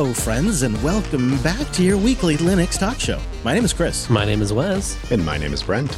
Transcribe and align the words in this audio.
Hello, 0.00 0.14
friends, 0.14 0.62
and 0.62 0.82
welcome 0.82 1.36
back 1.42 1.70
to 1.72 1.82
your 1.82 1.98
weekly 1.98 2.38
Linux 2.38 2.78
talk 2.78 2.98
show. 2.98 3.20
My 3.44 3.52
name 3.52 3.66
is 3.66 3.74
Chris. 3.74 4.08
My 4.08 4.24
name 4.24 4.40
is 4.40 4.50
Wes. 4.50 4.96
And 5.12 5.22
my 5.26 5.36
name 5.36 5.52
is 5.52 5.62
Brent. 5.62 5.94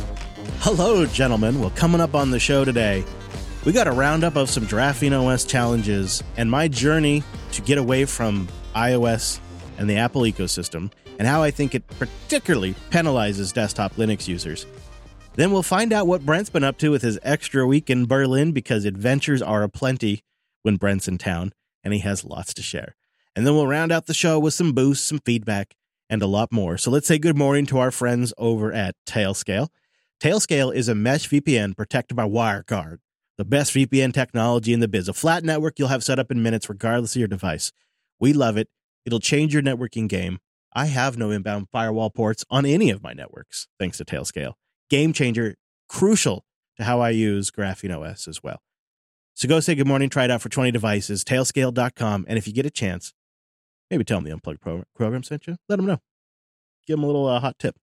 Hello, 0.58 1.06
gentlemen. 1.06 1.60
Well, 1.60 1.70
coming 1.70 2.00
up 2.00 2.16
on 2.16 2.32
the 2.32 2.40
show 2.40 2.64
today, 2.64 3.04
we 3.64 3.70
got 3.70 3.86
a 3.86 3.92
roundup 3.92 4.34
of 4.34 4.50
some 4.50 4.66
Graphene 4.66 5.12
OS 5.12 5.44
challenges 5.44 6.20
and 6.36 6.50
my 6.50 6.66
journey 6.66 7.22
to 7.52 7.62
get 7.62 7.78
away 7.78 8.04
from 8.04 8.48
iOS 8.74 9.38
and 9.78 9.88
the 9.88 9.98
Apple 9.98 10.22
ecosystem, 10.22 10.90
and 11.20 11.28
how 11.28 11.44
I 11.44 11.52
think 11.52 11.72
it 11.72 11.86
particularly 12.00 12.74
penalizes 12.90 13.52
desktop 13.52 13.94
Linux 13.94 14.26
users. 14.26 14.66
Then 15.34 15.52
we'll 15.52 15.62
find 15.62 15.92
out 15.92 16.08
what 16.08 16.26
Brent's 16.26 16.50
been 16.50 16.64
up 16.64 16.76
to 16.78 16.88
with 16.88 17.02
his 17.02 17.20
extra 17.22 17.68
week 17.68 17.88
in 17.88 18.06
Berlin 18.06 18.50
because 18.50 18.84
adventures 18.84 19.42
are 19.42 19.62
aplenty 19.62 20.24
when 20.62 20.74
Brent's 20.74 21.06
in 21.06 21.18
town, 21.18 21.52
and 21.84 21.94
he 21.94 22.00
has 22.00 22.24
lots 22.24 22.52
to 22.54 22.62
share. 22.62 22.96
And 23.34 23.46
then 23.46 23.54
we'll 23.54 23.66
round 23.66 23.92
out 23.92 24.06
the 24.06 24.14
show 24.14 24.38
with 24.38 24.54
some 24.54 24.72
boosts, 24.72 25.06
some 25.06 25.20
feedback, 25.24 25.74
and 26.10 26.22
a 26.22 26.26
lot 26.26 26.52
more. 26.52 26.76
So 26.76 26.90
let's 26.90 27.06
say 27.06 27.18
good 27.18 27.38
morning 27.38 27.64
to 27.66 27.78
our 27.78 27.90
friends 27.90 28.34
over 28.36 28.72
at 28.72 28.94
Tailscale. 29.06 29.68
Tailscale 30.20 30.74
is 30.74 30.88
a 30.88 30.94
mesh 30.94 31.28
VPN 31.28 31.76
protected 31.76 32.16
by 32.16 32.24
WireGuard, 32.24 32.98
the 33.38 33.44
best 33.44 33.72
VPN 33.72 34.12
technology 34.12 34.72
in 34.72 34.80
the 34.80 34.88
biz. 34.88 35.08
A 35.08 35.14
flat 35.14 35.42
network 35.42 35.78
you'll 35.78 35.88
have 35.88 36.04
set 36.04 36.18
up 36.18 36.30
in 36.30 36.42
minutes, 36.42 36.68
regardless 36.68 37.16
of 37.16 37.20
your 37.20 37.28
device. 37.28 37.72
We 38.20 38.32
love 38.32 38.56
it. 38.56 38.68
It'll 39.04 39.20
change 39.20 39.54
your 39.54 39.62
networking 39.62 40.08
game. 40.08 40.38
I 40.74 40.86
have 40.86 41.16
no 41.16 41.30
inbound 41.30 41.68
firewall 41.70 42.10
ports 42.10 42.44
on 42.50 42.64
any 42.66 42.90
of 42.90 43.02
my 43.02 43.12
networks, 43.12 43.68
thanks 43.78 43.98
to 43.98 44.04
Tailscale. 44.04 44.52
Game 44.90 45.12
changer, 45.12 45.56
crucial 45.88 46.44
to 46.76 46.84
how 46.84 47.00
I 47.00 47.10
use 47.10 47.50
Graphene 47.50 47.98
OS 47.98 48.28
as 48.28 48.42
well. 48.42 48.62
So 49.34 49.48
go 49.48 49.60
say 49.60 49.74
good 49.74 49.88
morning, 49.88 50.08
try 50.08 50.24
it 50.24 50.30
out 50.30 50.42
for 50.42 50.48
20 50.50 50.70
devices, 50.70 51.24
tailscale.com. 51.24 52.26
And 52.28 52.38
if 52.38 52.46
you 52.46 52.52
get 52.52 52.66
a 52.66 52.70
chance, 52.70 53.12
maybe 53.92 54.04
tell 54.04 54.16
them 54.16 54.24
the 54.24 54.32
Unplugged 54.32 54.62
pro- 54.62 54.84
program 54.96 55.22
sent 55.22 55.46
you. 55.46 55.56
Let 55.68 55.76
them 55.76 55.86
know. 55.86 55.98
Give 56.86 56.96
them 56.96 57.04
a 57.04 57.06
little 57.06 57.28
uh, 57.28 57.38
hot 57.38 57.58
tip. 57.58 57.76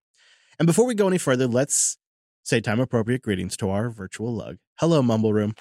And 0.58 0.66
before 0.66 0.86
we 0.86 0.96
go 0.96 1.08
any 1.08 1.20
further, 1.20 1.48
let's 1.48 1.98
say 2.44 2.60
time 2.60 2.80
appropriate 2.80 3.22
greetings 3.22 3.56
to 3.58 3.70
our 3.70 3.90
virtual 3.90 4.34
lug. 4.36 4.58
Hello, 4.80 5.02
Mumble 5.04 5.32
Room. 5.34 5.54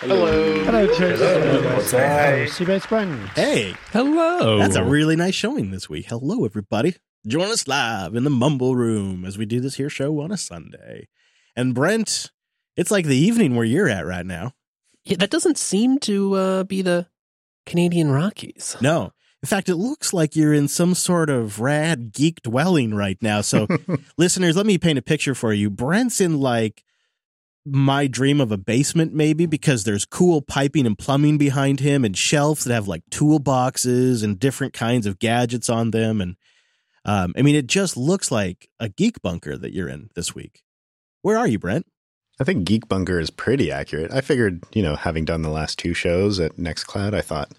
Hello. 0.00 0.64
Hello, 0.64 0.86
Chase. 0.88 1.18
What's 1.18 1.94
up? 1.94 2.00
Hello, 2.00 2.46
c-base 2.46 2.86
Brent. 2.86 3.28
Hey, 3.30 3.74
Hello. 3.90 4.58
that's 4.58 4.76
a 4.76 4.84
really 4.84 5.16
nice 5.16 5.34
showing 5.34 5.70
this 5.70 5.88
week. 5.88 6.06
Hello, 6.08 6.44
everybody. 6.44 6.96
Join 7.26 7.50
us 7.50 7.66
live 7.66 8.14
in 8.14 8.24
the 8.24 8.30
Mumble 8.30 8.76
Room 8.76 9.24
as 9.24 9.38
we 9.38 9.46
do 9.46 9.60
this 9.60 9.76
here 9.76 9.88
show 9.88 10.20
on 10.20 10.30
a 10.30 10.36
Sunday. 10.36 11.08
And 11.56 11.74
Brent, 11.74 12.30
it's 12.76 12.90
like 12.90 13.06
the 13.06 13.16
evening 13.16 13.56
where 13.56 13.64
you're 13.64 13.88
at 13.88 14.04
right 14.04 14.26
now. 14.26 14.52
Yeah, 15.06 15.16
that 15.16 15.30
doesn't 15.30 15.56
seem 15.56 15.98
to 16.00 16.34
uh, 16.34 16.64
be 16.64 16.82
the 16.82 17.06
Canadian 17.64 18.10
Rockies. 18.10 18.76
No. 18.82 19.12
In 19.44 19.46
fact, 19.46 19.68
it 19.68 19.76
looks 19.76 20.14
like 20.14 20.34
you're 20.34 20.54
in 20.54 20.68
some 20.68 20.94
sort 20.94 21.28
of 21.28 21.60
rad 21.60 22.14
geek 22.14 22.40
dwelling 22.40 22.94
right 22.94 23.18
now. 23.20 23.42
So, 23.42 23.66
listeners, 24.16 24.56
let 24.56 24.64
me 24.64 24.78
paint 24.78 24.98
a 24.98 25.02
picture 25.02 25.34
for 25.34 25.52
you. 25.52 25.68
Brent's 25.68 26.18
in 26.18 26.40
like 26.40 26.82
my 27.66 28.06
dream 28.06 28.40
of 28.40 28.50
a 28.50 28.56
basement, 28.56 29.12
maybe, 29.12 29.44
because 29.44 29.84
there's 29.84 30.06
cool 30.06 30.40
piping 30.40 30.86
and 30.86 30.96
plumbing 30.96 31.36
behind 31.36 31.80
him 31.80 32.06
and 32.06 32.16
shelves 32.16 32.64
that 32.64 32.72
have 32.72 32.88
like 32.88 33.02
toolboxes 33.10 34.24
and 34.24 34.40
different 34.40 34.72
kinds 34.72 35.04
of 35.04 35.18
gadgets 35.18 35.68
on 35.68 35.90
them. 35.90 36.22
And 36.22 36.36
um, 37.04 37.34
I 37.36 37.42
mean, 37.42 37.54
it 37.54 37.66
just 37.66 37.98
looks 37.98 38.30
like 38.30 38.70
a 38.80 38.88
geek 38.88 39.20
bunker 39.20 39.58
that 39.58 39.74
you're 39.74 39.90
in 39.90 40.08
this 40.14 40.34
week. 40.34 40.62
Where 41.20 41.36
are 41.36 41.46
you, 41.46 41.58
Brent? 41.58 41.84
I 42.40 42.44
think 42.44 42.64
Geek 42.64 42.88
Bunker 42.88 43.20
is 43.20 43.28
pretty 43.28 43.70
accurate. 43.70 44.10
I 44.10 44.22
figured, 44.22 44.64
you 44.72 44.82
know, 44.82 44.96
having 44.96 45.26
done 45.26 45.42
the 45.42 45.50
last 45.50 45.78
two 45.78 45.92
shows 45.92 46.40
at 46.40 46.56
Nextcloud, 46.56 47.12
I 47.12 47.20
thought 47.20 47.52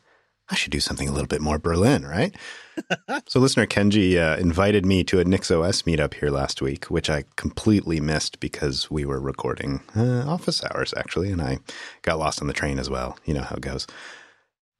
I 0.50 0.56
should 0.56 0.72
do 0.72 0.80
something 0.80 1.10
a 1.10 1.12
little 1.12 1.28
bit 1.28 1.42
more 1.42 1.58
Berlin, 1.58 2.06
right? 2.06 2.36
so 3.28 3.40
listener 3.40 3.66
Kenji 3.66 4.18
uh, 4.18 4.40
invited 4.40 4.86
me 4.86 5.04
to 5.06 5.20
a 5.20 5.26
NixOS 5.26 5.84
meetup 5.84 6.14
here 6.14 6.30
last 6.30 6.62
week, 6.62 6.86
which 6.86 7.10
I 7.10 7.24
completely 7.36 8.00
missed 8.00 8.40
because 8.40 8.92
we 8.92 9.06
were 9.06 9.20
recording 9.20 9.82
uh, 9.96 10.26
office 10.28 10.64
hours 10.64 10.94
actually, 10.96 11.32
and 11.32 11.42
I 11.42 11.60
got 12.04 12.20
lost 12.20 12.42
on 12.42 12.48
the 12.48 12.54
train 12.54 12.78
as 12.78 12.90
well. 12.90 13.18
You 13.26 13.34
know 13.34 13.42
how 13.42 13.56
it 13.56 13.62
goes. 13.62 13.88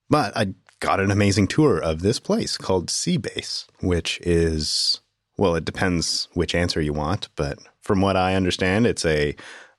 But 0.10 0.38
I 0.38 0.54
got 0.80 1.00
an 1.00 1.10
amazing 1.10 1.48
tour 1.48 1.80
of 1.80 2.02
this 2.02 2.20
place 2.20 2.58
called 2.58 2.92
c-base, 2.92 3.66
which 3.82 4.20
is 4.22 5.02
well, 5.38 5.56
it 5.56 5.66
depends 5.66 6.28
which 6.34 6.56
answer 6.56 6.80
you 6.80 6.94
want, 6.94 7.28
but 7.36 7.60
from 7.82 8.02
what 8.02 8.16
I 8.16 8.36
understand, 8.36 8.88
it's 8.88 9.06
a 9.06 9.36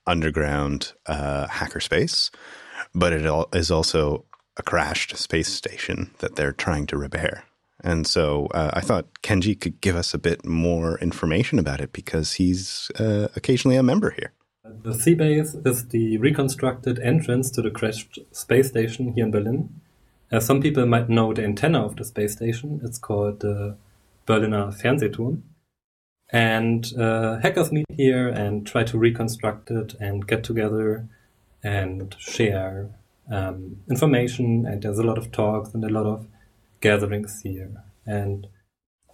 underground 0.07 0.93
uh, 1.07 1.47
hackerspace, 1.47 2.31
but 2.95 3.13
it 3.13 3.25
is 3.55 3.71
also 3.71 4.26
a 4.57 4.63
crashed 4.63 5.17
space 5.17 5.53
station 5.53 6.11
that 6.19 6.37
they're 6.37 6.53
trying 6.53 6.87
to 6.87 6.97
repair. 6.97 7.45
And 7.85 8.07
so 8.07 8.47
uh, 8.55 8.71
I 8.73 8.81
thought 8.81 9.23
Kenji 9.23 9.59
could 9.61 9.81
give 9.81 9.97
us 9.97 10.15
a 10.15 10.19
bit 10.19 10.45
more 10.45 10.99
information 10.99 11.59
about 11.59 11.81
it 11.81 11.93
because 11.93 12.35
he's 12.35 12.91
uh, 12.99 13.29
occasionally 13.37 13.77
a 13.77 13.83
member 13.83 14.11
here. 14.11 14.33
The 14.65 14.95
c-base 14.95 15.55
is 15.55 15.89
the 15.89 16.17
reconstructed 16.19 16.99
entrance 16.99 17.51
to 17.53 17.63
the 17.63 17.71
crashed 17.71 18.19
space 18.33 18.69
station 18.69 19.13
here 19.13 19.25
in 19.25 19.31
Berlin. 19.31 19.81
As 20.33 20.45
some 20.45 20.61
people 20.61 20.87
might 20.87 21.09
know 21.09 21.33
the 21.33 21.45
antenna 21.45 21.85
of 21.85 21.97
the 21.97 22.05
space 22.05 22.33
station, 22.33 22.81
it's 22.83 22.99
called 22.99 23.41
the 23.41 23.77
Berliner 24.27 24.73
Fernsehturm. 24.73 25.43
And 26.31 26.93
uh, 26.99 27.39
hackers 27.39 27.71
meet 27.71 27.87
here 27.89 28.27
and 28.29 28.67
try 28.67 28.83
to 28.83 28.99
reconstruct 28.99 29.71
it 29.71 29.95
and 30.01 30.27
get 30.27 30.43
together 30.43 31.07
and 31.63 32.17
share 32.19 32.91
um, 33.31 33.77
information. 33.91 34.67
And 34.67 34.83
there's 34.83 34.99
a 34.99 35.03
lot 35.03 35.19
of 35.19 35.33
talks 35.33 35.75
and 35.75 35.85
a 35.85 35.89
lot 35.89 36.07
of 36.07 36.27
gatherings 36.81 37.41
here. 37.43 37.73
And 38.07 38.47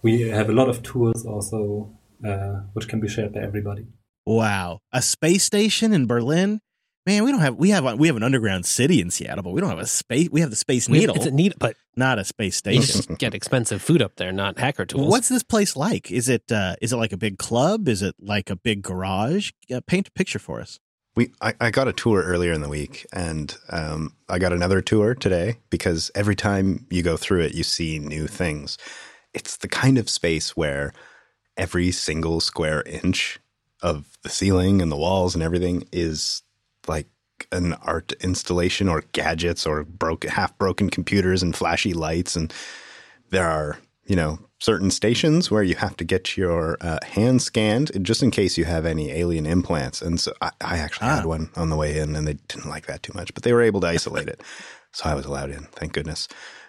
we 0.03 0.21
have 0.29 0.49
a 0.49 0.53
lot 0.53 0.69
of 0.69 0.83
tours 0.83 1.25
also, 1.25 1.91
uh, 2.25 2.61
which 2.73 2.87
can 2.87 2.99
be 2.99 3.07
shared 3.07 3.33
by 3.33 3.41
everybody. 3.41 3.87
Wow, 4.25 4.79
a 4.91 5.01
space 5.01 5.43
station 5.43 5.91
in 5.93 6.05
Berlin. 6.07 6.61
Man, 7.05 7.25
we 7.25 7.31
don't 7.31 7.41
have 7.41 7.55
we 7.57 7.71
have 7.71 7.99
we 7.99 8.07
have 8.07 8.15
an 8.15 8.23
underground 8.23 8.65
city 8.65 9.01
in 9.01 9.11
Seattle, 9.11 9.43
but 9.43 9.51
we 9.51 9.59
don't 9.59 9.69
have 9.69 9.79
a 9.79 9.85
space. 9.85 10.29
We 10.31 10.39
have 10.39 10.49
the 10.49 10.55
Space 10.55 10.87
We- 10.87 10.99
Needle, 10.99 11.15
It's 11.17 11.25
a 11.25 11.31
neat, 11.31 11.53
but 11.59 11.75
not 11.97 12.17
a 12.17 12.23
space 12.23 12.61
you 12.65 12.81
station. 12.81 12.81
just 12.95 13.19
get 13.19 13.33
expensive 13.33 13.81
food 13.81 14.01
up 14.01 14.15
there, 14.15 14.31
not 14.31 14.57
hacker 14.57 14.85
tools. 14.85 15.09
What's 15.09 15.27
this 15.27 15.43
place 15.43 15.75
like? 15.75 16.09
Is 16.11 16.29
it 16.29 16.49
uh, 16.49 16.77
is 16.81 16.93
it 16.93 16.95
like 16.95 17.11
a 17.11 17.17
big 17.17 17.37
club? 17.37 17.89
Is 17.89 18.01
it 18.01 18.15
like 18.21 18.49
a 18.49 18.55
big 18.55 18.81
garage? 18.83 19.51
Uh, 19.73 19.81
paint 19.85 20.07
a 20.07 20.11
picture 20.11 20.39
for 20.39 20.61
us. 20.61 20.79
We 21.15 21.31
I, 21.41 21.53
I 21.61 21.71
got 21.71 21.87
a 21.87 21.93
tour 21.93 22.23
earlier 22.23 22.53
in 22.53 22.61
the 22.61 22.69
week, 22.69 23.05
and 23.13 23.55
um, 23.69 24.15
I 24.29 24.39
got 24.39 24.53
another 24.53 24.81
tour 24.81 25.13
today 25.13 25.57
because 25.69 26.09
every 26.15 26.35
time 26.35 26.85
you 26.89 27.03
go 27.03 27.17
through 27.17 27.41
it, 27.41 27.53
you 27.53 27.63
see 27.63 27.99
new 27.99 28.27
things. 28.27 28.77
It's 29.33 29.57
the 29.57 29.67
kind 29.67 29.97
of 29.97 30.09
space 30.09 30.55
where 30.57 30.93
every 31.57 31.91
single 31.91 32.39
square 32.39 32.81
inch 32.83 33.39
of 33.81 34.17
the 34.23 34.29
ceiling 34.29 34.81
and 34.81 34.91
the 34.91 34.97
walls 34.97 35.35
and 35.35 35.43
everything 35.43 35.87
is 35.91 36.41
like 36.87 37.07
an 37.51 37.73
art 37.73 38.13
installation 38.21 38.87
or 38.87 39.03
gadgets 39.11 39.65
or 39.65 39.83
broken 39.83 40.29
half 40.31 40.57
broken 40.57 40.89
computers 40.89 41.43
and 41.43 41.55
flashy 41.55 41.93
lights 41.93 42.35
and 42.35 42.53
there 43.29 43.47
are 43.47 43.77
you 44.05 44.15
know 44.15 44.39
certain 44.63 44.89
stations 44.91 45.51
where 45.51 45.63
you 45.69 45.75
have 45.75 45.95
to 45.97 46.05
get 46.13 46.37
your 46.37 46.77
uh, 46.87 46.97
hand 47.15 47.41
scanned 47.41 47.91
just 48.01 48.23
in 48.23 48.31
case 48.31 48.57
you 48.57 48.65
have 48.65 48.85
any 48.85 49.11
alien 49.11 49.45
implants 49.45 50.01
and 50.01 50.19
so 50.23 50.31
i, 50.41 50.49
I 50.61 50.77
actually 50.85 51.09
Ah. 51.09 51.15
had 51.17 51.25
one 51.25 51.49
on 51.61 51.69
the 51.69 51.75
way 51.75 51.91
in 52.01 52.15
and 52.15 52.25
they 52.27 52.37
didn't 52.51 52.69
like 52.75 52.85
that 52.87 53.03
too 53.03 53.13
much 53.13 53.33
but 53.33 53.43
they 53.43 53.53
were 53.53 53.61
able 53.69 53.81
to 53.81 53.87
isolate 53.97 54.29
it 54.35 54.39
so 54.97 55.09
i 55.09 55.13
was 55.15 55.25
allowed 55.25 55.51
in 55.57 55.63
thank 55.79 55.91
goodness 55.93 56.27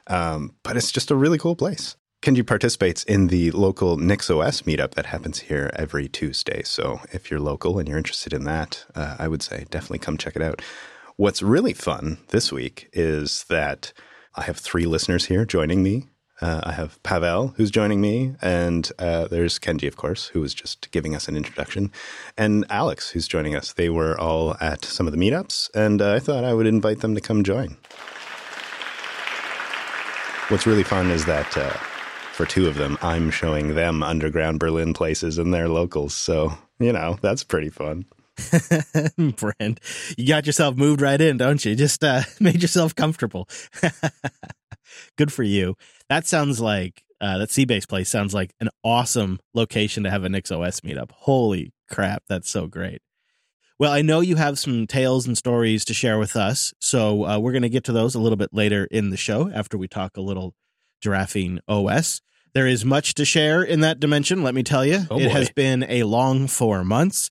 um, 0.08 0.40
but 0.64 0.76
it's 0.76 0.92
just 0.92 1.10
a 1.10 1.16
really 1.24 1.38
cool 1.38 1.56
place 1.56 1.96
Kenji 2.24 2.44
participates 2.46 3.04
in 3.04 3.28
the 3.28 3.50
local 3.50 3.98
NixOS 3.98 4.62
meetup 4.64 4.92
that 4.94 5.06
happens 5.14 5.40
here 5.40 5.70
every 5.76 6.08
Tuesday. 6.08 6.62
So 6.64 7.00
if 7.12 7.30
you're 7.30 7.38
local 7.52 7.78
and 7.78 7.86
you're 7.86 7.98
interested 7.98 8.32
in 8.32 8.44
that, 8.44 8.82
uh, 8.94 9.16
I 9.18 9.28
would 9.28 9.42
say 9.42 9.66
definitely 9.70 9.98
come 9.98 10.16
check 10.16 10.34
it 10.34 10.40
out. 10.40 10.62
What's 11.16 11.42
really 11.42 11.74
fun 11.74 12.16
this 12.28 12.50
week 12.50 12.88
is 12.94 13.44
that 13.50 13.92
I 14.36 14.42
have 14.44 14.56
three 14.56 14.86
listeners 14.86 15.26
here 15.26 15.44
joining 15.44 15.82
me. 15.82 16.04
Uh, 16.44 16.60
I 16.62 16.72
have 16.72 17.02
Pavel, 17.02 17.54
who's 17.56 17.70
joining 17.70 18.02
me, 18.02 18.34
and 18.42 18.92
uh, 18.98 19.28
there's 19.28 19.58
Kenji, 19.58 19.88
of 19.88 19.96
course, 19.96 20.26
who 20.26 20.42
was 20.42 20.52
just 20.52 20.90
giving 20.90 21.16
us 21.16 21.26
an 21.26 21.38
introduction, 21.38 21.90
and 22.36 22.66
Alex, 22.68 23.08
who's 23.08 23.26
joining 23.26 23.56
us. 23.56 23.72
They 23.72 23.88
were 23.88 24.20
all 24.20 24.54
at 24.60 24.84
some 24.84 25.06
of 25.06 25.14
the 25.14 25.18
meetups, 25.18 25.70
and 25.74 26.02
uh, 26.02 26.12
I 26.12 26.18
thought 26.18 26.44
I 26.44 26.52
would 26.52 26.66
invite 26.66 27.00
them 27.00 27.14
to 27.14 27.22
come 27.22 27.44
join. 27.44 27.78
What's 30.48 30.66
really 30.66 30.82
fun 30.82 31.10
is 31.10 31.24
that 31.24 31.56
uh, 31.56 31.70
for 32.34 32.44
two 32.44 32.68
of 32.68 32.74
them, 32.74 32.98
I'm 33.00 33.30
showing 33.30 33.74
them 33.74 34.02
underground 34.02 34.60
Berlin 34.60 34.92
places 34.92 35.38
and 35.38 35.54
their 35.54 35.70
locals. 35.70 36.12
So, 36.12 36.58
you 36.78 36.92
know, 36.92 37.16
that's 37.22 37.42
pretty 37.42 37.70
fun. 37.70 38.04
Brent, 39.16 39.80
you 40.18 40.28
got 40.28 40.44
yourself 40.44 40.76
moved 40.76 41.00
right 41.00 41.22
in, 41.22 41.38
don't 41.38 41.64
you? 41.64 41.74
Just 41.74 42.04
uh, 42.04 42.20
made 42.40 42.60
yourself 42.60 42.94
comfortable. 42.94 43.48
Good 45.16 45.32
for 45.32 45.42
you. 45.42 45.76
That 46.08 46.26
sounds 46.26 46.60
like 46.60 47.02
uh, 47.20 47.38
that 47.38 47.50
c-base 47.50 47.86
place 47.86 48.08
sounds 48.08 48.34
like 48.34 48.54
an 48.60 48.68
awesome 48.82 49.40
location 49.54 50.04
to 50.04 50.10
have 50.10 50.24
a 50.24 50.28
NixOS 50.28 50.80
meetup. 50.80 51.10
Holy 51.12 51.72
crap, 51.90 52.22
that's 52.28 52.50
so 52.50 52.66
great. 52.66 53.00
Well, 53.78 53.92
I 53.92 54.02
know 54.02 54.20
you 54.20 54.36
have 54.36 54.58
some 54.58 54.86
tales 54.86 55.26
and 55.26 55.36
stories 55.36 55.84
to 55.86 55.94
share 55.94 56.18
with 56.18 56.36
us, 56.36 56.72
so 56.78 57.26
uh, 57.26 57.38
we're 57.38 57.52
going 57.52 57.62
to 57.62 57.68
get 57.68 57.84
to 57.84 57.92
those 57.92 58.14
a 58.14 58.20
little 58.20 58.36
bit 58.36 58.50
later 58.52 58.84
in 58.90 59.10
the 59.10 59.16
show 59.16 59.50
after 59.50 59.76
we 59.76 59.88
talk 59.88 60.16
a 60.16 60.20
little 60.20 60.54
Graphene 61.04 61.58
OS. 61.66 62.20
There 62.52 62.68
is 62.68 62.84
much 62.84 63.14
to 63.14 63.24
share 63.24 63.64
in 63.64 63.80
that 63.80 63.98
dimension, 63.98 64.44
let 64.44 64.54
me 64.54 64.62
tell 64.62 64.84
you. 64.84 65.06
Oh, 65.10 65.18
it 65.18 65.24
boy. 65.24 65.30
has 65.30 65.50
been 65.50 65.84
a 65.88 66.04
long 66.04 66.46
four 66.46 66.84
months. 66.84 67.30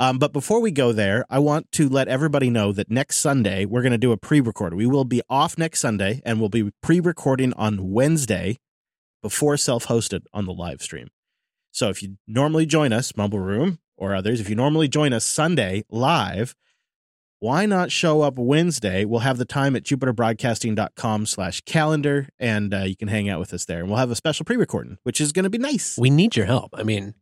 Um, 0.00 0.18
but 0.18 0.32
before 0.32 0.62
we 0.62 0.70
go 0.70 0.92
there, 0.92 1.26
I 1.28 1.40
want 1.40 1.70
to 1.72 1.86
let 1.86 2.08
everybody 2.08 2.48
know 2.48 2.72
that 2.72 2.90
next 2.90 3.18
Sunday, 3.18 3.66
we're 3.66 3.82
going 3.82 3.92
to 3.92 3.98
do 3.98 4.12
a 4.12 4.16
pre 4.16 4.40
record. 4.40 4.72
We 4.72 4.86
will 4.86 5.04
be 5.04 5.20
off 5.28 5.58
next 5.58 5.80
Sunday 5.80 6.22
and 6.24 6.40
we'll 6.40 6.48
be 6.48 6.72
pre 6.82 7.00
recording 7.00 7.52
on 7.52 7.90
Wednesday 7.90 8.56
before 9.22 9.58
self 9.58 9.86
hosted 9.88 10.22
on 10.32 10.46
the 10.46 10.54
live 10.54 10.80
stream. 10.80 11.08
So 11.70 11.90
if 11.90 12.02
you 12.02 12.16
normally 12.26 12.64
join 12.64 12.94
us, 12.94 13.14
Mumble 13.14 13.40
Room 13.40 13.78
or 13.98 14.14
others, 14.14 14.40
if 14.40 14.48
you 14.48 14.56
normally 14.56 14.88
join 14.88 15.12
us 15.12 15.26
Sunday 15.26 15.84
live, 15.90 16.54
why 17.38 17.66
not 17.66 17.92
show 17.92 18.22
up 18.22 18.38
Wednesday? 18.38 19.04
We'll 19.04 19.20
have 19.20 19.36
the 19.36 19.44
time 19.44 19.76
at 19.76 19.82
jupiterbroadcasting.com 19.82 21.26
slash 21.26 21.60
calendar 21.62 22.30
and 22.38 22.72
uh, 22.72 22.84
you 22.84 22.96
can 22.96 23.08
hang 23.08 23.28
out 23.28 23.38
with 23.38 23.52
us 23.52 23.66
there. 23.66 23.80
And 23.80 23.88
we'll 23.88 23.98
have 23.98 24.10
a 24.10 24.16
special 24.16 24.46
pre 24.46 24.56
recording, 24.56 24.96
which 25.02 25.20
is 25.20 25.32
going 25.32 25.44
to 25.44 25.50
be 25.50 25.58
nice. 25.58 25.98
We 25.98 26.08
need 26.08 26.36
your 26.36 26.46
help. 26.46 26.70
I 26.72 26.84
mean, 26.84 27.14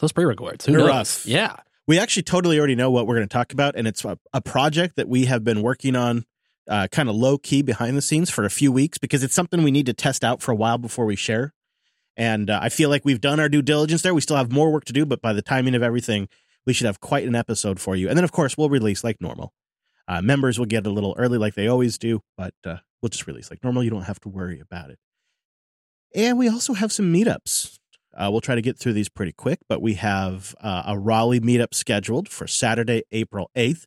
those 0.00 0.12
pre-records. 0.12 0.66
Who 0.66 0.72
They're 0.72 0.80
knows? 0.80 0.88
rough. 0.88 1.26
Yeah. 1.26 1.56
we 1.86 1.98
actually 1.98 2.22
totally 2.24 2.58
already 2.58 2.74
know 2.74 2.90
what 2.90 3.06
we're 3.06 3.16
going 3.16 3.28
to 3.28 3.32
talk 3.32 3.52
about. 3.52 3.76
And 3.76 3.86
it's 3.86 4.04
a, 4.04 4.18
a 4.32 4.40
project 4.40 4.96
that 4.96 5.08
we 5.08 5.26
have 5.26 5.44
been 5.44 5.62
working 5.62 5.96
on 5.96 6.24
uh, 6.68 6.86
kind 6.92 7.08
of 7.08 7.16
low 7.16 7.36
key 7.38 7.62
behind 7.62 7.96
the 7.96 8.02
scenes 8.02 8.30
for 8.30 8.44
a 8.44 8.50
few 8.50 8.70
weeks 8.70 8.96
because 8.98 9.22
it's 9.24 9.34
something 9.34 9.62
we 9.62 9.70
need 9.70 9.86
to 9.86 9.94
test 9.94 10.22
out 10.24 10.40
for 10.40 10.52
a 10.52 10.54
while 10.54 10.78
before 10.78 11.04
we 11.04 11.16
share. 11.16 11.52
And 12.16 12.50
uh, 12.50 12.60
I 12.62 12.68
feel 12.68 12.90
like 12.90 13.04
we've 13.04 13.20
done 13.20 13.40
our 13.40 13.48
due 13.48 13.62
diligence 13.62 14.02
there. 14.02 14.14
We 14.14 14.20
still 14.20 14.36
have 14.36 14.52
more 14.52 14.70
work 14.70 14.84
to 14.86 14.92
do, 14.92 15.04
but 15.06 15.20
by 15.22 15.32
the 15.32 15.42
timing 15.42 15.74
of 15.74 15.82
everything, 15.82 16.28
we 16.66 16.72
should 16.72 16.86
have 16.86 17.00
quite 17.00 17.26
an 17.26 17.34
episode 17.34 17.80
for 17.80 17.96
you. 17.96 18.08
And 18.08 18.16
then, 18.16 18.24
of 18.24 18.30
course, 18.30 18.56
we'll 18.56 18.68
release 18.68 19.02
like 19.02 19.20
normal. 19.20 19.52
Uh, 20.06 20.20
members 20.20 20.58
will 20.58 20.66
get 20.66 20.86
a 20.86 20.90
little 20.90 21.14
early, 21.18 21.38
like 21.38 21.54
they 21.54 21.66
always 21.66 21.98
do, 21.98 22.20
but 22.36 22.54
uh, 22.64 22.76
we'll 23.00 23.08
just 23.08 23.26
release 23.26 23.50
like 23.50 23.64
normal. 23.64 23.82
You 23.82 23.90
don't 23.90 24.02
have 24.02 24.20
to 24.20 24.28
worry 24.28 24.60
about 24.60 24.90
it. 24.90 24.98
And 26.14 26.38
we 26.38 26.48
also 26.48 26.74
have 26.74 26.92
some 26.92 27.12
meetups. 27.12 27.78
Uh, 28.14 28.28
we'll 28.30 28.40
try 28.40 28.54
to 28.54 28.62
get 28.62 28.78
through 28.78 28.92
these 28.92 29.08
pretty 29.08 29.32
quick, 29.32 29.60
but 29.68 29.80
we 29.80 29.94
have 29.94 30.54
uh, 30.60 30.82
a 30.86 30.98
Raleigh 30.98 31.40
meetup 31.40 31.74
scheduled 31.74 32.28
for 32.28 32.46
Saturday, 32.46 33.02
April 33.12 33.50
8th, 33.56 33.84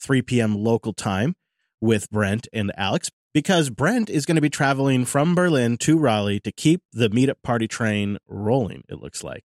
3 0.00 0.22
p.m. 0.22 0.56
local 0.56 0.92
time 0.92 1.36
with 1.80 2.10
Brent 2.10 2.48
and 2.52 2.72
Alex 2.76 3.10
because 3.32 3.70
Brent 3.70 4.10
is 4.10 4.26
going 4.26 4.36
to 4.36 4.40
be 4.40 4.50
traveling 4.50 5.04
from 5.04 5.34
Berlin 5.34 5.76
to 5.78 5.98
Raleigh 5.98 6.40
to 6.40 6.52
keep 6.52 6.82
the 6.92 7.08
meetup 7.10 7.42
party 7.42 7.68
train 7.68 8.18
rolling, 8.26 8.82
it 8.88 9.00
looks 9.00 9.22
like. 9.22 9.44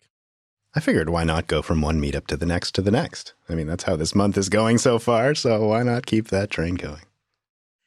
I 0.74 0.80
figured 0.80 1.08
why 1.08 1.24
not 1.24 1.46
go 1.46 1.62
from 1.62 1.80
one 1.80 2.00
meetup 2.00 2.26
to 2.28 2.36
the 2.36 2.46
next 2.46 2.74
to 2.74 2.82
the 2.82 2.90
next? 2.90 3.34
I 3.48 3.54
mean, 3.54 3.66
that's 3.66 3.84
how 3.84 3.94
this 3.94 4.14
month 4.14 4.36
is 4.36 4.48
going 4.48 4.78
so 4.78 4.98
far, 4.98 5.34
so 5.34 5.68
why 5.68 5.82
not 5.82 6.06
keep 6.06 6.28
that 6.28 6.50
train 6.50 6.74
going? 6.74 7.02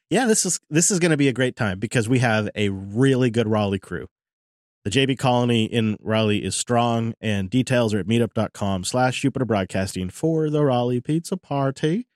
Yeah, 0.10 0.26
this 0.26 0.46
is 0.46 0.60
this 0.70 0.90
is 0.90 1.00
going 1.00 1.12
to 1.12 1.18
be 1.18 1.28
a 1.28 1.34
great 1.34 1.58
time 1.58 1.80
because 1.80 2.08
we 2.08 2.20
have 2.20 2.50
a 2.56 2.70
really 2.70 3.30
good 3.30 3.48
Raleigh 3.48 3.80
crew. 3.80 4.08
The 4.88 5.06
JB 5.06 5.20
Colony 5.20 5.66
in 5.66 5.98
Raleigh 6.00 6.46
is 6.46 6.56
strong, 6.56 7.14
and 7.20 7.50
details 7.50 7.94
are 7.94 8.00
at 8.00 8.08
meetup.com 8.08 8.86
slash 8.86 9.20
Jupiter 9.20 9.44
Broadcasting 9.44 10.10
for 10.10 10.50
the 10.50 10.64
Raleigh 10.64 11.02
Pizza 11.02 11.36
Party. 11.36 12.08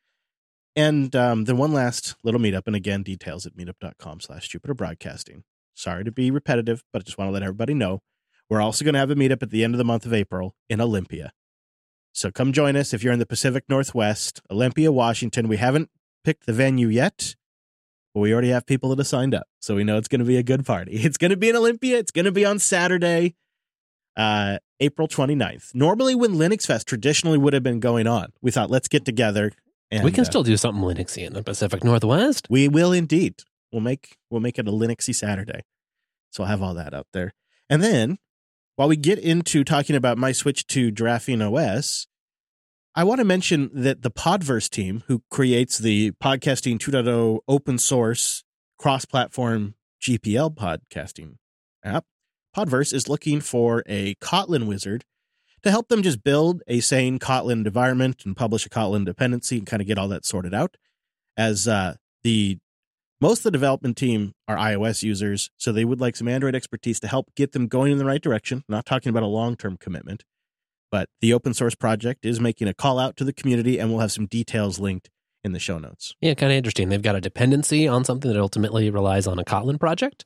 And 0.74 1.14
um, 1.14 1.44
then 1.44 1.58
one 1.58 1.74
last 1.74 2.16
little 2.24 2.40
meetup, 2.40 2.68
and 2.68 2.76
again, 2.78 3.04
details 3.04 3.46
at 3.46 3.58
meetup.com 3.58 4.22
slash 4.22 4.48
Jupiter 4.48 4.74
Broadcasting. 4.74 5.44
Sorry 5.74 6.06
to 6.06 6.14
be 6.14 6.32
repetitive, 6.32 6.82
but 6.94 7.02
I 7.02 7.04
just 7.04 7.18
want 7.18 7.28
to 7.28 7.34
let 7.34 7.44
everybody 7.44 7.74
know. 7.74 8.00
We're 8.50 8.62
also 8.62 8.86
going 8.86 8.94
to 8.94 9.00
have 9.00 9.12
a 9.12 9.16
meetup 9.16 9.44
at 9.44 9.50
the 9.50 9.66
end 9.66 9.74
of 9.74 9.78
the 9.78 9.84
month 9.84 10.06
of 10.06 10.14
April 10.14 10.56
in 10.70 10.80
Olympia. 10.80 11.34
So 12.14 12.32
come 12.32 12.54
join 12.54 12.78
us 12.78 12.94
if 12.94 13.04
you're 13.04 13.12
in 13.12 13.20
the 13.20 13.26
Pacific 13.26 13.66
Northwest, 13.68 14.42
Olympia, 14.50 14.94
Washington. 14.94 15.50
We 15.50 15.58
haven't 15.58 15.90
picked 16.24 16.46
the 16.46 16.54
venue 16.54 16.88
yet, 16.88 17.36
but 18.14 18.22
we 18.22 18.34
already 18.34 18.50
have 18.50 18.66
people 18.66 18.90
that 18.90 19.00
have 19.00 19.08
signed 19.08 19.34
up. 19.34 19.48
So 19.60 19.76
we 19.76 19.84
know 19.84 19.98
it's 19.98 20.08
going 20.08 20.20
to 20.20 20.26
be 20.26 20.38
a 20.38 20.44
good 20.44 20.66
party. 20.66 20.92
It's 21.06 21.18
going 21.18 21.32
to 21.32 21.38
be 21.38 21.50
in 21.50 21.56
Olympia. 21.56 21.98
It's 21.98 22.12
going 22.12 22.26
to 22.26 22.32
be 22.32 22.46
on 22.46 22.60
Saturday, 22.60 23.36
uh, 24.18 24.60
April 24.80 25.08
29th. 25.08 25.74
Normally, 25.74 26.16
when 26.16 26.34
Linux 26.34 26.66
Fest 26.66 26.88
traditionally 26.88 27.38
would 27.38 27.54
have 27.54 27.64
been 27.64 27.80
going 27.80 28.08
on, 28.08 28.34
we 28.42 28.52
thought, 28.52 28.70
let's 28.70 28.88
get 28.88 29.06
together. 29.06 29.52
And, 29.90 30.04
we 30.04 30.12
can 30.12 30.22
uh, 30.22 30.26
still 30.26 30.44
do 30.44 30.56
something 30.58 30.84
Linuxy 30.84 31.26
in 31.26 31.34
the 31.34 31.44
Pacific 31.44 31.84
Northwest. 31.84 32.48
we 32.50 32.68
will 32.68 32.94
indeed. 32.94 33.44
We'll 33.72 33.82
make 33.82 34.18
we'll 34.30 34.42
make 34.42 34.60
it 34.60 34.68
a 34.68 34.72
Linuxy 34.72 35.16
Saturday. 35.16 35.62
So 36.32 36.44
I'll 36.44 36.50
have 36.50 36.62
all 36.62 36.74
that 36.74 36.94
out 36.94 37.08
there. 37.14 37.34
And 37.70 37.82
then 37.82 38.18
while 38.76 38.88
we 38.88 38.96
get 38.96 39.20
into 39.20 39.64
talking 39.64 39.96
about 39.96 40.18
my 40.18 40.32
switch 40.32 40.66
to 40.68 40.92
Graphene 40.92 41.42
OS, 41.42 42.08
I 42.94 43.06
want 43.06 43.20
to 43.20 43.26
mention 43.26 43.70
that 43.74 44.02
the 44.02 44.12
Podverse 44.12 44.70
team, 44.70 45.04
who 45.08 45.24
creates 45.32 45.78
the 45.78 46.12
podcasting 46.22 46.78
2.0 46.78 47.40
open 47.48 47.78
source 47.78 48.44
cross-platform 48.78 49.76
GPL 50.02 50.54
podcasting 50.56 51.36
app, 51.86 52.04
Podverse 52.56 52.94
is 52.94 53.08
looking 53.08 53.40
for 53.40 53.82
a 53.86 54.16
Kotlin 54.16 54.68
wizard 54.68 55.06
to 55.64 55.72
help 55.72 55.88
them 55.88 56.04
just 56.04 56.22
build 56.22 56.64
a 56.68 56.82
sane 56.82 57.18
Kotlin 57.18 57.66
environment 57.66 58.24
and 58.26 58.36
publish 58.36 58.66
a 58.66 58.70
Kotlin 58.70 59.06
dependency 59.06 59.58
and 59.58 59.66
kind 59.66 59.82
of 59.82 59.88
get 59.88 59.98
all 59.98 60.10
that 60.10 60.26
sorted 60.26 60.54
out. 60.54 60.76
As 61.38 61.70
uh, 61.70 61.96
the 62.24 62.58
most 63.22 63.40
of 63.40 63.44
the 63.44 63.52
development 63.52 63.96
team 63.96 64.34
are 64.50 64.58
iOS 64.58 65.02
users, 65.02 65.50
so 65.56 65.72
they 65.72 65.86
would 65.86 66.02
like 66.02 66.18
some 66.18 66.28
Android 66.28 66.56
expertise 66.56 67.00
to 67.00 67.08
help 67.08 67.34
get 67.36 67.54
them 67.54 67.68
going 67.68 67.94
in 67.94 68.00
the 68.00 68.06
right 68.06 68.22
direction. 68.22 68.66
Not 68.68 68.86
talking 68.86 69.12
about 69.12 69.24
a 69.24 69.28
long 69.28 69.56
term 69.56 69.78
commitment, 69.78 70.26
but 70.92 71.10
the 71.22 71.34
open 71.34 71.54
source 71.54 71.74
project 71.76 72.26
is 72.26 72.40
making 72.40 72.68
a 72.68 72.74
call 72.74 73.00
out 73.00 73.16
to 73.18 73.24
the 73.24 73.34
community, 73.34 73.80
and 73.80 73.90
we'll 73.90 74.00
have 74.02 74.12
some 74.12 74.26
details 74.28 74.80
linked 74.80 75.10
in 75.44 75.54
the 75.54 75.60
show 75.60 75.80
notes. 75.80 76.14
Yeah, 76.22 76.34
kind 76.36 76.52
of 76.52 76.58
interesting. 76.58 76.90
They've 76.90 77.02
got 77.02 77.16
a 77.16 77.22
dependency 77.22 77.88
on 77.88 78.04
something 78.04 78.32
that 78.32 78.40
ultimately 78.40 78.90
relies 78.92 79.26
on 79.26 79.40
a 79.40 79.44
Kotlin 79.44 79.80
project, 79.80 80.26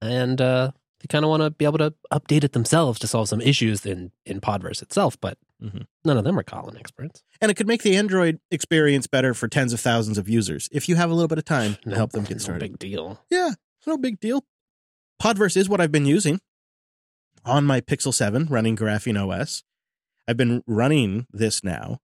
and 0.00 0.40
uh, 0.40 0.72
they 1.00 1.06
kind 1.08 1.24
of 1.24 1.28
want 1.28 1.42
to 1.42 1.50
be 1.50 1.64
able 1.64 1.78
to 1.78 1.94
update 2.12 2.42
it 2.42 2.52
themselves 2.52 2.98
to 3.00 3.06
solve 3.06 3.28
some 3.28 3.40
issues 3.40 3.86
in 3.86 4.10
in 4.24 4.40
Podverse 4.40 4.82
itself. 4.82 5.16
But 5.20 5.38
Mhm. 5.62 5.86
none 6.04 6.18
of 6.18 6.24
them 6.24 6.38
are 6.38 6.42
Kotlin 6.42 6.78
experts. 6.78 7.22
And 7.40 7.50
it 7.50 7.54
could 7.54 7.66
make 7.66 7.82
the 7.82 7.96
Android 7.96 8.40
experience 8.50 9.06
better 9.06 9.32
for 9.34 9.48
tens 9.48 9.72
of 9.72 9.80
thousands 9.80 10.18
of 10.18 10.28
users 10.28 10.68
if 10.72 10.86
you 10.88 10.96
have 10.96 11.10
a 11.10 11.14
little 11.14 11.28
bit 11.28 11.38
of 11.38 11.44
time 11.46 11.76
to 11.88 11.94
help 11.94 12.12
them 12.12 12.24
get 12.24 12.34
no 12.34 12.38
started. 12.42 12.60
big 12.60 12.78
deal. 12.78 13.22
Yeah, 13.30 13.52
no 13.86 13.96
big 13.96 14.20
deal. 14.20 14.44
Podverse 15.22 15.56
is 15.56 15.66
what 15.68 15.80
I've 15.80 15.92
been 15.92 16.04
using 16.04 16.40
on 17.44 17.64
my 17.64 17.80
Pixel 17.80 18.12
7 18.12 18.46
running 18.50 18.76
Graphene 18.76 19.16
OS. 19.18 19.62
I've 20.28 20.36
been 20.36 20.62
running 20.66 21.26
this 21.30 21.62
now 21.62 21.98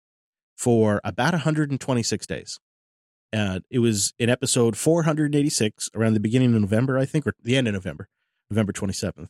for 0.56 1.00
about 1.04 1.32
126 1.32 2.26
days. 2.26 2.58
Uh, 3.32 3.60
it 3.70 3.78
was 3.78 4.12
in 4.18 4.28
episode 4.28 4.76
486 4.76 5.88
around 5.94 6.14
the 6.14 6.20
beginning 6.20 6.54
of 6.54 6.60
November, 6.60 6.98
I 6.98 7.04
think, 7.06 7.26
or 7.26 7.34
the 7.42 7.56
end 7.56 7.68
of 7.68 7.74
November, 7.74 8.08
November 8.50 8.72
27th, 8.72 9.28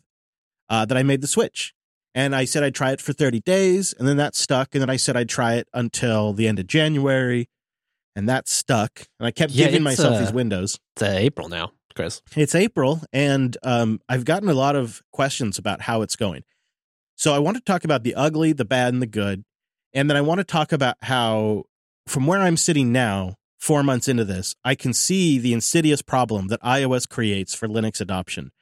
uh, 0.68 0.84
that 0.86 0.96
I 0.96 1.02
made 1.02 1.20
the 1.20 1.26
switch. 1.26 1.74
And 2.14 2.34
I 2.34 2.44
said 2.44 2.64
I'd 2.64 2.74
try 2.74 2.90
it 2.90 3.00
for 3.00 3.12
30 3.12 3.40
days, 3.40 3.94
and 3.96 4.08
then 4.08 4.16
that 4.16 4.34
stuck. 4.34 4.74
And 4.74 4.82
then 4.82 4.90
I 4.90 4.96
said 4.96 5.16
I'd 5.16 5.28
try 5.28 5.54
it 5.54 5.68
until 5.72 6.32
the 6.32 6.48
end 6.48 6.58
of 6.58 6.66
January, 6.66 7.48
and 8.16 8.28
that 8.28 8.48
stuck. 8.48 9.06
And 9.20 9.26
I 9.26 9.30
kept 9.30 9.52
Yeah, 9.52 9.66
giving 9.66 9.84
myself 9.84 10.16
uh, 10.16 10.20
these 10.20 10.32
windows. 10.32 10.80
It's 10.96 11.02
uh, 11.02 11.14
April 11.16 11.48
now, 11.48 11.72
Chris. 11.94 12.20
It's 12.36 12.56
April, 12.56 13.02
and 13.12 13.56
um, 13.62 14.00
I've 14.08 14.24
gotten 14.24 14.48
a 14.48 14.54
lot 14.54 14.74
of 14.74 15.02
questions 15.12 15.56
about 15.58 15.82
how 15.82 16.02
it's 16.02 16.16
going. 16.16 16.42
So 17.20 17.34
I 17.34 17.38
want 17.38 17.58
to 17.58 17.62
talk 17.62 17.84
about 17.84 18.02
the 18.02 18.14
ugly, 18.14 18.54
the 18.54 18.64
bad, 18.64 18.94
and 18.94 19.02
the 19.02 19.06
good. 19.06 19.44
And 19.92 20.08
then 20.08 20.16
I 20.16 20.22
want 20.22 20.38
to 20.38 20.44
talk 20.44 20.72
about 20.72 20.96
how, 21.02 21.64
from 22.06 22.26
where 22.26 22.40
I'm 22.40 22.56
sitting 22.56 22.92
now, 22.92 23.34
four 23.58 23.82
months 23.82 24.08
into 24.08 24.24
this, 24.24 24.54
I 24.64 24.74
can 24.74 24.94
see 24.94 25.38
the 25.38 25.52
insidious 25.52 26.00
problem 26.00 26.48
that 26.48 26.62
iOS 26.62 27.06
creates 27.06 27.54
for 27.54 27.68
Linux 27.68 28.00
adoption. 28.00 28.52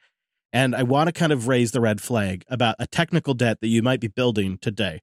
And 0.51 0.75
I 0.75 0.83
want 0.83 1.07
to 1.07 1.13
kind 1.13 1.31
of 1.31 1.47
raise 1.47 1.71
the 1.71 1.79
red 1.79 2.01
flag 2.01 2.43
about 2.49 2.75
a 2.79 2.87
technical 2.87 3.33
debt 3.33 3.61
that 3.61 3.69
you 3.69 3.81
might 3.81 4.01
be 4.01 4.09
building 4.09 4.57
today. 4.57 4.99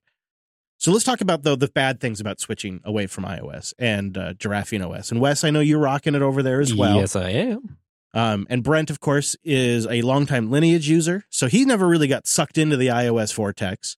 So 0.77 0.91
let's 0.91 1.03
talk 1.03 1.21
about 1.21 1.41
though 1.41 1.55
the 1.55 1.67
bad 1.67 1.99
things 1.99 2.21
about 2.21 2.39
switching 2.39 2.79
away 2.83 3.07
from 3.07 3.23
iOS 3.23 3.73
and 3.79 4.15
uh, 4.19 4.33
Graphene 4.33 4.87
OS. 4.87 5.09
And 5.09 5.19
Wes, 5.19 5.43
I 5.43 5.49
know 5.49 5.61
you're 5.61 5.79
rocking 5.79 6.13
it 6.13 6.21
over 6.21 6.43
there 6.43 6.61
as 6.61 6.75
well. 6.75 6.97
Yes, 6.97 7.15
I 7.15 7.29
am. 7.29 7.79
Um, 8.17 8.47
and 8.49 8.63
Brent, 8.63 8.89
of 8.89 8.99
course, 8.99 9.35
is 9.43 9.85
a 9.87 10.01
longtime 10.01 10.49
Lineage 10.49 10.89
user, 10.89 11.25
so 11.29 11.47
he 11.47 11.65
never 11.65 11.87
really 11.87 12.07
got 12.07 12.25
sucked 12.25 12.57
into 12.57 12.75
the 12.75 12.87
iOS 12.87 13.33
vortex. 13.33 13.95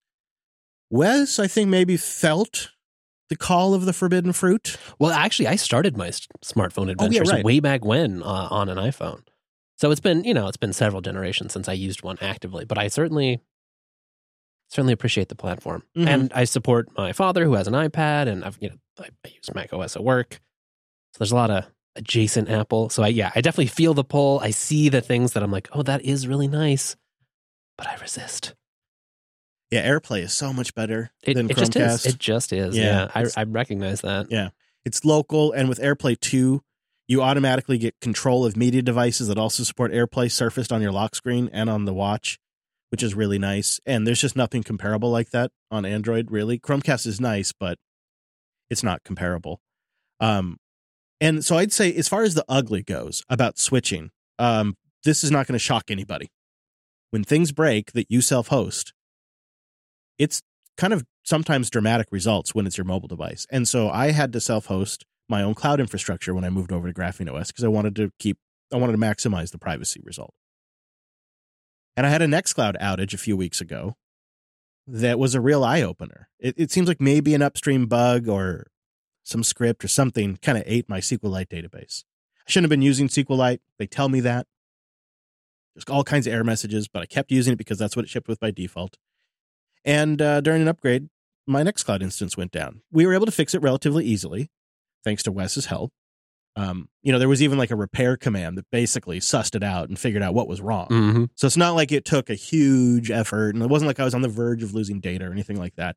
Wes, 0.89 1.39
I 1.39 1.47
think, 1.47 1.69
maybe 1.69 1.95
felt 1.97 2.71
the 3.29 3.38
call 3.38 3.73
of 3.73 3.85
the 3.85 3.93
forbidden 3.93 4.33
fruit. 4.33 4.75
Well, 4.99 5.11
actually, 5.11 5.47
I 5.47 5.55
started 5.55 5.95
my 5.95 6.09
smartphone 6.09 6.83
Oh, 6.83 6.85
yeah, 6.88 6.91
adventures 6.91 7.31
right. 7.31 7.45
way 7.45 7.59
back 7.59 7.85
when 7.85 8.21
uh, 8.23 8.47
on 8.51 8.67
an 8.69 8.77
iPhone. 8.77 9.21
So 9.77 9.91
it's 9.91 10.01
been, 10.01 10.23
you 10.25 10.33
know, 10.33 10.47
it's 10.47 10.57
been 10.57 10.73
several 10.73 11.01
generations 11.01 11.53
since 11.53 11.69
I 11.69 11.73
used 11.73 12.01
one 12.03 12.17
actively, 12.21 12.65
but 12.65 12.77
I 12.77 12.88
certainly 12.89 13.39
certainly 14.69 14.93
appreciate 14.93 15.29
the 15.29 15.35
platform. 15.35 15.83
Mhm. 15.95 16.07
And 16.07 16.33
I 16.33 16.43
support 16.43 16.89
my 16.97 17.13
father 17.13 17.45
who 17.45 17.53
has 17.53 17.67
an 17.67 17.73
iPad 17.73 18.27
and 18.27 18.43
I've, 18.43 18.57
you 18.59 18.69
know, 18.69 18.75
I, 18.99 19.05
I 19.25 19.29
use 19.29 19.49
Mac 19.55 19.71
OS 19.73 19.95
at 19.95 20.03
work. 20.03 20.41
So 21.13 21.19
there's 21.19 21.31
a 21.31 21.35
lot 21.35 21.49
of 21.49 21.65
adjacent 21.99 22.49
Apple. 22.49 22.89
So 22.89 23.03
I 23.03 23.09
yeah, 23.09 23.31
I 23.35 23.41
definitely 23.41 23.67
feel 23.67 23.93
the 23.93 24.03
pull. 24.03 24.39
I 24.39 24.49
see 24.49 24.89
the 24.89 25.01
things 25.01 25.33
that 25.33 25.43
I'm 25.43 25.51
like, 25.51 25.69
"Oh, 25.71 25.83
that 25.83 26.03
is 26.03 26.27
really 26.27 26.47
nice." 26.47 26.95
But 27.77 27.87
I 27.87 27.95
resist. 28.01 28.55
Yeah, 29.71 29.87
AirPlay 29.87 30.23
is 30.23 30.33
so 30.33 30.51
much 30.51 30.73
better 30.73 31.11
It, 31.23 31.35
than 31.35 31.49
it 31.49 31.55
just 31.55 31.75
is. 31.75 31.81
Chromecast. 32.01 32.05
It 32.07 32.17
just 32.17 32.51
is. 32.53 32.75
Yeah, 32.75 33.09
Yeah, 33.15 33.29
I, 33.35 33.41
I 33.41 33.43
recognize 33.43 34.01
that. 34.01 34.27
Yeah, 34.31 34.49
it's 34.83 35.05
local, 35.05 35.51
and 35.51 35.69
with 35.69 35.79
AirPlay 35.79 36.19
2, 36.19 36.61
You 37.07 37.21
automatically 37.21 37.77
get 37.77 37.99
control 38.01 38.45
of 38.45 38.57
media 38.57 38.81
devices 38.81 39.27
that 39.27 39.37
also 39.37 39.63
support 39.63 39.91
AirPlay 39.91 40.31
surfaced 40.31 40.71
on 40.71 40.81
your 40.81 40.91
lock 40.91 41.15
screen 41.15 41.49
and 41.53 41.69
on 41.69 41.85
the 41.85 41.93
watch, 41.93 42.39
which 42.89 43.03
is 43.03 43.13
really 43.13 43.37
nice. 43.39 43.79
And 43.85 44.05
there's 44.07 44.21
just 44.21 44.35
nothing 44.35 44.63
comparable 44.63 45.11
like 45.11 45.29
that 45.31 45.51
on 45.69 45.85
Android, 45.85 46.31
really. 46.31 46.57
Chromecast 46.59 47.05
is 47.05 47.19
nice, 47.21 47.53
but 47.53 47.77
it's 48.71 48.83
not 48.83 49.03
comparable. 49.03 49.61
Um, 50.19 50.57
and 51.21 51.43
so 51.43 51.57
I'd 51.57 51.73
say, 51.73 51.93
as 51.93 52.07
far 52.07 52.23
as 52.23 52.33
the 52.33 52.45
ugly 52.47 52.83
goes 52.83 53.23
about 53.29 53.57
switching, 53.57 54.11
um, 54.38 54.77
this 55.03 55.23
is 55.23 55.31
not 55.31 55.47
going 55.47 55.53
to 55.53 55.59
shock 55.59 55.91
anybody. 55.91 56.31
When 57.11 57.23
things 57.23 57.51
break 57.51 57.91
that 57.93 58.07
you 58.09 58.21
self 58.21 58.47
host, 58.47 58.93
it's 60.17 60.41
kind 60.77 60.93
of 60.93 61.03
sometimes 61.23 61.69
dramatic 61.69 62.07
results 62.11 62.55
when 62.55 62.65
it's 62.65 62.77
your 62.77 62.85
mobile 62.85 63.07
device. 63.07 63.45
And 63.49 63.67
so 63.67 63.89
I 63.89 64.11
had 64.11 64.31
to 64.33 64.39
self 64.39 64.67
host 64.67 65.05
my 65.27 65.43
own 65.43 65.53
cloud 65.53 65.79
infrastructure 65.79 66.33
when 66.33 66.43
I 66.43 66.49
moved 66.49 66.71
over 66.71 66.91
to 66.91 66.93
Graphene 66.93 67.31
OS 67.31 67.47
because 67.47 67.63
I 67.63 67.67
wanted 67.67 67.95
to 67.97 68.11
keep, 68.19 68.38
I 68.73 68.77
wanted 68.77 68.93
to 68.93 68.97
maximize 68.97 69.51
the 69.51 69.59
privacy 69.59 70.01
result. 70.03 70.33
And 71.97 72.05
I 72.05 72.09
had 72.09 72.21
a 72.21 72.27
Nextcloud 72.27 72.79
outage 72.79 73.13
a 73.13 73.17
few 73.17 73.35
weeks 73.35 73.59
ago 73.59 73.95
that 74.88 75.19
was 75.19 75.35
a 75.35 75.41
real 75.41 75.63
eye 75.63 75.81
opener. 75.81 76.29
It, 76.39 76.55
it 76.57 76.71
seems 76.71 76.88
like 76.88 77.01
maybe 77.01 77.35
an 77.35 77.41
upstream 77.41 77.85
bug 77.85 78.27
or 78.27 78.67
some 79.29 79.43
script 79.43 79.83
or 79.83 79.88
something 79.88 80.38
kind 80.38 80.57
of 80.57 80.63
ate 80.65 80.89
my 80.89 81.00
SQLite 81.00 81.48
database. 81.48 82.03
I 82.48 82.51
shouldn't 82.51 82.65
have 82.65 82.69
been 82.69 82.81
using 82.81 83.07
SQLite. 83.07 83.59
They 83.77 83.88
tell 83.88 84.09
me 84.09 84.19
that. 84.21 84.48
There's 85.75 85.86
all 85.86 86.03
kinds 86.03 86.27
of 86.27 86.33
error 86.33 86.43
messages, 86.43 86.88
but 86.88 87.01
I 87.01 87.05
kept 87.05 87.31
using 87.31 87.53
it 87.53 87.57
because 87.57 87.77
that's 87.77 87.95
what 87.95 88.03
it 88.03 88.09
shipped 88.09 88.27
with 88.27 88.39
by 88.39 88.51
default. 88.51 88.98
And 89.86 90.21
uh, 90.21 90.41
during 90.41 90.62
an 90.62 90.67
upgrade, 90.67 91.09
my 91.48 91.63
Nextcloud 91.63 92.01
instance 92.01 92.36
went 92.36 92.51
down. 92.51 92.81
We 92.91 93.05
were 93.05 93.13
able 93.13 93.25
to 93.25 93.31
fix 93.31 93.53
it 93.53 93.62
relatively 93.62 94.05
easily, 94.05 94.50
thanks 95.03 95.24
to 95.24 95.31
Wes's 95.31 95.67
help. 95.67 95.93
Um, 96.55 96.89
you 97.01 97.12
know, 97.12 97.19
there 97.19 97.29
was 97.29 97.41
even 97.41 97.57
like 97.57 97.71
a 97.71 97.75
repair 97.75 98.17
command 98.17 98.57
that 98.57 98.65
basically 98.71 99.19
sussed 99.19 99.55
it 99.55 99.63
out 99.63 99.88
and 99.88 99.98
figured 99.98 100.24
out 100.24 100.33
what 100.33 100.48
was 100.48 100.59
wrong. 100.59 100.88
Mm-hmm. 100.88 101.24
So 101.36 101.48
it's 101.48 101.55
not 101.55 101.75
like 101.75 101.91
it 101.91 102.03
took 102.03 102.29
a 102.29 102.36
huge 102.36 103.09
effort, 103.09 103.55
and 103.55 103.63
it 103.63 103.69
wasn't 103.69 103.88
like 103.88 104.00
I 104.00 104.03
was 104.03 104.13
on 104.13 104.21
the 104.21 104.27
verge 104.27 104.63
of 104.63 104.74
losing 104.74 105.00
data 105.00 105.25
or 105.25 105.31
anything 105.31 105.57
like 105.57 105.75
that. 105.75 105.95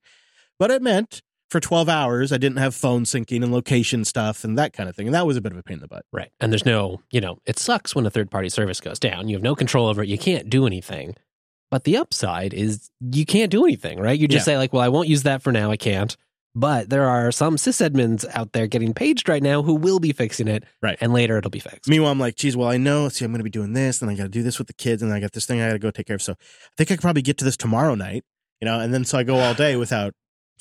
But 0.59 0.71
it 0.71 0.83
meant 0.83 1.23
for 1.53 1.61
12 1.61 1.89
hours, 1.89 2.33
I 2.33 2.39
didn't 2.39 2.57
have 2.59 2.75
phone 2.75 3.05
syncing 3.05 3.43
and 3.45 3.53
location 3.53 4.05
stuff 4.05 4.43
and 4.43 4.59
that 4.59 4.73
kind 4.73 4.89
of 4.89 4.97
thing. 4.97 5.07
And 5.07 5.15
that 5.15 5.27
was 5.27 5.37
a 5.37 5.41
bit 5.41 5.53
of 5.53 5.59
a 5.59 5.63
pain 5.63 5.75
in 5.77 5.81
the 5.81 5.87
butt. 5.89 6.05
Right. 6.13 6.31
And 6.41 6.51
there's 6.51 6.67
no, 6.67 7.01
you 7.13 7.21
know, 7.21 7.39
it 7.47 7.59
sucks 7.59 7.95
when 7.95 8.07
a 8.07 8.11
third 8.11 8.31
party 8.31 8.49
service 8.49 8.81
goes 8.81 8.99
down. 8.99 9.29
You 9.29 9.37
have 9.37 9.43
no 9.43 9.55
control 9.55 9.87
over 9.87 10.03
it. 10.03 10.09
You 10.09 10.19
can't 10.19 10.51
do 10.51 10.67
anything. 10.67 11.15
But 11.71 11.85
the 11.85 11.97
upside 11.97 12.53
is 12.53 12.91
you 13.01 13.25
can't 13.25 13.51
do 13.51 13.65
anything, 13.65 14.01
right? 14.01 14.19
You 14.19 14.27
just 14.29 14.47
Yeah. 14.47 14.55
say, 14.55 14.59
like, 14.59 14.73
well, 14.73 14.83
I 14.83 14.89
won't 14.89 15.09
use 15.09 15.23
that 15.23 15.43
for 15.43 15.53
now. 15.53 15.71
I 15.71 15.77
can't. 15.77 16.17
But 16.55 16.91
there 16.91 17.09
are 17.09 17.33
some 17.33 17.57
sysadmins 17.57 18.27
out 18.35 18.53
there 18.53 18.67
getting 18.67 18.93
paged 18.93 19.27
right 19.29 19.43
now 19.43 19.63
who 19.63 19.75
will 19.75 19.99
be 20.01 20.13
fixing 20.13 20.49
it. 20.49 20.65
Right. 20.83 20.99
And 21.01 21.13
later 21.13 21.39
it'll 21.39 21.51
be 21.51 21.61
fixed. 21.61 21.89
Meanwhile, 21.89 22.13
I'm 22.13 22.19
like, 22.19 22.37
geez, 22.37 22.57
well, 22.57 22.69
I 22.69 22.77
know, 22.77 23.09
see, 23.09 23.25
I'm 23.25 23.31
going 23.31 23.39
to 23.41 23.45
be 23.45 23.49
doing 23.51 23.73
this, 23.73 24.03
and 24.03 24.11
I 24.11 24.15
got 24.15 24.25
to 24.25 24.29
do 24.29 24.43
this 24.43 24.59
with 24.59 24.67
the 24.67 24.75
kids, 24.75 25.03
and 25.03 25.13
I 25.15 25.21
got 25.21 25.33
this 25.33 25.47
thing 25.47 25.61
I 25.63 25.69
got 25.69 25.73
to 25.75 25.79
go 25.79 25.91
take 25.91 26.07
care 26.07 26.17
of. 26.17 26.23
So 26.23 26.33
I 26.33 26.37
think 26.77 26.91
I 26.91 26.95
could 26.97 27.01
probably 27.03 27.23
get 27.23 27.39
to 27.39 27.45
this 27.45 27.57
tomorrow 27.57 27.95
night, 27.95 28.25
you 28.61 28.67
know, 28.67 28.81
and 28.81 28.93
then 28.93 29.05
so 29.07 29.17
I 29.19 29.23
go 29.23 29.37
all 29.39 29.55
day 29.55 29.77
without 29.77 30.13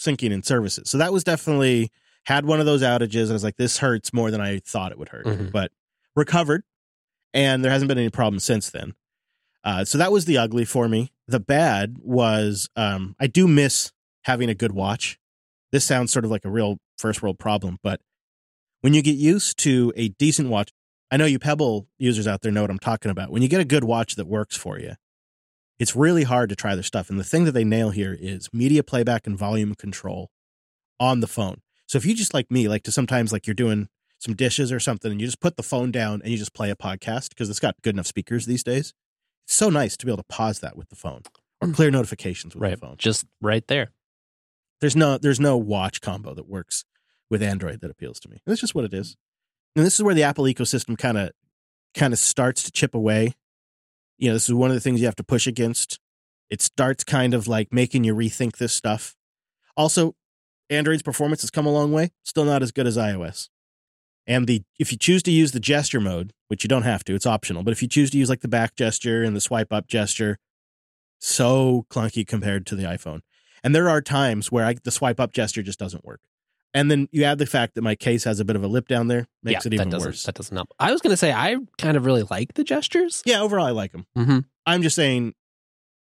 syncing 0.02 0.32
in 0.32 0.42
services. 0.44 0.90
So 0.90 0.98
that 0.98 1.14
was 1.14 1.24
definitely 1.24 1.92
had 2.26 2.46
one 2.46 2.60
of 2.60 2.66
those 2.66 2.82
outages. 2.82 3.24
And 3.24 3.32
I 3.32 3.34
was 3.34 3.44
like, 3.44 3.58
this 3.58 3.78
hurts 3.78 4.14
more 4.14 4.32
than 4.32 4.42
I 4.42 4.60
thought 4.60 4.92
it 4.92 4.98
would 5.00 5.10
hurt, 5.10 5.26
Mhm. 5.26 5.52
but 5.52 5.72
recovered, 6.16 6.64
and 7.34 7.64
there 7.64 7.72
hasn't 7.72 7.88
been 7.90 7.98
any 7.98 8.10
problem 8.10 8.40
since 8.40 8.70
then. 8.70 8.94
Uh, 9.64 9.86
so 9.86 9.98
that 9.98 10.12
was 10.12 10.26
the 10.26 10.38
ugly 10.38 10.66
for 10.66 10.88
me. 10.90 11.12
The 11.28 11.40
bad 11.40 11.98
was 12.00 12.68
um, 12.76 13.16
I 13.20 13.28
do 13.28 13.48
miss 13.48 13.92
having 14.24 14.50
a 14.50 14.56
good 14.56 14.72
watch. 14.72 15.20
This 15.72 15.86
sounds 15.86 16.12
sort 16.12 16.26
of 16.26 16.32
like 16.32 16.46
a 16.46 16.50
real 16.50 16.80
first 16.98 17.22
world 17.22 17.40
problem, 17.40 17.78
but 17.84 18.02
when 18.82 18.94
you 18.94 19.02
get 19.02 19.16
used 19.16 19.58
to 19.60 19.94
a 19.96 20.10
decent 20.10 20.50
watch, 20.50 20.72
I 21.12 21.18
know 21.18 21.26
you 21.26 21.40
Pebble 21.40 21.88
users 22.00 22.28
out 22.28 22.42
there 22.42 22.52
know 22.52 22.62
what 22.62 22.70
I'm 22.72 22.80
talking 22.80 23.12
about. 23.12 23.32
When 23.32 23.42
you 23.42 23.48
get 23.48 23.62
a 23.62 23.66
good 23.66 23.84
watch 23.84 24.16
that 24.16 24.26
works 24.28 24.56
for 24.58 24.80
you, 24.80 24.96
it's 25.82 25.96
really 25.96 26.24
hard 26.24 26.50
to 26.50 26.56
try 26.56 26.76
their 26.76 26.84
stuff. 26.84 27.10
And 27.10 27.20
the 27.20 27.24
thing 27.24 27.46
that 27.46 27.54
they 27.54 27.64
nail 27.64 27.90
here 27.90 28.16
is 28.20 28.50
media 28.54 28.84
playback 28.84 29.26
and 29.26 29.36
volume 29.36 29.74
control 29.74 30.30
on 31.00 31.22
the 31.22 31.28
phone. 31.28 31.62
So 31.88 31.98
if 31.98 32.06
you 32.06 32.14
just 32.14 32.36
like 32.36 32.52
me, 32.52 32.68
like 32.68 32.84
to 32.84 32.92
sometimes 32.92 33.34
like 33.34 33.48
you're 33.48 33.56
doing 33.56 33.90
some 34.20 34.36
dishes 34.36 34.72
or 34.72 34.80
something 34.80 35.12
and 35.12 35.20
you 35.20 35.26
just 35.26 35.42
put 35.42 35.58
the 35.58 35.64
phone 35.64 35.92
down 35.92 36.22
and 36.22 36.32
you 36.32 36.38
just 36.38 36.54
play 36.54 36.70
a 36.70 36.76
podcast 36.76 37.30
because 37.30 37.50
it's 37.50 37.60
got 37.60 37.82
good 37.82 37.96
enough 37.96 38.06
speakers 38.06 38.46
these 38.46 38.64
days. 38.64 38.94
It's 39.46 39.56
so 39.56 39.72
nice 39.72 39.98
to 39.98 40.06
be 40.06 40.12
able 40.12 40.18
to 40.24 40.28
pause 40.30 40.60
that 40.60 40.78
with 40.78 40.90
the 40.90 40.96
phone 40.96 41.24
or 41.60 41.68
Mm. 41.70 41.74
clear 41.76 41.90
notifications 41.90 42.54
with 42.54 42.62
right. 42.62 42.80
the 42.80 42.86
phone. 42.86 42.96
Just 43.00 43.26
right 43.42 43.66
there. 43.68 43.92
There's 44.82 44.96
no 44.96 45.18
there's 45.18 45.40
no 45.40 45.58
watch 45.58 46.00
combo 46.00 46.36
that 46.36 46.48
works 46.48 46.86
with 47.30 47.42
Android 47.42 47.82
that 47.82 47.90
appeals 47.90 48.20
to 48.20 48.30
me. 48.30 48.38
That's 48.46 48.62
just 48.62 48.76
what 48.76 48.86
it 48.86 48.94
is. 48.94 49.16
And 49.76 49.84
this 49.86 49.96
is 49.96 50.04
where 50.04 50.14
the 50.16 50.24
Apple 50.24 50.46
ecosystem 50.46 50.96
kind 50.98 51.18
of 51.18 51.32
kind 51.96 52.14
of 52.14 52.20
starts 52.20 52.62
to 52.64 52.72
chip 52.72 52.94
away. 52.94 53.34
You 54.22 54.30
know, 54.30 54.36
this 54.36 54.48
is 54.48 54.54
one 54.54 54.70
of 54.70 54.76
the 54.76 54.80
things 54.80 55.00
you 55.00 55.08
have 55.08 55.16
to 55.16 55.24
push 55.24 55.48
against. 55.48 56.00
It 56.52 56.62
starts 56.62 57.04
kind 57.04 57.34
of 57.34 57.48
like 57.48 57.74
making 57.74 58.04
you 58.04 58.14
rethink 58.14 58.58
this 58.58 58.72
stuff. 58.72 59.16
Also, 59.76 60.14
Android's 60.70 61.02
performance 61.02 61.42
has 61.42 61.50
come 61.50 61.66
a 61.66 61.72
long 61.72 61.92
way. 61.92 62.12
Still 62.24 62.46
not 62.46 62.62
as 62.62 62.72
good 62.72 62.86
as 62.86 62.98
iOS. 62.98 63.50
And 64.28 64.46
the 64.46 64.62
if 64.78 64.92
you 64.92 64.98
choose 65.00 65.24
to 65.24 65.32
use 65.32 65.54
the 65.54 65.60
gesture 65.60 66.00
mode, 66.00 66.34
which 66.50 66.64
you 66.64 66.68
don't 66.68 66.84
have 66.84 67.04
to, 67.06 67.16
it's 67.16 67.26
optional, 67.26 67.64
but 67.64 67.72
if 67.72 67.82
you 67.82 67.88
choose 67.88 68.12
to 68.12 68.18
use 68.20 68.30
like 68.30 68.42
the 68.42 68.48
back 68.48 68.76
gesture 68.76 69.24
and 69.24 69.36
the 69.36 69.42
swipe 69.42 69.74
up 69.74 69.88
gesture, 69.88 70.38
so 71.18 71.88
clunky 71.90 72.26
compared 72.26 72.68
to 72.68 72.76
the 72.76 72.84
iPhone. 72.84 73.22
And 73.64 73.74
there 73.74 73.90
are 73.90 74.02
times 74.02 74.52
where 74.52 74.66
I, 74.66 74.76
the 74.84 74.92
swipe 74.92 75.20
up 75.20 75.34
gesture 75.34 75.64
just 75.64 75.80
doesn't 75.80 76.06
work. 76.06 76.22
And 76.74 76.90
then 76.90 77.10
you 77.12 77.24
add 77.26 77.38
the 77.38 77.46
fact 77.46 77.76
that 77.76 77.82
my 77.82 77.96
case 77.96 78.24
has 78.24 78.40
a 78.40 78.46
bit 78.46 78.56
of 78.56 78.64
a 78.64 78.68
lip 78.68 78.88
down 78.88 79.08
there, 79.08 79.28
makes 79.44 79.66
yeah, 79.66 79.70
it 79.70 79.74
even 79.74 79.90
that 79.90 80.00
worse. 80.00 80.24
That 80.24 80.36
doesn't 80.36 80.56
help. 80.56 80.70
I 80.80 80.92
was 80.92 81.02
going 81.02 81.12
to 81.12 81.18
say, 81.18 81.32
I 81.34 81.58
kind 81.78 81.98
of 81.98 82.06
really 82.06 82.24
like 82.24 82.54
the 82.54 82.64
gestures. 82.64 83.22
yeah, 83.26 83.42
overall, 83.42 83.66
I 83.66 83.72
like 83.72 83.92
them. 83.92 84.06
Mm-hmm. 84.18 84.40
I'm 84.66 84.82
just 84.82 84.96
saying, 84.96 85.34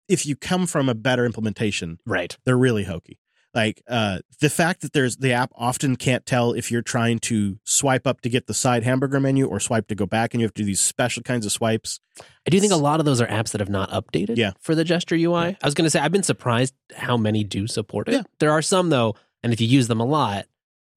if 0.08 0.26
you 0.26 0.36
come 0.36 0.66
from 0.68 0.90
a 0.90 0.96
better 0.96 1.26
implementation, 1.26 2.00
Right. 2.06 2.36
they're 2.46 2.58
really 2.58 2.86
hokey. 2.86 3.20
Like 3.54 3.82
uh, 3.88 4.20
the 4.40 4.50
fact 4.50 4.82
that 4.82 4.94
there's 4.94 5.18
the 5.18 5.32
app 5.34 5.52
often 5.56 5.96
can't 5.96 6.26
tell 6.28 6.54
if 6.54 6.70
you're 6.72 6.82
trying 6.84 7.18
to 7.20 7.58
swipe 7.64 8.06
up 8.06 8.22
to 8.22 8.30
get 8.30 8.46
the 8.46 8.54
side 8.54 8.84
hamburger 8.84 9.20
menu 9.20 9.48
or 9.48 9.60
swipe 9.60 9.88
to 9.88 9.96
go 9.96 10.06
back, 10.06 10.34
and 10.34 10.42
you 10.42 10.46
have 10.46 10.54
to 10.56 10.62
do 10.62 10.66
these 10.66 10.82
special 10.82 11.24
kinds 11.24 11.44
of 11.46 11.52
swipes. 11.52 12.00
I 12.46 12.50
do 12.52 12.60
think 12.60 12.72
a 12.72 12.76
lot 12.78 13.00
of 13.00 13.06
those 13.06 13.20
are 13.20 13.26
apps 13.28 13.52
that 13.52 13.62
have 13.62 13.70
not 13.70 13.90
updated 13.90 14.38
Yeah. 14.38 14.52
for 14.60 14.76
the 14.76 14.84
gesture 14.84 15.16
UI. 15.16 15.58
I 15.62 15.66
was 15.66 15.74
going 15.74 15.86
to 15.86 15.90
say, 15.90 16.00
I've 16.00 16.12
been 16.12 16.24
surprised 16.24 16.76
how 16.96 17.18
many 17.18 17.44
do 17.44 17.66
support 17.68 18.10
it. 18.10 18.14
Yeah. 18.14 18.24
There 18.40 18.52
are 18.52 18.62
some, 18.62 18.90
though, 18.90 19.16
and 19.48 19.54
if 19.54 19.62
you 19.62 19.68
use 19.68 19.88
them 19.88 20.02
a 20.02 20.06
lot, 20.06 20.46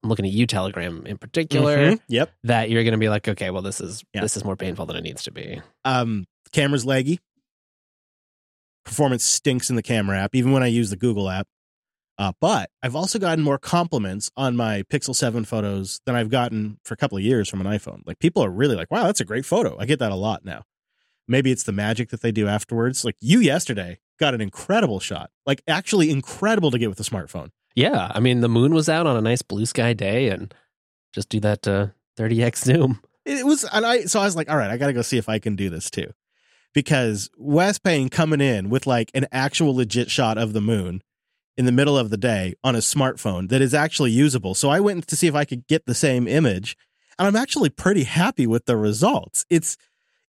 I'm 0.03 0.09
looking 0.09 0.25
at 0.25 0.31
you, 0.33 0.45
Telegram 0.45 1.05
in 1.05 1.17
particular, 1.17 1.77
Mhm. 1.91 1.99
Yep. 2.09 2.33
that 2.43 2.69
you're 2.69 2.83
going 2.83 2.91
to 2.91 2.97
be 2.97 3.07
like, 3.07 3.29
okay, 3.29 3.49
well, 3.49 3.61
this 3.61 3.79
is 3.79 4.03
Yeah. 4.13 4.19
this 4.21 4.35
is 4.35 4.43
more 4.43 4.57
painful 4.57 4.85
than 4.85 4.97
it 4.97 5.03
needs 5.03 5.23
to 5.23 5.31
be. 5.31 5.61
Um, 5.85 6.25
camera's 6.51 6.83
laggy. 6.85 7.19
Performance 8.83 9.23
stinks 9.23 9.69
in 9.69 9.75
the 9.75 9.83
camera 9.83 10.19
app, 10.19 10.35
even 10.35 10.51
when 10.51 10.63
I 10.63 10.67
use 10.67 10.89
the 10.89 10.97
Google 10.97 11.29
app. 11.29 11.47
Uh, 12.17 12.33
but 12.41 12.69
I've 12.83 12.95
also 12.95 13.19
gotten 13.19 13.43
more 13.43 13.57
compliments 13.57 14.29
on 14.35 14.55
my 14.57 14.83
Pixel 14.83 15.15
7 15.15 15.45
photos 15.45 16.01
than 16.05 16.15
I've 16.15 16.29
gotten 16.29 16.77
for 16.83 16.93
a 16.93 16.97
couple 16.97 17.17
of 17.17 17.23
years 17.23 17.47
from 17.47 17.61
an 17.61 17.67
iPhone. 17.67 18.01
Like 18.05 18.19
people 18.19 18.43
are 18.43 18.49
really 18.49 18.75
like, 18.75 18.91
wow, 18.91 19.03
that's 19.05 19.21
a 19.21 19.25
great 19.25 19.45
photo. 19.45 19.77
I 19.79 19.85
get 19.85 19.99
that 19.99 20.11
a 20.11 20.15
lot 20.15 20.43
now. 20.43 20.63
Maybe 21.27 21.51
it's 21.51 21.63
the 21.63 21.71
magic 21.71 22.09
that 22.09 22.21
they 22.21 22.31
do 22.31 22.47
afterwards. 22.47 23.05
Like 23.05 23.15
you 23.21 23.39
yesterday 23.39 23.99
got 24.19 24.33
an 24.33 24.41
incredible 24.41 24.99
shot, 24.99 25.29
like 25.45 25.61
actually 25.67 26.09
incredible 26.11 26.69
to 26.71 26.77
get 26.77 26.89
with 26.89 26.99
a 26.99 27.03
smartphone. 27.03 27.49
Yeah, 27.75 28.11
I 28.13 28.19
mean, 28.19 28.41
the 28.41 28.49
moon 28.49 28.73
was 28.73 28.89
out 28.89 29.07
on 29.07 29.15
a 29.15 29.21
nice 29.21 29.41
blue 29.41 29.65
sky 29.65 29.93
day, 29.93 30.29
and 30.29 30.53
just 31.13 31.29
do 31.29 31.39
that 31.41 31.67
uh, 31.67 31.87
30x 32.17 32.55
zoom. 32.63 33.01
it 33.25 33.45
was 33.45 33.63
and 33.63 33.85
I 33.85 34.01
so 34.05 34.19
I 34.19 34.25
was 34.25 34.35
like, 34.35 34.49
all 34.49 34.57
right, 34.57 34.71
I 34.71 34.77
gotta 34.77 34.93
go 34.93 35.01
see 35.01 35.17
if 35.17 35.29
I 35.29 35.39
can 35.39 35.55
do 35.55 35.69
this 35.69 35.89
too. 35.89 36.11
Because 36.73 37.29
Wes 37.37 37.79
Payne 37.79 38.09
coming 38.09 38.39
in 38.39 38.69
with 38.69 38.87
like 38.87 39.11
an 39.13 39.27
actual 39.31 39.75
legit 39.75 40.09
shot 40.09 40.37
of 40.37 40.53
the 40.53 40.61
moon 40.61 41.01
in 41.57 41.65
the 41.65 41.71
middle 41.71 41.97
of 41.97 42.09
the 42.09 42.17
day 42.17 42.55
on 42.63 42.75
a 42.75 42.79
smartphone 42.79 43.49
that 43.49 43.61
is 43.61 43.73
actually 43.73 44.11
usable. 44.11 44.55
So 44.55 44.69
I 44.69 44.79
went 44.79 45.05
to 45.07 45.17
see 45.17 45.27
if 45.27 45.35
I 45.35 45.43
could 45.43 45.67
get 45.67 45.85
the 45.85 45.93
same 45.93 46.27
image, 46.27 46.77
and 47.19 47.27
I'm 47.27 47.35
actually 47.35 47.69
pretty 47.69 48.03
happy 48.03 48.47
with 48.47 48.65
the 48.65 48.77
results. 48.77 49.45
It's 49.49 49.77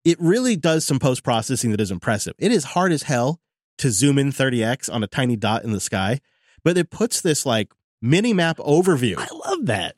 it 0.06 0.18
really 0.20 0.56
does 0.56 0.86
some 0.86 1.00
post 1.00 1.24
processing 1.24 1.72
that 1.72 1.82
is 1.82 1.92
impressive. 1.92 2.34
It 2.40 2.52
is 2.52 2.64
hard 2.64 2.92
as 2.92 3.04
hell 3.04 3.42
to 3.80 3.92
zoom 3.92 4.18
in 4.18 4.32
30x 4.32 4.92
on 4.92 5.04
a 5.04 5.08
tiny 5.08 5.36
dot 5.36 5.64
in 5.64 5.72
the 5.72 5.80
sky, 5.80 6.22
but 6.64 6.78
it 6.78 6.90
puts 6.90 7.22
this 7.22 7.46
like 7.46 7.72
mini 8.02 8.34
map 8.34 8.58
overview 8.58 9.16
I 9.18 9.28
love 9.50 9.66
that. 9.68 9.96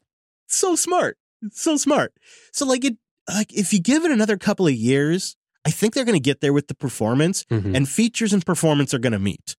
so 0.48 0.76
smart. 0.76 1.18
It's 1.42 1.62
so 1.62 1.78
smart. 1.78 2.14
So 2.54 2.66
like 2.66 2.84
it 2.86 2.98
like 3.34 3.54
if 3.54 3.72
you 3.74 3.80
give 3.80 4.04
it 4.06 4.12
another 4.12 4.38
couple 4.38 4.68
of 4.68 4.74
years, 4.74 5.36
I 5.66 5.72
think 5.72 5.94
they're 5.94 6.06
going 6.06 6.18
to 6.18 6.20
get 6.20 6.42
there 6.42 6.54
with 6.54 6.68
the 6.68 6.76
performance 6.76 7.44
Mhm. 7.46 7.76
and 7.76 7.88
features 7.88 8.34
and 8.34 8.46
performance 8.46 8.94
are 8.94 9.00
going 9.00 9.14
to 9.14 9.20
meet. 9.20 9.56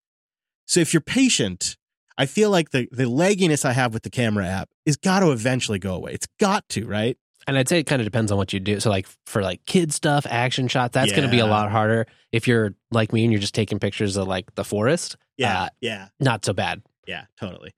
So 0.66 0.80
if 0.80 0.92
you're 0.92 1.00
patient, 1.00 1.76
I 2.18 2.26
feel 2.26 2.50
like 2.50 2.70
the 2.70 2.88
the 2.92 3.04
lagginess 3.04 3.64
I 3.64 3.72
have 3.72 3.94
with 3.94 4.02
the 4.02 4.10
camera 4.10 4.46
app 4.46 4.68
is 4.84 4.96
got 4.96 5.20
to 5.20 5.30
eventually 5.30 5.78
go 5.78 5.94
away. 5.94 6.12
It's 6.12 6.26
got 6.38 6.68
to, 6.70 6.86
right? 6.86 7.16
And 7.46 7.56
I'd 7.58 7.68
say 7.68 7.80
it 7.80 7.84
kind 7.84 8.00
of 8.00 8.06
depends 8.06 8.30
on 8.30 8.38
what 8.38 8.52
you 8.52 8.60
do. 8.60 8.78
So, 8.78 8.88
like 8.90 9.08
for 9.26 9.42
like 9.42 9.64
kid 9.66 9.92
stuff, 9.92 10.26
action 10.30 10.68
shots, 10.68 10.94
that's 10.94 11.10
going 11.10 11.24
to 11.24 11.30
be 11.30 11.40
a 11.40 11.46
lot 11.46 11.70
harder. 11.72 12.06
If 12.30 12.46
you're 12.46 12.74
like 12.92 13.12
me 13.12 13.24
and 13.24 13.32
you're 13.32 13.40
just 13.40 13.54
taking 13.54 13.80
pictures 13.80 14.16
of 14.16 14.28
like 14.28 14.54
the 14.54 14.64
forest, 14.64 15.16
Uh, 15.42 15.68
yeah. 15.80 16.08
not 16.20 16.44
so 16.44 16.52
bad. 16.52 16.82
Yeah, 17.06 17.24
totally. 17.38 17.74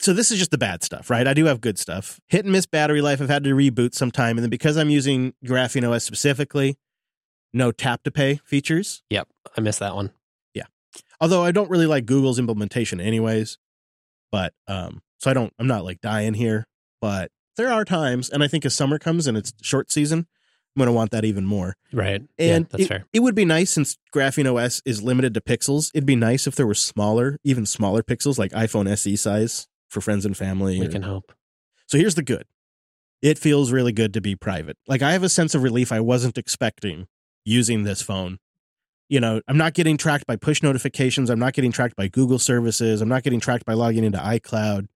so 0.00 0.12
this 0.12 0.30
is 0.30 0.38
just 0.38 0.50
the 0.50 0.58
bad 0.58 0.82
stuff, 0.82 1.08
right? 1.10 1.26
I 1.26 1.34
do 1.34 1.44
have 1.46 1.60
good 1.60 1.78
stuff. 1.78 2.20
Hit 2.28 2.44
and 2.44 2.52
miss 2.52 2.66
battery 2.66 3.00
life. 3.00 3.20
I've 3.20 3.28
had 3.28 3.44
to 3.44 3.50
reboot 3.50 3.94
sometime, 3.94 4.36
and 4.36 4.42
then 4.44 4.50
because 4.50 4.76
I'm 4.76 4.90
using 4.90 5.34
Graphene 5.44 5.88
OS 5.88 6.04
specifically, 6.04 6.76
no 7.52 7.70
tap 7.70 8.02
to 8.02 8.10
pay 8.10 8.40
features. 8.44 9.02
Yep, 9.10 9.28
I 9.56 9.60
missed 9.60 9.78
that 9.80 9.94
one. 9.94 10.10
Yeah, 10.54 10.64
although 11.20 11.44
I 11.44 11.52
don't 11.52 11.70
really 11.70 11.86
like 11.86 12.06
Google's 12.06 12.38
implementation, 12.38 13.00
anyways. 13.00 13.58
But 14.32 14.52
um, 14.66 15.02
so 15.18 15.30
I 15.30 15.34
don't. 15.34 15.52
I'm 15.58 15.68
not 15.68 15.84
like 15.84 16.00
dying 16.00 16.34
here, 16.34 16.66
but 17.00 17.30
there 17.56 17.70
are 17.72 17.84
times, 17.84 18.28
and 18.28 18.42
I 18.42 18.48
think 18.48 18.64
as 18.66 18.74
summer 18.74 18.98
comes 18.98 19.28
and 19.28 19.36
it's 19.36 19.52
short 19.62 19.92
season, 19.92 20.26
I'm 20.74 20.80
gonna 20.80 20.92
want 20.92 21.12
that 21.12 21.24
even 21.24 21.44
more. 21.44 21.76
Right. 21.92 22.22
And 22.38 22.64
yeah, 22.64 22.68
that's 22.70 22.84
it, 22.84 22.88
fair. 22.88 23.06
it 23.12 23.20
would 23.20 23.34
be 23.34 23.44
nice 23.44 23.70
since 23.70 23.96
Graphene 24.14 24.52
OS 24.52 24.82
is 24.84 25.02
limited 25.02 25.34
to 25.34 25.40
pixels. 25.40 25.90
It'd 25.94 26.06
be 26.06 26.16
nice 26.16 26.46
if 26.46 26.56
there 26.56 26.66
were 26.66 26.74
smaller, 26.74 27.38
even 27.44 27.64
smaller 27.64 28.02
pixels 28.02 28.38
like 28.38 28.50
iPhone 28.52 28.88
SE 28.88 29.14
size 29.16 29.68
for 29.88 30.00
friends 30.00 30.26
and 30.26 30.36
family. 30.36 30.80
We 30.80 30.86
or- 30.86 30.90
can 30.90 31.02
hope. 31.02 31.32
So 31.86 31.98
here's 31.98 32.16
the 32.16 32.22
good. 32.22 32.44
It 33.22 33.38
feels 33.38 33.72
really 33.72 33.92
good 33.92 34.12
to 34.14 34.20
be 34.20 34.34
private. 34.36 34.76
Like 34.86 35.00
I 35.00 35.12
have 35.12 35.22
a 35.22 35.28
sense 35.28 35.54
of 35.54 35.62
relief 35.62 35.92
I 35.92 36.00
wasn't 36.00 36.36
expecting 36.36 37.06
using 37.44 37.84
this 37.84 38.02
phone. 38.02 38.38
You 39.08 39.20
know, 39.20 39.40
I'm 39.46 39.56
not 39.56 39.74
getting 39.74 39.96
tracked 39.96 40.26
by 40.26 40.36
push 40.36 40.62
notifications. 40.62 41.30
I'm 41.30 41.38
not 41.38 41.52
getting 41.52 41.72
tracked 41.72 41.94
by 41.94 42.08
Google 42.08 42.38
services. 42.38 43.00
I'm 43.00 43.08
not 43.08 43.22
getting 43.22 43.38
tracked 43.40 43.64
by 43.64 43.74
logging 43.74 44.02
into 44.02 44.18
iCloud. 44.18 44.88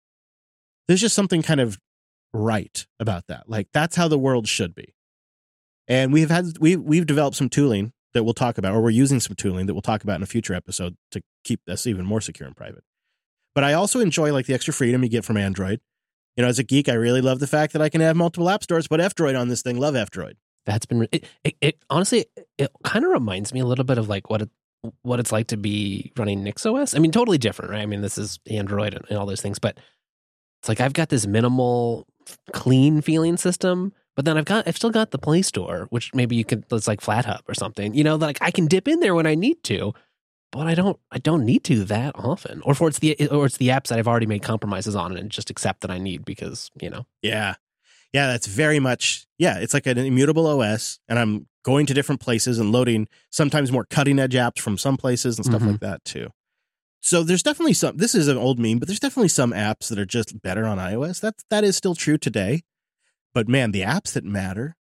There's 0.88 1.00
just 1.00 1.14
something 1.14 1.42
kind 1.42 1.60
of 1.60 1.78
right 2.32 2.86
about 2.98 3.26
that. 3.28 3.48
Like 3.48 3.68
that's 3.72 3.96
how 3.96 4.08
the 4.08 4.18
world 4.18 4.48
should 4.48 4.74
be. 4.74 4.94
And 5.88 6.12
we've 6.12 6.30
had 6.30 6.58
we 6.60 6.76
we've 6.76 7.06
developed 7.06 7.36
some 7.36 7.48
tooling 7.48 7.92
that 8.14 8.24
we'll 8.24 8.34
talk 8.34 8.58
about, 8.58 8.74
or 8.74 8.80
we're 8.80 8.90
using 8.90 9.20
some 9.20 9.34
tooling 9.34 9.66
that 9.66 9.74
we'll 9.74 9.82
talk 9.82 10.04
about 10.04 10.16
in 10.16 10.22
a 10.22 10.26
future 10.26 10.54
episode 10.54 10.96
to 11.10 11.22
keep 11.44 11.60
this 11.66 11.86
even 11.86 12.04
more 12.04 12.20
secure 12.20 12.46
and 12.46 12.56
private. 12.56 12.84
But 13.54 13.64
I 13.64 13.72
also 13.72 14.00
enjoy 14.00 14.32
like 14.32 14.46
the 14.46 14.54
extra 14.54 14.72
freedom 14.72 15.02
you 15.02 15.08
get 15.08 15.24
from 15.24 15.36
Android. 15.36 15.80
You 16.36 16.42
know, 16.42 16.48
as 16.48 16.58
a 16.58 16.62
geek, 16.62 16.88
I 16.88 16.92
really 16.92 17.20
love 17.20 17.40
the 17.40 17.46
fact 17.46 17.72
that 17.72 17.82
I 17.82 17.88
can 17.88 18.00
have 18.00 18.16
multiple 18.16 18.48
app 18.48 18.62
stores. 18.62 18.86
But 18.86 19.00
F-Droid 19.00 19.38
on 19.38 19.48
this 19.48 19.62
thing, 19.62 19.78
love 19.78 19.96
F-Droid. 19.96 20.34
That's 20.66 20.86
been 20.86 21.08
it. 21.10 21.26
It, 21.42 21.56
it 21.60 21.84
honestly, 21.90 22.26
it 22.58 22.70
kind 22.84 23.04
of 23.04 23.10
reminds 23.10 23.52
me 23.52 23.60
a 23.60 23.64
little 23.64 23.84
bit 23.84 23.98
of 23.98 24.08
like 24.08 24.30
what 24.30 24.42
it 24.42 24.50
what 25.02 25.18
it's 25.18 25.32
like 25.32 25.48
to 25.48 25.56
be 25.56 26.12
running 26.16 26.44
NixOS. 26.44 26.94
I 26.94 27.00
mean, 27.00 27.10
totally 27.10 27.38
different, 27.38 27.72
right? 27.72 27.80
I 27.80 27.86
mean, 27.86 28.02
this 28.02 28.18
is 28.18 28.38
Android 28.48 28.94
and, 28.94 29.04
and 29.08 29.18
all 29.18 29.26
those 29.26 29.40
things, 29.40 29.58
but 29.58 29.78
it's 30.60 30.68
like 30.68 30.80
I've 30.80 30.92
got 30.92 31.08
this 31.08 31.26
minimal, 31.26 32.06
clean 32.52 33.00
feeling 33.00 33.36
system. 33.36 33.92
But 34.18 34.24
then 34.24 34.36
I've 34.36 34.46
got 34.46 34.66
I've 34.66 34.74
still 34.74 34.90
got 34.90 35.12
the 35.12 35.18
Play 35.18 35.42
Store, 35.42 35.86
which 35.90 36.12
maybe 36.12 36.34
you 36.34 36.44
could 36.44 36.64
it's 36.72 36.88
like 36.88 37.00
Flathub 37.00 37.42
or 37.46 37.54
something. 37.54 37.94
You 37.94 38.02
know, 38.02 38.16
like 38.16 38.38
I 38.40 38.50
can 38.50 38.66
dip 38.66 38.88
in 38.88 38.98
there 38.98 39.14
when 39.14 39.28
I 39.28 39.36
need 39.36 39.62
to, 39.62 39.92
but 40.50 40.66
I 40.66 40.74
don't 40.74 40.98
I 41.12 41.18
don't 41.18 41.44
need 41.44 41.62
to 41.64 41.84
that 41.84 42.16
often. 42.18 42.60
Or 42.62 42.74
for 42.74 42.88
it's 42.88 42.98
the 42.98 43.28
or 43.28 43.46
it's 43.46 43.58
the 43.58 43.68
apps 43.68 43.90
that 43.90 43.98
I've 44.00 44.08
already 44.08 44.26
made 44.26 44.42
compromises 44.42 44.96
on 44.96 45.16
and 45.16 45.30
just 45.30 45.50
accept 45.50 45.82
that 45.82 45.92
I 45.92 45.98
need 45.98 46.24
because 46.24 46.68
you 46.82 46.90
know 46.90 47.06
Yeah. 47.22 47.54
Yeah, 48.12 48.26
that's 48.26 48.48
very 48.48 48.80
much, 48.80 49.28
yeah, 49.38 49.58
it's 49.60 49.72
like 49.72 49.86
an 49.86 49.98
immutable 49.98 50.48
OS. 50.48 50.98
And 51.08 51.16
I'm 51.16 51.46
going 51.62 51.86
to 51.86 51.94
different 51.94 52.20
places 52.20 52.58
and 52.58 52.72
loading 52.72 53.06
sometimes 53.30 53.70
more 53.70 53.84
cutting 53.88 54.18
edge 54.18 54.34
apps 54.34 54.58
from 54.58 54.78
some 54.78 54.96
places 54.96 55.36
and 55.38 55.46
stuff 55.46 55.62
Mhm. 55.62 55.66
like 55.72 55.80
that 55.80 56.04
too. 56.04 56.30
So 57.02 57.22
there's 57.22 57.44
definitely 57.44 57.74
some, 57.74 57.98
this 57.98 58.16
is 58.16 58.26
an 58.26 58.36
old 58.36 58.58
meme, 58.58 58.78
but 58.80 58.88
there's 58.88 58.98
definitely 58.98 59.28
some 59.28 59.52
apps 59.52 59.88
that 59.90 59.98
are 60.00 60.04
just 60.06 60.42
better 60.42 60.66
on 60.66 60.78
iOS. 60.78 61.20
That, 61.20 61.34
that 61.50 61.62
is 61.62 61.76
still 61.76 61.94
true 61.94 62.18
today. 62.18 62.62
But 63.34 63.48
man, 63.48 63.72
the 63.72 63.82
apps 63.82 64.12
that 64.14 64.24
matter, 64.24 64.76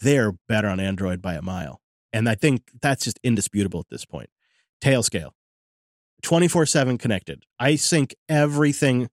they're 0.00 0.32
better 0.48 0.68
on 0.68 0.80
Android 0.80 1.20
by 1.20 1.34
a 1.34 1.42
mile. 1.42 1.80
And 2.12 2.28
I 2.28 2.34
think 2.34 2.70
that's 2.80 3.04
just 3.04 3.20
indisputable 3.22 3.80
at 3.80 3.88
this 3.90 4.04
point. 4.04 4.30
Tailscale, 4.82 5.30
24 6.22 6.66
7 6.66 6.98
connected. 6.98 7.44
I 7.58 7.76
sync 7.76 8.14
everything 8.28 9.08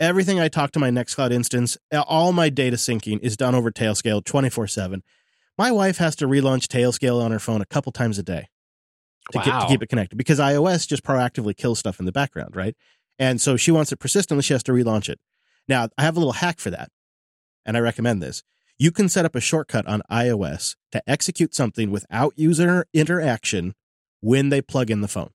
everything 0.00 0.40
I 0.40 0.48
talk 0.48 0.72
to 0.72 0.78
my 0.78 0.90
Nextcloud 0.90 1.32
instance, 1.32 1.78
all 1.92 2.32
my 2.32 2.48
data 2.48 2.76
syncing 2.76 3.20
is 3.20 3.36
done 3.36 3.54
over 3.54 3.70
Tailscale 3.70 4.24
24 4.24 4.66
7. 4.66 5.02
My 5.56 5.70
wife 5.70 5.98
has 5.98 6.16
to 6.16 6.26
relaunch 6.26 6.66
Tailscale 6.66 7.22
on 7.22 7.30
her 7.30 7.38
phone 7.38 7.60
a 7.60 7.66
couple 7.66 7.92
times 7.92 8.18
a 8.18 8.22
day 8.22 8.48
to, 9.32 9.38
get, 9.38 9.60
to 9.60 9.66
keep 9.68 9.82
it 9.82 9.88
connected 9.88 10.16
because 10.16 10.38
iOS 10.38 10.86
just 10.86 11.04
proactively 11.04 11.56
kills 11.56 11.78
stuff 11.78 12.00
in 12.00 12.06
the 12.06 12.12
background, 12.12 12.56
right? 12.56 12.76
And 13.18 13.40
so 13.40 13.56
she 13.56 13.70
wants 13.70 13.92
it 13.92 13.98
persistently. 13.98 14.42
She 14.42 14.52
has 14.52 14.64
to 14.64 14.72
relaunch 14.72 15.08
it. 15.08 15.20
Now, 15.68 15.88
I 15.96 16.02
have 16.02 16.16
a 16.16 16.20
little 16.20 16.32
hack 16.32 16.58
for 16.58 16.70
that, 16.70 16.90
and 17.64 17.76
I 17.76 17.80
recommend 17.80 18.22
this. 18.22 18.42
You 18.78 18.90
can 18.90 19.08
set 19.08 19.24
up 19.24 19.34
a 19.34 19.40
shortcut 19.40 19.86
on 19.86 20.02
iOS 20.10 20.76
to 20.92 21.02
execute 21.08 21.54
something 21.54 21.90
without 21.90 22.32
user 22.36 22.86
interaction 22.92 23.74
when 24.20 24.48
they 24.48 24.60
plug 24.60 24.90
in 24.90 25.00
the 25.00 25.08
phone. 25.08 25.30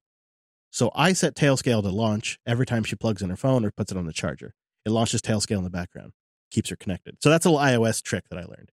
So 0.72 0.92
I 0.94 1.14
set 1.14 1.36
Tailscale 1.36 1.82
to 1.82 1.90
launch 1.90 2.38
every 2.46 2.66
time 2.66 2.84
she 2.84 2.96
plugs 2.96 3.22
in 3.22 3.30
her 3.30 3.36
phone 3.36 3.66
or 3.66 3.72
puts 3.72 3.92
it 3.92 3.98
on 3.98 4.06
the 4.06 4.14
charger. 4.14 4.54
It 4.86 4.92
launches 4.92 5.22
Tailscale 5.22 5.58
in 5.58 5.64
the 5.64 5.70
background, 5.70 6.14
keeps 6.52 6.70
her 6.70 6.76
connected. 6.76 7.18
So 7.22 7.30
that's 7.30 7.46
a 7.46 7.50
little 7.50 7.66
iOS 7.66 8.04
trick 8.04 8.26
that 8.30 8.38
I 8.38 8.44
learned. 8.44 8.72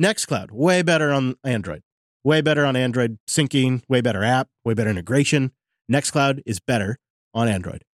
Nextcloud, 0.00 0.50
way 0.50 0.82
better 0.82 1.12
on 1.12 1.36
Android. 1.44 1.82
Way 2.22 2.40
better 2.40 2.64
on 2.64 2.74
Android 2.74 3.18
syncing, 3.28 3.82
way 3.88 4.00
better 4.00 4.24
app, 4.24 4.48
way 4.64 4.74
better 4.74 4.90
integration. 4.90 5.52
Nextcloud 5.92 6.40
is 6.46 6.58
better 6.58 6.98
on 7.34 7.48
Android. 7.48 7.84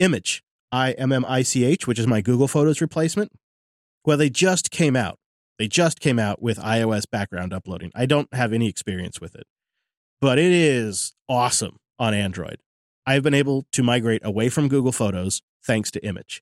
Immich, 0.00 0.42
I 0.70 0.92
M 0.92 1.10
M 1.10 1.24
I 1.26 1.42
C 1.42 1.64
H, 1.64 1.86
which 1.86 1.98
is 1.98 2.06
my 2.06 2.20
Google 2.20 2.46
Photos 2.46 2.80
replacement. 2.80 3.32
Well, 4.08 4.16
they 4.16 4.30
just 4.30 4.70
came 4.70 4.96
out. 4.96 5.18
They 5.58 5.68
just 5.68 6.00
came 6.00 6.18
out 6.18 6.40
with 6.40 6.56
iOS 6.56 7.04
background 7.10 7.52
uploading. 7.52 7.92
I 7.94 8.06
don't 8.06 8.32
have 8.32 8.54
any 8.54 8.66
experience 8.66 9.20
with 9.20 9.34
it, 9.34 9.46
but 10.18 10.38
it 10.38 10.50
is 10.50 11.12
awesome 11.28 11.76
on 11.98 12.14
Android. 12.14 12.56
I've 13.04 13.22
been 13.22 13.34
able 13.34 13.66
to 13.72 13.82
migrate 13.82 14.22
away 14.24 14.48
from 14.48 14.68
Google 14.68 14.92
Photos 14.92 15.42
thanks 15.62 15.90
to 15.90 16.00
Immich. 16.00 16.40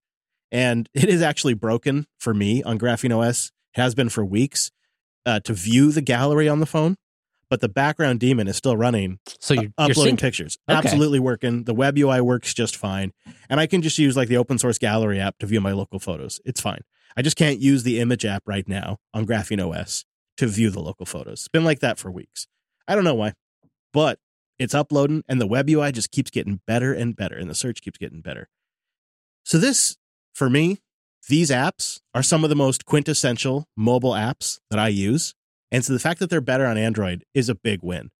And 0.52 0.88
it 0.94 1.08
is 1.08 1.22
actually 1.22 1.54
broken 1.54 2.06
for 2.20 2.32
me 2.32 2.62
on 2.62 2.78
Graphene 2.78 3.18
OS, 3.18 3.50
has 3.74 3.96
been 3.96 4.10
for 4.10 4.24
weeks, 4.24 4.70
uh, 5.24 5.40
to 5.40 5.52
view 5.52 5.90
the 5.90 6.02
gallery 6.02 6.48
on 6.48 6.60
the 6.60 6.66
phone. 6.66 6.94
But 7.50 7.62
the 7.62 7.68
background 7.68 8.20
daemon 8.20 8.46
is 8.46 8.56
still 8.56 8.76
running, 8.76 9.18
so 9.40 9.54
uh, 9.54 9.62
you're, 9.62 9.64
you're 9.64 9.90
uploading 9.90 10.16
pictures. 10.18 10.56
Okay. 10.70 10.78
Absolutely 10.78 11.18
working. 11.18 11.64
The 11.64 11.74
web 11.74 11.98
UI 11.98 12.20
works 12.20 12.54
just 12.54 12.76
fine. 12.76 13.12
And 13.50 13.58
I 13.58 13.66
can 13.66 13.82
just 13.82 13.98
use 13.98 14.16
like 14.16 14.28
the 14.28 14.36
open 14.36 14.56
source 14.58 14.78
gallery 14.78 15.18
app 15.18 15.38
to 15.38 15.46
view 15.46 15.60
my 15.60 15.72
local 15.72 15.98
photos. 15.98 16.40
It's 16.44 16.60
fine. 16.60 16.82
I 17.16 17.22
just 17.22 17.36
can't 17.36 17.60
use 17.60 17.82
the 17.82 17.98
Immich 17.98 18.28
app 18.28 18.42
right 18.46 18.66
now 18.68 18.98
on 19.12 19.26
Graphene 19.26 19.62
OS 19.62 20.04
to 20.36 20.46
view 20.46 20.70
the 20.70 20.80
local 20.80 21.06
photos. 21.06 21.40
It's 21.40 21.48
been 21.48 21.64
like 21.64 21.80
that 21.80 21.98
for 21.98 22.10
weeks. 22.10 22.46
I 22.88 22.94
don't 22.94 23.04
know 23.04 23.14
why, 23.14 23.32
but 23.92 24.18
it's 24.58 24.74
uploading 24.74 25.22
and 25.28 25.40
the 25.40 25.46
web 25.46 25.68
UI 25.68 25.92
just 25.92 26.10
keeps 26.10 26.30
getting 26.30 26.60
better 26.66 26.92
and 26.92 27.16
better 27.16 27.36
and 27.36 27.50
the 27.50 27.54
search 27.54 27.82
keeps 27.82 27.98
getting 27.98 28.20
better. 28.20 28.48
So 29.44 29.58
this, 29.58 29.96
for 30.34 30.50
me, 30.50 30.78
these 31.28 31.50
apps 31.50 32.00
are 32.14 32.22
some 32.22 32.44
of 32.44 32.50
the 32.50 32.56
most 32.56 32.84
quintessential 32.84 33.66
mobile 33.76 34.12
apps 34.12 34.58
that 34.70 34.78
I 34.78 34.88
use. 34.88 35.34
And 35.72 35.84
so 35.84 35.92
the 35.92 35.98
fact 35.98 36.20
that 36.20 36.30
they're 36.30 36.40
better 36.40 36.66
on 36.66 36.78
Android 36.78 37.24
is 37.34 37.48
a 37.48 37.54
big 37.54 37.80
win. 37.82 38.10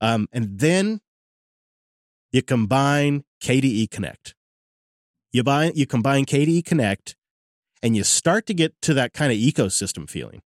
Um, 0.00 0.28
and 0.32 0.58
then 0.58 1.00
you 2.32 2.42
combine 2.42 3.24
KDE 3.42 3.90
Connect. 3.90 4.34
You 5.32 5.44
buy 5.44 5.72
you 5.74 5.86
combine 5.86 6.24
KDE 6.24 6.64
Connect 6.64 7.16
and 7.82 7.96
you 7.96 8.04
start 8.04 8.46
to 8.46 8.54
get 8.54 8.74
to 8.82 8.94
that 8.94 9.12
kind 9.12 9.32
of 9.32 9.38
ecosystem 9.38 10.08
feeling 10.08 10.42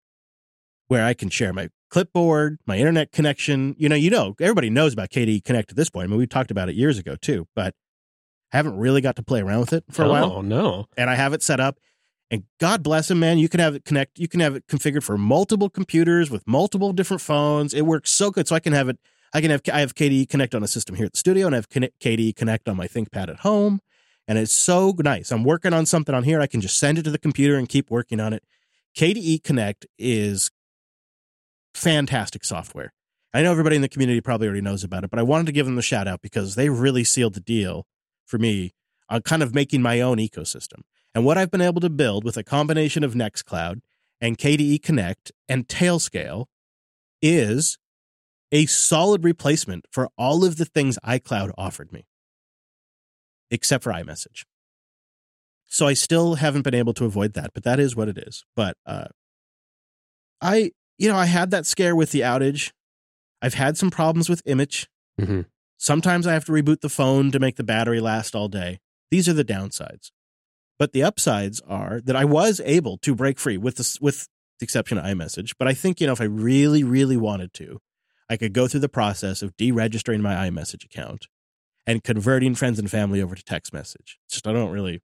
where 0.89 1.05
I 1.05 1.15
can 1.15 1.31
share 1.31 1.53
my 1.53 1.69
clipboard, 1.91 2.59
my 2.67 2.77
internet 2.77 3.13
connection. 3.13 3.75
You 3.79 3.89
know, 3.89 3.97
you 3.97 4.11
know, 4.11 4.35
everybody 4.41 4.71
knows 4.71 4.93
about 4.93 5.11
KDE 5.11 5.45
Connect 5.45 5.71
at 5.71 5.77
this 5.77 5.91
point. 5.91 6.05
I 6.05 6.09
mean, 6.09 6.19
we 6.19 6.27
talked 6.27 6.51
about 6.51 6.69
it 6.69 6.75
years 6.75 6.99
ago 6.99 7.17
too, 7.17 7.47
but 7.55 7.75
I 8.53 8.57
haven't 8.57 8.77
really 8.77 9.01
got 9.01 9.17
to 9.17 9.23
play 9.23 9.41
around 9.41 9.61
with 9.61 9.73
it 9.73 9.85
for 9.91 10.05
a 10.05 10.09
while 10.09 10.33
Oh 10.33 10.41
no! 10.41 10.87
and 10.97 11.11
I 11.11 11.15
have 11.15 11.33
it 11.33 11.43
set 11.43 11.61
up. 11.61 11.79
And 12.31 12.45
God 12.59 12.83
bless 12.83 13.11
him, 13.11 13.21
man. 13.21 13.39
You 13.39 13.49
can 13.49 13.61
have 13.61 13.75
it 13.75 13.85
connect. 13.85 14.19
You 14.19 14.29
can 14.29 14.41
have 14.41 14.57
it 14.57 14.67
configured 14.67 15.03
for 15.03 15.19
multiple 15.19 15.69
computers 15.69 16.31
with 16.31 16.47
multiple 16.47 16.93
different 16.93 17.21
phones. 17.21 17.75
It 17.75 17.83
works 17.83 18.11
so 18.11 18.31
good. 18.31 18.49
So 18.49 18.57
I 18.57 18.61
can 18.61 18.73
have 18.73 18.89
it. 18.89 18.99
I 19.33 19.41
can 19.41 19.51
have. 19.51 19.61
I 19.73 19.81
have 19.81 19.95
KDE 19.95 20.29
Connect 20.29 20.55
on 20.55 20.63
a 20.63 20.69
system 20.69 20.95
here 20.95 21.07
at 21.07 21.13
the 21.13 21.19
studio, 21.19 21.47
and 21.47 21.55
I 21.55 21.59
have 21.59 21.69
KDE 21.69 22.35
Connect 22.37 22.69
on 22.69 22.77
my 22.77 22.87
ThinkPad 22.87 23.29
at 23.29 23.41
home. 23.41 23.81
And 24.27 24.39
it's 24.39 24.53
so 24.53 24.95
nice. 24.99 25.31
I'm 25.31 25.45
working 25.45 25.73
on 25.73 25.87
something 25.87 26.15
on 26.15 26.25
here. 26.25 26.41
I 26.41 26.47
can 26.47 26.61
just 26.61 26.79
send 26.79 26.99
it 26.99 27.03
to 27.03 27.11
the 27.11 27.19
computer 27.19 27.57
and 27.57 27.69
keep 27.69 27.91
working 27.91 28.21
on 28.21 28.33
it. 28.33 28.43
KDE 28.97 29.43
Connect 29.43 29.87
is 29.99 30.51
fantastic 31.75 32.45
software. 32.45 32.93
I 33.35 33.43
know 33.43 33.51
everybody 33.51 33.77
in 33.77 33.83
the 33.83 33.89
community 33.89 34.21
probably 34.21 34.47
already 34.47 34.63
knows 34.63 34.85
about 34.85 35.05
it, 35.05 35.11
but 35.11 35.19
I 35.19 35.25
wanted 35.25 35.47
to 35.47 35.53
give 35.53 35.67
them 35.67 35.75
the 35.75 35.83
shout 35.83 36.07
out 36.07 36.23
because 36.23 36.55
they 36.55 36.69
really 36.69 37.03
sealed 37.03 37.35
the 37.35 37.41
deal 37.41 37.87
for 38.25 38.39
me 38.39 38.73
on 39.09 39.23
kind 39.23 39.43
of 39.43 39.55
making 39.55 39.83
my 39.83 40.01
own 40.01 40.19
ecosystem. 40.19 40.83
And 41.15 41.25
what 41.25 41.37
I've 41.37 41.51
been 41.51 41.61
able 41.61 41.81
to 41.81 41.91
build 41.91 42.25
with 42.25 42.37
a 42.37 42.45
combination 42.45 43.05
of 43.05 43.15
Nextcloud 43.15 43.81
and 44.21 44.39
KDE 44.39 44.83
Connect 44.83 45.33
and 45.49 45.69
Tailscale 45.69 46.47
is 47.21 47.79
a 48.53 48.67
solid 48.67 49.25
replacement 49.25 49.87
for 49.91 50.09
all 50.17 50.45
of 50.45 50.57
the 50.57 50.65
things 50.65 50.99
iCloud 51.05 51.51
offered 51.59 51.93
me, 51.93 52.07
except 53.55 53.85
for 53.85 53.93
iMessage. 53.93 54.45
So 55.67 55.87
I 55.87 55.95
still 55.95 56.35
haven't 56.35 56.63
been 56.63 56.75
able 56.75 56.93
to 56.95 57.05
avoid 57.05 57.35
that, 57.35 57.53
but 57.55 57.63
that 57.63 57.81
is 57.81 57.97
what 57.97 58.09
it 58.09 58.19
is. 58.19 58.45
But 58.55 58.77
uh, 58.85 59.07
I, 60.41 60.73
you 60.99 61.09
know, 61.09 61.17
I 61.17 61.27
had 61.27 61.51
that 61.53 61.67
scare 61.67 61.97
with 61.97 62.11
the 62.11 62.21
outage. 62.21 62.73
I've 63.41 63.55
had 63.55 63.77
some 63.79 63.91
problems 63.91 64.29
with 64.29 64.45
Immich. 64.45 64.87
hmm 65.19 65.43
Sometimes 65.77 66.27
I 66.27 66.33
have 66.33 66.45
to 66.47 66.53
reboot 66.53 66.81
the 66.81 66.89
phone 66.89 67.31
to 67.33 67.39
make 67.39 67.57
the 67.57 67.65
battery 67.65 68.01
last 68.01 68.35
all 68.35 68.49
day. 68.49 68.79
These 69.11 69.29
are 69.29 69.35
the 69.35 69.45
downsides. 69.45 70.11
But 70.79 70.93
the 70.93 71.03
upsides 71.03 71.61
are 71.69 72.01
that 72.05 72.17
I 72.17 72.25
was 72.25 72.61
able 72.65 72.97
to 72.99 73.15
break 73.15 73.39
free 73.39 73.59
with 73.59 73.77
this, 73.77 74.01
with 74.01 74.29
the 74.59 74.65
exception 74.65 74.97
of 74.97 75.05
iMessage. 75.05 75.55
But 75.59 75.69
I 75.69 75.75
think, 75.75 76.01
you 76.01 76.07
know, 76.07 76.15
if 76.15 76.21
I 76.21 76.25
really, 76.25 76.85
really 76.85 77.17
wanted 77.17 77.53
to, 77.55 77.81
I 78.31 78.37
could 78.37 78.55
go 78.55 78.67
through 78.67 78.81
the 78.81 78.89
process 78.89 79.43
of 79.43 79.57
deregistering 79.57 80.21
my 80.21 80.49
iMessage 80.49 80.85
account 80.85 81.27
and 81.87 82.03
converting 82.03 82.55
friends 82.55 82.79
and 82.79 82.91
family 82.91 83.23
over 83.23 83.35
to 83.35 83.45
text 83.45 83.73
message. 83.73 84.19
It's 84.27 84.35
just 84.35 84.47
I 84.47 84.53
don't 84.53 84.71
really, 84.71 85.03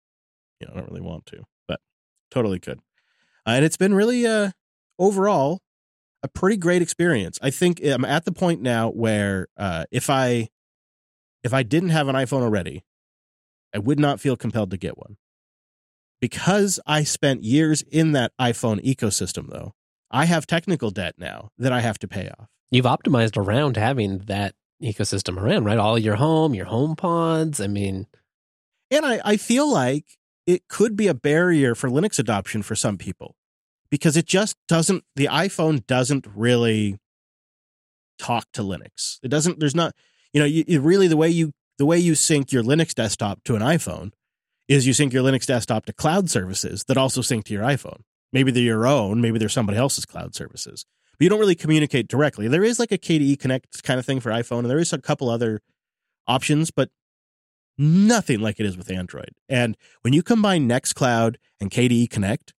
you 0.60 0.66
know, 0.66 0.72
I 0.74 0.76
don't 0.78 0.88
really 0.88 1.00
want 1.00 1.26
to, 1.26 1.44
but 1.68 1.80
totally 2.30 2.58
could. 2.58 2.78
Uh, 3.46 3.50
and 3.50 3.64
it's 3.64 3.76
been 3.76 3.94
really, 3.94 4.26
uh, 4.26 4.50
overall, 4.98 5.60
a 6.22 6.28
pretty 6.28 6.56
great 6.56 6.82
experience. 6.82 7.38
I 7.42 7.50
think 7.50 7.82
I'm 7.82 8.04
at 8.04 8.24
the 8.24 8.32
point 8.32 8.60
now 8.60 8.90
where 8.90 9.48
uh, 9.56 9.84
if 9.90 10.10
I 10.10 10.48
if 11.42 11.54
I 11.54 11.62
didn't 11.62 11.88
have 11.90 12.08
an 12.08 12.14
iPhone 12.14 12.42
already, 12.42 12.84
I 13.74 13.78
would 13.78 13.98
not 13.98 14.20
feel 14.20 14.36
compelled 14.36 14.70
to 14.72 14.76
get 14.76 14.98
one. 14.98 15.16
Because 16.20 16.78
I 16.86 17.02
spent 17.04 17.44
years 17.44 17.82
in 17.82 18.12
that 18.12 18.32
iPhone 18.38 18.84
ecosystem, 18.84 19.48
though, 19.48 19.72
I 20.10 20.26
have 20.26 20.46
technical 20.46 20.90
debt 20.90 21.14
now 21.16 21.48
that 21.56 21.72
I 21.72 21.80
have 21.80 21.98
to 22.00 22.08
pay 22.08 22.28
off. 22.28 22.48
You've 22.70 22.84
optimized 22.84 23.38
around 23.38 23.76
having 23.76 24.18
that 24.26 24.54
ecosystem 24.82 25.36
around, 25.36 25.64
right? 25.64 25.78
All 25.78 25.98
your 25.98 26.16
home, 26.16 26.54
your 26.54 26.66
home 26.66 26.96
pods. 26.96 27.60
I 27.60 27.66
mean, 27.66 28.06
and 28.90 29.06
I, 29.06 29.20
I 29.24 29.36
feel 29.36 29.70
like 29.70 30.04
it 30.46 30.68
could 30.68 30.96
be 30.96 31.06
a 31.06 31.14
barrier 31.14 31.74
for 31.74 31.88
Linux 31.88 32.18
adoption 32.18 32.62
for 32.62 32.74
some 32.74 32.98
people 32.98 33.36
because 33.90 34.16
it 34.16 34.26
just 34.26 34.56
doesn't, 34.68 35.04
the 35.16 35.26
iPhone 35.26 35.86
doesn't 35.86 36.26
really 36.34 36.98
talk 38.18 38.46
to 38.54 38.62
Linux. 38.62 39.18
It 39.22 39.28
doesn't, 39.28 39.60
there's 39.60 39.74
not, 39.74 39.94
you 40.32 40.40
know, 40.40 40.46
you, 40.46 40.64
you 40.66 40.80
really 40.80 41.08
the 41.08 41.16
way 41.16 41.28
you, 41.28 41.52
the 41.78 41.86
way 41.86 41.98
you 41.98 42.14
sync 42.14 42.52
your 42.52 42.62
Linux 42.62 42.94
desktop 42.94 43.42
to 43.44 43.56
an 43.56 43.62
iPhone 43.62 44.12
is 44.68 44.86
you 44.86 44.92
sync 44.92 45.12
your 45.12 45.24
Linux 45.24 45.46
desktop 45.46 45.86
to 45.86 45.92
cloud 45.92 46.30
services 46.30 46.84
that 46.84 46.96
also 46.96 47.20
sync 47.20 47.44
to 47.46 47.52
your 47.52 47.62
iPhone. 47.62 48.02
Maybe 48.32 48.50
they're 48.50 48.62
your 48.62 48.86
own, 48.86 49.20
maybe 49.20 49.38
they're 49.38 49.48
somebody 49.48 49.78
else's 49.78 50.06
cloud 50.06 50.34
services 50.34 50.84
but 51.20 51.24
you 51.24 51.28
don't 51.28 51.38
really 51.38 51.54
communicate 51.54 52.08
directly. 52.08 52.48
There 52.48 52.64
is 52.64 52.78
like 52.78 52.92
a 52.92 52.96
KDE 52.96 53.38
Connect 53.38 53.82
kind 53.82 54.00
of 54.00 54.06
thing 54.06 54.20
for 54.20 54.30
iPhone, 54.30 54.60
and 54.60 54.70
there 54.70 54.78
is 54.78 54.94
a 54.94 54.98
couple 54.98 55.28
other 55.28 55.60
options, 56.26 56.70
but 56.70 56.88
nothing 57.76 58.40
like 58.40 58.58
it 58.58 58.64
is 58.64 58.74
with 58.74 58.90
Android. 58.90 59.32
And 59.46 59.76
when 60.00 60.14
you 60.14 60.22
combine 60.22 60.66
Nextcloud 60.66 61.36
and 61.60 61.70
KDE 61.70 62.08
Connect, 62.08 62.54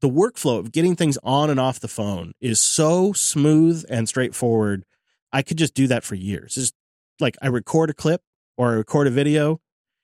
the 0.00 0.08
workflow 0.08 0.60
of 0.60 0.70
getting 0.70 0.94
things 0.94 1.18
on 1.24 1.50
and 1.50 1.58
off 1.58 1.80
the 1.80 1.88
phone 1.88 2.34
is 2.40 2.60
so 2.60 3.12
smooth 3.12 3.84
and 3.90 4.08
straightforward. 4.08 4.84
I 5.32 5.42
could 5.42 5.58
just 5.58 5.74
do 5.74 5.88
that 5.88 6.04
for 6.04 6.14
years. 6.14 6.56
It's 6.56 6.66
just 6.68 6.74
like 7.18 7.36
I 7.42 7.48
record 7.48 7.90
a 7.90 7.94
clip 7.94 8.22
or 8.56 8.70
I 8.70 8.74
record 8.74 9.08
a 9.08 9.10
video. 9.10 9.60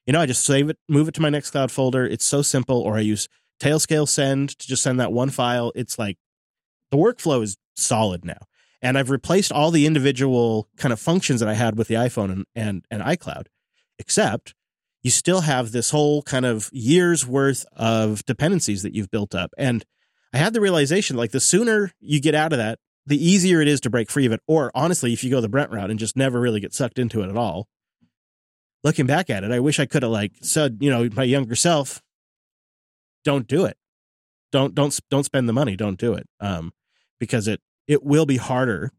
You 0.06 0.12
know, 0.12 0.20
I 0.20 0.26
just 0.26 0.44
save 0.44 0.70
it, 0.70 0.78
move 0.88 1.06
it 1.06 1.14
to 1.14 1.22
my 1.22 1.30
Nextcloud 1.30 1.70
folder. 1.70 2.04
It's 2.04 2.24
so 2.24 2.42
simple. 2.42 2.80
Or 2.80 2.96
I 2.96 3.00
use 3.00 3.28
Tailscale 3.60 4.08
Send 4.08 4.58
to 4.58 4.66
just 4.66 4.82
send 4.82 4.98
that 4.98 5.12
one 5.12 5.30
file. 5.30 5.70
It's 5.76 6.00
like 6.00 6.16
the 6.90 6.96
workflow 6.96 7.42
is 7.42 7.56
solid 7.76 8.24
now. 8.24 8.38
And 8.82 8.96
I've 8.96 9.10
replaced 9.10 9.52
all 9.52 9.70
the 9.70 9.86
individual 9.86 10.68
kind 10.76 10.92
of 10.92 11.00
functions 11.00 11.40
that 11.40 11.48
I 11.48 11.54
had 11.54 11.76
with 11.76 11.88
the 11.88 11.94
iPhone 11.94 12.32
and, 12.32 12.44
and, 12.54 12.84
and 12.90 13.02
iCloud, 13.02 13.46
except 13.98 14.54
you 15.02 15.10
still 15.10 15.42
have 15.42 15.72
this 15.72 15.90
whole 15.90 16.22
kind 16.22 16.46
of 16.46 16.70
years 16.72 17.26
worth 17.26 17.64
of 17.74 18.24
dependencies 18.24 18.82
that 18.82 18.94
you've 18.94 19.10
built 19.10 19.34
up. 19.34 19.50
And 19.58 19.84
I 20.32 20.38
had 20.38 20.52
the 20.52 20.60
realization 20.60 21.16
like 21.16 21.32
the 21.32 21.40
sooner 21.40 21.92
you 22.00 22.20
get 22.20 22.34
out 22.34 22.52
of 22.52 22.58
that, 22.58 22.78
the 23.06 23.22
easier 23.22 23.60
it 23.60 23.68
is 23.68 23.80
to 23.82 23.90
break 23.90 24.10
free 24.10 24.26
of 24.26 24.32
it. 24.32 24.40
Or 24.46 24.70
honestly, 24.74 25.12
if 25.12 25.24
you 25.24 25.30
go 25.30 25.40
the 25.40 25.48
Brent 25.48 25.70
route 25.70 25.90
and 25.90 25.98
just 25.98 26.16
never 26.16 26.40
really 26.40 26.60
get 26.60 26.74
sucked 26.74 26.98
into 26.98 27.22
it 27.22 27.28
at 27.28 27.36
all, 27.36 27.66
looking 28.84 29.06
back 29.06 29.28
at 29.30 29.44
it, 29.44 29.50
I 29.50 29.60
wish 29.60 29.80
I 29.80 29.86
could 29.86 30.02
have 30.02 30.12
like 30.12 30.32
said, 30.42 30.78
you 30.80 30.90
know, 30.90 31.08
my 31.14 31.24
younger 31.24 31.54
self, 31.54 32.02
don't 33.24 33.46
do 33.46 33.64
it. 33.64 33.76
Don't, 34.52 34.74
don't, 34.74 34.98
don't 35.10 35.24
spend 35.24 35.48
the 35.48 35.52
money. 35.52 35.76
Don't 35.76 35.98
do 35.98 36.14
it. 36.14 36.26
Um, 36.40 36.72
because 37.20 37.46
it 37.46 37.60
it 37.86 38.02
will 38.02 38.26
be 38.26 38.38
harder 38.38 38.90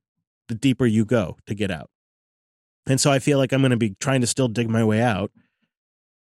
the 0.48 0.56
deeper 0.56 0.86
you 0.86 1.04
go 1.04 1.38
to 1.48 1.56
get 1.56 1.72
out. 1.72 1.90
And 2.88 3.00
so 3.00 3.12
I 3.12 3.20
feel 3.20 3.38
like 3.38 3.52
I'm 3.52 3.62
going 3.62 3.72
to 3.72 3.78
be 3.78 3.96
trying 4.00 4.22
to 4.22 4.28
still 4.28 4.48
dig 4.48 4.70
my 4.70 4.84
way 4.84 5.02
out 5.02 5.32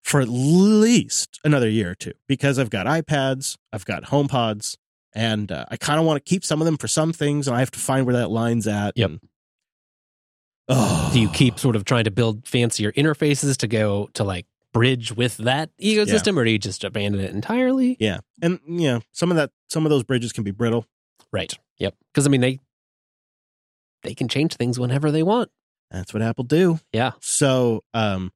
for 0.02 0.20
at 0.20 0.28
least 0.28 1.38
another 1.44 1.68
year 1.68 1.90
or 1.90 1.94
two 1.94 2.12
because 2.26 2.58
I've 2.58 2.70
got 2.70 2.86
iPads, 2.86 3.56
I've 3.72 3.84
got 3.84 4.04
HomePods, 4.04 4.76
and 5.14 5.52
uh, 5.52 5.66
I 5.68 5.76
kind 5.76 6.00
of 6.00 6.06
want 6.06 6.24
to 6.24 6.28
keep 6.28 6.44
some 6.44 6.60
of 6.60 6.64
them 6.64 6.76
for 6.76 6.88
some 6.88 7.12
things, 7.12 7.46
and 7.46 7.56
I 7.56 7.60
have 7.60 7.70
to 7.72 7.78
find 7.78 8.06
where 8.06 8.16
that 8.16 8.30
line's 8.30 8.66
at. 8.66 8.96
Yep. 8.96 9.10
And, 9.10 9.20
oh, 10.68 11.10
do 11.12 11.20
you 11.20 11.28
keep 11.28 11.58
sort 11.58 11.76
of 11.76 11.84
trying 11.84 12.04
to 12.04 12.10
build 12.10 12.46
fancier 12.46 12.92
interfaces 12.92 13.56
to 13.58 13.68
go 13.68 14.08
to 14.14 14.24
like 14.24 14.46
bridge 14.72 15.12
with 15.12 15.36
that 15.38 15.70
ecosystem, 15.78 16.34
yeah. 16.34 16.40
or 16.40 16.44
do 16.44 16.50
you 16.50 16.58
just 16.58 16.84
abandon 16.84 17.20
it 17.20 17.32
entirely? 17.32 17.96
Yeah, 18.00 18.20
and 18.42 18.60
yeah, 18.66 19.00
some 19.12 19.30
of 19.30 19.36
that, 19.36 19.50
some 19.68 19.84
of 19.86 19.90
those 19.90 20.04
bridges 20.04 20.32
can 20.32 20.44
be 20.44 20.50
brittle. 20.50 20.86
Right. 21.30 21.52
Yep. 21.78 21.94
Because 22.12 22.26
I 22.26 22.30
mean 22.30 22.40
they 22.40 22.60
they 24.02 24.14
can 24.14 24.28
change 24.28 24.54
things 24.54 24.78
whenever 24.78 25.10
they 25.10 25.22
want. 25.22 25.50
That's 25.90 26.12
what 26.12 26.22
Apple 26.22 26.44
do. 26.44 26.78
Yeah. 26.92 27.12
So 27.20 27.82
um 27.94 28.32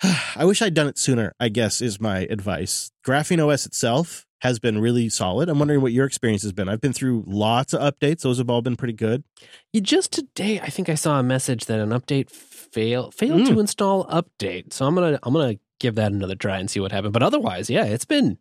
I 0.36 0.44
wish 0.44 0.62
I'd 0.62 0.74
done 0.74 0.88
it 0.88 0.98
sooner, 0.98 1.32
I 1.40 1.48
guess 1.48 1.80
is 1.80 2.00
my 2.00 2.20
advice. 2.20 2.90
Graphene 3.06 3.44
OS 3.44 3.66
itself 3.66 4.24
has 4.42 4.58
been 4.58 4.80
really 4.80 5.08
solid. 5.08 5.48
I'm 5.48 5.58
wondering 5.58 5.80
what 5.80 5.92
your 5.92 6.06
experience 6.06 6.42
has 6.42 6.52
been. 6.52 6.68
I've 6.68 6.80
been 6.80 6.92
through 6.92 7.24
lots 7.26 7.72
of 7.74 7.80
updates. 7.80 8.20
Those 8.20 8.38
have 8.38 8.48
all 8.48 8.62
been 8.62 8.76
pretty 8.76 8.92
good. 8.92 9.24
You 9.72 9.80
just 9.80 10.12
today, 10.12 10.60
I 10.60 10.68
think 10.68 10.88
I 10.88 10.94
saw 10.94 11.18
a 11.18 11.22
message 11.22 11.64
that 11.64 11.80
an 11.80 11.90
update 11.90 12.30
failed 12.30 13.14
failed 13.14 13.42
mm. 13.42 13.48
to 13.48 13.60
install 13.60 14.06
update. 14.06 14.72
So 14.72 14.86
I'm 14.86 14.94
gonna 14.94 15.18
I'm 15.22 15.32
gonna 15.32 15.56
give 15.80 15.96
that 15.96 16.12
another 16.12 16.36
try 16.36 16.58
and 16.58 16.70
see 16.70 16.80
what 16.80 16.92
happened. 16.92 17.12
But 17.12 17.22
otherwise, 17.22 17.68
yeah, 17.68 17.84
it's 17.84 18.04
been 18.04 18.38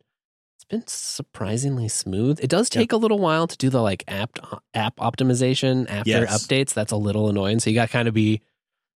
been 0.70 0.86
surprisingly 0.88 1.88
smooth. 1.88 2.40
It 2.42 2.50
does 2.50 2.70
take 2.70 2.92
a 2.92 2.98
little 2.98 3.20
while 3.20 3.48
to 3.48 3.58
do 3.58 3.70
the 3.70 3.82
like 3.82 4.04
app 4.08 4.38
uh, 4.52 4.58
app 4.74 4.98
optimization 4.98 5.90
after 5.90 6.10
yes. 6.10 6.46
updates. 6.46 6.74
That's 6.74 6.92
a 6.92 6.98
little 6.98 7.30
annoying. 7.30 7.60
So 7.60 7.70
you 7.70 7.76
got 7.76 7.88
to 7.88 7.92
kind 7.92 8.08
of 8.08 8.14
be 8.14 8.42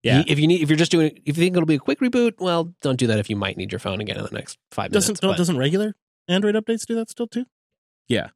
yeah. 0.04 0.24
If 0.26 0.40
you 0.40 0.48
need, 0.48 0.62
if 0.62 0.70
you're 0.70 0.78
just 0.78 0.92
doing, 0.92 1.12
if 1.26 1.38
you 1.38 1.44
think 1.44 1.56
it'll 1.56 1.68
be 1.68 1.76
a 1.76 1.80
quick 1.80 2.00
reboot, 2.00 2.34
well, 2.40 2.74
don't 2.82 2.98
do 2.98 3.08
that. 3.08 3.20
If 3.20 3.30
you 3.30 3.36
might 3.36 3.58
need 3.58 3.72
your 3.72 3.80
phone 3.80 4.02
again 4.02 4.18
in 4.18 4.24
the 4.24 4.32
next 4.32 4.58
five 4.72 4.92
doesn't, 4.92 5.22
minutes. 5.22 5.38
Doesn't 5.38 5.58
regular 5.58 5.96
Android 6.28 6.56
updates 6.56 6.86
do 6.86 6.96
that 6.96 7.10
still 7.10 7.28
too? 7.28 7.46
Yeah, 8.08 8.30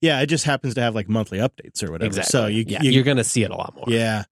yeah. 0.00 0.20
It 0.20 0.26
just 0.26 0.44
happens 0.44 0.74
to 0.74 0.80
have 0.80 0.94
like 0.94 1.08
monthly 1.08 1.38
updates 1.38 1.82
or 1.82 1.92
whatever. 1.92 2.06
Exactly. 2.06 2.30
So 2.30 2.46
you, 2.46 2.64
yeah, 2.66 2.82
you 2.82 2.98
are 3.00 3.04
going 3.04 3.18
to 3.18 3.24
see 3.24 3.42
it 3.42 3.50
a 3.50 3.56
lot 3.56 3.74
more. 3.76 3.84
Yeah, 3.88 4.24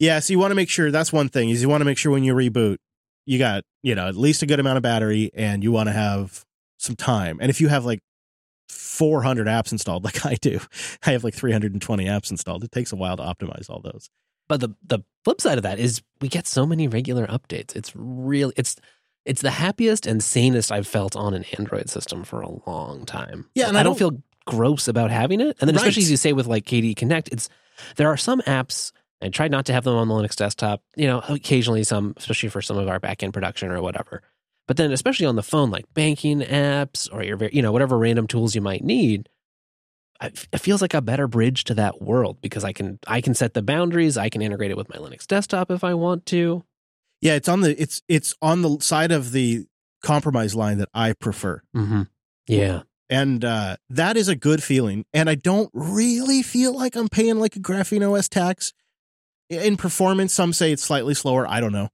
yeah. 0.00 0.18
So 0.18 0.32
you 0.32 0.38
want 0.40 0.50
to 0.50 0.56
make 0.56 0.68
sure 0.68 0.90
that's 0.90 1.12
one 1.12 1.28
thing 1.28 1.50
is 1.50 1.62
you 1.62 1.68
want 1.68 1.82
to 1.82 1.86
make 1.86 1.98
sure 1.98 2.10
when 2.10 2.24
you 2.24 2.34
reboot, 2.34 2.78
you 3.24 3.38
got 3.38 3.62
you 3.82 3.94
know 3.94 4.08
at 4.08 4.16
least 4.16 4.42
a 4.42 4.46
good 4.46 4.58
amount 4.58 4.78
of 4.78 4.82
battery, 4.82 5.30
and 5.32 5.62
you 5.62 5.70
want 5.70 5.88
to 5.88 5.92
have 5.92 6.45
some 6.86 6.96
time. 6.96 7.38
And 7.40 7.50
if 7.50 7.60
you 7.60 7.68
have 7.68 7.84
like 7.84 8.00
400 8.68 9.46
apps 9.46 9.72
installed 9.72 10.04
like 10.04 10.24
I 10.24 10.34
do. 10.34 10.60
I 11.04 11.12
have 11.12 11.24
like 11.24 11.34
320 11.34 12.06
apps 12.06 12.30
installed. 12.30 12.64
It 12.64 12.72
takes 12.72 12.92
a 12.92 12.96
while 12.96 13.16
to 13.16 13.22
optimize 13.22 13.68
all 13.70 13.80
those. 13.80 14.10
But 14.48 14.60
the 14.60 14.70
the 14.86 15.00
flip 15.24 15.40
side 15.40 15.58
of 15.58 15.64
that 15.64 15.78
is 15.78 16.02
we 16.20 16.28
get 16.28 16.46
so 16.46 16.66
many 16.66 16.86
regular 16.86 17.26
updates. 17.26 17.74
It's 17.74 17.92
really 17.96 18.54
it's 18.56 18.76
it's 19.24 19.42
the 19.42 19.50
happiest 19.50 20.06
and 20.06 20.22
sanest 20.22 20.70
I've 20.70 20.86
felt 20.86 21.16
on 21.16 21.34
an 21.34 21.44
Android 21.58 21.90
system 21.90 22.22
for 22.22 22.42
a 22.42 22.70
long 22.70 23.04
time. 23.06 23.50
Yeah, 23.56 23.66
and 23.66 23.76
I, 23.76 23.80
I 23.80 23.82
don't, 23.82 23.98
don't 23.98 24.12
feel 24.12 24.22
gross 24.46 24.86
about 24.86 25.10
having 25.10 25.40
it. 25.40 25.56
And 25.60 25.68
then 25.68 25.74
right. 25.74 25.82
especially 25.82 26.04
as 26.04 26.10
you 26.12 26.16
say 26.16 26.32
with 26.32 26.46
like 26.46 26.64
KDE 26.64 26.94
Connect, 26.94 27.28
it's 27.28 27.48
there 27.96 28.08
are 28.08 28.16
some 28.16 28.40
apps 28.42 28.92
I 29.20 29.30
try 29.30 29.48
not 29.48 29.66
to 29.66 29.72
have 29.72 29.82
them 29.82 29.96
on 29.96 30.06
the 30.08 30.14
Linux 30.14 30.36
desktop. 30.36 30.82
You 30.94 31.08
know, 31.08 31.22
occasionally 31.28 31.82
some, 31.82 32.14
especially 32.16 32.50
for 32.50 32.62
some 32.62 32.78
of 32.78 32.88
our 32.88 33.00
backend 33.00 33.32
production 33.32 33.70
or 33.72 33.82
whatever. 33.82 34.22
But 34.66 34.76
then, 34.76 34.92
especially 34.92 35.26
on 35.26 35.36
the 35.36 35.42
phone, 35.42 35.70
like 35.70 35.84
banking 35.94 36.40
apps 36.40 37.08
or 37.12 37.22
your, 37.22 37.38
you 37.52 37.62
know, 37.62 37.72
whatever 37.72 37.96
random 37.96 38.26
tools 38.26 38.54
you 38.54 38.60
might 38.60 38.82
need, 38.82 39.28
it 40.20 40.60
feels 40.60 40.82
like 40.82 40.94
a 40.94 41.02
better 41.02 41.28
bridge 41.28 41.64
to 41.64 41.74
that 41.74 42.00
world 42.00 42.38
because 42.40 42.64
I 42.64 42.72
can 42.72 42.98
I 43.06 43.20
can 43.20 43.34
set 43.34 43.54
the 43.54 43.62
boundaries. 43.62 44.16
I 44.16 44.28
can 44.28 44.42
integrate 44.42 44.70
it 44.70 44.76
with 44.76 44.88
my 44.88 44.96
Linux 44.96 45.26
desktop 45.26 45.70
if 45.70 45.84
I 45.84 45.94
want 45.94 46.26
to. 46.26 46.64
Yeah, 47.20 47.34
it's 47.34 47.48
on 47.48 47.60
the 47.60 47.80
it's 47.80 48.02
it's 48.08 48.34
on 48.42 48.62
the 48.62 48.78
side 48.80 49.12
of 49.12 49.32
the 49.32 49.66
compromise 50.02 50.54
line 50.54 50.78
that 50.78 50.88
I 50.94 51.12
prefer. 51.12 51.62
Mm-hmm. 51.74 52.02
Yeah, 52.46 52.82
and 53.08 53.44
uh, 53.44 53.76
that 53.90 54.16
is 54.16 54.28
a 54.28 54.36
good 54.36 54.62
feeling. 54.62 55.04
And 55.12 55.28
I 55.28 55.34
don't 55.34 55.70
really 55.72 56.42
feel 56.42 56.74
like 56.74 56.96
I'm 56.96 57.08
paying 57.08 57.38
like 57.38 57.56
a 57.56 57.60
Graphene 57.60 58.08
OS 58.10 58.28
tax 58.28 58.72
in 59.48 59.76
performance. 59.76 60.32
Some 60.32 60.52
say 60.52 60.72
it's 60.72 60.82
slightly 60.82 61.14
slower. 61.14 61.46
I 61.46 61.60
don't 61.60 61.72
know. 61.72 61.88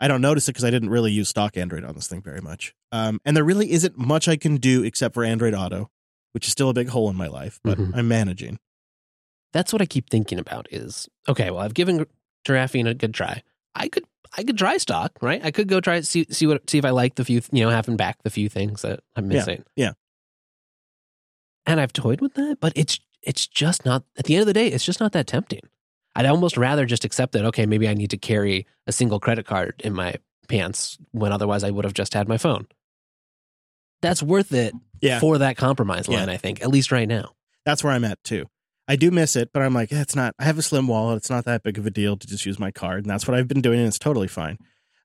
I 0.00 0.08
don't 0.08 0.22
notice 0.22 0.48
it 0.48 0.52
because 0.52 0.64
I 0.64 0.70
didn't 0.70 0.88
really 0.88 1.12
use 1.12 1.28
stock 1.28 1.56
Android 1.56 1.84
on 1.84 1.94
this 1.94 2.08
thing 2.08 2.22
very 2.22 2.40
much. 2.40 2.74
Um, 2.90 3.20
and 3.24 3.36
there 3.36 3.44
really 3.44 3.70
isn't 3.70 3.98
much 3.98 4.28
I 4.28 4.36
can 4.36 4.56
do 4.56 4.82
except 4.82 5.14
for 5.14 5.24
Android 5.24 5.54
Auto, 5.54 5.90
which 6.32 6.46
is 6.46 6.52
still 6.52 6.70
a 6.70 6.74
big 6.74 6.88
hole 6.88 7.10
in 7.10 7.16
my 7.16 7.26
life, 7.26 7.60
but 7.62 7.78
mm-hmm. 7.78 7.94
I'm 7.94 8.08
managing. 8.08 8.58
That's 9.52 9.72
what 9.72 9.82
I 9.82 9.86
keep 9.86 10.08
thinking 10.08 10.38
about 10.38 10.68
is 10.70 11.08
okay, 11.28 11.50
well, 11.50 11.60
I've 11.60 11.74
given 11.74 12.06
Graphene 12.46 12.88
a 12.88 12.94
good 12.94 13.12
try. 13.12 13.42
I 13.74 13.88
could 13.88 14.04
I 14.36 14.44
could 14.44 14.56
try 14.56 14.76
stock, 14.78 15.18
right? 15.20 15.44
I 15.44 15.50
could 15.50 15.68
go 15.68 15.80
try 15.80 16.00
see 16.00 16.26
see 16.30 16.46
what 16.46 16.68
see 16.70 16.78
if 16.78 16.84
I 16.84 16.90
like 16.90 17.16
the 17.16 17.24
few 17.24 17.42
you 17.52 17.64
know 17.64 17.70
having 17.70 17.96
back 17.96 18.22
the 18.22 18.30
few 18.30 18.48
things 18.48 18.82
that 18.82 19.00
I'm 19.16 19.28
missing. 19.28 19.64
Yeah. 19.76 19.86
yeah. 19.86 19.92
And 21.66 21.80
I've 21.80 21.92
toyed 21.92 22.20
with 22.20 22.34
that, 22.34 22.58
but 22.60 22.72
it's 22.76 23.00
it's 23.22 23.46
just 23.46 23.84
not 23.84 24.04
at 24.16 24.24
the 24.24 24.34
end 24.34 24.42
of 24.42 24.46
the 24.46 24.54
day, 24.54 24.68
it's 24.68 24.84
just 24.84 25.00
not 25.00 25.12
that 25.12 25.26
tempting. 25.26 25.68
I'd 26.16 26.26
almost 26.26 26.56
rather 26.56 26.86
just 26.86 27.04
accept 27.04 27.32
that, 27.32 27.44
okay, 27.46 27.66
maybe 27.66 27.88
I 27.88 27.94
need 27.94 28.10
to 28.10 28.16
carry 28.18 28.66
a 28.86 28.92
single 28.92 29.20
credit 29.20 29.46
card 29.46 29.80
in 29.84 29.92
my 29.94 30.16
pants 30.48 30.98
when 31.12 31.30
otherwise 31.32 31.62
I 31.62 31.70
would 31.70 31.84
have 31.84 31.94
just 31.94 32.14
had 32.14 32.28
my 32.28 32.38
phone. 32.38 32.66
that's 34.02 34.22
worth 34.22 34.52
it 34.54 34.72
Yeah. 35.02 35.20
for 35.20 35.36
that 35.38 35.56
compromise 35.58 36.08
Yeah. 36.08 36.20
line. 36.20 36.30
I 36.30 36.36
think 36.38 36.62
at 36.62 36.68
least 36.70 36.90
right 36.90 37.06
now. 37.06 37.32
That's 37.66 37.84
where 37.84 37.92
I'm 37.92 38.04
at 38.04 38.22
too. 38.24 38.46
I 38.88 38.96
do 38.96 39.10
miss 39.10 39.36
it, 39.36 39.50
but 39.52 39.62
I'm 39.62 39.74
like, 39.74 39.92
eh, 39.92 40.00
it's 40.00 40.16
not. 40.16 40.34
I 40.38 40.44
have 40.44 40.56
a 40.58 40.62
slim 40.62 40.88
wallet. 40.88 41.18
It's 41.18 41.28
not 41.30 41.44
that 41.44 41.62
big 41.62 41.76
of 41.78 41.84
a 41.86 41.90
deal 41.90 42.16
to 42.16 42.26
just 42.26 42.46
use 42.46 42.58
my 42.58 42.70
card, 42.70 43.04
and 43.04 43.10
that's 43.10 43.28
what 43.28 43.36
I've 43.36 43.46
been 43.46 43.60
doing, 43.60 43.78
and 43.78 43.86
it's 43.86 43.98
totally 43.98 44.26
fine. 44.26 44.56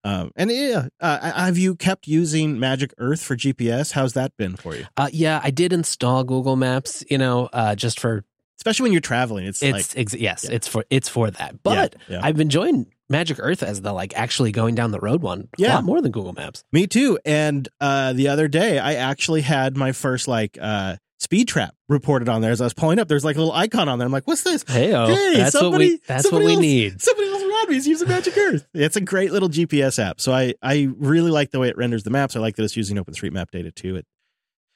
Um, 0.05 0.31
and 0.37 0.49
yeah, 0.49 0.87
uh, 1.01 1.31
have 1.33 1.57
you 1.57 1.75
kept 1.75 2.07
using 2.07 2.57
Magic 2.59 2.93
Earth 2.97 3.21
for 3.21 3.35
GPS? 3.35 3.91
How's 3.91 4.13
that 4.13 4.31
been 4.37 4.55
for 4.55 4.75
you? 4.75 4.85
Uh, 4.95 5.09
yeah, 5.11 5.41
I 5.43 5.51
did 5.51 5.73
install 5.73 6.23
Google 6.23 6.55
Maps. 6.55 7.03
You 7.09 7.17
know, 7.17 7.49
uh, 7.51 7.75
just 7.75 7.99
for 7.99 8.23
Especially 8.59 8.83
when 8.83 8.91
you're 8.93 9.01
traveling, 9.01 9.45
it's, 9.45 9.61
like 9.61 9.85
ex- 9.95 10.13
yes, 10.13 10.45
yeah. 10.47 10.55
it's 10.55 10.67
for 10.67 10.85
it's 10.89 11.09
for 11.09 11.29
that. 11.29 11.61
But 11.61 11.95
yeah. 12.07 12.19
I've 12.23 12.35
been 12.35 12.47
enjoying 12.47 12.87
Magic 13.09 13.37
Earth 13.39 13.61
as 13.61 13.81
the 13.81 13.93
like 13.93 14.17
actually 14.17 14.51
going 14.51 14.75
down 14.75 14.91
the 14.91 14.99
road 14.99 15.21
one. 15.21 15.49
a 15.59 15.75
lot 15.75 15.83
more 15.83 16.01
than 16.01 16.11
Google 16.11 16.33
Maps. 16.33 16.63
Me 16.71 16.87
too. 16.87 17.19
And 17.25 17.67
uh, 17.79 18.13
the 18.13 18.29
other 18.29 18.47
day, 18.47 18.79
I 18.79 18.95
actually 18.95 19.41
had 19.41 19.77
my 19.77 19.91
first 19.91 20.27
like 20.27 20.57
uh, 20.59 20.95
speed 21.19 21.47
trap 21.47 21.75
reported 21.89 22.29
on 22.29 22.41
there 22.41 22.51
as 22.51 22.61
I 22.61 22.63
was 22.63 22.73
pulling 22.73 22.97
up. 22.97 23.07
There's 23.07 23.25
like 23.25 23.35
a 23.35 23.39
little 23.39 23.53
icon 23.53 23.89
on 23.89 23.99
there. 23.99 24.05
I'm 24.05 24.11
like, 24.11 24.25
what's 24.27 24.43
this? 24.43 24.63
Hey, 24.67 24.87
Hey, 24.87 25.33
that's 25.37 25.53
what 25.53 25.77
we 25.77 25.99
that's 26.07 26.31
what 26.31 26.43
we 26.43 26.53
else- 26.53 26.61
need. 26.61 27.01
Somebody 27.01 27.29
else 27.29 27.43
around 27.43 27.69
me 27.69 27.77
is 27.77 27.87
using 27.87 28.07
Magic 28.07 28.35
Earth. 28.37 28.67
It's 28.73 28.95
a 28.95 29.01
great 29.01 29.31
little 29.31 29.49
GPS 29.49 29.99
app. 30.03 30.19
So 30.19 30.31
I 30.33 30.55
I 30.63 30.87
really 30.97 31.29
like 31.31 31.51
the 31.51 31.59
way 31.59 31.67
it 31.69 31.77
renders 31.77 32.03
the 32.03 32.09
maps. 32.09 32.35
I 32.35 32.39
like 32.39 32.55
that 32.55 32.63
it's 32.63 32.77
using 32.77 32.97
OpenStreetMap 32.97 33.51
data 33.51 33.71
too. 33.71 33.97
It 33.97 34.05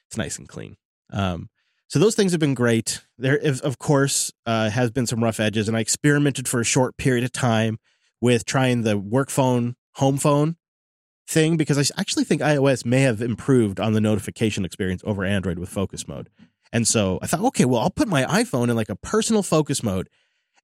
it's 0.08 0.16
nice 0.16 0.38
and 0.38 0.48
clean. 0.48 0.76
Um, 1.12 1.48
so 1.90 1.98
those 1.98 2.14
things 2.14 2.30
have 2.30 2.38
been 2.38 2.54
great. 2.54 3.02
There, 3.18 3.36
is, 3.36 3.60
of 3.60 3.80
course, 3.80 4.32
uh, 4.46 4.70
has 4.70 4.92
been 4.92 5.08
some 5.08 5.24
rough 5.24 5.40
edges, 5.40 5.66
and 5.66 5.76
I 5.76 5.80
experimented 5.80 6.46
for 6.46 6.60
a 6.60 6.64
short 6.64 6.96
period 6.96 7.24
of 7.24 7.32
time 7.32 7.80
with 8.20 8.44
trying 8.44 8.82
the 8.82 8.96
work 8.96 9.28
phone, 9.28 9.74
home 9.94 10.16
phone 10.16 10.54
thing 11.26 11.56
because 11.56 11.78
I 11.78 12.00
actually 12.00 12.22
think 12.22 12.42
iOS 12.42 12.86
may 12.86 13.00
have 13.00 13.20
improved 13.20 13.80
on 13.80 13.92
the 13.92 14.00
notification 14.00 14.64
experience 14.64 15.02
over 15.04 15.24
Android 15.24 15.58
with 15.58 15.68
focus 15.68 16.06
mode. 16.06 16.30
And 16.72 16.86
so 16.86 17.18
I 17.22 17.26
thought, 17.26 17.40
okay, 17.46 17.64
well, 17.64 17.80
I'll 17.80 17.90
put 17.90 18.06
my 18.06 18.22
iPhone 18.22 18.70
in 18.70 18.76
like 18.76 18.88
a 18.88 18.94
personal 18.94 19.42
focus 19.42 19.82
mode, 19.82 20.08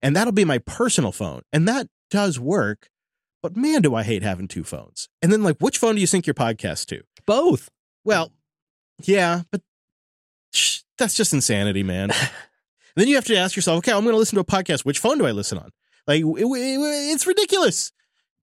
and 0.00 0.14
that'll 0.14 0.32
be 0.32 0.44
my 0.44 0.58
personal 0.58 1.10
phone, 1.10 1.42
and 1.52 1.66
that 1.66 1.88
does 2.08 2.38
work. 2.38 2.88
But 3.42 3.56
man, 3.56 3.82
do 3.82 3.96
I 3.96 4.04
hate 4.04 4.22
having 4.22 4.46
two 4.46 4.62
phones. 4.62 5.08
And 5.22 5.32
then, 5.32 5.42
like, 5.42 5.56
which 5.58 5.78
phone 5.78 5.96
do 5.96 6.00
you 6.00 6.06
sync 6.06 6.28
your 6.28 6.34
podcast 6.34 6.86
to? 6.86 7.02
Both. 7.26 7.68
Well, 8.04 8.30
yeah, 9.02 9.42
but 9.50 9.62
that's 10.98 11.14
just 11.14 11.32
insanity, 11.32 11.82
man. 11.82 12.10
Then 12.96 13.08
you 13.08 13.14
have 13.16 13.26
to 13.26 13.36
ask 13.36 13.56
yourself, 13.56 13.78
okay, 13.78 13.92
I'm 13.92 14.04
going 14.04 14.14
to 14.14 14.18
listen 14.18 14.36
to 14.36 14.40
a 14.40 14.44
podcast. 14.44 14.84
Which 14.86 14.98
phone 14.98 15.18
do 15.18 15.26
I 15.26 15.32
listen 15.32 15.58
on? 15.58 15.70
Like, 16.06 16.22
it- 16.22 16.26
it- 16.26 17.12
it's 17.12 17.26
ridiculous. 17.26 17.92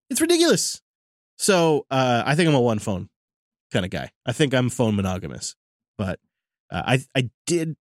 It's 0.10 0.22
ridiculous. 0.22 0.80
So 1.38 1.86
uh, 1.90 2.22
I 2.26 2.36
think 2.36 2.48
I'm 2.50 2.54
a 2.56 2.62
one 2.62 2.78
phone 2.80 3.10
kind 3.72 3.84
of 3.86 3.90
guy. 3.92 4.12
I 4.26 4.32
think 4.32 4.54
I'm 4.54 4.70
phone 4.70 4.96
monogamous. 4.96 5.56
But 5.98 6.20
uh, 6.70 6.84
I 6.86 7.04
I 7.16 7.30
did 7.48 7.76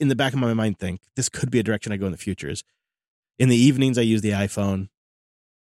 in 0.00 0.08
the 0.08 0.16
back 0.16 0.32
of 0.32 0.38
my 0.40 0.52
mind 0.54 0.78
think 0.78 1.00
this 1.14 1.28
could 1.28 1.50
be 1.50 1.60
a 1.60 1.62
direction 1.62 1.92
I 1.92 1.96
go 1.96 2.06
in 2.06 2.12
the 2.12 2.18
future. 2.18 2.48
Is 2.50 2.64
in 3.38 3.48
the 3.48 3.56
evenings 3.56 3.96
I 3.98 4.02
use 4.02 4.20
the 4.22 4.30
iPhone 4.30 4.88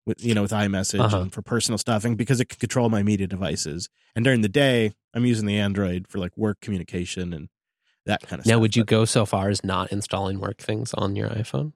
with 0.06 0.24
you 0.24 0.34
know 0.34 0.42
with 0.42 0.52
iMessage 0.52 1.00
Uh-huh. 1.00 1.22
and 1.22 1.32
for 1.32 1.42
personal 1.42 1.78
stuff 1.78 2.04
and 2.04 2.16
because 2.16 2.38
it 2.40 2.48
can 2.48 2.58
control 2.60 2.88
my 2.90 3.02
media 3.02 3.26
devices. 3.26 3.88
And 4.14 4.24
during 4.24 4.42
the 4.42 4.48
day 4.48 4.92
I'm 5.12 5.24
using 5.26 5.46
the 5.46 5.58
Android 5.58 6.06
for 6.08 6.18
like 6.18 6.36
work 6.36 6.60
communication 6.60 7.32
and 7.32 7.48
that 8.06 8.22
kind 8.22 8.40
of 8.40 8.46
Now, 8.46 8.52
stuff. 8.52 8.60
would 8.60 8.76
you 8.76 8.82
But 8.82 8.88
go 8.90 9.04
so 9.04 9.26
far 9.26 9.48
as 9.48 9.64
not 9.64 9.92
installing 9.92 10.38
work 10.40 10.58
things 10.58 10.92
on 10.94 11.16
your 11.16 11.28
iPhone? 11.28 11.72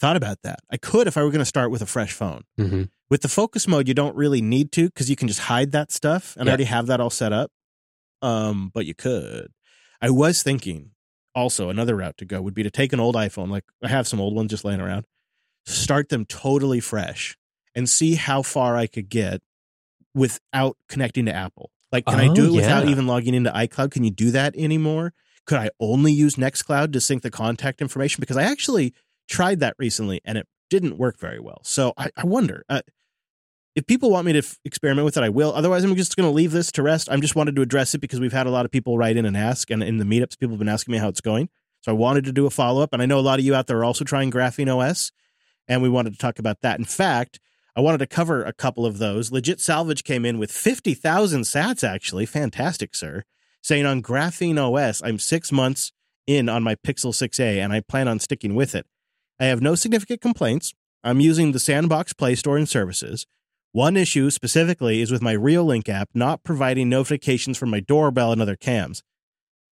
thought 0.00 0.16
about 0.16 0.38
that? 0.42 0.60
I 0.70 0.78
could 0.78 1.06
if 1.06 1.18
I 1.18 1.22
were 1.22 1.30
going 1.30 1.40
to 1.40 1.44
start 1.44 1.70
with 1.70 1.82
a 1.82 1.86
fresh 1.86 2.12
phone. 2.14 2.44
Mm-hmm. 2.58 2.84
With 3.10 3.20
the 3.20 3.28
focus 3.28 3.68
mode, 3.68 3.86
you 3.86 3.92
don't 3.92 4.16
really 4.16 4.40
need 4.40 4.72
to 4.72 4.86
because 4.86 5.10
you 5.10 5.16
can 5.16 5.28
just 5.28 5.40
hide 5.40 5.72
that 5.72 5.92
stuff, 5.92 6.36
and 6.38 6.48
I 6.48 6.52
already 6.52 6.64
have 6.64 6.86
that 6.86 7.00
all 7.00 7.10
set 7.10 7.32
up. 7.34 7.50
Um, 8.22 8.70
but 8.72 8.86
you 8.86 8.94
could. 8.94 9.48
I 10.00 10.08
was 10.10 10.42
thinking 10.42 10.92
also 11.34 11.68
another 11.68 11.96
route 11.96 12.16
to 12.18 12.24
go 12.24 12.40
would 12.40 12.54
be 12.54 12.62
to 12.62 12.70
take 12.70 12.92
an 12.94 13.00
old 13.00 13.14
iPhone, 13.14 13.50
like 13.50 13.64
I 13.82 13.88
have 13.88 14.08
some 14.08 14.20
old 14.20 14.34
ones 14.34 14.50
just 14.50 14.64
laying 14.64 14.80
around, 14.80 15.04
start 15.66 16.08
them 16.08 16.24
totally 16.24 16.80
fresh, 16.80 17.36
and 17.74 17.88
see 17.88 18.14
how 18.14 18.40
far 18.42 18.76
I 18.76 18.86
could 18.86 19.08
get 19.10 19.42
without 20.14 20.76
connecting 20.88 21.26
to 21.26 21.34
Apple. 21.34 21.70
Like, 21.92 22.06
can 22.06 22.20
I 22.20 22.28
Oh, 22.28 22.34
do 22.34 22.46
it 22.46 22.56
without 22.56 22.88
even 22.88 23.06
logging 23.06 23.34
into 23.34 23.50
iCloud? 23.50 23.90
Can 23.90 24.04
you 24.04 24.10
do 24.10 24.30
that 24.30 24.54
anymore? 24.56 25.12
Could 25.46 25.58
I 25.58 25.70
only 25.80 26.12
use 26.12 26.36
Nextcloud 26.36 26.92
to 26.92 27.00
sync 27.00 27.22
the 27.22 27.30
contact 27.30 27.80
information? 27.80 28.20
Because 28.20 28.36
I 28.36 28.44
actually 28.44 28.94
tried 29.28 29.60
that 29.60 29.74
recently 29.78 30.20
and 30.24 30.38
it 30.38 30.46
didn't 30.68 30.98
work 30.98 31.18
very 31.18 31.40
well. 31.40 31.60
So 31.64 31.92
I, 31.96 32.10
I 32.16 32.24
wonder 32.26 32.64
uh, 32.68 32.82
if 33.74 33.86
people 33.86 34.10
want 34.10 34.26
me 34.26 34.32
to 34.34 34.38
f- 34.40 34.58
experiment 34.64 35.04
with 35.04 35.16
it, 35.16 35.24
I 35.24 35.28
will. 35.28 35.52
Otherwise, 35.52 35.82
I'm 35.82 35.96
just 35.96 36.16
going 36.16 36.28
to 36.28 36.34
leave 36.34 36.52
this 36.52 36.70
to 36.72 36.82
rest. 36.82 37.08
I'm 37.10 37.20
just 37.20 37.34
wanted 37.34 37.56
to 37.56 37.62
address 37.62 37.94
it 37.94 37.98
because 38.00 38.20
we've 38.20 38.32
had 38.32 38.46
a 38.46 38.50
lot 38.50 38.64
of 38.64 38.70
people 38.70 38.96
write 38.98 39.16
in 39.16 39.24
and 39.26 39.36
ask, 39.36 39.70
and 39.70 39.82
in 39.82 39.96
the 39.98 40.04
meetups, 40.04 40.38
people 40.38 40.54
have 40.54 40.58
been 40.60 40.68
asking 40.68 40.92
me 40.92 40.98
how 40.98 41.08
it's 41.08 41.20
going. 41.20 41.48
So 41.82 41.90
I 41.90 41.94
wanted 41.94 42.24
to 42.26 42.32
do 42.32 42.46
a 42.46 42.50
follow 42.50 42.82
up, 42.82 42.92
and 42.92 43.00
I 43.00 43.06
know 43.06 43.18
a 43.18 43.20
lot 43.20 43.38
of 43.38 43.44
you 43.44 43.54
out 43.54 43.66
there 43.66 43.78
are 43.78 43.84
also 43.84 44.04
trying 44.04 44.30
Graphene 44.30 44.68
OS, 44.72 45.10
and 45.66 45.82
we 45.82 45.88
wanted 45.88 46.12
to 46.12 46.18
talk 46.18 46.38
about 46.38 46.60
that. 46.60 46.78
In 46.78 46.84
fact, 46.84 47.40
I 47.76 47.80
wanted 47.80 47.98
to 47.98 48.06
cover 48.06 48.42
a 48.42 48.52
couple 48.52 48.84
of 48.84 48.98
those. 48.98 49.30
Legit 49.30 49.60
Salvage 49.60 50.04
came 50.04 50.24
in 50.24 50.38
with 50.38 50.50
50,000 50.50 51.42
sats, 51.42 51.86
actually. 51.86 52.26
Fantastic, 52.26 52.94
sir. 52.94 53.24
Saying 53.62 53.86
on 53.86 54.02
Graphene 54.02 54.58
OS, 54.58 55.02
I'm 55.02 55.18
six 55.18 55.52
months 55.52 55.92
in 56.26 56.48
on 56.48 56.62
my 56.62 56.74
Pixel 56.74 57.12
6a, 57.12 57.58
and 57.58 57.72
I 57.72 57.80
plan 57.80 58.08
on 58.08 58.18
sticking 58.18 58.54
with 58.54 58.74
it. 58.74 58.86
I 59.38 59.46
have 59.46 59.62
no 59.62 59.74
significant 59.74 60.20
complaints. 60.20 60.74
I'm 61.02 61.20
using 61.20 61.52
the 61.52 61.58
Sandbox 61.58 62.12
Play 62.12 62.34
Store 62.34 62.56
and 62.56 62.68
services. 62.68 63.26
One 63.72 63.96
issue 63.96 64.30
specifically 64.30 65.00
is 65.00 65.12
with 65.12 65.22
my 65.22 65.34
Reolink 65.34 65.88
app 65.88 66.10
not 66.12 66.42
providing 66.42 66.88
notifications 66.88 67.56
from 67.56 67.70
my 67.70 67.80
doorbell 67.80 68.32
and 68.32 68.42
other 68.42 68.56
cams. 68.56 69.02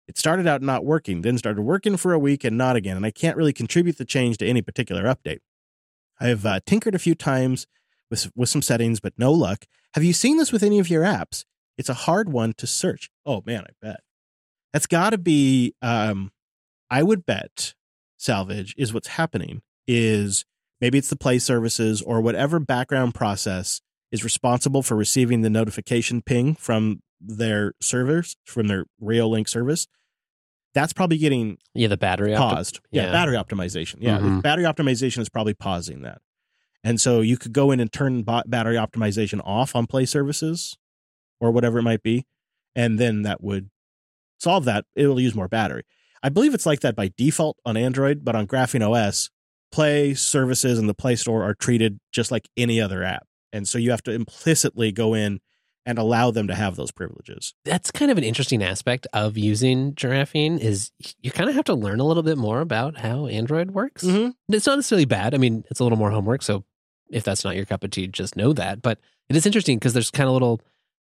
It 0.06 0.18
started 0.18 0.46
out 0.46 0.60
not 0.60 0.84
working, 0.84 1.22
then 1.22 1.38
started 1.38 1.62
working 1.62 1.96
for 1.96 2.12
a 2.12 2.18
week 2.18 2.44
and 2.44 2.58
not 2.58 2.76
again, 2.76 2.96
and 2.96 3.06
I 3.06 3.10
can't 3.10 3.36
really 3.36 3.52
contribute 3.52 3.96
the 3.96 4.04
change 4.04 4.36
to 4.38 4.46
any 4.46 4.60
particular 4.60 5.04
update. 5.04 5.38
I've 6.20 6.44
uh, 6.44 6.60
tinkered 6.66 6.94
a 6.94 6.98
few 6.98 7.14
times 7.14 7.66
with, 8.10 8.30
with 8.36 8.48
some 8.48 8.62
settings, 8.62 9.00
but 9.00 9.12
no 9.18 9.32
luck. 9.32 9.64
Have 9.94 10.04
you 10.04 10.12
seen 10.12 10.36
this 10.38 10.52
with 10.52 10.62
any 10.62 10.78
of 10.78 10.88
your 10.90 11.02
apps? 11.04 11.44
It's 11.78 11.88
a 11.88 11.94
hard 11.94 12.30
one 12.30 12.52
to 12.58 12.66
search. 12.66 13.10
Oh 13.26 13.42
man, 13.46 13.64
I 13.64 13.70
bet. 13.80 14.00
That's 14.72 14.86
got 14.86 15.10
to 15.10 15.18
be, 15.18 15.74
um, 15.82 16.30
I 16.90 17.02
would 17.02 17.24
bet, 17.26 17.74
salvage 18.18 18.74
is 18.78 18.92
what's 18.92 19.08
happening 19.08 19.62
is 19.86 20.44
maybe 20.80 20.98
it's 20.98 21.10
the 21.10 21.16
play 21.16 21.38
services 21.38 22.02
or 22.02 22.20
whatever 22.20 22.58
background 22.60 23.14
process 23.14 23.80
is 24.12 24.24
responsible 24.24 24.82
for 24.82 24.96
receiving 24.96 25.42
the 25.42 25.50
notification 25.50 26.22
ping 26.22 26.54
from 26.54 27.02
their 27.20 27.72
servers, 27.80 28.36
from 28.44 28.68
their 28.68 28.84
Reolink 29.02 29.48
service. 29.48 29.86
That's 30.74 30.92
probably 30.92 31.18
getting 31.18 31.58
Yeah, 31.74 31.88
the 31.88 31.96
battery 31.96 32.32
opti- 32.32 32.36
paused. 32.38 32.80
Yeah, 32.90 33.04
yeah. 33.06 33.12
battery 33.12 33.36
optimization. 33.36 33.96
Yeah, 34.00 34.18
Mhm. 34.18 34.42
battery 34.42 34.64
optimization 34.64 35.18
is 35.20 35.28
probably 35.28 35.54
pausing 35.54 36.02
that. 36.02 36.18
And 36.84 37.00
so 37.00 37.22
you 37.22 37.36
could 37.38 37.52
go 37.54 37.70
in 37.70 37.80
and 37.80 37.90
turn 37.90 38.22
battery 38.22 38.76
optimization 38.76 39.40
off 39.42 39.74
on 39.74 39.86
play 39.86 40.04
services 40.04 40.76
or 41.40 41.50
whatever 41.50 41.78
it 41.78 41.82
might 41.82 42.02
be, 42.02 42.26
and 42.76 42.98
then 42.98 43.22
that 43.22 43.42
would 43.42 43.70
solve 44.38 44.66
that. 44.66 44.84
It'll 44.94 45.18
use 45.20 45.34
more 45.34 45.48
battery. 45.48 45.82
I 46.22 46.28
believe 46.28 46.54
it's 46.54 46.66
like 46.66 46.80
that 46.80 46.94
by 46.94 47.10
default 47.16 47.56
on 47.64 47.76
Android, 47.76 48.24
but 48.24 48.36
on 48.36 48.46
Graphene 48.46 48.86
OS, 48.88 49.30
play 49.72 50.14
services 50.14 50.78
and 50.78 50.88
the 50.88 50.94
Play 50.94 51.16
Store 51.16 51.42
are 51.42 51.54
treated 51.54 51.98
just 52.12 52.30
like 52.30 52.48
any 52.56 52.80
other 52.80 53.02
app. 53.02 53.26
And 53.52 53.66
so 53.66 53.78
you 53.78 53.90
have 53.90 54.02
to 54.04 54.12
implicitly 54.12 54.92
go 54.92 55.14
in 55.14 55.40
and 55.86 55.98
allow 55.98 56.30
them 56.30 56.46
to 56.48 56.54
have 56.54 56.76
those 56.76 56.90
privileges. 56.90 57.54
That's 57.64 57.90
kind 57.90 58.10
of 58.10 58.16
an 58.16 58.24
interesting 58.24 58.62
aspect 58.62 59.06
of 59.12 59.36
using 59.36 59.92
Graphene 59.92 60.58
is 60.58 60.90
you 61.20 61.30
kind 61.30 61.50
of 61.50 61.56
have 61.56 61.66
to 61.66 61.74
learn 61.74 62.00
a 62.00 62.04
little 62.04 62.22
bit 62.22 62.38
more 62.38 62.60
about 62.60 62.98
how 62.98 63.26
Android 63.26 63.72
works. 63.72 64.02
Mhm. 64.02 64.34
It's 64.48 64.66
not 64.66 64.76
necessarily 64.76 65.04
bad. 65.04 65.34
I 65.34 65.38
mean, 65.38 65.64
it's 65.70 65.80
a 65.80 65.82
little 65.82 65.98
more 65.98 66.10
homework. 66.10 66.42
So 66.42 66.64
if 67.14 67.24
that's 67.24 67.44
not 67.44 67.56
your 67.56 67.64
cup 67.64 67.84
of 67.84 67.90
tea, 67.90 68.06
just 68.06 68.36
know 68.36 68.52
that. 68.52 68.82
But 68.82 68.98
it 69.28 69.36
is 69.36 69.46
interesting 69.46 69.78
because 69.78 69.92
there's 69.92 70.10
kind 70.10 70.26
of 70.26 70.32
little. 70.32 70.60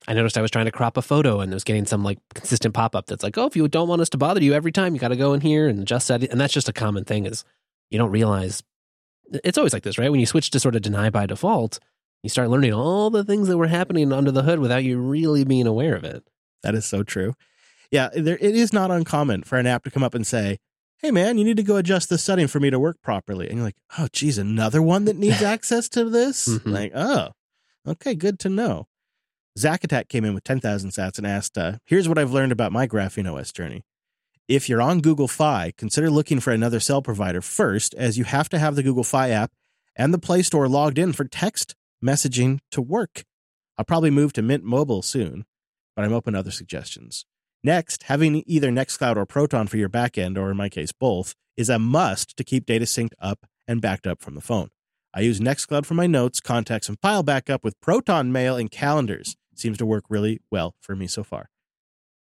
I 0.07 0.13
noticed 0.13 0.37
I 0.37 0.41
was 0.41 0.49
trying 0.49 0.65
to 0.65 0.71
crop 0.71 0.95
a 0.95 1.01
photo 1.01 1.41
and 1.41 1.51
I 1.51 1.55
was 1.55 1.65
getting 1.65 1.85
some 1.85 2.03
like 2.03 2.19
consistent 2.33 2.73
pop 2.73 2.95
up 2.95 3.07
that's 3.07 3.21
like, 3.21 3.37
oh, 3.37 3.45
if 3.45 3.55
you 3.57 3.67
don't 3.67 3.89
want 3.89 4.01
us 4.01 4.09
to 4.09 4.17
bother 4.17 4.41
you 4.41 4.53
every 4.53 4.71
time, 4.71 4.93
you 4.93 4.99
got 4.99 5.09
to 5.09 5.17
go 5.17 5.33
in 5.33 5.41
here 5.41 5.67
and 5.67 5.81
adjust 5.81 6.07
that. 6.07 6.23
And 6.23 6.39
that's 6.39 6.53
just 6.53 6.69
a 6.69 6.73
common 6.73 7.03
thing 7.03 7.25
is 7.25 7.43
you 7.91 7.97
don't 7.97 8.09
realize 8.09 8.63
it's 9.43 9.57
always 9.57 9.73
like 9.73 9.83
this, 9.83 9.97
right? 9.97 10.09
When 10.09 10.21
you 10.21 10.25
switch 10.25 10.51
to 10.51 10.59
sort 10.59 10.75
of 10.75 10.81
deny 10.81 11.09
by 11.09 11.25
default, 11.25 11.79
you 12.23 12.29
start 12.29 12.49
learning 12.49 12.73
all 12.73 13.09
the 13.09 13.25
things 13.25 13.49
that 13.49 13.57
were 13.57 13.67
happening 13.67 14.13
under 14.13 14.31
the 14.31 14.43
hood 14.43 14.59
without 14.59 14.83
you 14.83 14.99
really 14.99 15.43
being 15.43 15.67
aware 15.67 15.95
of 15.95 16.05
it. 16.05 16.23
That 16.63 16.75
is 16.75 16.85
so 16.85 17.03
true. 17.03 17.33
Yeah, 17.91 18.09
there, 18.15 18.37
it 18.37 18.55
is 18.55 18.71
not 18.71 18.91
uncommon 18.91 19.43
for 19.43 19.57
an 19.57 19.67
app 19.67 19.83
to 19.83 19.91
come 19.91 20.03
up 20.03 20.13
and 20.13 20.25
say, 20.25 20.59
"Hey, 20.99 21.11
man, 21.11 21.37
you 21.37 21.43
need 21.43 21.57
to 21.57 21.63
go 21.63 21.77
adjust 21.77 22.09
the 22.09 22.17
setting 22.17 22.47
for 22.47 22.59
me 22.59 22.69
to 22.69 22.79
work 22.79 23.01
properly." 23.01 23.47
And 23.47 23.57
you're 23.57 23.65
like, 23.65 23.77
"Oh, 23.97 24.07
geez, 24.11 24.37
another 24.37 24.81
one 24.81 25.05
that 25.05 25.15
needs 25.17 25.41
access 25.41 25.89
to 25.89 26.09
this." 26.09 26.47
Mhm. 26.47 26.71
Like, 26.71 26.91
oh, 26.95 27.29
okay, 27.87 28.15
good 28.15 28.39
to 28.39 28.49
know. 28.49 28.87
Zack 29.57 29.83
Attack 29.83 30.09
came 30.09 30.25
in 30.25 30.33
with 30.33 30.43
ten 30.43 30.59
thousand 30.59 30.91
sats 30.91 31.17
and 31.17 31.25
asked, 31.27 31.57
uh, 31.57 31.77
"Here's 31.85 32.07
what 32.07 32.17
I've 32.17 32.31
learned 32.31 32.51
about 32.51 32.71
my 32.71 32.87
Graphene 32.87 33.31
OS 33.31 33.51
journey. 33.51 33.83
If 34.47 34.67
you're 34.67 34.81
on 34.81 35.01
Google 35.01 35.27
Fi, 35.27 35.73
consider 35.77 36.09
looking 36.09 36.39
for 36.39 36.51
another 36.51 36.79
cell 36.79 37.01
provider 37.01 37.41
first, 37.41 37.93
as 37.95 38.17
you 38.17 38.23
have 38.23 38.49
to 38.49 38.59
have 38.59 38.75
the 38.75 38.83
Google 38.83 39.03
Fi 39.03 39.29
app 39.29 39.51
and 39.95 40.13
the 40.13 40.17
Play 40.19 40.41
Store 40.41 40.67
logged 40.67 40.97
in 40.97 41.13
for 41.13 41.25
text 41.25 41.75
messaging 42.03 42.59
to 42.71 42.81
work. 42.81 43.25
I'll 43.77 43.85
probably 43.85 44.09
move 44.11 44.33
to 44.33 44.41
Mint 44.41 44.63
Mobile 44.63 45.01
soon." 45.01 45.45
but 45.95 46.05
I'm 46.05 46.13
open 46.13 46.31
to 46.31 46.39
other 46.39 46.51
suggestions. 46.51 47.25
Next, 47.63 48.03
having 48.03 48.43
either 48.45 48.69
Nextcloud 48.69 49.17
or 49.17 49.25
Proton 49.25 49.67
for 49.67 49.77
your 49.77 49.89
backend, 49.89 50.37
or 50.37 50.51
in 50.51 50.57
my 50.57 50.69
case, 50.69 50.91
both, 50.91 51.35
is 51.57 51.69
a 51.69 51.77
must 51.77 52.37
to 52.37 52.43
keep 52.43 52.65
data 52.65 52.85
synced 52.85 53.13
up 53.19 53.45
and 53.67 53.81
backed 53.81 54.07
up 54.07 54.21
from 54.21 54.35
the 54.35 54.41
phone. 54.41 54.69
I 55.13 55.21
use 55.21 55.39
Nextcloud 55.39 55.85
for 55.85 55.95
my 55.95 56.07
notes, 56.07 56.39
contacts, 56.39 56.87
and 56.87 56.99
file 57.01 57.23
backup 57.23 57.63
with 57.63 57.79
Proton 57.81 58.31
Mail 58.31 58.55
and 58.55 58.71
calendars. 58.71 59.35
Seems 59.55 59.77
to 59.79 59.85
work 59.85 60.05
really 60.09 60.39
well 60.49 60.75
for 60.79 60.95
me 60.95 61.07
so 61.07 61.23
far. 61.23 61.49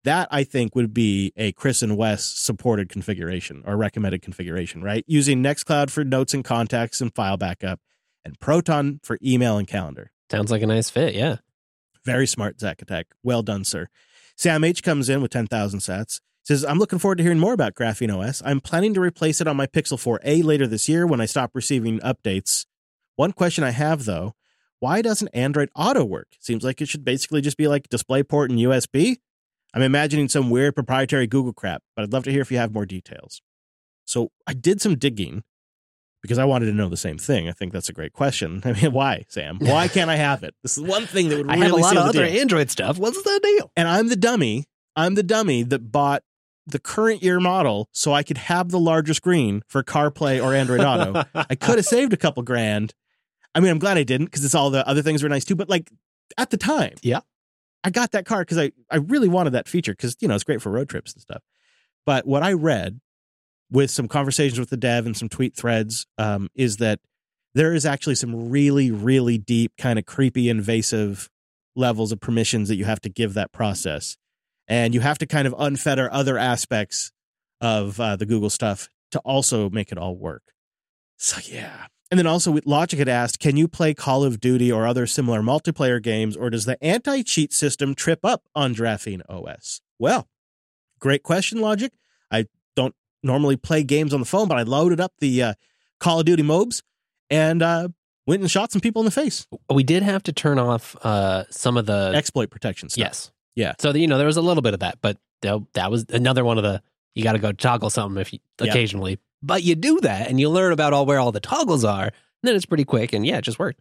That 0.04 0.28
I 0.30 0.44
think 0.44 0.74
would 0.74 0.94
be 0.94 1.32
a 1.36 1.52
Chris 1.52 1.82
and 1.82 1.96
Wes 1.96 2.24
supported 2.24 2.88
configuration 2.88 3.62
or 3.66 3.76
recommended 3.76 4.22
configuration, 4.22 4.82
right? 4.82 5.04
Using 5.06 5.42
Nextcloud 5.42 5.90
for 5.90 6.04
notes 6.04 6.32
and 6.32 6.44
contacts 6.44 7.00
and 7.00 7.14
file 7.14 7.36
backup, 7.36 7.80
and 8.24 8.38
Proton 8.40 9.00
for 9.02 9.18
email 9.22 9.58
and 9.58 9.68
calendar. 9.68 10.10
Sounds 10.30 10.50
like 10.50 10.62
a 10.62 10.66
nice 10.66 10.88
fit. 10.88 11.14
Yeah. 11.14 11.36
Very 12.04 12.26
smart, 12.26 12.60
Zach 12.60 12.80
Attack. 12.80 13.08
Well 13.22 13.42
done, 13.42 13.64
sir. 13.64 13.88
Sam 14.38 14.62
H 14.62 14.84
comes 14.84 15.08
in 15.08 15.20
with 15.20 15.32
10,000 15.32 15.80
sats. 15.80 16.20
Says, 16.44 16.64
I'm 16.64 16.78
looking 16.78 17.00
forward 17.00 17.18
to 17.18 17.24
hearing 17.24 17.40
more 17.40 17.52
about 17.52 17.74
Graphene 17.74 18.16
OS. 18.16 18.40
I'm 18.44 18.60
planning 18.60 18.94
to 18.94 19.00
replace 19.00 19.40
it 19.40 19.48
on 19.48 19.56
my 19.56 19.66
Pixel 19.66 19.98
4a 19.98 20.44
later 20.44 20.68
this 20.68 20.88
year 20.88 21.08
when 21.08 21.20
I 21.20 21.26
stop 21.26 21.50
receiving 21.54 21.98
updates. 21.98 22.64
One 23.16 23.32
question 23.32 23.64
I 23.64 23.70
have, 23.70 24.04
though 24.04 24.34
why 24.78 25.02
doesn't 25.02 25.34
Android 25.34 25.70
Auto 25.74 26.04
work? 26.04 26.28
Seems 26.38 26.62
like 26.62 26.80
it 26.80 26.88
should 26.88 27.04
basically 27.04 27.40
just 27.40 27.56
be 27.56 27.66
like 27.66 27.88
DisplayPort 27.88 28.50
and 28.50 28.60
USB. 28.60 29.16
I'm 29.74 29.82
imagining 29.82 30.28
some 30.28 30.50
weird 30.50 30.76
proprietary 30.76 31.26
Google 31.26 31.52
crap, 31.52 31.82
but 31.96 32.04
I'd 32.04 32.12
love 32.12 32.22
to 32.24 32.30
hear 32.30 32.42
if 32.42 32.52
you 32.52 32.58
have 32.58 32.72
more 32.72 32.86
details. 32.86 33.42
So 34.04 34.30
I 34.46 34.54
did 34.54 34.80
some 34.80 34.96
digging 34.96 35.42
because 36.22 36.38
I 36.38 36.44
wanted 36.44 36.66
to 36.66 36.72
know 36.72 36.88
the 36.88 36.96
same 36.96 37.18
thing. 37.18 37.48
I 37.48 37.52
think 37.52 37.72
that's 37.72 37.88
a 37.88 37.92
great 37.92 38.12
question. 38.12 38.62
I 38.64 38.72
mean, 38.72 38.92
why, 38.92 39.24
Sam? 39.28 39.58
Why 39.60 39.88
can't 39.88 40.10
I 40.10 40.16
have 40.16 40.42
it? 40.42 40.54
This 40.62 40.76
is 40.78 40.84
one 40.84 41.06
thing 41.06 41.28
that 41.28 41.36
would 41.38 41.46
really 41.46 41.58
I 41.62 41.64
have 41.64 41.72
a 41.72 41.76
lot 41.76 41.96
of 41.96 42.02
other 42.04 42.26
deal. 42.26 42.40
Android 42.40 42.70
stuff. 42.70 42.98
What's 42.98 43.22
the 43.22 43.40
deal? 43.42 43.70
And 43.76 43.88
I'm 43.88 44.08
the 44.08 44.16
dummy. 44.16 44.64
I'm 44.96 45.14
the 45.14 45.22
dummy 45.22 45.62
that 45.64 45.92
bought 45.92 46.22
the 46.66 46.78
current 46.78 47.22
year 47.22 47.40
model 47.40 47.88
so 47.92 48.12
I 48.12 48.22
could 48.22 48.36
have 48.36 48.70
the 48.70 48.78
larger 48.80 49.14
screen 49.14 49.62
for 49.68 49.82
CarPlay 49.82 50.42
or 50.42 50.54
Android 50.54 50.80
Auto. 50.80 51.24
I 51.34 51.54
could 51.60 51.76
have 51.76 51.86
saved 51.86 52.12
a 52.12 52.16
couple 52.16 52.42
grand. 52.42 52.92
I 53.54 53.60
mean, 53.60 53.70
I'm 53.70 53.78
glad 53.78 53.96
I 53.96 54.02
didn't 54.02 54.26
because 54.26 54.44
it's 54.44 54.54
all 54.54 54.68
the 54.70 54.86
other 54.86 55.00
things 55.02 55.22
were 55.22 55.28
nice 55.30 55.44
too. 55.44 55.56
But 55.56 55.68
like 55.70 55.90
at 56.36 56.50
the 56.50 56.56
time, 56.58 56.94
Yeah. 57.02 57.20
I 57.84 57.90
got 57.90 58.10
that 58.10 58.26
car 58.26 58.40
because 58.40 58.58
I, 58.58 58.72
I 58.90 58.96
really 58.96 59.28
wanted 59.28 59.50
that 59.50 59.68
feature 59.68 59.92
because, 59.92 60.16
you 60.20 60.26
know, 60.28 60.34
it's 60.34 60.44
great 60.44 60.60
for 60.60 60.70
road 60.70 60.88
trips 60.88 61.12
and 61.14 61.22
stuff. 61.22 61.42
But 62.04 62.26
what 62.26 62.42
I 62.42 62.52
read 62.52 63.00
with 63.70 63.90
some 63.90 64.08
conversations 64.08 64.58
with 64.58 64.70
the 64.70 64.76
dev 64.76 65.06
and 65.06 65.16
some 65.16 65.28
tweet 65.28 65.54
threads 65.54 66.06
um, 66.16 66.48
is 66.54 66.78
that 66.78 67.00
there 67.54 67.74
is 67.74 67.84
actually 67.84 68.14
some 68.14 68.50
really, 68.50 68.90
really 68.90 69.38
deep, 69.38 69.72
kind 69.76 69.98
of 69.98 70.06
creepy, 70.06 70.48
invasive 70.48 71.28
levels 71.76 72.12
of 72.12 72.20
permissions 72.20 72.68
that 72.68 72.76
you 72.76 72.84
have 72.84 73.00
to 73.00 73.08
give 73.08 73.34
that 73.34 73.52
process. 73.52 74.16
And 74.66 74.94
you 74.94 75.00
have 75.00 75.18
to 75.18 75.26
kind 75.26 75.46
of 75.46 75.54
unfetter 75.54 76.08
other 76.10 76.38
aspects 76.38 77.10
of 77.60 77.98
uh, 77.98 78.16
the 78.16 78.26
Google 78.26 78.50
stuff 78.50 78.88
to 79.12 79.18
also 79.20 79.70
make 79.70 79.90
it 79.90 79.98
all 79.98 80.16
work. 80.16 80.42
So, 81.16 81.40
yeah. 81.50 81.86
And 82.10 82.18
then 82.18 82.26
also, 82.26 82.58
Logic 82.64 82.98
had 82.98 83.08
asked, 83.08 83.38
can 83.38 83.56
you 83.56 83.68
play 83.68 83.92
Call 83.92 84.24
of 84.24 84.40
Duty 84.40 84.72
or 84.72 84.86
other 84.86 85.06
similar 85.06 85.40
multiplayer 85.42 86.02
games, 86.02 86.36
or 86.36 86.48
does 86.48 86.64
the 86.64 86.82
anti 86.82 87.22
cheat 87.22 87.52
system 87.52 87.94
trip 87.94 88.20
up 88.24 88.44
on 88.54 88.74
Graphene 88.74 89.22
OS? 89.28 89.82
Well, 89.98 90.28
great 90.98 91.22
question, 91.22 91.60
Logic. 91.60 91.92
I 92.30 92.46
normally 93.22 93.56
play 93.56 93.82
games 93.82 94.12
on 94.14 94.20
the 94.20 94.26
phone, 94.26 94.48
but 94.48 94.58
I 94.58 94.62
loaded 94.62 95.00
up 95.00 95.12
the 95.18 95.42
uh, 95.42 95.54
Call 96.00 96.20
of 96.20 96.26
Duty 96.26 96.42
mobs 96.42 96.82
and 97.30 97.62
uh, 97.62 97.88
went 98.26 98.40
and 98.42 98.50
shot 98.50 98.72
some 98.72 98.80
people 98.80 99.00
in 99.02 99.04
the 99.06 99.10
face. 99.10 99.46
We 99.72 99.82
did 99.82 100.02
have 100.02 100.22
to 100.24 100.32
turn 100.32 100.58
off 100.58 100.96
uh, 101.02 101.44
some 101.50 101.76
of 101.76 101.86
the. 101.86 102.12
Exploit 102.14 102.50
protection 102.50 102.88
stuff. 102.88 103.00
yes. 103.02 103.30
Yeah. 103.56 103.72
So, 103.80 103.92
you 103.92 104.06
know, 104.06 104.18
there 104.18 104.26
was 104.26 104.36
a 104.36 104.42
little 104.42 104.62
bit 104.62 104.74
of 104.74 104.80
that, 104.80 104.98
but 105.02 105.16
that, 105.42 105.60
that 105.74 105.90
was 105.90 106.06
another 106.10 106.44
one 106.44 106.58
of 106.58 106.64
the. 106.64 106.80
You 107.14 107.24
got 107.24 107.32
to 107.32 107.40
go 107.40 107.50
toggle 107.50 107.90
something 107.90 108.20
if 108.20 108.32
you 108.32 108.38
Yep. 108.60 108.68
occasionally. 108.70 109.18
But 109.42 109.64
you 109.64 109.74
do 109.74 110.00
that 110.02 110.28
and 110.28 110.38
you 110.38 110.48
learn 110.50 110.72
about 110.72 110.92
all 110.92 111.06
where 111.06 111.18
all 111.18 111.32
the 111.32 111.40
toggles 111.40 111.84
are. 111.84 112.04
And 112.04 112.12
then 112.42 112.54
it's 112.54 112.66
pretty 112.66 112.84
quick. 112.84 113.12
And 113.12 113.26
yeah, 113.26 113.38
it 113.38 113.42
just 113.42 113.58
worked. 113.58 113.80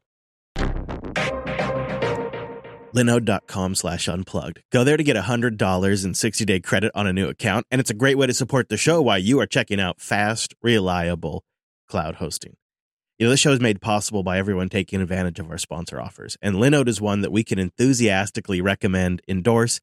linode.com 2.98 3.76
slash 3.76 4.08
unplugged. 4.08 4.62
Go 4.72 4.84
there 4.84 4.98
to 4.98 5.04
get 5.04 5.16
$100 5.16 6.06
in 6.06 6.14
60 6.14 6.46
day 6.46 6.60
credit 6.60 6.92
on 6.96 7.08
a 7.08 7.14
new 7.14 7.28
account. 7.30 7.66
And 7.70 7.80
it's 7.80 7.90
a 7.90 7.96
great 7.96 8.18
way 8.18 8.28
to 8.28 8.34
support 8.34 8.70
the 8.70 8.78
show 8.78 9.02
while 9.02 9.20
you 9.20 9.40
are 9.40 9.46
checking 9.46 9.80
out 9.80 10.02
fast, 10.02 10.56
reliable 10.62 11.44
cloud 11.88 12.16
hosting. 12.16 12.56
You 13.18 13.26
know, 13.26 13.32
this 13.32 13.40
show 13.40 13.52
is 13.52 13.60
made 13.60 13.82
possible 13.82 14.22
by 14.22 14.38
everyone 14.38 14.70
taking 14.70 15.02
advantage 15.02 15.40
of 15.40 15.50
our 15.50 15.58
sponsor 15.58 16.00
offers. 16.00 16.38
And 16.42 16.56
Linode 16.56 16.88
is 16.88 17.02
one 17.02 17.22
that 17.22 17.32
we 17.32 17.44
can 17.44 17.58
enthusiastically 17.58 18.62
recommend, 18.62 19.22
endorse, 19.28 19.80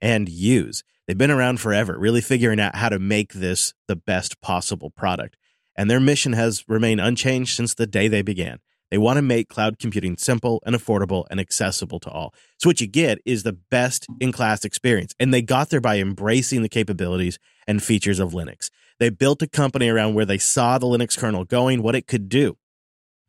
and 0.00 0.28
use. 0.28 0.82
They've 1.06 1.16
been 1.16 1.30
around 1.30 1.60
forever, 1.60 1.98
really 1.98 2.20
figuring 2.20 2.60
out 2.60 2.76
how 2.76 2.90
to 2.90 2.98
make 2.98 3.32
this 3.32 3.72
the 3.88 3.96
best 3.96 4.40
possible 4.42 4.90
product. 4.90 5.36
And 5.76 5.90
their 5.90 6.00
mission 6.00 6.34
has 6.34 6.64
remained 6.68 7.00
unchanged 7.00 7.56
since 7.56 7.74
the 7.74 7.86
day 7.86 8.08
they 8.08 8.22
began. 8.22 8.58
They 8.94 8.98
want 8.98 9.16
to 9.16 9.22
make 9.22 9.48
cloud 9.48 9.80
computing 9.80 10.16
simple 10.16 10.62
and 10.64 10.76
affordable 10.76 11.24
and 11.28 11.40
accessible 11.40 11.98
to 11.98 12.10
all. 12.10 12.32
So 12.58 12.68
what 12.68 12.80
you 12.80 12.86
get 12.86 13.18
is 13.24 13.42
the 13.42 13.52
best 13.52 14.06
in 14.20 14.30
class 14.30 14.64
experience. 14.64 15.16
And 15.18 15.34
they 15.34 15.42
got 15.42 15.70
there 15.70 15.80
by 15.80 15.98
embracing 15.98 16.62
the 16.62 16.68
capabilities 16.68 17.40
and 17.66 17.82
features 17.82 18.20
of 18.20 18.34
Linux. 18.34 18.70
They 19.00 19.10
built 19.10 19.42
a 19.42 19.48
company 19.48 19.88
around 19.88 20.14
where 20.14 20.24
they 20.24 20.38
saw 20.38 20.78
the 20.78 20.86
Linux 20.86 21.18
kernel 21.18 21.44
going, 21.44 21.82
what 21.82 21.96
it 21.96 22.06
could 22.06 22.28
do. 22.28 22.56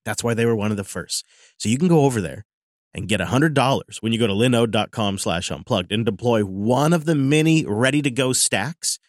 That's 0.03 0.23
why 0.23 0.35
they 0.35 0.45
were 0.45 0.55
one 0.55 0.69
of 0.69 0.77
the 0.77 0.83
first. 0.83 1.25
So 1.57 1.67
you 1.67 1.79
can 1.79 1.87
go 1.87 2.01
over 2.01 2.21
there 2.21 2.45
and 2.93 3.07
get 3.07 3.19
$100 3.19 4.03
when 4.03 4.13
you 4.13 4.19
go 4.19 4.27
to 4.27 4.33
linode.com 4.33 5.17
slash 5.17 5.49
unplugged 5.49 5.91
and 5.91 6.05
deploy 6.05 6.43
one 6.43 6.93
of 6.93 7.05
the 7.05 7.15
many 7.15 7.65
ready 7.65 8.03
to 8.03 8.11
go 8.11 8.33
stacks. 8.33 8.99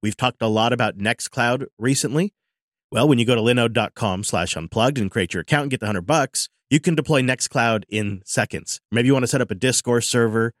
We've 0.00 0.16
talked 0.16 0.40
a 0.42 0.46
lot 0.46 0.72
about 0.72 0.96
Nextcloud 0.96 1.66
recently. 1.76 2.34
Well, 2.94 3.08
when 3.08 3.18
you 3.18 3.24
go 3.24 3.34
to 3.34 3.40
linode.com 3.40 4.22
slash 4.22 4.56
unplugged 4.56 4.98
and 4.98 5.10
create 5.10 5.34
your 5.34 5.40
account 5.40 5.62
and 5.62 5.70
get 5.72 5.80
the 5.80 5.86
100 5.86 6.02
bucks, 6.02 6.48
you 6.70 6.78
can 6.78 6.94
deploy 6.94 7.22
Nextcloud 7.22 7.82
in 7.88 8.22
seconds. 8.24 8.80
Maybe 8.92 9.08
you 9.08 9.12
want 9.12 9.24
to 9.24 9.26
set 9.26 9.40
up 9.40 9.50
a 9.50 9.56
Discourse 9.56 10.06
server, 10.06 10.52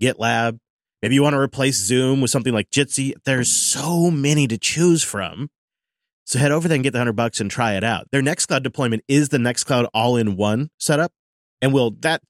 GitLab. 0.00 0.58
Maybe 1.02 1.16
you 1.16 1.22
want 1.22 1.34
to 1.34 1.38
replace 1.38 1.76
Zoom 1.76 2.22
with 2.22 2.30
something 2.30 2.54
like 2.54 2.70
Jitsi. 2.70 3.12
There's 3.26 3.50
so 3.50 4.10
many 4.10 4.46
to 4.46 4.56
choose 4.56 5.02
from. 5.02 5.50
So 6.24 6.38
head 6.38 6.50
over 6.50 6.66
there 6.66 6.76
and 6.76 6.82
get 6.82 6.92
the 6.92 6.98
100 6.98 7.12
bucks 7.12 7.40
and 7.40 7.50
try 7.50 7.74
it 7.74 7.84
out. 7.84 8.10
Their 8.10 8.22
Nextcloud 8.22 8.62
deployment 8.62 9.04
is 9.06 9.28
the 9.28 9.36
Nextcloud 9.36 9.86
all-in-one 9.92 10.70
setup. 10.78 11.12
And 11.60 11.74
will 11.74 11.90
that 12.00 12.22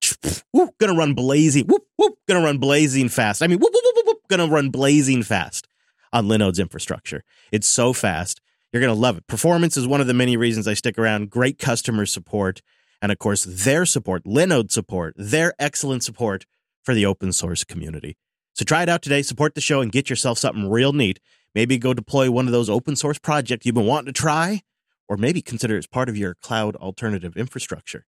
whoop, 0.50 0.74
gonna 0.80 0.98
run 0.98 1.14
blazing, 1.14 1.66
whoop, 1.66 1.85
whoop, 1.96 2.18
gonna 2.26 2.44
run 2.44 2.59
blazing 2.59 3.09
fast. 3.09 3.44
I 3.44 3.46
mean, 3.46 3.61
whoop, 3.61 3.70
whoop, 3.72 3.85
whoop, 3.94 4.06
whoop, 4.06 4.18
gonna 4.28 4.48
run 4.48 4.70
blazing 4.70 5.22
fast 5.22 5.68
on 6.12 6.26
Linode's 6.26 6.59
infrastructure. 6.59 7.22
It's 7.52 7.68
so 7.68 7.92
fast. 7.92 8.40
You're 8.76 8.82
going 8.82 8.94
to 8.94 9.00
love 9.00 9.16
it. 9.16 9.26
Performance 9.26 9.78
is 9.78 9.86
one 9.86 10.02
of 10.02 10.06
the 10.06 10.12
many 10.12 10.36
reasons 10.36 10.68
I 10.68 10.74
stick 10.74 10.98
around. 10.98 11.30
Great 11.30 11.58
customer 11.58 12.04
support. 12.04 12.60
And 13.00 13.10
of 13.10 13.18
course, 13.18 13.44
their 13.48 13.86
support, 13.86 14.24
Linode 14.24 14.70
support, 14.70 15.14
their 15.16 15.54
excellent 15.58 16.04
support 16.04 16.44
for 16.82 16.92
the 16.92 17.06
open 17.06 17.32
source 17.32 17.64
community. 17.64 18.18
So 18.52 18.66
try 18.66 18.82
it 18.82 18.90
out 18.90 19.00
today, 19.00 19.22
support 19.22 19.54
the 19.54 19.62
show, 19.62 19.80
and 19.80 19.90
get 19.90 20.10
yourself 20.10 20.36
something 20.36 20.68
real 20.68 20.92
neat. 20.92 21.20
Maybe 21.54 21.78
go 21.78 21.94
deploy 21.94 22.30
one 22.30 22.44
of 22.44 22.52
those 22.52 22.68
open 22.68 22.96
source 22.96 23.18
projects 23.18 23.64
you've 23.64 23.74
been 23.74 23.86
wanting 23.86 24.12
to 24.12 24.20
try, 24.20 24.60
or 25.08 25.16
maybe 25.16 25.40
consider 25.40 25.76
it 25.76 25.78
as 25.78 25.86
part 25.86 26.10
of 26.10 26.18
your 26.18 26.34
cloud 26.34 26.76
alternative 26.76 27.34
infrastructure. 27.34 28.04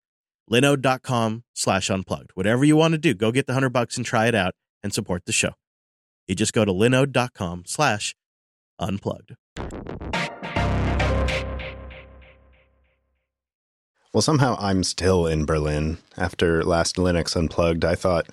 Linode.com 0.50 1.44
slash 1.54 1.88
unplugged. 1.88 2.32
Whatever 2.34 2.66
you 2.66 2.76
want 2.76 2.92
to 2.92 2.98
do, 2.98 3.14
go 3.14 3.32
get 3.32 3.46
the 3.46 3.52
100 3.52 3.70
bucks 3.70 3.96
and 3.96 4.04
try 4.04 4.26
it 4.26 4.34
out 4.34 4.52
and 4.82 4.92
support 4.92 5.24
the 5.24 5.32
show. 5.32 5.52
You 6.26 6.34
just 6.34 6.52
go 6.52 6.66
to 6.66 6.72
linode.com 6.72 7.62
slash 7.64 8.14
unplugged. 8.78 9.34
Well, 14.12 14.22
somehow 14.22 14.56
I'm 14.58 14.84
still 14.84 15.26
in 15.26 15.44
Berlin. 15.44 15.98
After 16.16 16.64
last 16.64 16.96
Linux 16.96 17.36
Unplugged, 17.36 17.84
I 17.84 17.94
thought, 17.94 18.28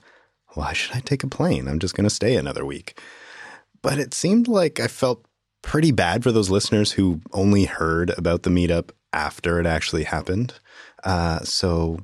why 0.53 0.73
should 0.73 0.95
I 0.95 1.01
take 1.01 1.23
a 1.23 1.27
plane? 1.27 1.67
I'm 1.67 1.79
just 1.79 1.95
going 1.95 2.05
to 2.05 2.13
stay 2.13 2.35
another 2.35 2.65
week. 2.65 2.99
But 3.81 3.99
it 3.99 4.13
seemed 4.13 4.47
like 4.47 4.79
I 4.79 4.87
felt 4.87 5.25
pretty 5.61 5.91
bad 5.91 6.23
for 6.23 6.31
those 6.31 6.49
listeners 6.49 6.93
who 6.93 7.21
only 7.33 7.65
heard 7.65 8.11
about 8.17 8.43
the 8.43 8.49
meetup 8.49 8.91
after 9.11 9.59
it 9.59 9.65
actually 9.65 10.03
happened. 10.03 10.53
Uh, 11.03 11.39
so 11.39 11.99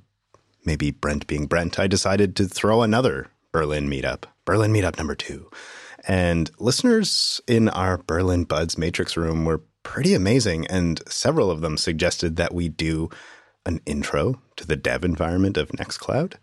maybe 0.65 0.91
Brent 0.91 1.27
being 1.27 1.45
Brent, 1.45 1.79
I 1.79 1.87
decided 1.87 2.35
to 2.35 2.45
throw 2.45 2.81
another 2.81 3.27
Berlin 3.51 3.89
meetup, 3.89 4.23
Berlin 4.45 4.73
meetup 4.73 4.97
number 4.97 5.15
two. 5.15 5.49
And 6.07 6.49
listeners 6.59 7.39
in 7.47 7.69
our 7.69 7.97
Berlin 7.97 8.43
Buds 8.43 8.77
Matrix 8.77 9.15
room 9.15 9.45
were 9.45 9.61
pretty 9.83 10.13
amazing. 10.13 10.67
And 10.67 11.01
several 11.07 11.51
of 11.51 11.61
them 11.61 11.77
suggested 11.77 12.35
that 12.35 12.53
we 12.53 12.69
do 12.69 13.09
an 13.65 13.81
intro 13.85 14.41
to 14.55 14.65
the 14.65 14.75
dev 14.75 15.03
environment 15.03 15.57
of 15.57 15.69
Nextcloud. 15.69 16.35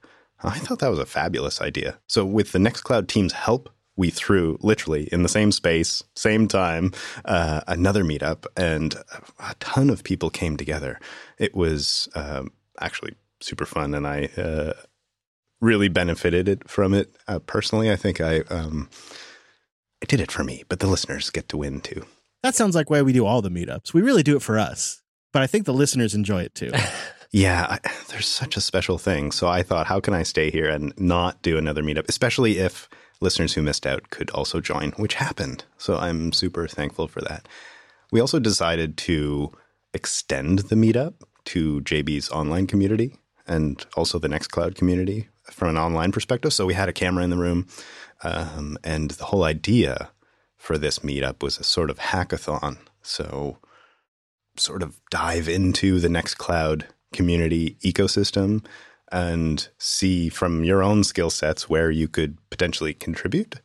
I 0.42 0.58
thought 0.58 0.78
that 0.78 0.90
was 0.90 0.98
a 1.00 1.06
fabulous 1.06 1.60
idea. 1.60 1.98
So, 2.06 2.24
with 2.24 2.52
the 2.52 2.58
Nextcloud 2.58 3.08
team's 3.08 3.32
help, 3.32 3.70
we 3.96 4.10
threw 4.10 4.56
literally 4.62 5.08
in 5.10 5.24
the 5.24 5.28
same 5.28 5.50
space, 5.50 6.04
same 6.14 6.46
time, 6.46 6.92
uh, 7.24 7.62
another 7.66 8.04
meetup, 8.04 8.46
and 8.56 8.94
a 9.40 9.54
ton 9.58 9.90
of 9.90 10.04
people 10.04 10.30
came 10.30 10.56
together. 10.56 11.00
It 11.38 11.54
was 11.56 12.08
um, 12.14 12.52
actually 12.80 13.14
super 13.40 13.66
fun, 13.66 13.94
and 13.94 14.06
I 14.06 14.26
uh, 14.36 14.74
really 15.60 15.88
benefited 15.88 16.48
it 16.48 16.70
from 16.70 16.94
it 16.94 17.12
uh, 17.26 17.40
personally. 17.40 17.90
I 17.90 17.96
think 17.96 18.20
I 18.20 18.40
um, 18.42 18.88
I 20.00 20.06
did 20.06 20.20
it 20.20 20.30
for 20.30 20.44
me, 20.44 20.62
but 20.68 20.78
the 20.78 20.86
listeners 20.86 21.30
get 21.30 21.48
to 21.48 21.56
win 21.56 21.80
too. 21.80 22.04
That 22.44 22.54
sounds 22.54 22.76
like 22.76 22.88
why 22.88 23.02
we 23.02 23.12
do 23.12 23.26
all 23.26 23.42
the 23.42 23.50
meetups. 23.50 23.92
We 23.92 24.02
really 24.02 24.22
do 24.22 24.36
it 24.36 24.42
for 24.42 24.58
us, 24.58 25.02
but 25.32 25.42
I 25.42 25.46
think 25.46 25.66
the 25.66 25.72
listeners 25.72 26.14
enjoy 26.14 26.42
it 26.42 26.54
too. 26.54 26.72
Yeah, 27.30 27.66
I, 27.68 27.90
there's 28.08 28.26
such 28.26 28.56
a 28.56 28.60
special 28.62 28.96
thing. 28.96 29.32
So 29.32 29.48
I 29.48 29.62
thought, 29.62 29.86
how 29.86 30.00
can 30.00 30.14
I 30.14 30.22
stay 30.22 30.50
here 30.50 30.66
and 30.66 30.94
not 30.98 31.42
do 31.42 31.58
another 31.58 31.82
meetup, 31.82 32.08
especially 32.08 32.56
if 32.56 32.88
listeners 33.20 33.54
who 33.54 33.62
missed 33.62 33.86
out 33.86 34.10
could 34.10 34.30
also 34.30 34.60
join, 34.60 34.90
which 34.92 35.14
happened. 35.14 35.64
So 35.76 35.96
I'm 35.98 36.32
super 36.32 36.66
thankful 36.68 37.08
for 37.08 37.20
that. 37.22 37.46
We 38.10 38.20
also 38.20 38.38
decided 38.38 38.96
to 38.98 39.52
extend 39.92 40.60
the 40.60 40.76
meetup 40.76 41.14
to 41.46 41.80
JB's 41.82 42.30
online 42.30 42.66
community 42.66 43.16
and 43.46 43.84
also 43.96 44.18
the 44.18 44.28
Nextcloud 44.28 44.74
community 44.76 45.28
from 45.50 45.70
an 45.70 45.78
online 45.78 46.12
perspective. 46.12 46.52
So 46.52 46.66
we 46.66 46.74
had 46.74 46.88
a 46.88 46.92
camera 46.92 47.24
in 47.24 47.30
the 47.30 47.36
room, 47.36 47.66
um, 48.22 48.78
and 48.84 49.12
the 49.12 49.24
whole 49.24 49.44
idea 49.44 50.10
for 50.56 50.76
this 50.76 51.00
meetup 51.00 51.42
was 51.42 51.58
a 51.58 51.64
sort 51.64 51.90
of 51.90 51.98
hackathon. 51.98 52.78
So 53.02 53.58
sort 54.58 54.82
of 54.82 55.00
dive 55.10 55.48
into 55.48 56.00
the 56.00 56.08
Nextcloud 56.08 56.84
community 57.12 57.76
ecosystem 57.82 58.64
and 59.10 59.68
see 59.78 60.28
from 60.28 60.64
your 60.64 60.82
own 60.82 61.02
skill 61.04 61.30
sets 61.30 61.68
where 61.68 61.90
you 61.90 62.08
could 62.08 62.36
potentially 62.50 62.92
contribute. 62.92 63.60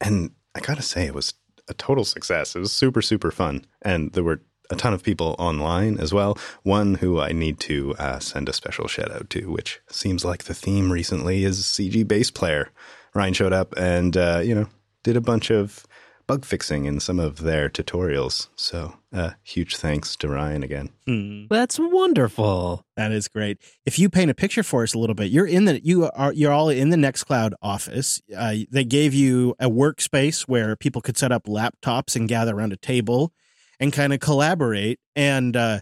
And 0.00 0.32
I 0.54 0.60
gotta 0.60 0.82
say, 0.82 1.06
it 1.06 1.14
was 1.14 1.34
a 1.68 1.74
total 1.74 2.04
success. 2.04 2.54
It 2.54 2.60
was 2.60 2.72
super, 2.72 3.02
super 3.02 3.30
fun. 3.30 3.64
And 3.82 4.12
there 4.12 4.24
were 4.24 4.42
a 4.70 4.76
ton 4.76 4.92
of 4.92 5.02
people 5.02 5.34
online 5.38 5.98
as 5.98 6.12
well. 6.12 6.36
One 6.62 6.94
who 6.96 7.20
I 7.20 7.32
need 7.32 7.58
to 7.60 7.94
uh, 7.98 8.18
send 8.18 8.48
a 8.48 8.52
special 8.52 8.86
shout 8.86 9.10
out 9.10 9.30
to, 9.30 9.50
which 9.50 9.80
seems 9.88 10.24
like 10.24 10.44
the 10.44 10.54
theme 10.54 10.92
recently 10.92 11.44
is 11.44 11.62
CG 11.62 12.06
bass 12.06 12.30
player. 12.30 12.70
Ryan 13.14 13.32
showed 13.32 13.52
up 13.52 13.74
and, 13.76 14.16
uh, 14.16 14.42
you 14.44 14.54
know, 14.54 14.68
did 15.04 15.16
a 15.16 15.22
bunch 15.22 15.50
of 15.50 15.86
bug 16.28 16.44
fixing 16.44 16.84
in 16.84 17.00
some 17.00 17.18
of 17.18 17.38
their 17.38 17.68
tutorials. 17.68 18.48
So, 18.54 18.94
uh, 19.12 19.30
huge 19.42 19.76
thanks 19.76 20.14
to 20.16 20.28
Ryan 20.28 20.62
again. 20.62 20.90
Hmm, 21.06 21.46
That's 21.50 21.78
wonderful. 21.80 22.84
that 22.96 23.10
is 23.10 23.26
great. 23.26 23.58
If 23.84 23.98
you 23.98 24.08
paint 24.08 24.30
a 24.30 24.34
picture 24.34 24.62
for 24.62 24.82
us 24.84 24.94
a 24.94 24.98
little 24.98 25.14
bit, 25.16 25.30
you're 25.32 25.46
in 25.46 25.64
the 25.64 25.80
you 25.84 26.04
are 26.10 26.32
you're 26.32 26.52
all 26.52 26.68
in 26.68 26.90
the 26.90 26.96
Nextcloud 26.96 27.54
office. 27.62 28.20
Uh, 28.36 28.54
they 28.70 28.84
gave 28.84 29.12
you 29.14 29.54
a 29.58 29.68
workspace 29.68 30.42
where 30.42 30.76
people 30.76 31.02
could 31.02 31.16
set 31.16 31.32
up 31.32 31.44
laptops 31.46 32.14
and 32.14 32.28
gather 32.28 32.54
around 32.54 32.72
a 32.72 32.76
table 32.76 33.32
and 33.80 33.92
kind 33.92 34.12
of 34.12 34.20
collaborate. 34.20 35.00
And 35.16 35.56
uh, 35.56 35.80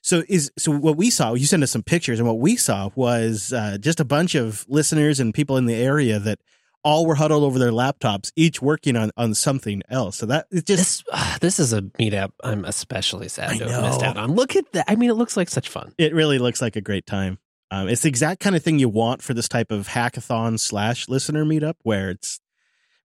so 0.00 0.22
is 0.28 0.50
so 0.58 0.72
what 0.72 0.96
we 0.96 1.10
saw. 1.10 1.34
You 1.34 1.46
sent 1.46 1.62
us 1.62 1.70
some 1.70 1.82
pictures, 1.82 2.18
and 2.18 2.26
what 2.26 2.38
we 2.40 2.56
saw 2.56 2.90
was 2.94 3.52
uh, 3.52 3.76
just 3.78 4.00
a 4.00 4.04
bunch 4.04 4.34
of 4.34 4.64
listeners 4.68 5.20
and 5.20 5.34
people 5.34 5.56
in 5.58 5.66
the 5.66 5.74
area 5.74 6.18
that 6.18 6.38
all 6.84 7.06
were 7.06 7.14
huddled 7.14 7.44
over 7.44 7.58
their 7.58 7.70
laptops, 7.70 8.32
each 8.36 8.60
working 8.60 8.96
on 8.96 9.10
on 9.16 9.34
something 9.34 9.82
else. 9.88 10.16
So 10.16 10.26
that 10.26 10.46
it 10.50 10.66
just 10.66 10.66
This 10.66 11.04
ah, 11.12 11.38
this 11.40 11.58
is 11.60 11.72
a 11.72 11.82
meetup 11.82 12.32
I'm 12.42 12.64
especially 12.64 13.28
sad 13.28 13.50
I 13.50 13.58
to 13.58 13.70
have 13.70 13.82
missed 13.82 14.02
out 14.02 14.16
on. 14.16 14.32
Look 14.34 14.56
at 14.56 14.70
that. 14.72 14.86
I 14.88 14.96
mean, 14.96 15.10
it 15.10 15.14
looks 15.14 15.36
like 15.36 15.48
such 15.48 15.68
fun. 15.68 15.92
it 15.98 16.14
really 16.14 16.38
looks 16.38 16.60
like 16.60 16.76
a 16.76 16.80
great 16.80 17.06
time. 17.06 17.38
Um, 17.70 17.88
it's 17.88 18.02
the 18.02 18.08
exact 18.08 18.40
kind 18.40 18.54
of 18.54 18.62
thing 18.62 18.78
you 18.78 18.88
want 18.90 19.22
for 19.22 19.32
this 19.32 19.48
type 19.48 19.70
of 19.70 19.88
hackathon 19.88 20.60
slash 20.60 21.08
listener 21.08 21.44
meetup, 21.44 21.76
where 21.82 22.10
it's 22.10 22.38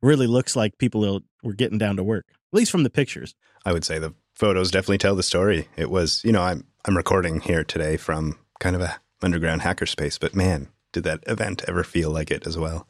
really 0.01 0.27
looks 0.27 0.55
like 0.57 0.77
people 0.77 1.01
will- 1.01 1.23
were 1.41 1.53
getting 1.53 1.77
down 1.77 1.95
to 1.95 2.03
work, 2.03 2.25
at 2.29 2.57
least 2.57 2.71
from 2.71 2.83
the 2.83 2.89
pictures. 2.89 3.33
I 3.65 3.71
would 3.71 3.85
say 3.85 3.97
the 3.97 4.13
photos 4.35 4.69
definitely 4.69 4.97
tell 4.97 5.15
the 5.15 5.23
story. 5.23 5.69
It 5.77 5.89
was, 5.89 6.21
you 6.25 6.31
know, 6.33 6.41
I'm 6.41 6.65
I'm 6.85 6.97
recording 6.97 7.39
here 7.41 7.63
today 7.63 7.95
from 7.97 8.37
kind 8.59 8.75
of 8.75 8.81
a 8.81 8.97
underground 9.21 9.61
hackerspace, 9.61 10.19
but 10.19 10.35
man, 10.35 10.67
did 10.91 11.03
that 11.03 11.23
event 11.27 11.63
ever 11.67 11.83
feel 11.83 12.11
like 12.11 12.29
it 12.31 12.45
as 12.45 12.57
well. 12.57 12.87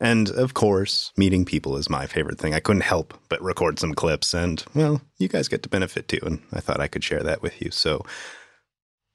And 0.00 0.30
of 0.30 0.54
course, 0.54 1.12
meeting 1.16 1.44
people 1.44 1.76
is 1.76 1.90
my 1.90 2.06
favorite 2.06 2.38
thing. 2.38 2.54
I 2.54 2.60
couldn't 2.60 2.82
help 2.82 3.12
but 3.28 3.42
record 3.42 3.78
some 3.78 3.94
clips 3.94 4.32
and 4.32 4.64
well, 4.74 5.02
you 5.18 5.28
guys 5.28 5.48
get 5.48 5.62
to 5.62 5.68
benefit 5.68 6.08
too 6.08 6.20
and 6.22 6.40
I 6.52 6.60
thought 6.60 6.80
I 6.80 6.88
could 6.88 7.04
share 7.04 7.22
that 7.22 7.42
with 7.42 7.60
you. 7.60 7.70
So 7.70 8.04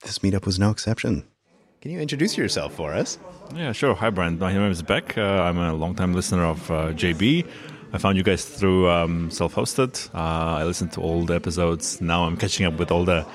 this 0.03 0.19
meetup 0.19 0.45
was 0.45 0.59
no 0.59 0.69
exception. 0.69 1.25
Can 1.81 1.91
you 1.91 1.99
introduce 1.99 2.37
yourself 2.37 2.73
for 2.73 2.93
us? 2.93 3.17
Yeah, 3.55 3.71
sure. 3.71 3.93
Hi, 3.95 4.09
Brent. 4.09 4.39
My 4.39 4.53
name 4.53 4.71
is 4.71 4.81
Beck. 4.81 5.17
Uh, 5.17 5.21
I'm 5.21 5.57
a 5.57 5.73
longtime 5.73 6.13
listener 6.13 6.43
of 6.43 6.71
uh, 6.71 6.93
JB. 6.93 7.47
I 7.93 7.97
found 7.97 8.17
you 8.17 8.23
guys 8.23 8.43
through 8.43 8.89
um, 8.89 9.29
self-hosted. 9.29 10.09
Uh, 10.13 10.57
I 10.57 10.63
listened 10.63 10.91
to 10.93 11.01
all 11.01 11.25
the 11.25 11.35
episodes. 11.35 12.01
Now 12.01 12.25
I'm 12.25 12.37
catching 12.37 12.65
up 12.65 12.79
with 12.79 12.91
all 12.91 13.05
the 13.05 13.25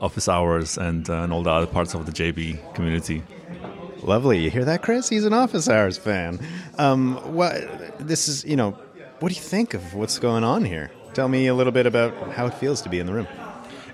office 0.00 0.28
hours 0.28 0.78
and, 0.78 1.08
uh, 1.10 1.22
and 1.22 1.32
all 1.32 1.42
the 1.42 1.50
other 1.50 1.66
parts 1.66 1.94
of 1.94 2.06
the 2.06 2.12
JB 2.12 2.74
community. 2.74 3.22
Lovely. 4.06 4.38
You 4.38 4.50
hear 4.50 4.64
that, 4.64 4.82
Chris? 4.82 5.08
He's 5.08 5.24
an 5.24 5.32
Office 5.32 5.68
Hours 5.68 5.98
fan. 5.98 6.38
Um, 6.78 7.16
what 7.34 7.98
this 7.98 8.28
is, 8.28 8.44
you 8.44 8.54
know, 8.54 8.78
what 9.18 9.30
do 9.30 9.34
you 9.34 9.40
think 9.40 9.74
of 9.74 9.94
what's 9.94 10.20
going 10.20 10.44
on 10.44 10.64
here? 10.64 10.92
Tell 11.12 11.28
me 11.28 11.48
a 11.48 11.54
little 11.54 11.72
bit 11.72 11.86
about 11.86 12.14
how 12.32 12.46
it 12.46 12.54
feels 12.54 12.80
to 12.82 12.88
be 12.88 13.00
in 13.00 13.06
the 13.06 13.12
room. 13.12 13.26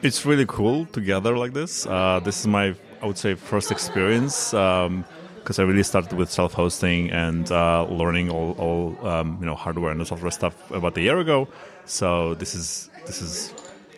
It's 0.02 0.26
really 0.26 0.44
cool 0.46 0.84
to 0.86 1.00
gather 1.00 1.38
like 1.38 1.54
this. 1.54 1.86
Uh, 1.86 2.20
this 2.22 2.40
is 2.40 2.46
my, 2.46 2.74
I 3.00 3.06
would 3.06 3.16
say, 3.16 3.34
first 3.36 3.70
experience 3.70 4.50
because 4.50 5.58
I 5.58 5.62
really 5.62 5.82
started 5.82 6.12
with 6.12 6.30
self-hosting 6.30 7.10
and 7.10 7.50
uh, 7.50 7.86
learning 7.86 8.30
all, 8.30 8.52
all 8.58 9.06
um, 9.06 9.38
you 9.40 9.46
know 9.46 9.54
hardware 9.54 9.92
and 9.92 10.06
software 10.06 10.30
stuff 10.30 10.70
about 10.70 10.94
a 10.98 11.00
year 11.00 11.18
ago. 11.20 11.48
So 11.86 12.34
this 12.34 12.54
is 12.54 12.90
this 13.06 13.22
is 13.22 13.54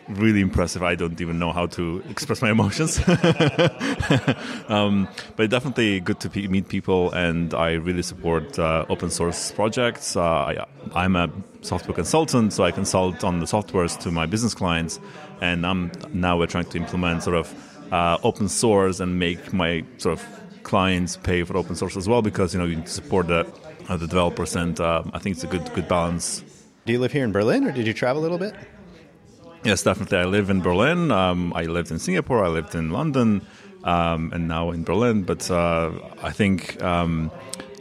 really 0.09 0.41
impressive. 0.41 0.83
I 0.83 0.95
don't 0.95 1.19
even 1.19 1.39
know 1.39 1.51
how 1.51 1.65
to 1.67 2.03
express 2.09 2.41
my 2.41 2.51
emotions. 2.51 2.99
um, 4.69 5.07
but 5.35 5.49
definitely 5.49 5.99
good 5.99 6.19
to 6.21 6.29
pe- 6.29 6.47
meet 6.47 6.67
people, 6.67 7.11
and 7.11 7.53
I 7.53 7.73
really 7.73 8.03
support 8.03 8.57
uh, 8.59 8.85
open 8.89 9.09
source 9.09 9.51
projects. 9.51 10.15
Uh, 10.15 10.21
I, 10.23 10.65
I'm 10.93 11.15
a 11.15 11.29
software 11.61 11.95
consultant, 11.95 12.53
so 12.53 12.63
I 12.63 12.71
consult 12.71 13.23
on 13.23 13.39
the 13.39 13.45
softwares 13.45 13.99
to 14.01 14.11
my 14.11 14.25
business 14.25 14.53
clients, 14.53 14.99
and 15.41 15.65
I'm 15.65 15.91
now 16.13 16.37
we're 16.37 16.47
trying 16.47 16.65
to 16.65 16.77
implement 16.77 17.23
sort 17.23 17.37
of 17.37 17.93
uh, 17.93 18.17
open 18.23 18.49
source 18.49 18.99
and 18.99 19.19
make 19.19 19.53
my 19.53 19.83
sort 19.97 20.19
of 20.19 20.25
clients 20.63 21.17
pay 21.17 21.43
for 21.43 21.55
open 21.57 21.75
source 21.75 21.95
as 21.95 22.09
well 22.09 22.21
because 22.21 22.53
you 22.53 22.59
know 22.59 22.65
you 22.65 22.77
need 22.77 22.87
to 22.87 22.91
support 22.91 23.27
the 23.27 23.45
uh, 23.89 23.97
the 23.97 24.07
developers, 24.07 24.55
and 24.55 24.79
uh, 24.79 25.03
I 25.13 25.19
think 25.19 25.35
it's 25.35 25.43
a 25.43 25.47
good 25.47 25.71
good 25.73 25.87
balance. 25.87 26.43
Do 26.85 26.93
you 26.93 26.99
live 26.99 27.11
here 27.11 27.23
in 27.23 27.31
Berlin 27.31 27.65
or 27.65 27.71
did 27.71 27.87
you 27.87 27.93
travel 27.93 28.21
a 28.21 28.23
little 28.23 28.37
bit? 28.37 28.53
Yes, 29.65 29.81
definitely. 29.81 30.19
I 30.19 30.25
live 30.25 30.51
in 30.51 30.61
Berlin. 30.61 31.09
Um, 31.11 31.51
I 31.55 31.63
lived 31.63 31.89
in 31.89 31.97
Singapore. 31.97 32.45
I 32.45 32.49
lived 32.49 32.75
in 32.75 32.91
London, 32.91 33.41
um, 33.83 34.31
and 34.31 34.47
now 34.47 34.69
in 34.69 34.83
Berlin. 34.83 35.23
But 35.23 35.49
uh, 35.49 35.91
I 36.21 36.31
think 36.31 36.79
um, 36.83 37.31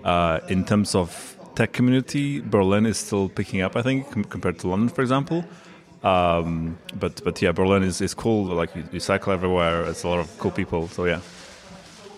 uh, 0.02 0.40
in 0.48 0.64
terms 0.64 0.94
of 0.94 1.36
tech 1.56 1.74
community, 1.74 2.40
Berlin 2.40 2.86
is 2.86 2.96
still 2.96 3.28
picking 3.28 3.60
up. 3.60 3.76
I 3.76 3.82
think 3.82 4.10
com- 4.10 4.24
compared 4.24 4.58
to 4.60 4.68
London, 4.68 4.88
for 4.88 5.02
example. 5.02 5.44
Um, 6.02 6.78
but 6.98 7.22
but 7.22 7.42
yeah, 7.42 7.52
Berlin 7.52 7.82
is, 7.82 8.00
is 8.00 8.14
cool. 8.14 8.44
Like 8.46 8.74
you, 8.74 8.84
you 8.90 9.00
cycle 9.00 9.34
everywhere. 9.34 9.84
It's 9.84 10.04
a 10.04 10.08
lot 10.08 10.20
of 10.20 10.38
cool 10.38 10.52
people. 10.52 10.88
So 10.88 11.04
yeah. 11.04 11.20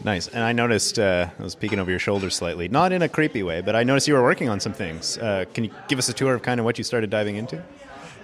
Nice. 0.04 0.28
And 0.28 0.44
I 0.44 0.52
noticed, 0.52 0.98
uh, 0.98 1.26
I 1.36 1.42
was 1.42 1.56
peeking 1.56 1.80
over 1.80 1.90
your 1.90 1.98
shoulder 1.98 2.30
slightly, 2.30 2.68
not 2.68 2.92
in 2.92 3.02
a 3.02 3.08
creepy 3.08 3.42
way, 3.42 3.62
but 3.62 3.74
I 3.74 3.82
noticed 3.82 4.06
you 4.06 4.14
were 4.14 4.22
working 4.22 4.48
on 4.48 4.60
some 4.60 4.74
things. 4.74 5.16
Uh, 5.18 5.46
can 5.54 5.64
you 5.64 5.70
give 5.88 5.98
us 5.98 6.08
a 6.08 6.12
tour 6.12 6.34
of 6.34 6.42
kind 6.42 6.60
of 6.60 6.66
what 6.66 6.76
you 6.78 6.84
started 6.84 7.08
diving 7.10 7.36
into? 7.36 7.64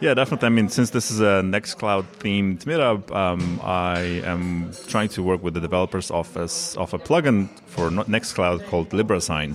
Yeah, 0.02 0.14
definitely. 0.14 0.46
I 0.46 0.48
mean, 0.48 0.68
since 0.68 0.90
this 0.90 1.12
is 1.12 1.20
a 1.20 1.42
Nextcloud 1.44 2.06
themed 2.18 2.64
meetup, 2.64 3.14
um, 3.14 3.60
I 3.62 4.00
am 4.24 4.72
trying 4.88 5.08
to 5.10 5.22
work 5.22 5.44
with 5.44 5.54
the 5.54 5.60
developers 5.60 6.10
of 6.10 6.36
a, 6.36 6.40
of 6.40 6.92
a 6.92 6.98
plugin 6.98 7.48
for 7.66 7.88
Nextcloud 7.88 8.66
called 8.66 8.90
LibreSign. 8.90 9.54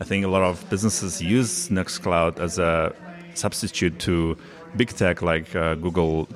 I 0.00 0.04
think 0.04 0.24
a 0.24 0.28
lot 0.28 0.40
of 0.40 0.64
businesses 0.70 1.20
use 1.20 1.68
Nextcloud 1.68 2.38
as 2.38 2.58
a 2.58 2.94
substitute 3.34 3.98
to 3.98 4.38
big 4.78 4.88
tech 4.88 5.20
like 5.20 5.54
uh, 5.54 5.74
Google, 5.74 6.26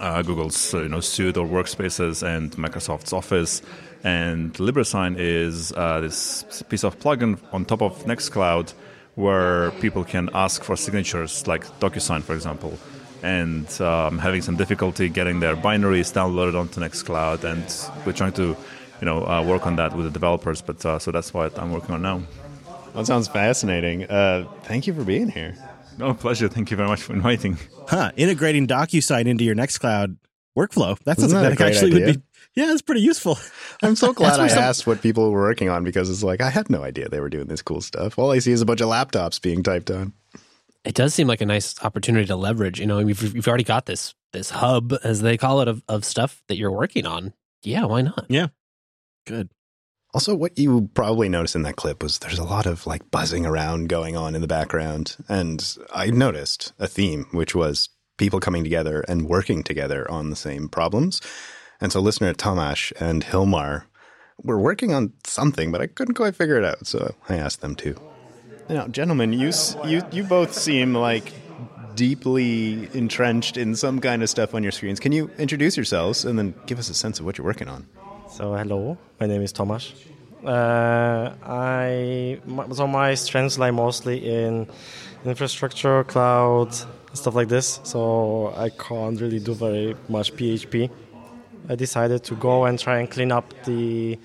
uh, 0.00 0.22
Google's 0.22 0.74
uh, 0.74 0.82
you 0.82 0.88
know 0.88 0.98
Suite 0.98 1.36
or 1.36 1.46
Workspaces 1.46 2.26
and 2.26 2.50
Microsoft's 2.56 3.12
Office. 3.12 3.62
And 4.02 4.52
LibreSign 4.54 5.14
is 5.16 5.70
uh, 5.76 6.00
this 6.00 6.64
piece 6.68 6.82
of 6.82 6.98
plugin 6.98 7.38
on 7.52 7.66
top 7.66 7.82
of 7.82 8.02
Nextcloud 8.02 8.74
where 9.14 9.70
people 9.72 10.04
can 10.04 10.28
ask 10.34 10.62
for 10.62 10.76
signatures, 10.76 11.46
like 11.46 11.64
DocuSign, 11.80 12.22
for 12.22 12.34
example. 12.34 12.78
And 13.22 13.68
um, 13.80 14.18
having 14.18 14.42
some 14.42 14.56
difficulty 14.56 15.08
getting 15.08 15.40
their 15.40 15.56
binaries 15.56 16.12
downloaded 16.12 16.58
onto 16.58 16.80
Nextcloud, 16.80 17.44
and 17.44 17.64
we're 18.04 18.12
trying 18.12 18.32
to, 18.34 18.56
you 19.00 19.06
know, 19.06 19.26
uh, 19.26 19.42
work 19.42 19.66
on 19.66 19.76
that 19.76 19.96
with 19.96 20.04
the 20.04 20.10
developers. 20.10 20.60
But 20.60 20.84
uh, 20.84 20.98
so 20.98 21.10
that's 21.10 21.32
what 21.32 21.58
I'm 21.58 21.72
working 21.72 21.94
on 21.94 22.02
now. 22.02 22.22
That 22.94 23.06
sounds 23.06 23.28
fascinating. 23.28 24.04
Uh, 24.04 24.46
thank 24.64 24.86
you 24.86 24.94
for 24.94 25.04
being 25.04 25.28
here. 25.28 25.56
No 25.96 26.12
pleasure. 26.12 26.48
Thank 26.48 26.70
you 26.70 26.76
very 26.76 26.88
much 26.88 27.02
for 27.02 27.12
inviting. 27.12 27.56
Huh? 27.88 28.12
Integrating 28.16 28.66
DocuSign 28.66 29.26
into 29.26 29.44
your 29.44 29.54
Nextcloud 29.54 30.16
workflow. 30.56 30.98
That's 31.04 31.18
Isn't 31.18 31.30
something 31.30 31.42
that 31.42 31.48
that, 31.50 31.56
great 31.56 31.74
actually 31.74 31.92
would 31.94 32.14
be. 32.16 32.22
Yeah, 32.56 32.72
it's 32.72 32.82
pretty 32.82 33.00
useful. 33.00 33.38
I'm 33.82 33.96
so 33.96 34.12
glad 34.14 34.38
I 34.40 34.46
some- 34.48 34.58
asked 34.62 34.86
what 34.86 35.02
people 35.02 35.30
were 35.30 35.40
working 35.42 35.68
on 35.68 35.82
because 35.84 36.08
it's 36.10 36.22
like 36.22 36.40
I 36.40 36.50
had 36.50 36.70
no 36.70 36.82
idea 36.82 37.08
they 37.08 37.20
were 37.20 37.28
doing 37.28 37.46
this 37.48 37.62
cool 37.62 37.80
stuff. 37.80 38.18
All 38.18 38.30
I 38.30 38.38
see 38.38 38.52
is 38.52 38.60
a 38.62 38.66
bunch 38.66 38.80
of 38.80 38.88
laptops 38.88 39.40
being 39.42 39.62
typed 39.62 39.90
on. 39.90 40.12
It 40.84 40.94
does 40.94 41.14
seem 41.14 41.26
like 41.26 41.40
a 41.40 41.46
nice 41.46 41.82
opportunity 41.82 42.26
to 42.26 42.36
leverage. 42.36 42.78
You 42.78 42.86
know, 42.86 42.98
you've, 42.98 43.34
you've 43.34 43.48
already 43.48 43.64
got 43.64 43.86
this 43.86 44.14
this 44.32 44.50
hub, 44.50 44.92
as 45.02 45.22
they 45.22 45.36
call 45.36 45.60
it, 45.60 45.68
of, 45.68 45.82
of 45.88 46.04
stuff 46.04 46.42
that 46.48 46.56
you're 46.56 46.70
working 46.72 47.06
on. 47.06 47.32
Yeah, 47.62 47.84
why 47.86 48.02
not? 48.02 48.26
Yeah, 48.28 48.48
good. 49.26 49.48
Also, 50.12 50.34
what 50.34 50.58
you 50.58 50.90
probably 50.94 51.28
noticed 51.28 51.56
in 51.56 51.62
that 51.62 51.76
clip 51.76 52.02
was 52.02 52.18
there's 52.18 52.38
a 52.38 52.44
lot 52.44 52.66
of 52.66 52.86
like 52.86 53.10
buzzing 53.10 53.46
around 53.46 53.88
going 53.88 54.16
on 54.16 54.34
in 54.34 54.42
the 54.42 54.46
background. 54.46 55.16
And 55.28 55.76
I 55.92 56.10
noticed 56.10 56.72
a 56.78 56.86
theme, 56.86 57.26
which 57.32 57.54
was 57.54 57.88
people 58.18 58.38
coming 58.38 58.62
together 58.62 59.00
and 59.08 59.26
working 59.28 59.64
together 59.64 60.08
on 60.10 60.30
the 60.30 60.36
same 60.36 60.68
problems. 60.68 61.20
And 61.80 61.92
so, 61.92 62.00
listener 62.00 62.32
Tomasz 62.34 62.92
and 63.00 63.24
Hilmar 63.24 63.84
were 64.42 64.58
working 64.58 64.94
on 64.94 65.12
something, 65.24 65.70
but 65.70 65.80
I 65.80 65.86
couldn't 65.86 66.14
quite 66.14 66.34
figure 66.34 66.58
it 66.58 66.64
out. 66.64 66.86
So 66.86 67.14
I 67.28 67.36
asked 67.36 67.60
them 67.60 67.74
to. 67.76 67.96
Now, 68.68 68.88
gentlemen, 68.88 69.32
you 69.32 69.52
you 69.84 70.02
you 70.10 70.24
both 70.24 70.54
seem 70.54 70.94
like 70.94 71.32
deeply 71.94 72.88
entrenched 72.94 73.56
in 73.56 73.76
some 73.76 74.00
kind 74.00 74.22
of 74.22 74.30
stuff 74.30 74.54
on 74.54 74.62
your 74.62 74.72
screens. 74.72 74.98
Can 74.98 75.12
you 75.12 75.30
introduce 75.38 75.76
yourselves 75.76 76.24
and 76.24 76.38
then 76.38 76.54
give 76.66 76.78
us 76.78 76.88
a 76.88 76.94
sense 76.94 77.20
of 77.20 77.26
what 77.26 77.38
you're 77.38 77.46
working 77.46 77.68
on? 77.68 77.86
So 78.28 78.54
hello, 78.54 78.98
my 79.20 79.26
name 79.26 79.42
is 79.42 79.52
Tomasz. 79.52 79.92
Uh, 80.44 81.32
I 81.42 82.40
so 82.72 82.86
my 82.86 83.14
strengths 83.14 83.58
lie 83.58 83.70
mostly 83.70 84.18
in 84.28 84.66
infrastructure, 85.24 86.04
cloud, 86.04 86.74
stuff 87.14 87.34
like 87.34 87.48
this. 87.48 87.80
So 87.84 88.52
I 88.56 88.70
can't 88.70 89.20
really 89.20 89.40
do 89.40 89.54
very 89.54 89.96
much 90.08 90.34
PHP. 90.34 90.90
I 91.68 91.74
decided 91.74 92.24
to 92.24 92.34
go 92.34 92.64
and 92.64 92.78
try 92.78 92.98
and 92.98 93.10
clean 93.10 93.32
up 93.32 93.52
the 93.64 94.18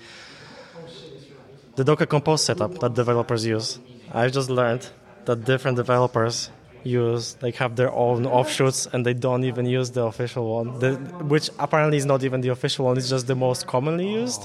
the 1.76 1.84
Docker 1.84 2.06
Compose 2.06 2.44
setup 2.44 2.78
that 2.80 2.94
developers 2.94 3.46
use. 3.46 3.78
I've 4.12 4.32
just 4.32 4.50
learned 4.50 4.88
that 5.24 5.44
different 5.44 5.76
developers 5.76 6.50
use 6.82 7.36
like 7.42 7.56
have 7.56 7.76
their 7.76 7.92
own 7.92 8.26
offshoots 8.26 8.86
and 8.92 9.04
they 9.04 9.14
don't 9.14 9.44
even 9.44 9.66
use 9.66 9.90
the 9.90 10.02
official 10.02 10.54
one 10.56 10.78
the, 10.78 10.94
which 11.24 11.50
apparently 11.58 11.96
is 11.98 12.06
not 12.06 12.24
even 12.24 12.40
the 12.40 12.48
official 12.48 12.86
one 12.86 12.96
it's 12.96 13.10
just 13.10 13.26
the 13.26 13.34
most 13.34 13.66
commonly 13.66 14.10
used 14.10 14.42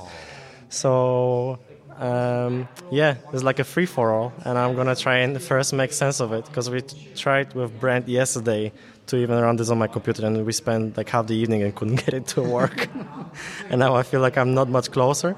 so 0.69 1.57
um, 1.97 2.67
yeah 2.91 3.15
it's 3.31 3.43
like 3.43 3.59
a 3.59 3.63
free 3.63 3.85
for 3.85 4.13
all 4.13 4.33
and 4.43 4.57
i'm 4.57 4.75
gonna 4.75 4.95
try 4.95 5.19
and 5.19 5.41
first 5.41 5.71
make 5.71 5.93
sense 5.93 6.19
of 6.19 6.33
it 6.33 6.45
because 6.45 6.69
we 6.69 6.81
tried 7.15 7.53
with 7.53 7.79
brent 7.79 8.07
yesterday 8.07 8.71
to 9.07 9.17
even 9.17 9.39
run 9.39 9.55
this 9.55 9.69
on 9.69 9.77
my 9.77 9.87
computer 9.87 10.25
and 10.25 10.45
we 10.45 10.53
spent 10.53 10.97
like 10.97 11.09
half 11.09 11.27
the 11.27 11.35
evening 11.35 11.63
and 11.63 11.75
couldn't 11.75 11.95
get 12.05 12.13
it 12.13 12.27
to 12.27 12.41
work. 12.41 12.89
And 13.69 13.79
now 13.79 13.95
i 13.95 14.03
feel 14.03 14.21
like 14.21 14.37
i'm 14.37 14.53
not 14.53 14.69
much 14.69 14.91
closer. 14.91 15.35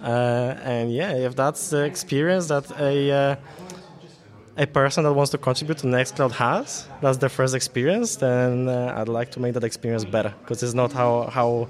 Uh, 0.00 0.54
and 0.62 0.92
yeah 0.92 1.12
if 1.12 1.34
that's 1.36 1.70
the 1.70 1.84
experience 1.84 2.48
that 2.48 2.70
a 2.80 3.10
uh, 3.10 3.36
a 4.58 4.66
person 4.66 5.04
that 5.04 5.12
wants 5.12 5.30
to 5.30 5.38
contribute 5.38 5.78
to 5.78 5.86
Nextcloud 5.86 6.32
has, 6.32 6.88
that's 7.00 7.18
their 7.18 7.28
first 7.28 7.54
experience, 7.54 8.16
then 8.16 8.68
uh, 8.68 8.92
I'd 8.96 9.08
like 9.08 9.30
to 9.32 9.40
make 9.40 9.54
that 9.54 9.62
experience 9.62 10.04
better 10.04 10.34
because 10.40 10.64
it's 10.64 10.74
not 10.74 10.90
how, 10.92 11.28
how 11.32 11.68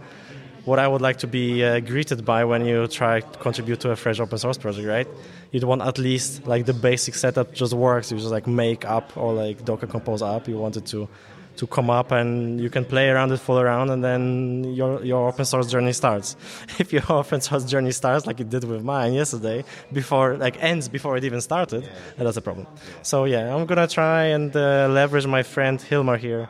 what 0.69 0.79
I 0.79 0.87
would 0.87 1.01
like 1.01 1.19
to 1.19 1.27
be 1.27 1.65
uh, 1.65 1.81
greeted 1.81 2.25
by 2.25 2.45
when 2.45 2.65
you 2.67 2.87
try 2.87 3.21
to 3.21 3.39
contribute 3.39 3.81
to 3.81 3.91
a 3.91 3.97
fresh 3.97 4.21
open 4.21 4.39
source 4.39 4.59
project, 4.59 4.87
right? 4.87 5.09
You'd 5.51 5.65
want 5.65 5.81
at 5.81 5.97
least 5.99 6.47
like 6.47 6.67
the 6.67 6.75
basic 6.75 7.15
setup 7.15 7.55
just 7.55 7.73
works. 7.73 8.13
You 8.13 8.19
just 8.19 8.31
like 8.31 8.47
make 8.47 8.85
up 8.85 9.17
or 9.17 9.33
like 9.33 9.65
Docker 9.65 9.87
Compose 9.87 10.21
up. 10.21 10.47
You 10.47 10.59
wanted 10.59 10.85
to 10.93 11.09
to 11.57 11.67
come 11.67 11.91
up 11.91 12.13
and 12.13 12.61
you 12.61 12.71
can 12.71 12.85
play 12.85 13.09
around 13.09 13.33
it, 13.33 13.39
fool 13.39 13.59
around, 13.59 13.91
and 13.91 14.05
then 14.05 14.63
your 14.79 15.03
your 15.03 15.29
open 15.29 15.45
source 15.45 15.69
journey 15.73 15.93
starts. 15.93 16.37
If 16.79 16.93
your 16.93 17.03
open 17.21 17.41
source 17.41 17.65
journey 17.65 17.93
starts 17.93 18.27
like 18.27 18.39
it 18.39 18.51
did 18.51 18.65
with 18.65 18.83
mine 18.83 19.15
yesterday, 19.15 19.65
before 19.93 20.37
like 20.37 20.63
ends 20.63 20.89
before 20.89 21.17
it 21.17 21.25
even 21.25 21.41
started, 21.41 21.89
that's 22.19 22.37
a 22.37 22.43
problem. 22.43 22.67
So 23.03 23.25
yeah, 23.25 23.55
I'm 23.55 23.65
gonna 23.67 23.89
try 23.89 24.25
and 24.37 24.55
uh, 24.55 24.89
leverage 24.99 25.27
my 25.27 25.43
friend 25.43 25.79
Hilmar 25.81 26.19
here 26.19 26.49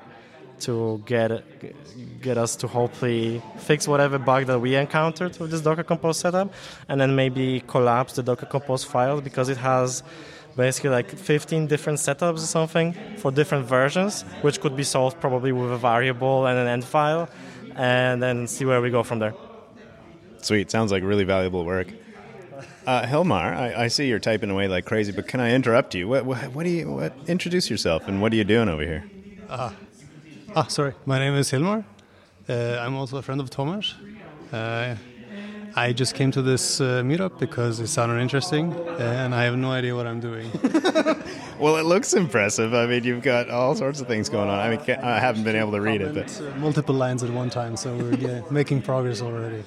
to 0.61 1.03
get 1.07 1.31
get 2.21 2.39
us 2.39 2.57
to 2.57 2.67
hopefully 2.67 3.43
fix 3.59 3.87
whatever 3.87 4.19
bug 4.19 4.47
that 4.47 4.59
we 4.59 4.75
encountered 4.75 5.39
with 5.39 5.51
this 5.51 5.61
Docker 5.61 5.85
Compose 5.85 6.19
setup, 6.19 6.53
and 6.89 7.01
then 7.01 7.15
maybe 7.15 7.63
collapse 7.67 8.15
the 8.15 8.23
Docker 8.23 8.47
Compose 8.47 8.85
file 8.85 9.21
because 9.21 9.49
it 9.49 9.57
has 9.57 10.03
basically 10.57 10.91
like 10.91 11.09
15 11.11 11.67
different 11.69 11.99
setups 11.99 12.37
or 12.37 12.47
something 12.47 12.93
for 13.17 13.31
different 13.31 13.67
versions, 13.67 14.23
which 14.43 14.61
could 14.61 14.77
be 14.77 14.83
solved 14.83 15.21
probably 15.21 15.53
with 15.53 15.71
a 15.71 15.79
variable 15.79 16.47
and 16.47 16.59
an 16.59 16.67
end 16.67 16.85
file, 16.85 17.29
and 17.77 18.23
then 18.23 18.47
see 18.47 18.65
where 18.65 18.81
we 18.81 18.91
go 18.91 19.03
from 19.03 19.21
there. 19.21 19.35
Sweet. 20.43 20.71
Sounds 20.71 20.91
like 20.93 21.03
really 21.03 21.25
valuable 21.25 21.65
work. 21.65 21.89
Uh, 22.87 23.05
Hilmar, 23.05 23.55
I, 23.55 23.85
I, 23.85 23.89
see 23.89 24.09
you're 24.09 24.19
typing 24.19 24.49
away 24.49 24.67
like 24.67 24.87
crazy, 24.87 25.13
but 25.13 25.29
can 25.29 25.41
I 25.41 25.53
interrupt 25.53 25.95
you? 25.95 26.09
What, 26.09 26.25
what, 26.25 26.39
what 26.55 26.65
do 26.65 26.71
you 26.71 26.91
what, 26.91 27.13
introduce 27.27 27.69
yourself 27.69 28.09
and 28.09 28.23
what 28.23 28.33
are 28.33 28.37
you 28.37 28.45
doing 28.45 28.69
over 28.69 28.83
here? 28.83 29.05
Uh, 29.47 29.73
ah, 30.57 30.67
sorry. 30.69 30.95
My 31.05 31.19
name 31.19 31.35
is 31.35 31.51
Hilmar. 31.51 31.85
Uh, 32.49 32.79
I'm 32.81 32.95
also 32.97 33.19
a 33.19 33.23
friend 33.23 33.41
of 33.41 33.51
Thomas. 33.51 33.95
Uh, 34.53 34.97
I 35.77 35.93
just 35.93 36.15
came 36.15 36.31
to 36.33 36.41
this 36.41 36.81
uh, 36.81 37.03
meetup 37.03 37.39
because 37.39 37.79
it 37.79 37.89
sounded 37.89 38.21
interesting, 38.21 38.73
and 38.99 39.35
I 39.35 39.45
have 39.45 39.57
no 39.57 39.71
idea 39.71 39.95
what 39.95 40.07
I'm 40.07 40.19
doing. 40.19 40.51
well, 41.61 41.77
it 41.77 41.85
looks 41.85 42.15
impressive. 42.15 42.73
I 42.73 42.87
mean, 42.87 43.05
you've 43.05 43.23
got 43.23 43.51
all 43.51 43.75
sorts 43.75 44.01
of 44.01 44.07
things 44.07 44.31
going 44.31 44.49
on. 44.49 44.59
I 44.59 44.71
mean, 44.71 44.81
I 45.03 45.19
haven't 45.19 45.45
been 45.45 45.57
able 45.57 45.73
to 45.73 45.81
read 45.81 46.01
it, 46.01 46.15
but 46.15 46.41
uh, 46.41 46.57
multiple 46.57 46.95
lines 46.95 47.23
at 47.23 47.31
one 47.31 47.51
time, 47.51 47.77
so 47.77 47.95
we're 47.95 48.15
yeah, 48.15 48.41
making 48.51 48.83
progress 48.83 49.21
already. 49.21 49.63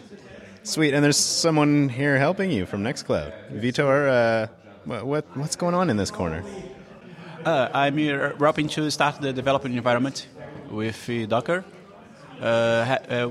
Sweet, 0.64 0.94
and 0.94 1.04
there's 1.04 1.18
someone 1.18 1.88
here 1.88 2.18
helping 2.18 2.52
you 2.52 2.66
from 2.66 2.84
Nextcloud. 2.84 3.32
Vitor, 3.62 4.10
uh, 4.10 4.48
what, 4.86 5.06
what, 5.06 5.38
what's 5.38 5.56
going 5.56 5.76
on 5.76 5.90
in 5.90 5.98
this 5.98 6.12
corner? 6.12 6.44
Uh, 7.46 7.70
I'm 7.74 7.98
here 7.98 8.36
helping 8.40 8.68
to 8.70 8.90
start 8.90 9.22
the 9.22 9.34
development 9.34 9.76
environment 9.76 10.28
with 10.70 11.10
uh, 11.10 11.26
Docker. 11.28 11.64
Uh, 12.42 12.98
uh, 13.08 13.30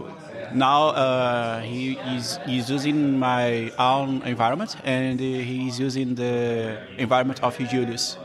now 0.54 0.88
uh, 0.88 1.60
he 1.60 1.94
is 1.98 2.38
he's 2.46 2.70
using 2.70 3.18
my 3.18 3.72
own 3.78 4.22
environment 4.22 4.76
and 4.84 5.18
he's 5.18 5.80
using 5.80 6.14
the 6.14 6.78
environment 6.96 7.42
of 7.42 7.58
Julius. 7.58 8.16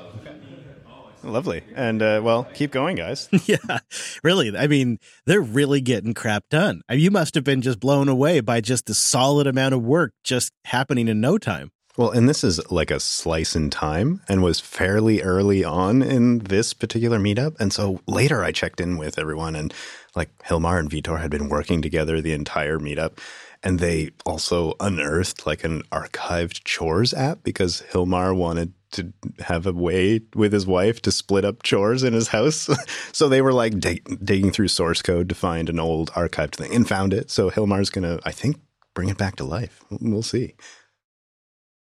Lovely. 1.24 1.64
And 1.74 2.04
uh, 2.04 2.22
well, 2.24 2.48
keep 2.54 2.72
going, 2.72 2.98
guys. 2.98 3.28
yeah, 3.46 3.80
really. 4.24 4.56
I 4.56 4.68
mean, 4.68 5.00
they're 5.26 5.42
really 5.42 5.82
getting 5.82 6.14
crap 6.14 6.44
done. 6.50 6.82
I 6.88 6.94
mean, 6.94 7.04
you 7.04 7.12
must 7.12 7.34
have 7.34 7.44
been 7.44 7.64
just 7.64 7.80
blown 7.80 8.08
away 8.08 8.42
by 8.42 8.62
just 8.62 8.86
the 8.86 8.94
solid 8.94 9.48
amount 9.48 9.74
of 9.74 9.82
work 9.82 10.14
just 10.24 10.52
happening 10.66 11.08
in 11.08 11.20
no 11.20 11.40
time. 11.40 11.72
Well, 11.98 12.12
and 12.12 12.28
this 12.28 12.44
is 12.44 12.60
like 12.70 12.92
a 12.92 13.00
slice 13.00 13.56
in 13.56 13.70
time 13.70 14.22
and 14.28 14.44
was 14.44 14.60
fairly 14.60 15.22
early 15.22 15.64
on 15.64 16.02
in 16.02 16.40
this 16.40 16.74
particular 16.74 17.18
meetup. 17.20 17.56
And 17.58 17.72
so 17.72 18.02
later 18.06 18.44
I 18.44 18.52
checked 18.52 18.82
in 18.82 18.98
with 18.98 19.18
everyone 19.18 19.56
and 19.56 19.74
like 20.16 20.30
Hilmar 20.44 20.80
and 20.80 20.90
Vitor 20.90 21.20
had 21.20 21.32
been 21.32 21.50
working 21.50 21.82
together 21.82 22.22
the 22.22 22.34
entire 22.34 22.80
meetup. 22.80 23.20
And 23.64 23.80
they 23.80 24.12
also 24.26 24.76
unearthed 24.80 25.48
like 25.48 25.64
an 25.64 25.82
archived 25.92 26.64
chores 26.64 27.14
app 27.14 27.44
because 27.44 27.84
Hilmar 27.92 28.36
wanted 28.36 28.74
to 28.92 29.12
have 29.40 29.66
a 29.66 29.74
way 29.74 30.22
with 30.36 30.54
his 30.54 30.68
wife 30.68 31.02
to 31.02 31.12
split 31.12 31.44
up 31.44 31.64
chores 31.64 32.04
in 32.04 32.14
his 32.14 32.30
house. 32.30 32.70
so 33.12 33.28
they 33.28 33.42
were 33.42 33.54
like 33.54 33.80
dig- 33.80 34.24
digging 34.24 34.52
through 34.52 34.68
source 34.68 35.02
code 35.02 35.30
to 35.30 35.36
find 35.36 35.70
an 35.70 35.80
old 35.80 36.12
archived 36.12 36.56
thing 36.56 36.74
and 36.74 36.88
found 36.88 37.14
it. 37.14 37.32
So 37.32 37.50
Hilmar's 37.50 37.90
going 37.90 38.04
to, 38.04 38.22
I 38.26 38.32
think, 38.32 38.58
bring 38.94 39.10
it 39.10 39.18
back 39.18 39.36
to 39.38 39.44
life. 39.44 39.84
We'll 39.90 40.24
see. 40.24 40.56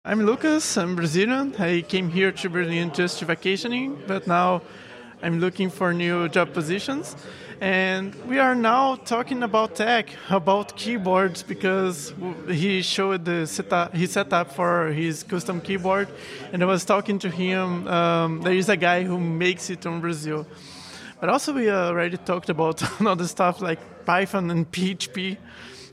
I'm 0.03 0.25
Lucas. 0.25 0.77
I'm 0.77 0.95
Brazilian. 0.95 1.55
I 1.57 1.81
came 1.81 2.09
here 2.09 2.31
to 2.31 2.49
Berlin 2.49 2.91
just 2.93 3.21
vacationing, 3.21 4.01
but 4.07 4.27
now 4.27 4.61
I'm 5.21 5.39
looking 5.39 5.69
for 5.69 5.93
new 5.93 6.29
job 6.29 6.53
positions. 6.53 7.15
And 7.61 8.15
we 8.25 8.39
are 8.39 8.55
now 8.55 8.95
talking 8.95 9.43
about 9.43 9.75
tech, 9.75 10.15
about 10.29 10.77
keyboards, 10.77 11.43
because 11.43 12.13
he 12.47 12.81
showed 12.81 13.25
the 13.25 13.47
setup, 13.47 13.93
his 13.93 14.11
setup 14.11 14.53
for 14.53 14.91
his 14.93 15.23
custom 15.23 15.59
keyboard. 15.59 16.07
And 16.53 16.63
I 16.63 16.65
was 16.65 16.85
talking 16.85 17.19
to 17.19 17.29
him. 17.29 17.85
Um, 17.87 18.41
there 18.41 18.53
is 18.53 18.69
a 18.69 18.77
guy 18.77 19.03
who 19.03 19.19
makes 19.19 19.69
it 19.69 19.85
in 19.85 19.99
Brazil. 19.99 20.47
But 21.19 21.27
also, 21.27 21.53
we 21.53 21.69
already 21.69 22.15
talked 22.15 22.49
about 22.49 22.81
other 23.05 23.27
stuff 23.27 23.61
like 23.61 24.05
Python 24.05 24.49
and 24.51 24.69
PHP. 24.71 25.37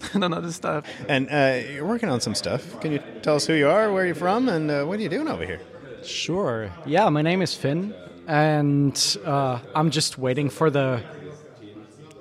and 0.12 0.34
other 0.34 0.52
stuff. 0.52 0.84
And 1.08 1.28
uh, 1.30 1.66
you're 1.72 1.86
working 1.86 2.10
on 2.10 2.20
some 2.20 2.34
stuff. 2.34 2.80
Can 2.80 2.92
you 2.92 3.00
tell 3.22 3.36
us 3.36 3.46
who 3.46 3.54
you 3.54 3.68
are, 3.68 3.90
where 3.90 4.04
you're 4.04 4.14
from, 4.14 4.48
and 4.48 4.70
uh, 4.70 4.84
what 4.84 4.98
are 4.98 5.02
you 5.02 5.08
doing 5.08 5.26
over 5.26 5.44
here? 5.44 5.60
Sure. 6.04 6.70
Yeah, 6.84 7.08
my 7.08 7.22
name 7.22 7.40
is 7.40 7.54
Finn, 7.54 7.94
and 8.26 9.16
uh, 9.24 9.58
I'm 9.74 9.90
just 9.90 10.18
waiting 10.18 10.50
for 10.50 10.70
the 10.70 11.02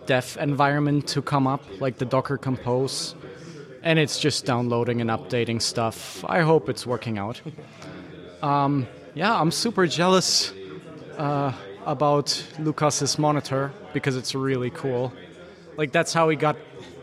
dev 0.05 0.37
environment 0.39 1.07
to 1.09 1.21
come 1.21 1.47
up, 1.47 1.63
like 1.79 1.97
the 1.97 2.05
Docker 2.05 2.37
Compose. 2.37 3.15
And 3.83 3.99
it's 3.99 4.19
just 4.19 4.45
downloading 4.45 5.01
and 5.01 5.09
updating 5.09 5.61
stuff. 5.61 6.25
I 6.27 6.41
hope 6.41 6.69
it's 6.69 6.87
working 6.87 7.17
out. 7.17 7.41
Um, 8.41 8.87
yeah, 9.13 9.39
I'm 9.39 9.51
super 9.51 9.85
jealous 9.87 10.53
uh, 11.17 11.53
about 11.85 12.43
Lucas's 12.59 13.19
monitor 13.19 13.71
because 13.93 14.15
it's 14.15 14.33
really 14.33 14.71
cool. 14.71 15.13
Like 15.77 15.91
that's 15.91 16.13
how 16.13 16.27
we 16.27 16.35
got 16.35 16.57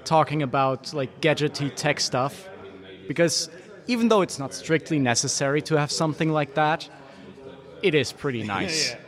talking 0.05 0.42
about 0.42 0.92
like 0.92 1.20
gadgety 1.20 1.72
tech 1.74 2.00
stuff 2.00 2.48
because 3.07 3.48
even 3.86 4.09
though 4.09 4.22
it's 4.22 4.38
not 4.38 4.53
strictly 4.55 4.98
necessary 4.98 5.62
to 5.62 5.76
have 5.78 5.90
something 5.90 6.30
like 6.30 6.55
that, 6.55 6.88
it 7.82 7.94
is 7.94 8.12
pretty 8.12 8.42
nice. 8.57 8.90
yeah. 8.90 8.98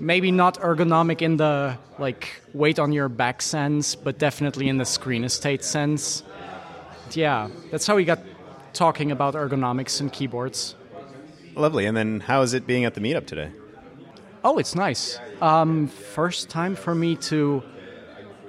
Maybe 0.00 0.30
not 0.30 0.60
ergonomic 0.60 1.22
in 1.22 1.36
the 1.36 1.76
like 1.98 2.40
weight 2.54 2.78
on 2.78 2.92
your 2.92 3.08
back 3.08 3.42
sense, 3.42 3.94
but 3.94 4.18
definitely 4.18 4.68
in 4.68 4.78
the 4.78 4.84
screen 4.84 5.24
estate 5.24 5.64
sense. 5.64 6.22
Yeah, 7.12 7.48
that's 7.70 7.86
how 7.86 7.96
we 7.96 8.04
got 8.04 8.20
talking 8.72 9.10
about 9.10 9.34
ergonomics 9.34 10.00
and 10.00 10.12
keyboards. 10.12 10.74
Lovely. 11.54 11.86
And 11.86 11.96
then 11.96 12.20
how 12.20 12.42
is 12.42 12.54
it 12.54 12.66
being 12.66 12.84
at 12.84 12.94
the 12.94 13.00
meetup 13.00 13.26
today? 13.26 13.50
Oh, 14.44 14.58
it's 14.58 14.74
nice. 14.74 15.18
Um, 15.42 15.88
first 15.88 16.48
time 16.48 16.76
for 16.76 16.94
me 16.94 17.16
to 17.16 17.62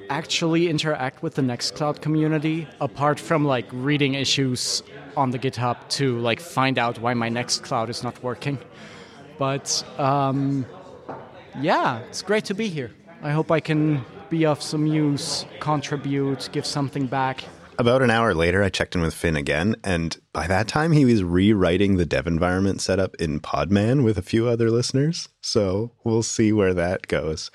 actually 0.10 0.70
interact 0.70 1.24
with 1.24 1.36
the 1.36 1.41
Nextcloud 1.41 2.02
community, 2.02 2.68
apart 2.80 3.20
from 3.20 3.45
like 3.45 3.66
reading 3.72 4.14
issues 4.14 4.84
on 5.18 5.32
the 5.32 5.39
GitHub 5.39 5.78
to 5.89 6.20
like 6.20 6.39
find 6.39 6.78
out 6.78 7.00
why 7.00 7.14
my 7.14 7.30
Nextcloud 7.30 7.89
is 7.89 8.04
not 8.04 8.22
working. 8.24 8.60
But 9.38 9.84
um, 9.97 10.66
yeah, 11.62 11.99
it's 11.99 12.22
great 12.22 12.45
to 12.45 12.53
be 12.53 12.70
here. 12.70 12.91
I 13.22 13.32
hope 13.32 13.51
I 13.51 13.60
can 13.60 14.05
be 14.30 14.45
of 14.45 14.62
some 14.62 14.86
use, 14.86 15.45
contribute, 15.60 16.49
give 16.51 16.66
something 16.66 17.07
back. 17.07 17.43
About 17.78 18.01
an 18.01 18.10
hour 18.10 18.34
later, 18.34 18.62
I 18.62 18.70
checked 18.70 18.95
in 18.95 19.01
with 19.01 19.14
Finn 19.14 19.38
again, 19.38 19.76
and 19.84 20.18
by 20.34 20.47
that 20.47 20.68
time, 20.68 20.91
he 20.91 21.05
was 21.05 21.24
rewriting 21.24 21.95
the 21.95 22.05
dev 22.05 22.28
environment 22.28 22.82
setup 22.82 23.16
in 23.16 23.39
Podman 23.39 24.03
with 24.03 24.18
a 24.18 24.22
few 24.22 24.47
other 24.47 24.70
listeners. 24.70 25.30
So 25.41 25.91
we'll 26.03 26.24
see 26.24 26.51
where 26.51 26.74
that 26.74 27.07
goes. 27.07 27.51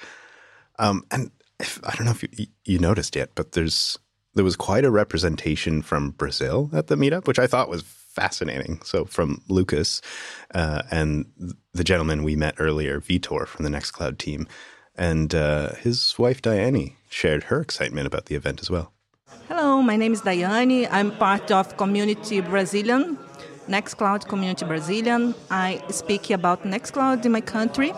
Um, 0.79 1.05
and 1.11 1.31
if, 1.61 1.79
I 1.85 1.95
don't 1.95 2.07
know 2.07 2.13
if 2.13 2.23
you, 2.23 2.47
you 2.65 2.79
noticed 2.79 3.17
yet, 3.17 3.31
but 3.35 3.53
there's 3.53 3.99
there 4.35 4.45
was 4.45 4.57
quite 4.57 4.85
a 4.85 4.91
representation 4.91 5.81
from 5.81 6.11
Brazil 6.11 6.71
at 6.73 6.89
the 6.89 6.97
meetup, 6.97 7.27
which 7.27 7.39
I 7.39 7.47
thought 7.47 7.69
was 7.69 7.83
fascinating. 8.15 8.81
So 8.85 9.05
from 9.05 9.43
Lucas 9.49 10.01
uh, 10.55 10.83
and 10.91 11.27
the 11.73 11.85
gentleman 11.85 12.23
we 12.23 12.37
met 12.37 12.55
earlier, 12.59 13.01
Vitor 13.01 13.47
from 13.47 13.65
the 13.65 13.71
Nextcloud 13.71 14.19
team, 14.19 14.47
and 14.97 15.35
uh, 15.35 15.75
his 15.75 16.17
wife 16.19 16.41
Diane 16.41 16.93
shared 17.09 17.45
her 17.45 17.61
excitement 17.61 18.07
about 18.07 18.27
the 18.27 18.37
event 18.37 18.61
as 18.63 18.71
well. 18.71 18.93
Hello, 19.49 19.83
my 19.83 19.97
name 19.97 20.13
is 20.13 20.23
Daiane. 20.23 20.89
I'm 20.91 21.11
part 21.11 21.51
of 21.51 21.77
Community 21.77 22.41
Brazilian, 22.41 23.19
Nextcloud 23.69 24.29
Community 24.29 24.65
Brazilian. 24.65 25.35
I 25.51 25.83
speak 25.91 26.31
about 26.31 26.63
Nextcloud 26.63 27.25
in 27.27 27.33
my 27.33 27.41
country, 27.41 27.93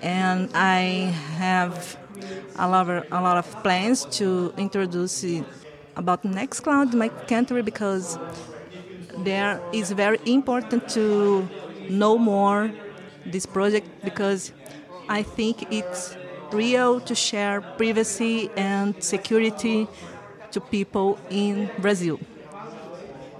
and 0.00 0.48
I 0.54 1.12
have 1.36 1.96
a 2.56 2.68
lot 2.68 2.88
of, 2.88 3.04
a 3.10 3.20
lot 3.20 3.36
of 3.36 3.62
plans 3.62 4.04
to 4.18 4.54
introduce 4.56 5.24
about 5.96 6.22
Nextcloud 6.22 6.92
in 6.92 6.98
my 6.98 7.08
country 7.08 7.62
because 7.62 8.18
there 9.18 9.60
is 9.72 9.90
very 9.92 10.18
important 10.26 10.88
to 10.90 11.48
know 11.88 12.18
more 12.18 12.70
this 13.26 13.46
project 13.46 13.88
because 14.04 14.52
I 15.08 15.22
think 15.22 15.72
it's 15.72 16.16
real 16.52 17.00
to 17.00 17.14
share 17.14 17.60
privacy 17.60 18.50
and 18.56 19.02
security 19.02 19.88
to 20.50 20.60
people 20.60 21.18
in 21.30 21.70
Brazil. 21.78 22.20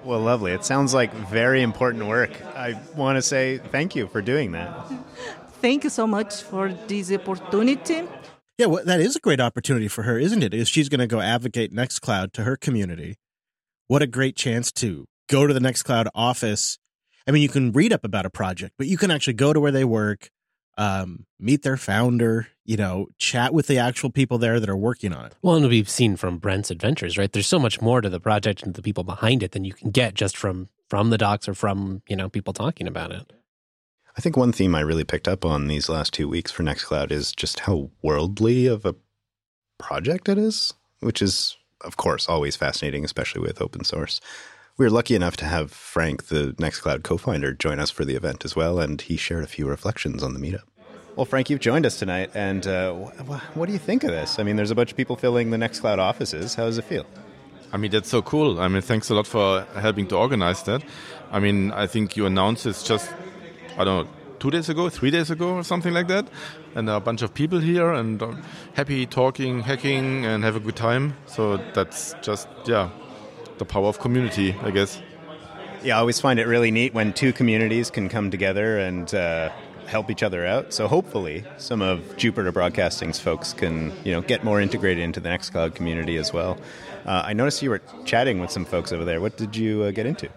Well, 0.05 0.21
lovely. 0.21 0.53
It 0.53 0.65
sounds 0.65 0.95
like 0.95 1.13
very 1.13 1.63
important 1.63 2.07
work. 2.07 2.31
I 2.57 2.81
want 2.97 3.17
to 3.17 3.23
say 3.23 3.59
thank 3.59 3.95
you 3.95 4.09
for 4.09 4.21
doing 4.21 4.53
that. 4.53 4.91
Thank 5.61 5.85
you 5.85 5.91
so 5.91 6.07
much 6.07 6.43
for 6.43 6.73
this 6.73 7.13
opportunity. 7.13 8.03
Yeah, 8.59 8.67
well, 8.67 8.85
that 8.85 9.01
is 9.01 9.17
a 9.17 9.21
great 9.21 9.41
opportunity 9.41 9.89
for 9.89 10.03
her, 10.03 10.19
isn't 10.19 10.43
it? 10.43 10.53
Is 10.53 10.69
she's 10.69 10.89
going 10.89 11.01
to 11.01 11.07
go 11.07 11.21
advocate 11.21 11.73
Nextcloud 11.73 12.33
to 12.33 12.43
her 12.43 12.57
community. 12.57 13.17
What 13.87 14.03
a 14.03 14.07
great 14.07 14.37
chance 14.37 14.73
to 14.73 15.07
go 15.33 15.47
to 15.47 15.55
the 15.55 15.61
Nextcloud 15.61 16.09
office. 16.15 16.79
I 17.27 17.31
mean, 17.31 17.43
you 17.43 17.49
can 17.49 17.73
read 17.73 17.93
up 17.93 18.05
about 18.05 18.27
a 18.27 18.31
project, 18.31 18.75
but 18.77 18.87
you 18.87 18.99
can 18.99 19.11
actually 19.11 19.33
go 19.33 19.53
to 19.53 19.61
where 19.61 19.73
they 19.73 19.85
work, 19.85 20.31
um, 20.77 21.25
meet 21.41 21.63
their 21.63 21.79
founder, 21.79 22.49
you 22.65 22.77
know, 22.77 23.09
chat 23.19 23.55
with 23.55 23.67
the 23.67 23.79
actual 23.79 24.11
people 24.11 24.37
there 24.37 24.61
that 24.61 24.69
are 24.69 24.77
working 24.77 25.13
on 25.13 25.27
it. 25.27 25.35
Well, 25.41 25.57
and 25.57 25.69
we've 25.69 25.89
seen 25.89 26.17
from 26.17 26.39
Brent's 26.39 26.71
adventures, 26.71 27.17
right? 27.17 27.33
There's 27.33 27.47
so 27.47 27.59
much 27.59 27.81
more 27.81 28.03
to 28.03 28.11
the 28.11 28.21
project 28.21 28.63
and 28.63 28.75
the 28.75 28.83
people 28.83 29.05
behind 29.05 29.43
it 29.43 29.53
than 29.53 29.65
you 29.65 29.73
can 29.73 29.91
get 29.91 30.15
just 30.15 30.37
from 30.37 30.69
from 30.89 31.09
the 31.09 31.17
docs 31.17 31.49
or 31.49 31.55
from 31.55 32.03
you 32.07 32.17
know 32.17 32.29
people 32.29 32.53
talking 32.53 32.87
about 32.87 33.11
it. 33.11 33.33
I 34.15 34.21
think 34.21 34.37
one 34.37 34.53
theme 34.53 34.75
I 34.75 34.81
really 34.81 35.05
picked 35.05 35.27
up 35.27 35.47
on 35.47 35.69
these 35.69 35.89
last 35.89 36.13
two 36.13 36.29
weeks 36.29 36.53
for 36.53 36.63
Nextcloud 36.63 37.11
is 37.11 37.33
just 37.33 37.61
how 37.61 37.91
worldly 38.03 38.67
of 38.67 38.85
a 38.85 38.95
project 39.79 40.29
it 40.29 40.37
is, 40.37 40.75
which 41.01 41.23
is 41.23 41.57
of 41.81 41.97
course 41.97 42.29
always 42.29 42.55
fascinating, 42.55 43.05
especially 43.05 43.41
with 43.41 43.63
open 43.63 43.85
source. 43.85 44.21
We 44.79 44.87
were 44.87 44.91
lucky 44.91 45.15
enough 45.15 45.37
to 45.37 45.45
have 45.45 45.71
Frank, 45.71 46.29
the 46.29 46.55
Nextcloud 46.55 47.03
co-founder, 47.03 47.53
join 47.53 47.79
us 47.79 47.91
for 47.91 48.07
the 48.07 48.15
event 48.15 48.43
as 48.43 48.57
well, 48.57 48.81
and 48.81 49.01
he 49.03 49.19
shared 49.19 49.45
a 49.45 49.47
few 49.47 49.69
reflections 49.69 50.23
on 50.23 50.33
the 50.33 50.41
meetup. 50.41 50.63
Well, 51.15 51.27
Frank, 51.27 51.51
you've 51.51 51.61
joined 51.61 51.85
us 51.85 51.99
tonight, 51.99 52.31
and 52.35 52.67
uh, 52.67 52.95
wh- 52.95 53.57
what 53.57 53.67
do 53.67 53.75
you 53.75 53.79
think 53.79 54.03
of 54.03 54.11
this? 54.11 54.39
I 54.39 54.45
mean, 54.45 54.57
there's 54.57 54.71
a 54.71 54.75
bunch 54.75 54.91
of 54.91 54.97
people 54.97 55.15
filling 55.15 55.51
the 55.51 55.59
Nextcloud 55.59 55.99
offices. 55.99 56.55
How 56.55 56.65
does 56.65 56.79
it 56.79 56.87
feel? 56.87 57.05
I 57.71 57.77
mean, 57.77 57.91
that's 57.91 58.09
so 58.09 58.23
cool. 58.23 58.61
I 58.61 58.69
mean, 58.69 58.81
thanks 58.81 59.11
a 59.11 59.15
lot 59.15 59.27
for 59.27 59.67
helping 59.75 60.07
to 60.09 60.17
organize 60.17 60.63
that. 60.63 60.83
I 61.31 61.39
mean, 61.39 61.71
I 61.73 61.87
think 61.87 62.17
you 62.17 62.25
announced 62.25 62.65
this 62.65 62.83
just, 62.83 63.13
I 63.77 63.85
don't 63.85 64.07
know, 64.07 64.11
two 64.39 64.51
days 64.51 64.71
ago, 64.71 64.89
three 64.89 65.11
days 65.11 65.31
ago, 65.31 65.57
or 65.57 65.65
something 65.65 65.93
like 65.93 66.09
that. 66.09 66.27
And 66.75 66.89
there 66.89 66.95
are 66.95 66.99
a 66.99 67.05
bunch 67.05 67.21
of 67.21 67.35
people 67.35 67.61
here 67.61 67.93
and 67.93 68.23
uh, 68.23 68.33
happy 68.73 69.05
talking, 69.05 69.61
hacking, 69.61 70.25
and 70.25 70.43
have 70.45 70.57
a 70.57 70.61
good 70.61 70.77
time. 70.77 71.15
So 71.27 71.59
that's 71.75 72.15
just, 72.23 72.49
yeah, 72.65 72.89
the 73.63 73.73
power 73.73 73.87
of 73.87 74.01
community, 74.01 74.57
I 74.63 74.71
guess. 74.73 75.01
Yeah, 75.85 75.97
I 75.97 76.01
always 76.01 76.21
find 76.21 76.41
it 76.41 76.47
really 76.47 76.71
neat 76.71 76.95
when 76.95 77.13
two 77.13 77.33
communities 77.33 77.91
can 77.91 78.09
come 78.09 78.31
together 78.31 78.79
and 78.79 79.13
uh, 79.15 79.51
help 79.87 80.11
each 80.11 80.23
other 80.23 80.45
out. 80.45 80.73
So 80.73 80.89
hopefully, 80.89 81.45
some 81.59 81.81
of 81.81 82.17
Jupiter 82.17 82.51
Broadcasting's 82.51 83.21
folks 83.21 83.53
can 83.53 83.93
you 84.05 84.13
know 84.13 84.21
get 84.21 84.43
more 84.43 84.61
integrated 84.61 85.03
into 85.05 85.21
the 85.21 85.29
Nextcloud 85.29 85.75
community 85.77 86.17
as 86.17 86.33
well. 86.33 86.59
Uh, 87.07 87.23
I 87.25 87.33
noticed 87.35 87.63
you 87.63 87.71
were 87.71 87.83
chatting 88.05 88.41
with 88.41 88.51
some 88.51 88.65
folks 88.65 88.93
over 88.93 89.05
there. 89.05 89.21
What 89.21 89.37
did 89.37 89.55
you 89.57 89.85
uh, 89.85 89.91
get 89.93 90.07
into? 90.07 90.29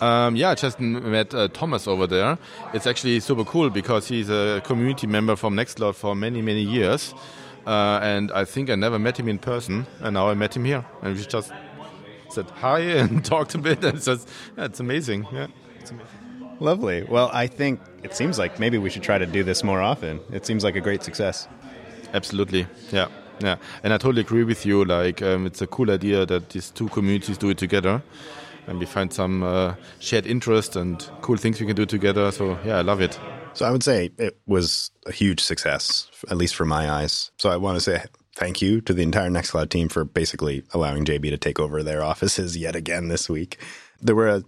Um, 0.00 0.34
yeah, 0.34 0.50
I 0.50 0.54
just 0.54 0.80
met 0.80 1.34
uh, 1.34 1.48
Thomas 1.48 1.86
over 1.86 2.06
there. 2.06 2.38
It's 2.74 2.86
actually 2.86 3.20
super 3.20 3.44
cool 3.44 3.70
because 3.70 4.08
he's 4.08 4.30
a 4.30 4.60
community 4.64 5.06
member 5.06 5.36
from 5.36 5.54
Nextcloud 5.54 5.94
for 5.94 6.16
many, 6.16 6.42
many 6.42 6.62
years. 6.62 7.14
Uh, 7.66 8.00
and 8.02 8.32
I 8.32 8.44
think 8.46 8.70
I 8.70 8.74
never 8.74 8.98
met 8.98 9.18
him 9.20 9.28
in 9.28 9.38
person, 9.38 9.86
and 10.00 10.14
now 10.14 10.30
I 10.30 10.34
met 10.34 10.56
him 10.56 10.64
here. 10.64 10.84
And 11.02 11.14
we 11.14 11.22
just 11.22 11.52
said 12.32 12.50
hi 12.50 12.80
and 12.80 13.24
talked 13.34 13.54
a 13.54 13.58
bit. 13.58 13.84
And 13.84 13.96
it's 13.96 14.06
just, 14.06 14.28
yeah, 14.56 14.64
it's 14.64 14.80
amazing. 14.80 15.26
Yeah, 15.32 15.46
it's 15.78 15.90
amazing. 15.90 16.08
Lovely. 16.60 17.02
Well, 17.04 17.30
I 17.32 17.46
think 17.46 17.80
it 18.02 18.14
seems 18.14 18.38
like 18.38 18.58
maybe 18.58 18.76
we 18.76 18.90
should 18.90 19.02
try 19.02 19.18
to 19.18 19.26
do 19.26 19.42
this 19.42 19.64
more 19.64 19.80
often. 19.80 20.20
It 20.30 20.44
seems 20.44 20.62
like 20.62 20.76
a 20.76 20.80
great 20.80 21.02
success. 21.02 21.48
Absolutely. 22.12 22.66
Yeah. 22.92 23.08
Yeah. 23.40 23.56
And 23.82 23.94
I 23.94 23.96
totally 23.96 24.20
agree 24.20 24.44
with 24.44 24.66
you. 24.66 24.84
Like, 24.84 25.22
um, 25.22 25.46
it's 25.46 25.62
a 25.62 25.66
cool 25.66 25.90
idea 25.90 26.26
that 26.26 26.50
these 26.50 26.70
two 26.70 26.88
communities 26.88 27.38
do 27.38 27.48
it 27.48 27.56
together 27.56 28.02
and 28.66 28.78
we 28.78 28.84
find 28.84 29.12
some 29.12 29.42
uh, 29.42 29.74
shared 29.98 30.26
interest 30.26 30.76
and 30.76 31.08
cool 31.22 31.36
things 31.36 31.60
we 31.60 31.66
can 31.66 31.76
do 31.76 31.86
together. 31.86 32.30
So, 32.30 32.58
yeah, 32.64 32.76
I 32.78 32.82
love 32.82 33.00
it. 33.00 33.18
So, 33.54 33.64
I 33.66 33.70
would 33.70 33.82
say 33.82 34.10
it 34.18 34.38
was 34.46 34.90
a 35.06 35.12
huge 35.12 35.40
success, 35.40 36.08
at 36.30 36.36
least 36.36 36.54
for 36.54 36.66
my 36.66 36.90
eyes. 36.90 37.30
So, 37.38 37.50
I 37.50 37.56
want 37.56 37.76
to 37.76 37.80
say 37.80 38.04
thank 38.40 38.62
you 38.62 38.80
to 38.80 38.94
the 38.94 39.02
entire 39.02 39.30
Nextcloud 39.30 39.68
team 39.68 39.88
for 39.88 40.02
basically 40.02 40.64
allowing 40.72 41.04
JB 41.04 41.30
to 41.30 41.38
take 41.38 41.60
over 41.60 41.82
their 41.82 42.02
offices 42.02 42.56
yet 42.56 42.74
again 42.74 43.08
this 43.08 43.28
week. 43.28 43.58
There 44.00 44.16
were 44.16 44.28
a 44.28 44.42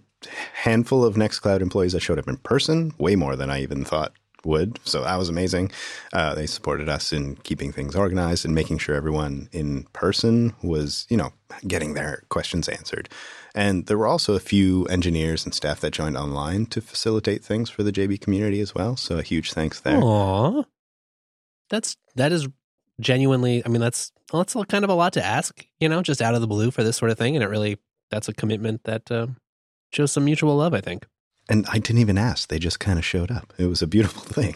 handful 0.53 1.05
of 1.05 1.15
Nextcloud 1.15 1.61
employees 1.61 1.93
that 1.93 2.01
showed 2.01 2.19
up 2.19 2.27
in 2.27 2.37
person, 2.37 2.93
way 2.97 3.15
more 3.15 3.35
than 3.35 3.49
I 3.49 3.61
even 3.61 3.85
thought 3.85 4.13
would. 4.43 4.79
So 4.83 5.03
that 5.03 5.17
was 5.17 5.29
amazing. 5.29 5.71
Uh, 6.11 6.33
they 6.33 6.47
supported 6.47 6.89
us 6.89 7.13
in 7.13 7.35
keeping 7.37 7.71
things 7.71 7.95
organized 7.95 8.45
and 8.45 8.55
making 8.55 8.79
sure 8.79 8.95
everyone 8.95 9.47
in 9.51 9.83
person 9.93 10.53
was, 10.63 11.05
you 11.09 11.15
know, 11.15 11.31
getting 11.67 11.93
their 11.93 12.23
questions 12.29 12.67
answered. 12.67 13.09
And 13.55 13.85
there 13.85 13.97
were 13.97 14.07
also 14.07 14.33
a 14.33 14.39
few 14.39 14.85
engineers 14.87 15.45
and 15.45 15.53
staff 15.53 15.79
that 15.81 15.91
joined 15.91 16.17
online 16.17 16.65
to 16.67 16.81
facilitate 16.81 17.43
things 17.43 17.69
for 17.69 17.83
the 17.83 17.91
JB 17.91 18.19
community 18.19 18.59
as 18.59 18.73
well. 18.73 18.97
So 18.97 19.19
a 19.19 19.23
huge 19.23 19.53
thanks 19.53 19.79
there. 19.79 20.01
Aww. 20.01 20.65
That's 21.69 21.95
that 22.15 22.31
is 22.31 22.47
genuinely. 23.03 23.63
I 23.65 23.69
mean, 23.69 23.81
that's 23.81 24.11
that's 24.31 24.55
kind 24.67 24.83
of 24.83 24.89
a 24.89 24.95
lot 24.95 25.13
to 25.13 25.23
ask, 25.23 25.65
you 25.79 25.87
know, 25.87 26.01
just 26.01 26.21
out 26.21 26.35
of 26.35 26.41
the 26.41 26.47
blue 26.47 26.71
for 26.71 26.83
this 26.83 26.97
sort 26.97 27.11
of 27.11 27.17
thing, 27.17 27.35
and 27.35 27.43
it 27.43 27.47
really 27.47 27.77
that's 28.09 28.27
a 28.27 28.33
commitment 28.33 28.83
that 28.85 29.11
uh, 29.11 29.27
shows 29.91 30.11
some 30.11 30.25
mutual 30.25 30.55
love, 30.55 30.73
I 30.73 30.81
think. 30.81 31.05
And 31.49 31.65
I 31.69 31.79
didn't 31.79 31.99
even 31.99 32.17
ask; 32.17 32.49
they 32.49 32.59
just 32.59 32.79
kind 32.79 32.97
of 32.97 33.05
showed 33.05 33.31
up. 33.31 33.53
It 33.57 33.67
was 33.67 33.81
a 33.81 33.87
beautiful 33.87 34.21
thing. 34.23 34.55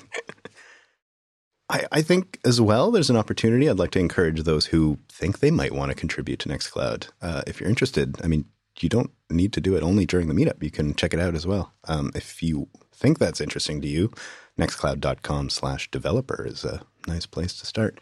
I, 1.69 1.85
I 1.91 2.01
think 2.01 2.39
as 2.45 2.61
well, 2.61 2.91
there's 2.91 3.09
an 3.09 3.17
opportunity. 3.17 3.69
I'd 3.69 3.79
like 3.79 3.91
to 3.91 3.99
encourage 3.99 4.43
those 4.43 4.67
who 4.67 4.99
think 5.09 5.39
they 5.39 5.51
might 5.51 5.73
want 5.73 5.91
to 5.91 5.95
contribute 5.95 6.39
to 6.39 6.49
Nextcloud. 6.49 7.09
Uh, 7.21 7.41
if 7.45 7.59
you're 7.59 7.69
interested, 7.69 8.15
I 8.23 8.27
mean, 8.27 8.45
you 8.79 8.89
don't 8.89 9.11
need 9.29 9.53
to 9.53 9.61
do 9.61 9.75
it 9.75 9.83
only 9.83 10.05
during 10.05 10.27
the 10.27 10.33
meetup. 10.33 10.63
You 10.63 10.71
can 10.71 10.95
check 10.95 11.13
it 11.13 11.19
out 11.19 11.35
as 11.35 11.45
well. 11.45 11.73
Um, 11.85 12.11
if 12.15 12.41
you 12.41 12.69
think 12.93 13.19
that's 13.19 13.41
interesting 13.41 13.81
to 13.81 13.87
you, 13.87 14.11
nextcloud.com 14.57 15.49
slash 15.49 15.91
developer 15.91 16.45
is 16.45 16.63
a 16.63 16.81
nice 17.07 17.25
place 17.25 17.53
to 17.59 17.65
start. 17.65 17.99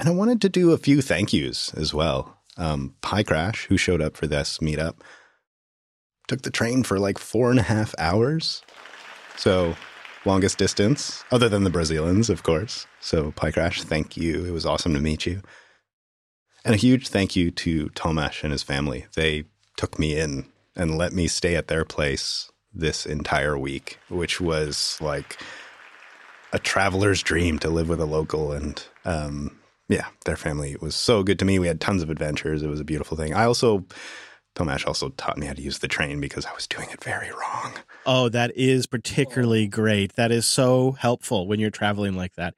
And 0.00 0.08
I 0.08 0.12
wanted 0.12 0.40
to 0.40 0.48
do 0.48 0.72
a 0.72 0.78
few 0.78 1.02
thank 1.02 1.34
yous 1.34 1.74
as 1.74 1.92
well. 1.92 2.38
Um, 2.56 2.94
Pi 3.02 3.22
Crash, 3.22 3.66
who 3.66 3.76
showed 3.76 4.00
up 4.00 4.16
for 4.16 4.26
this 4.26 4.56
meetup, 4.58 4.94
took 6.26 6.40
the 6.40 6.50
train 6.50 6.84
for 6.84 6.98
like 6.98 7.18
four 7.18 7.50
and 7.50 7.60
a 7.60 7.64
half 7.64 7.94
hours. 7.98 8.62
So, 9.36 9.76
longest 10.24 10.56
distance, 10.56 11.22
other 11.30 11.50
than 11.50 11.64
the 11.64 11.70
Brazilians, 11.70 12.30
of 12.30 12.42
course. 12.42 12.86
So, 13.00 13.32
Pi 13.32 13.50
Crash, 13.50 13.82
thank 13.82 14.16
you. 14.16 14.46
It 14.46 14.52
was 14.52 14.64
awesome 14.64 14.94
to 14.94 15.00
meet 15.00 15.26
you. 15.26 15.42
And 16.64 16.74
a 16.74 16.78
huge 16.78 17.08
thank 17.08 17.36
you 17.36 17.50
to 17.50 17.90
Tomasz 17.90 18.42
and 18.42 18.52
his 18.52 18.62
family. 18.62 19.04
They 19.16 19.44
took 19.76 19.98
me 19.98 20.18
in 20.18 20.46
and 20.74 20.96
let 20.96 21.12
me 21.12 21.28
stay 21.28 21.56
at 21.56 21.68
their 21.68 21.84
place 21.84 22.50
this 22.72 23.04
entire 23.04 23.58
week, 23.58 23.98
which 24.08 24.40
was 24.40 24.96
like 25.02 25.38
a 26.54 26.58
traveler's 26.58 27.22
dream 27.22 27.58
to 27.58 27.68
live 27.68 27.90
with 27.90 28.00
a 28.00 28.06
local. 28.06 28.52
And 28.52 28.82
um, 29.04 29.59
yeah, 29.90 30.06
their 30.24 30.36
family 30.36 30.76
was 30.80 30.94
so 30.94 31.24
good 31.24 31.38
to 31.40 31.44
me. 31.44 31.58
We 31.58 31.66
had 31.66 31.80
tons 31.80 32.02
of 32.02 32.10
adventures. 32.10 32.62
It 32.62 32.68
was 32.68 32.78
a 32.78 32.84
beautiful 32.84 33.16
thing. 33.16 33.34
I 33.34 33.44
also, 33.44 33.84
Tomash 34.54 34.86
also 34.86 35.08
taught 35.10 35.36
me 35.36 35.46
how 35.46 35.52
to 35.52 35.60
use 35.60 35.80
the 35.80 35.88
train 35.88 36.20
because 36.20 36.46
I 36.46 36.52
was 36.54 36.68
doing 36.68 36.88
it 36.90 37.02
very 37.02 37.30
wrong. 37.32 37.72
Oh, 38.06 38.28
that 38.28 38.56
is 38.56 38.86
particularly 38.86 39.66
great. 39.66 40.14
That 40.14 40.30
is 40.30 40.46
so 40.46 40.92
helpful 40.92 41.48
when 41.48 41.58
you're 41.58 41.70
traveling 41.70 42.14
like 42.14 42.36
that. 42.36 42.54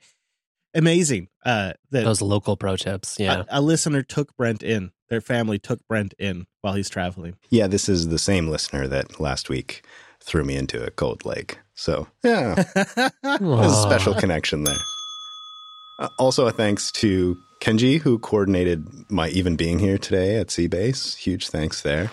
Amazing. 0.75 1.29
Uh, 1.45 1.73
that 1.91 2.05
Those 2.05 2.21
local 2.21 2.57
pro 2.57 2.77
tips. 2.77 3.19
Yeah. 3.19 3.45
a, 3.49 3.59
a 3.59 3.61
listener 3.61 4.03
took 4.03 4.37
Brent 4.37 4.63
in. 4.63 4.93
Their 5.09 5.23
family 5.23 5.59
took 5.59 5.87
Brent 5.89 6.15
in 6.19 6.47
while 6.61 6.75
he's 6.75 6.91
traveling. 6.91 7.37
Yeah, 7.49 7.67
this 7.67 7.89
is 7.89 8.09
the 8.09 8.19
same 8.19 8.49
listener 8.49 8.87
that 8.89 9.19
last 9.21 9.49
week 9.49 9.87
threw 10.23 10.45
me 10.45 10.57
into 10.57 10.85
a 10.85 10.91
cold 10.91 11.25
lake. 11.25 11.59
So, 11.75 12.09
yeah, 12.23 12.63
there's 13.23 13.73
a 13.73 13.83
special 13.83 14.15
connection 14.15 14.65
there. 14.65 14.77
Uh, 15.99 16.09
also, 16.19 16.47
a 16.47 16.53
thanks 16.53 16.91
to 16.93 17.39
Kenji, 17.61 18.01
who 18.01 18.19
coordinated 18.19 19.11
my 19.11 19.29
even 19.29 19.57
being 19.57 19.79
here 19.79 19.99
today 19.99 20.37
at 20.37 20.51
c-base. 20.51 21.15
Huge 21.15 21.49
thanks 21.49 21.83
there. 21.83 22.11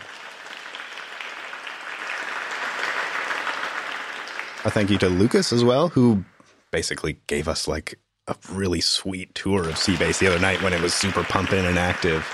A 4.65 4.69
thank 4.69 4.89
you 4.89 4.97
to 4.99 5.09
Lucas 5.09 5.53
as 5.53 5.63
well, 5.63 5.89
who 5.89 6.23
basically 6.71 7.19
gave 7.27 7.47
us 7.47 7.67
like 7.67 7.97
a 8.27 8.35
really 8.51 8.81
sweet 8.81 9.33
tour 9.33 9.67
of 9.67 9.77
c-base 9.77 10.19
the 10.19 10.27
other 10.27 10.39
night 10.39 10.61
when 10.61 10.73
it 10.73 10.81
was 10.81 10.93
super 10.93 11.23
pumping 11.23 11.65
and 11.65 11.79
active 11.79 12.27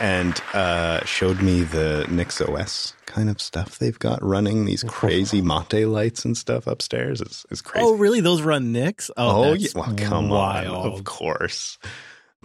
and 0.00 0.40
uh, 0.54 1.04
showed 1.04 1.42
me 1.42 1.62
the 1.62 2.06
Nix 2.10 2.40
OS 2.40 2.94
kind 3.06 3.28
of 3.28 3.40
stuff 3.40 3.78
they've 3.78 3.98
got 3.98 4.22
running, 4.22 4.64
these 4.64 4.82
crazy 4.84 5.40
mate 5.40 5.84
lights 5.86 6.24
and 6.24 6.36
stuff 6.36 6.66
upstairs. 6.66 7.20
It's, 7.20 7.44
it's 7.50 7.60
crazy. 7.60 7.86
Oh, 7.86 7.94
really? 7.96 8.20
Those 8.20 8.42
run 8.42 8.72
Nix? 8.72 9.10
Oh, 9.16 9.44
Oh, 9.44 9.50
that's 9.52 9.74
yeah. 9.74 9.80
Well, 9.80 9.94
come 9.96 10.28
wild. 10.28 10.74
on. 10.86 10.92
Of 10.92 11.04
course. 11.04 11.78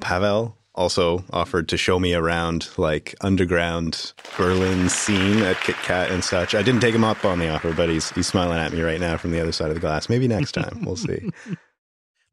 Pavel 0.01 0.57
also 0.73 1.23
offered 1.31 1.69
to 1.69 1.77
show 1.77 1.97
me 1.99 2.13
around 2.13 2.67
like 2.77 3.15
underground 3.21 4.11
Berlin 4.37 4.89
scene 4.89 5.39
at 5.43 5.57
Kit 5.61 5.75
Kat 5.77 6.11
and 6.11 6.21
such. 6.23 6.53
I 6.53 6.61
didn't 6.63 6.81
take 6.81 6.93
him 6.93 7.05
up 7.05 7.23
on 7.23 7.39
the 7.39 7.47
offer, 7.49 7.71
but 7.73 7.87
he's 7.87 8.09
he's 8.11 8.27
smiling 8.27 8.57
at 8.57 8.73
me 8.73 8.81
right 8.81 8.99
now 8.99 9.15
from 9.15 9.31
the 9.31 9.39
other 9.39 9.53
side 9.53 9.69
of 9.69 9.75
the 9.75 9.79
glass. 9.79 10.09
Maybe 10.09 10.27
next 10.27 10.51
time. 10.51 10.83
We'll 10.85 10.97
see. 10.97 11.29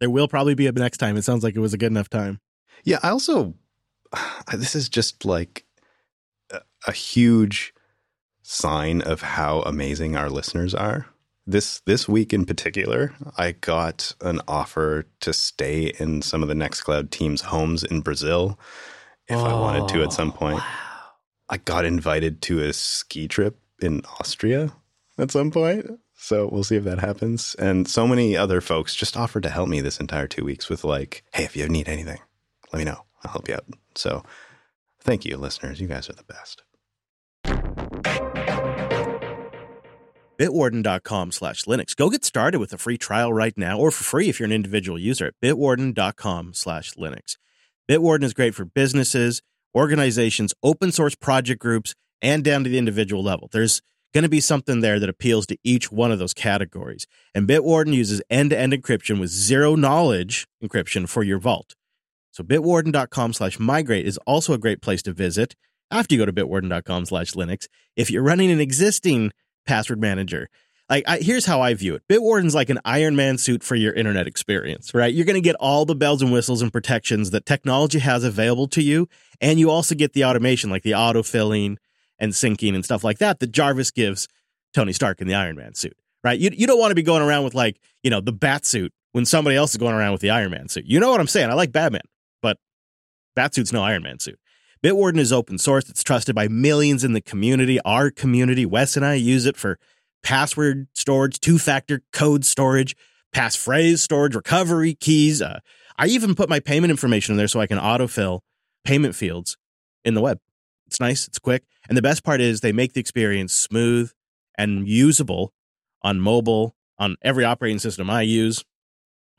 There 0.01 0.11
will 0.11 0.27
probably 0.27 0.57
be 0.57 0.67
a 0.67 0.73
next 0.73 0.99
time. 0.99 1.17
It 1.17 1.23
sounds 1.23 1.45
like 1.45 1.55
it 1.55 1.61
was 1.61 1.75
a 1.75 1.79
good 1.79 1.93
enough 1.93 2.09
time. 2.11 2.41
Yeah, 2.83 2.99
I 3.05 3.11
also 3.11 3.55
this 4.53 4.75
is 4.75 4.89
just 4.89 5.25
like 5.25 5.65
a, 6.87 6.93
huge 6.93 7.73
sign 8.43 9.01
of 9.03 9.23
how 9.23 9.61
amazing 9.61 10.17
our 10.17 10.29
listeners 10.29 10.75
are. 10.75 11.07
This 11.47 11.81
this 11.87 12.09
week 12.09 12.33
in 12.33 12.45
particular, 12.45 13.15
I 13.37 13.53
got 13.53 14.15
an 14.21 14.41
offer 14.47 15.07
to 15.21 15.33
stay 15.33 15.93
in 15.99 16.23
some 16.23 16.43
of 16.43 16.49
the 16.49 16.55
Nextcloud 16.55 17.11
team's 17.11 17.43
homes 17.43 17.83
in 17.83 18.01
Brazil 18.01 18.59
if 19.27 19.39
I 19.39 19.53
wanted 19.55 19.89
to 19.89 20.03
at 20.03 20.13
some 20.13 20.31
oh, 20.31 20.39
point. 20.39 20.61
I 21.49 21.57
got 21.57 21.85
invited 21.85 22.43
to 22.43 22.63
a 22.63 22.73
ski 22.73 23.27
trip 23.27 23.59
in 23.81 24.03
Austria 24.21 24.73
at 25.19 25.33
some 25.33 25.51
point. 25.51 25.87
So 26.15 26.49
we'll 26.51 26.63
see 26.63 26.77
if 26.77 26.85
that 26.85 27.01
happens. 27.01 27.57
And 27.57 27.89
so 27.89 28.07
many 28.07 28.37
other 28.37 28.61
folks 28.61 28.95
just 28.95 29.17
offered 29.17 29.43
to 29.43 29.51
help 29.51 29.69
me 29.69 29.81
this 29.81 29.99
entire 29.99 30.29
two 30.29 30.45
weeks 30.45 30.69
with 30.69 30.85
like, 30.85 31.25
hey, 31.35 31.43
if 31.43 31.57
you 31.57 31.69
need 31.69 31.89
anything, 31.89 32.21
let 32.73 32.79
me 32.79 32.85
know. 32.85 33.05
I'll 33.25 33.33
help 33.33 33.49
you 33.49 33.55
out. 33.55 33.65
So 33.95 34.23
thank 35.01 35.25
you, 35.25 35.37
listeners. 35.37 35.81
You 35.81 35.89
guys 35.89 36.09
are 36.09 36.15
the 36.15 36.25
best. 36.25 36.63
bitwarden.com 40.39 41.31
slash 41.31 41.65
linux 41.65 41.95
go 41.95 42.11
get 42.11 42.25
started 42.25 42.59
with 42.59 42.73
a 42.73 42.79
free 42.79 42.99
trial 42.99 43.33
right 43.33 43.57
now 43.57 43.79
or 43.79 43.91
for 43.91 44.03
free 44.03 44.29
if 44.29 44.41
you're 44.41 44.47
an 44.47 44.53
individual 44.53 44.99
user 44.99 45.27
at 45.27 45.35
bitwarden.com 45.43 46.53
slash 46.55 46.95
linux 46.95 47.37
bitwarden 47.89 48.25
is 48.25 48.33
great 48.33 48.55
for 48.55 48.65
businesses 48.65 49.43
organizations 49.75 50.55
open 50.63 50.91
source 50.91 51.15
project 51.15 51.61
groups 51.61 51.95
and 52.21 52.43
down 52.43 52.65
to 52.65 52.71
the 52.71 52.79
individual 52.79 53.23
level 53.23 53.49
there's 53.53 53.83
going 54.15 54.23
to 54.23 54.29
be 54.29 54.41
something 54.41 54.81
there 54.81 54.99
that 54.99 55.09
appeals 55.09 55.47
to 55.47 55.57
each 55.63 55.93
one 55.93 56.11
of 56.11 56.19
those 56.19 56.35
categories 56.35 57.07
and 57.35 57.47
bitwarden 57.47 57.93
uses 57.93 58.23
end-to-end 58.31 58.73
encryption 58.73 59.21
with 59.21 59.31
zero 59.31 59.77
knowledge 59.77 60.49
encryption 60.65 61.09
for 61.09 61.23
your 61.23 61.39
vault 61.39 61.75
so 62.33 62.43
bitwarden.com 62.43 63.33
slash 63.33 63.59
migrate 63.59 64.07
is 64.07 64.19
also 64.27 64.53
a 64.53 64.59
great 64.59 64.83
place 64.83 65.03
to 65.03 65.13
visit 65.13 65.55
after 65.91 66.15
you 66.15 66.21
go 66.21 66.27
to 66.27 66.33
bitwarden.com 66.33 67.07
slash 67.07 67.33
linux 67.33 67.69
if 67.95 68.11
you're 68.11 68.23
running 68.23 68.51
an 68.51 68.61
existing 68.61 69.31
password 69.67 70.01
manager. 70.01 70.49
Like, 70.91 71.05
I, 71.07 71.19
here's 71.19 71.47
how 71.47 71.63
I 71.63 71.73
view 71.75 71.95
it 71.95 72.03
Bitwarden's 72.09 72.55
like 72.55 72.69
an 72.69 72.81
Iron 72.85 73.17
Man 73.17 73.39
suit 73.39 73.63
for 73.63 73.77
your 73.77 73.93
internet 73.93 74.27
experience, 74.27 74.93
right? 74.93 75.13
You're 75.13 75.25
going 75.25 75.35
to 75.35 75.41
get 75.41 75.57
all 75.57 75.85
the 75.85 75.95
bells 75.95 76.21
and 76.21 76.33
whistles 76.33 76.61
and 76.61 76.73
protections 76.73 77.31
that 77.31 77.47
technology 77.47 77.99
has 77.99 78.25
available 78.25 78.69
to 78.69 78.83
you. 78.83 79.09
And 79.41 79.59
you 79.59 79.71
also 79.71 79.95
get 79.95 80.13
the 80.13 80.25
automation, 80.25 80.71
like 80.71 80.83
the 80.83 80.93
autofilling 80.93 81.77
and 82.19 82.33
syncing 82.33 82.75
and 82.75 82.85
stuff 82.85 83.05
like 83.05 83.19
that, 83.19 83.41
that 83.41 83.53
Jarvis 83.53 83.91
gives 83.91 84.29
Tony 84.75 84.93
Stark 84.93 85.21
in 85.21 85.29
the 85.29 85.35
Iron 85.35 85.57
Man 85.57 85.75
suit, 85.75 85.97
right? 86.23 86.39
You, 86.39 86.51
you 86.53 86.67
don't 86.67 86.79
want 86.79 86.91
to 86.91 86.95
be 86.97 87.03
going 87.03 87.23
around 87.23 87.45
with 87.45 87.55
like, 87.55 87.81
you 88.03 88.11
know, 88.11 88.21
the 88.21 88.33
bat 88.33 88.67
suit 88.67 88.93
when 89.13 89.25
somebody 89.25 89.57
else 89.57 89.71
is 89.71 89.77
going 89.77 89.95
around 89.95 90.13
with 90.13 90.21
the 90.21 90.31
Iron 90.31 90.51
Man 90.51 90.69
suit. 90.69 90.85
You 90.87 91.01
know 91.01 91.11
what 91.11 91.21
I'm 91.21 91.27
saying? 91.27 91.51
I 91.51 91.55
like 91.55 91.73
Batman, 91.73 92.03
but 93.35 93.55
suit's 93.55 93.73
no 93.73 93.83
Iron 93.83 94.03
Man 94.03 94.19
suit. 94.19 94.39
Bitwarden 94.83 95.19
is 95.19 95.33
open 95.33 95.59
source. 95.59 95.89
It's 95.89 96.03
trusted 96.03 96.35
by 96.35 96.49
millions 96.49 97.05
in 97.05 97.13
the 97.13 97.21
community. 97.21 97.79
Our 97.85 98.11
community, 98.11 98.67
Wes 98.67 98.97
and 98.97 99.07
I 99.07 99.15
use 99.15 99.47
it 99.47 99.57
for 99.57 99.79
password 100.23 100.89
storage, 100.95 101.39
two 101.39 101.59
factor 101.59 102.03
code 102.13 102.45
storage, 102.45 102.97
passphrase 103.35 103.99
storage, 103.99 104.35
recovery 104.35 104.95
keys. 104.95 105.41
Uh, 105.41 105.61
I 105.99 106.07
even 106.07 106.35
put 106.35 106.49
my 106.49 106.59
payment 106.59 106.91
information 106.91 107.35
in 107.35 107.37
there 107.37 107.49
so 107.49 107.61
I 107.61 107.67
can 107.67 107.79
autofill 107.79 108.41
payment 108.85 109.15
fields 109.15 109.57
in 110.05 110.15
the 110.15 110.21
web. 110.21 110.39
It's 110.87 111.01
nice, 111.01 111.29
it's 111.29 111.39
quick. 111.39 111.65
And 111.89 111.97
the 111.97 112.03
best 112.03 112.25
part 112.25 112.41
is 112.41 112.61
they 112.61 112.73
make 112.73 112.93
the 112.93 113.01
experience 113.01 113.53
smooth 113.53 114.11
and 114.59 114.89
usable 114.89 115.53
on 116.03 116.21
mobile, 116.21 116.75
on 116.99 117.17
every 117.23 117.45
operating 117.45 117.79
system 117.79 118.11
I 118.11 118.23
use. 118.23 118.65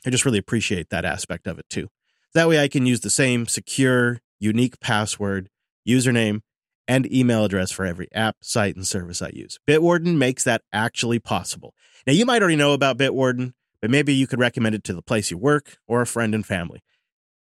I 0.06 0.10
just 0.10 0.26
really 0.26 0.38
appreciate 0.38 0.90
that 0.90 1.06
aspect 1.06 1.48
of 1.48 1.60
it 1.60 1.66
too. 1.70 1.90
That 2.34 2.48
way 2.48 2.62
I 2.62 2.68
can 2.68 2.86
use 2.86 3.02
the 3.02 3.10
same 3.10 3.46
secure, 3.46 4.20
unique 4.40 4.80
password, 4.80 5.50
username, 5.88 6.42
and 6.88 7.12
email 7.12 7.46
address 7.46 7.72
for 7.72 7.86
every 7.86 8.08
app, 8.14 8.38
site, 8.42 8.76
and 8.76 8.86
service 8.86 9.22
I 9.22 9.30
use. 9.34 9.60
Bitwarden 9.68 10.18
makes 10.18 10.44
that 10.44 10.62
actually 10.74 11.20
possible. 11.20 11.74
Now, 12.06 12.14
you 12.14 12.26
might 12.26 12.42
already 12.42 12.58
know 12.58 12.74
about 12.74 12.98
Bitwarden, 12.98 13.54
but 13.82 13.92
maybe 13.92 14.14
you 14.14 14.28
could 14.28 14.40
recommend 14.40 14.76
it 14.76 14.84
to 14.86 14.94
the 14.94 15.02
place 15.02 15.32
you 15.32 15.38
work 15.38 15.78
or 15.88 16.02
a 16.02 16.08
friend 16.08 16.34
and 16.34 16.46
family. 16.46 16.82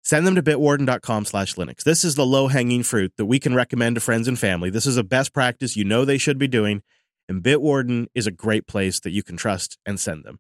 Send 0.04 0.28
them 0.28 0.36
to 0.36 0.44
bitwarden.com 0.44 1.26
slash 1.26 1.56
Linux. 1.56 1.84
This 1.84 2.04
is 2.04 2.16
the 2.16 2.26
low 2.26 2.48
hanging 2.48 2.84
fruit 2.84 3.14
that 3.18 3.26
we 3.26 3.39
can 3.39 3.56
recommend 3.56 3.96
to 3.96 4.02
friends 4.02 4.28
and 4.28 4.38
family. 4.38 4.70
This 4.70 4.86
is 4.86 4.98
a 4.98 5.04
best 5.04 5.34
practice 5.34 5.78
you 5.78 5.86
know 5.86 6.04
they 6.04 6.18
should 6.18 6.38
be 6.38 6.48
doing, 6.48 6.84
and 7.28 7.41
Bitwarden 7.41 8.08
is 8.14 8.28
a 8.28 8.32
great 8.32 8.68
place 8.68 9.00
that 9.00 9.12
you 9.12 9.24
can 9.24 9.38
trust 9.38 9.78
and 9.86 10.00
send 10.00 10.26
them. 10.26 10.39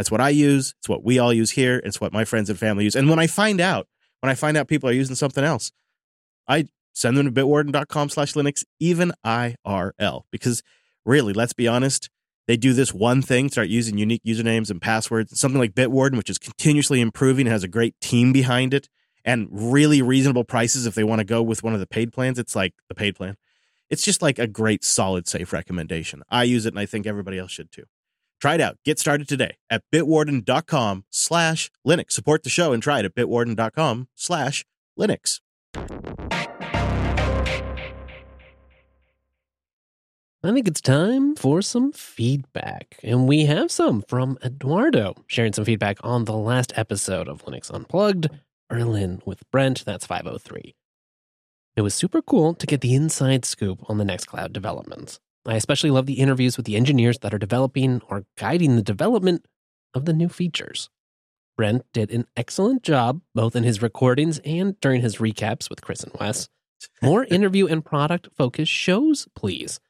That's 0.00 0.10
what 0.10 0.22
I 0.22 0.30
use. 0.30 0.72
It's 0.78 0.88
what 0.88 1.04
we 1.04 1.18
all 1.18 1.30
use 1.30 1.50
here. 1.50 1.82
It's 1.84 2.00
what 2.00 2.10
my 2.10 2.24
friends 2.24 2.48
and 2.48 2.58
family 2.58 2.84
use. 2.84 2.96
And 2.96 3.10
when 3.10 3.18
I 3.18 3.26
find 3.26 3.60
out, 3.60 3.86
when 4.20 4.30
I 4.30 4.34
find 4.34 4.56
out 4.56 4.66
people 4.66 4.88
are 4.88 4.94
using 4.94 5.14
something 5.14 5.44
else, 5.44 5.72
I 6.48 6.68
send 6.94 7.18
them 7.18 7.26
to 7.26 7.30
bitwarden.com 7.30 8.08
slash 8.08 8.32
Linux, 8.32 8.64
even 8.78 9.12
IRL. 9.26 10.22
Because 10.32 10.62
really, 11.04 11.34
let's 11.34 11.52
be 11.52 11.68
honest, 11.68 12.08
they 12.48 12.56
do 12.56 12.72
this 12.72 12.94
one 12.94 13.20
thing, 13.20 13.50
start 13.50 13.68
using 13.68 13.98
unique 13.98 14.22
usernames 14.26 14.70
and 14.70 14.80
passwords. 14.80 15.38
Something 15.38 15.60
like 15.60 15.74
Bitwarden, 15.74 16.16
which 16.16 16.30
is 16.30 16.38
continuously 16.38 17.02
improving, 17.02 17.44
has 17.44 17.62
a 17.62 17.68
great 17.68 17.94
team 18.00 18.32
behind 18.32 18.72
it, 18.72 18.88
and 19.22 19.48
really 19.52 20.00
reasonable 20.00 20.44
prices 20.44 20.86
if 20.86 20.94
they 20.94 21.04
want 21.04 21.18
to 21.18 21.26
go 21.26 21.42
with 21.42 21.62
one 21.62 21.74
of 21.74 21.80
the 21.80 21.86
paid 21.86 22.10
plans. 22.10 22.38
It's 22.38 22.56
like 22.56 22.72
the 22.88 22.94
paid 22.94 23.16
plan. 23.16 23.36
It's 23.90 24.02
just 24.02 24.22
like 24.22 24.38
a 24.38 24.46
great, 24.46 24.82
solid, 24.82 25.28
safe 25.28 25.52
recommendation. 25.52 26.22
I 26.30 26.44
use 26.44 26.64
it, 26.64 26.72
and 26.72 26.78
I 26.78 26.86
think 26.86 27.06
everybody 27.06 27.38
else 27.38 27.50
should 27.50 27.70
too. 27.70 27.84
Try 28.40 28.54
it 28.54 28.60
out. 28.60 28.78
Get 28.84 28.98
started 28.98 29.28
today 29.28 29.56
at 29.68 29.82
bitwarden.com 29.92 31.04
slash 31.10 31.70
Linux. 31.86 32.12
Support 32.12 32.42
the 32.42 32.50
show 32.50 32.72
and 32.72 32.82
try 32.82 33.00
it 33.00 33.04
at 33.04 33.14
bitwarden.com 33.14 34.08
slash 34.14 34.64
Linux. 34.98 35.40
I 40.42 40.52
think 40.52 40.66
it's 40.66 40.80
time 40.80 41.36
for 41.36 41.60
some 41.60 41.92
feedback. 41.92 42.98
And 43.02 43.28
we 43.28 43.44
have 43.44 43.70
some 43.70 44.02
from 44.08 44.38
Eduardo 44.42 45.14
sharing 45.26 45.52
some 45.52 45.66
feedback 45.66 45.98
on 46.02 46.24
the 46.24 46.36
last 46.36 46.72
episode 46.76 47.28
of 47.28 47.44
Linux 47.44 47.70
Unplugged, 47.70 48.30
Berlin 48.70 49.20
with 49.26 49.42
Brent. 49.50 49.84
That's 49.84 50.06
503. 50.06 50.74
It 51.76 51.82
was 51.82 51.94
super 51.94 52.22
cool 52.22 52.54
to 52.54 52.66
get 52.66 52.80
the 52.80 52.94
inside 52.94 53.44
scoop 53.44 53.84
on 53.90 53.98
the 53.98 54.04
Nextcloud 54.04 54.54
developments. 54.54 55.20
I 55.46 55.54
especially 55.54 55.90
love 55.90 56.06
the 56.06 56.20
interviews 56.20 56.56
with 56.56 56.66
the 56.66 56.76
engineers 56.76 57.18
that 57.20 57.32
are 57.32 57.38
developing 57.38 58.02
or 58.08 58.24
guiding 58.36 58.76
the 58.76 58.82
development 58.82 59.46
of 59.94 60.04
the 60.04 60.12
new 60.12 60.28
features. 60.28 60.90
Brent 61.56 61.84
did 61.92 62.10
an 62.10 62.26
excellent 62.36 62.82
job 62.82 63.20
both 63.34 63.56
in 63.56 63.64
his 63.64 63.82
recordings 63.82 64.38
and 64.44 64.78
during 64.80 65.02
his 65.02 65.16
recaps 65.16 65.68
with 65.68 65.82
Chris 65.82 66.02
and 66.02 66.12
Wes. 66.18 66.48
More 67.02 67.24
interview 67.30 67.66
and 67.66 67.84
product 67.84 68.28
focused 68.36 68.72
shows, 68.72 69.28
please. 69.34 69.80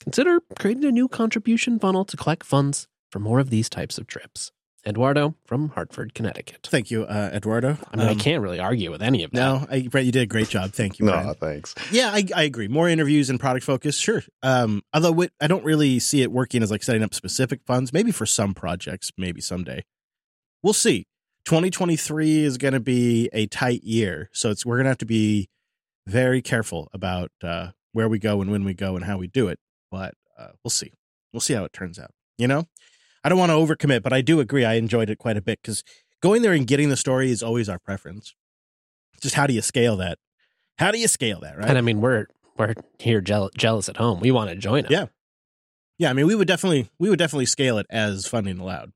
consider 0.00 0.40
creating 0.58 0.84
a 0.84 0.90
new 0.92 1.08
contribution 1.08 1.78
funnel 1.78 2.04
to 2.06 2.16
collect 2.16 2.44
funds 2.44 2.86
for 3.10 3.18
more 3.18 3.38
of 3.38 3.50
these 3.50 3.68
types 3.68 3.98
of 3.98 4.06
trips. 4.06 4.50
Eduardo 4.86 5.34
from 5.44 5.68
Hartford, 5.70 6.14
Connecticut. 6.14 6.66
Thank 6.70 6.90
you, 6.90 7.04
uh, 7.04 7.30
Eduardo. 7.34 7.76
I 7.92 7.96
mean, 7.96 8.06
I 8.06 8.12
Um, 8.12 8.18
can't 8.18 8.42
really 8.42 8.58
argue 8.58 8.90
with 8.90 9.02
any 9.02 9.22
of 9.24 9.30
that. 9.32 9.36
No, 9.36 9.66
I, 9.70 9.88
Brett, 9.88 10.04
you 10.06 10.12
did 10.12 10.22
a 10.22 10.26
great 10.26 10.48
job. 10.48 10.72
Thank 10.72 10.98
you. 10.98 11.04
No, 11.06 11.12
Brian. 11.12 11.34
thanks. 11.34 11.74
Yeah, 11.92 12.10
I, 12.12 12.24
I 12.34 12.42
agree. 12.44 12.66
More 12.68 12.88
interviews 12.88 13.28
and 13.28 13.38
product 13.38 13.64
focus, 13.66 13.98
sure. 13.98 14.22
Um, 14.42 14.82
although 14.94 15.20
it, 15.20 15.32
I 15.40 15.46
don't 15.48 15.64
really 15.64 15.98
see 15.98 16.22
it 16.22 16.32
working 16.32 16.62
as 16.62 16.70
like 16.70 16.82
setting 16.82 17.02
up 17.02 17.12
specific 17.14 17.60
funds. 17.66 17.92
Maybe 17.92 18.10
for 18.10 18.24
some 18.26 18.54
projects, 18.54 19.10
maybe 19.18 19.40
someday. 19.40 19.84
We'll 20.62 20.72
see. 20.72 21.06
2023 21.44 22.44
is 22.44 22.58
going 22.58 22.74
to 22.74 22.80
be 22.80 23.28
a 23.32 23.46
tight 23.46 23.82
year, 23.82 24.28
so 24.32 24.50
it's 24.50 24.64
we're 24.64 24.76
going 24.76 24.84
to 24.84 24.90
have 24.90 24.98
to 24.98 25.06
be 25.06 25.48
very 26.06 26.40
careful 26.42 26.88
about 26.92 27.30
uh, 27.42 27.68
where 27.92 28.08
we 28.08 28.18
go 28.18 28.40
and 28.40 28.50
when 28.50 28.64
we 28.64 28.74
go 28.74 28.96
and 28.96 29.04
how 29.04 29.18
we 29.18 29.26
do 29.26 29.48
it. 29.48 29.58
But 29.90 30.14
uh, 30.38 30.48
we'll 30.64 30.70
see. 30.70 30.92
We'll 31.32 31.40
see 31.40 31.54
how 31.54 31.64
it 31.64 31.72
turns 31.72 31.98
out. 31.98 32.10
You 32.38 32.46
know, 32.48 32.64
I 33.22 33.28
don't 33.28 33.38
want 33.38 33.50
to 33.50 33.54
overcommit, 33.54 34.02
but 34.02 34.12
I 34.12 34.20
do 34.20 34.40
agree. 34.40 34.64
I 34.64 34.74
enjoyed 34.74 35.10
it 35.10 35.18
quite 35.18 35.36
a 35.36 35.42
bit 35.42 35.60
because 35.62 35.84
going 36.22 36.42
there 36.42 36.52
and 36.52 36.66
getting 36.66 36.88
the 36.88 36.96
story 36.96 37.30
is 37.30 37.42
always 37.42 37.68
our 37.68 37.78
preference. 37.78 38.34
Just 39.20 39.34
how 39.34 39.46
do 39.46 39.52
you 39.52 39.62
scale 39.62 39.96
that? 39.98 40.18
How 40.78 40.90
do 40.90 40.98
you 40.98 41.08
scale 41.08 41.40
that, 41.40 41.58
right? 41.58 41.68
And 41.68 41.76
I 41.76 41.82
mean, 41.82 42.00
we're 42.00 42.26
we're 42.56 42.74
here 42.98 43.20
jeal- 43.20 43.50
jealous 43.56 43.88
at 43.88 43.98
home. 43.98 44.20
We 44.20 44.30
want 44.30 44.50
to 44.50 44.56
join 44.56 44.84
them. 44.84 44.92
Yeah. 44.92 45.06
Yeah, 45.98 46.08
I 46.08 46.12
mean, 46.14 46.26
we 46.26 46.34
would 46.34 46.48
definitely 46.48 46.88
we 46.98 47.10
would 47.10 47.18
definitely 47.18 47.46
scale 47.46 47.76
it 47.76 47.86
as 47.90 48.26
funding 48.26 48.58
allowed. 48.58 48.92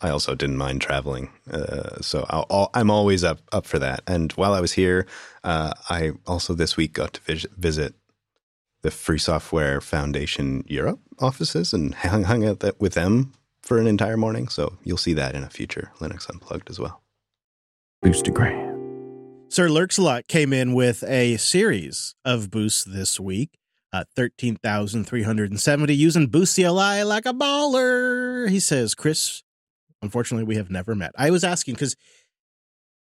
I 0.00 0.10
also 0.10 0.34
didn't 0.34 0.56
mind 0.56 0.80
traveling, 0.80 1.30
uh, 1.48 2.00
so 2.00 2.26
I'll, 2.28 2.44
I'll, 2.50 2.70
I'm 2.74 2.90
always 2.90 3.22
up 3.22 3.38
up 3.52 3.66
for 3.66 3.78
that. 3.78 4.02
And 4.08 4.32
while 4.32 4.52
I 4.52 4.60
was 4.60 4.72
here, 4.72 5.06
uh, 5.44 5.74
I 5.88 6.10
also 6.26 6.54
this 6.54 6.76
week 6.76 6.94
got 6.94 7.12
to 7.14 7.20
vis- 7.20 7.46
visit 7.56 7.94
the 8.82 8.90
Free 8.90 9.18
Software 9.18 9.80
Foundation 9.80 10.64
Europe 10.66 10.98
offices 11.20 11.72
and 11.72 11.94
hung, 11.94 12.24
hung 12.24 12.44
out 12.44 12.58
that, 12.60 12.80
with 12.80 12.94
them 12.94 13.32
for 13.62 13.78
an 13.78 13.86
entire 13.86 14.16
morning. 14.16 14.48
So 14.48 14.78
you'll 14.84 14.96
see 14.96 15.14
that 15.14 15.34
in 15.34 15.42
a 15.42 15.50
future 15.50 15.92
Linux 15.98 16.28
Unplugged 16.28 16.70
as 16.70 16.78
well. 16.78 17.02
Boostagram. 18.04 18.72
Sir 19.48 19.68
Lurksalot 19.68 20.28
came 20.28 20.52
in 20.52 20.72
with 20.72 21.04
a 21.04 21.36
series 21.36 22.14
of 22.24 22.50
boosts 22.50 22.84
this 22.84 23.20
week. 23.20 23.58
Uh, 23.92 24.04
13,370 24.16 25.94
using 25.94 26.26
Boost 26.26 26.56
CLI 26.56 27.02
like 27.02 27.26
a 27.26 27.34
baller. 27.34 28.48
He 28.48 28.58
says, 28.58 28.94
Chris, 28.94 29.42
unfortunately, 30.00 30.44
we 30.44 30.56
have 30.56 30.70
never 30.70 30.94
met. 30.94 31.12
I 31.18 31.30
was 31.30 31.44
asking 31.44 31.74
because 31.74 31.94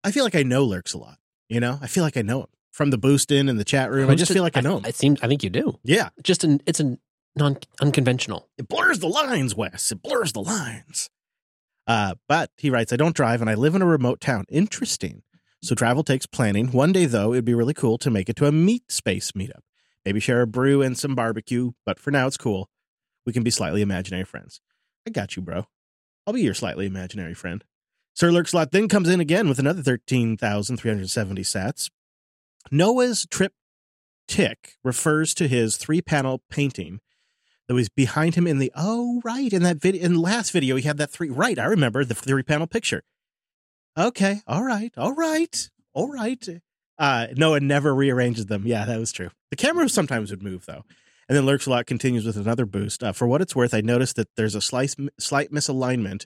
I 0.03 0.11
feel 0.11 0.25
like 0.25 0.35
I 0.35 0.43
know 0.43 0.65
Lurks 0.65 0.93
a 0.93 0.97
lot. 0.97 1.17
You 1.47 1.61
know, 1.61 1.79
I 1.81 1.87
feel 1.87 2.03
like 2.03 2.17
I 2.17 2.21
know 2.21 2.41
him 2.41 2.47
from 2.71 2.89
the 2.89 2.97
boost 2.97 3.31
in 3.31 3.47
and 3.47 3.57
the 3.57 3.63
chat 3.63 3.89
room. 3.89 4.09
I 4.09 4.15
just 4.15 4.33
feel 4.33 4.43
like 4.43 4.57
I 4.57 4.61
know 4.61 4.77
him. 4.77 4.85
I 4.85 4.91
seem. 4.91 5.17
I 5.21 5.27
think 5.27 5.43
you 5.43 5.49
do. 5.49 5.79
Yeah. 5.83 6.09
Just 6.23 6.43
an. 6.43 6.61
It's 6.65 6.79
an 6.79 6.99
non 7.35 7.57
unconventional. 7.79 8.49
It 8.57 8.67
blurs 8.67 8.99
the 8.99 9.07
lines, 9.07 9.55
Wes. 9.55 9.91
It 9.91 10.01
blurs 10.01 10.33
the 10.33 10.41
lines. 10.41 11.09
Uh, 11.87 12.15
but 12.27 12.51
he 12.57 12.69
writes, 12.69 12.93
I 12.93 12.95
don't 12.95 13.15
drive 13.15 13.41
and 13.41 13.49
I 13.49 13.55
live 13.55 13.75
in 13.75 13.81
a 13.81 13.87
remote 13.87 14.21
town. 14.21 14.45
Interesting. 14.49 15.23
So 15.63 15.75
travel 15.75 16.03
takes 16.03 16.25
planning. 16.25 16.71
One 16.71 16.91
day, 16.91 17.05
though, 17.05 17.33
it'd 17.33 17.45
be 17.45 17.53
really 17.53 17.73
cool 17.73 17.97
to 17.99 18.09
make 18.09 18.29
it 18.29 18.35
to 18.37 18.47
a 18.47 18.51
meat 18.51 18.91
space 18.91 19.31
meetup. 19.33 19.61
Maybe 20.05 20.19
share 20.19 20.41
a 20.41 20.47
brew 20.47 20.81
and 20.81 20.97
some 20.97 21.15
barbecue, 21.15 21.71
but 21.85 21.99
for 21.99 22.11
now, 22.11 22.27
it's 22.27 22.37
cool. 22.37 22.69
We 23.25 23.33
can 23.33 23.43
be 23.43 23.51
slightly 23.51 23.81
imaginary 23.81 24.23
friends. 24.23 24.61
I 25.05 25.11
got 25.11 25.35
you, 25.35 25.41
bro. 25.41 25.67
I'll 26.25 26.33
be 26.33 26.41
your 26.41 26.53
slightly 26.53 26.85
imaginary 26.85 27.33
friend. 27.33 27.63
Sir 28.13 28.29
Lurksalot 28.29 28.71
then 28.71 28.87
comes 28.87 29.09
in 29.09 29.19
again 29.19 29.47
with 29.47 29.59
another 29.59 29.81
13,370 29.81 31.41
sats. 31.43 31.89
Noah's 32.71 33.25
Trip 33.29 33.53
Tick 34.27 34.75
refers 34.83 35.33
to 35.35 35.47
his 35.47 35.77
three 35.77 36.01
panel 36.01 36.41
painting 36.49 36.99
that 37.67 37.73
was 37.73 37.89
behind 37.89 38.35
him 38.35 38.47
in 38.47 38.57
the 38.59 38.71
oh 38.75 39.21
right 39.23 39.51
in 39.53 39.63
that 39.63 39.77
video 39.77 40.03
in 40.03 40.13
the 40.15 40.19
last 40.19 40.51
video 40.51 40.75
he 40.75 40.83
had 40.83 40.97
that 40.97 41.09
three 41.11 41.29
right 41.29 41.57
I 41.57 41.65
remember 41.65 42.03
the 42.03 42.13
three 42.15 42.43
panel 42.43 42.67
picture. 42.67 43.03
Okay, 43.97 44.41
all 44.47 44.63
right, 44.63 44.93
all 44.97 45.13
right, 45.13 45.69
all 45.93 46.09
right. 46.11 46.47
Uh, 46.97 47.27
Noah 47.35 47.59
never 47.59 47.93
rearranges 47.93 48.45
them. 48.45 48.63
Yeah, 48.65 48.85
that 48.85 48.99
was 48.99 49.11
true. 49.11 49.31
The 49.49 49.57
camera 49.57 49.89
sometimes 49.89 50.31
would 50.31 50.43
move 50.43 50.65
though. 50.65 50.85
And 51.27 51.37
then 51.37 51.45
Lurks 51.45 51.65
a 51.65 51.69
lot 51.69 51.85
continues 51.85 52.25
with 52.25 52.35
another 52.37 52.65
boost. 52.65 53.03
Uh, 53.03 53.11
for 53.11 53.25
what 53.27 53.41
it's 53.41 53.55
worth, 53.55 53.73
I 53.73 53.81
noticed 53.81 54.15
that 54.17 54.27
there's 54.35 54.55
a 54.55 54.61
slight 54.61 54.95
slight 55.19 55.51
misalignment 55.51 56.25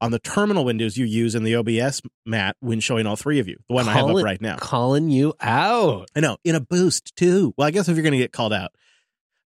on 0.00 0.10
the 0.10 0.18
terminal 0.18 0.64
windows 0.64 0.96
you 0.96 1.04
use 1.06 1.34
in 1.34 1.42
the 1.44 1.56
OBS 1.56 2.02
mat 2.24 2.56
when 2.60 2.80
showing 2.80 3.06
all 3.06 3.16
three 3.16 3.40
of 3.40 3.48
you. 3.48 3.58
The 3.68 3.74
one 3.74 3.88
I 3.88 3.92
have 3.92 4.04
up 4.04 4.08
Calling- 4.08 4.24
right 4.24 4.40
now. 4.40 4.56
Calling 4.56 5.10
you 5.10 5.34
out. 5.40 6.08
I 6.14 6.20
know 6.20 6.36
in 6.44 6.54
a 6.54 6.60
boost 6.60 7.14
too. 7.16 7.52
Well, 7.56 7.66
I 7.66 7.70
guess 7.70 7.88
if 7.88 7.96
you're 7.96 8.02
going 8.02 8.12
to 8.12 8.18
get 8.18 8.32
called 8.32 8.52
out, 8.52 8.70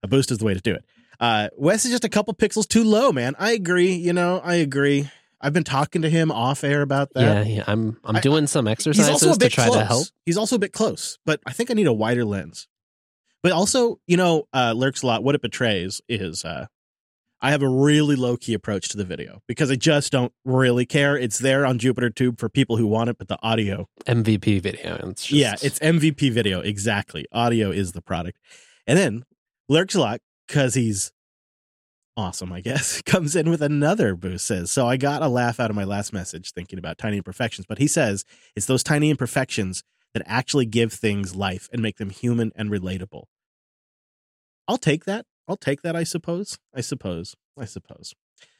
a 0.03 0.07
boost 0.07 0.31
is 0.31 0.37
the 0.37 0.45
way 0.45 0.53
to 0.53 0.61
do 0.61 0.73
it. 0.73 0.85
Uh, 1.19 1.49
Wes 1.55 1.85
is 1.85 1.91
just 1.91 2.03
a 2.05 2.09
couple 2.09 2.33
pixels 2.33 2.67
too 2.67 2.83
low, 2.83 3.11
man. 3.11 3.35
I 3.39 3.51
agree. 3.51 3.93
You 3.93 4.13
know, 4.13 4.39
I 4.43 4.55
agree. 4.55 5.09
I've 5.39 5.53
been 5.53 5.63
talking 5.65 6.03
to 6.03 6.09
him 6.09 6.31
off 6.31 6.63
air 6.63 6.81
about 6.81 7.13
that. 7.15 7.45
Yeah, 7.45 7.55
yeah. 7.55 7.63
I'm. 7.67 7.97
I'm 8.03 8.15
I- 8.17 8.21
doing 8.21 8.47
some 8.47 8.65
He's 8.65 8.71
exercises 8.73 9.37
to 9.37 9.49
try 9.49 9.65
close. 9.67 9.77
to 9.77 9.85
help. 9.85 10.07
He's 10.25 10.37
also 10.37 10.55
a 10.55 10.59
bit 10.59 10.71
close, 10.73 11.17
but 11.25 11.41
I 11.45 11.51
think 11.51 11.69
I 11.69 11.73
need 11.73 11.87
a 11.87 11.93
wider 11.93 12.23
lens. 12.25 12.67
But 13.41 13.51
also, 13.51 13.99
you 14.07 14.15
know, 14.15 14.47
uh, 14.53 14.73
lurks 14.75 15.01
a 15.01 15.07
lot. 15.07 15.23
What 15.23 15.35
it 15.35 15.41
betrays 15.41 16.01
is 16.07 16.45
uh, 16.45 16.67
I 17.41 17.51
have 17.51 17.61
a 17.61 17.67
really 17.67 18.15
low 18.15 18.37
key 18.37 18.53
approach 18.53 18.87
to 18.89 18.97
the 18.97 19.03
video 19.03 19.41
because 19.49 19.69
I 19.69 19.75
just 19.75 20.13
don't 20.13 20.31
really 20.45 20.85
care. 20.85 21.17
It's 21.17 21.39
there 21.39 21.65
on 21.65 21.77
Jupiter 21.77 22.09
Tube 22.09 22.39
for 22.39 22.47
people 22.47 22.77
who 22.77 22.87
want 22.87 23.09
it, 23.09 23.17
but 23.17 23.27
the 23.27 23.37
audio 23.43 23.89
MVP 24.05 24.61
video. 24.61 24.95
It's 25.09 25.25
just, 25.25 25.31
yeah, 25.31 25.55
it's 25.61 25.77
MVP 25.79 26.31
video. 26.31 26.61
Exactly. 26.61 27.25
Audio 27.33 27.69
is 27.69 27.91
the 27.91 28.01
product. 28.01 28.39
And 28.87 28.97
then 28.97 29.25
Lurks 29.67 29.95
a 29.95 29.99
lot 29.99 30.21
because 30.53 30.75
he's 30.75 31.11
awesome, 32.15 32.53
I 32.53 32.61
guess, 32.61 33.01
comes 33.05 33.35
in 33.35 33.49
with 33.49 33.63
another 33.63 34.15
boost 34.15 34.45
says, 34.45 34.71
So 34.71 34.87
I 34.87 34.97
got 34.97 35.23
a 35.23 35.27
laugh 35.27 35.59
out 35.59 35.71
of 35.71 35.75
my 35.75 35.83
last 35.83 36.13
message 36.13 36.51
thinking 36.51 36.77
about 36.77 36.99
tiny 36.99 37.17
imperfections, 37.17 37.65
but 37.67 37.79
he 37.79 37.87
says 37.87 38.23
it's 38.55 38.67
those 38.67 38.83
tiny 38.83 39.09
imperfections 39.09 39.83
that 40.13 40.21
actually 40.27 40.67
give 40.67 40.93
things 40.93 41.35
life 41.35 41.67
and 41.73 41.81
make 41.81 41.97
them 41.97 42.11
human 42.11 42.51
and 42.55 42.69
relatable. 42.69 43.23
I'll 44.67 44.77
take 44.77 45.05
that. 45.05 45.25
I'll 45.47 45.57
take 45.57 45.81
that, 45.81 45.95
I 45.95 46.03
suppose. 46.03 46.59
I 46.73 46.81
suppose. 46.81 47.35
I 47.59 47.65
suppose. 47.65 48.13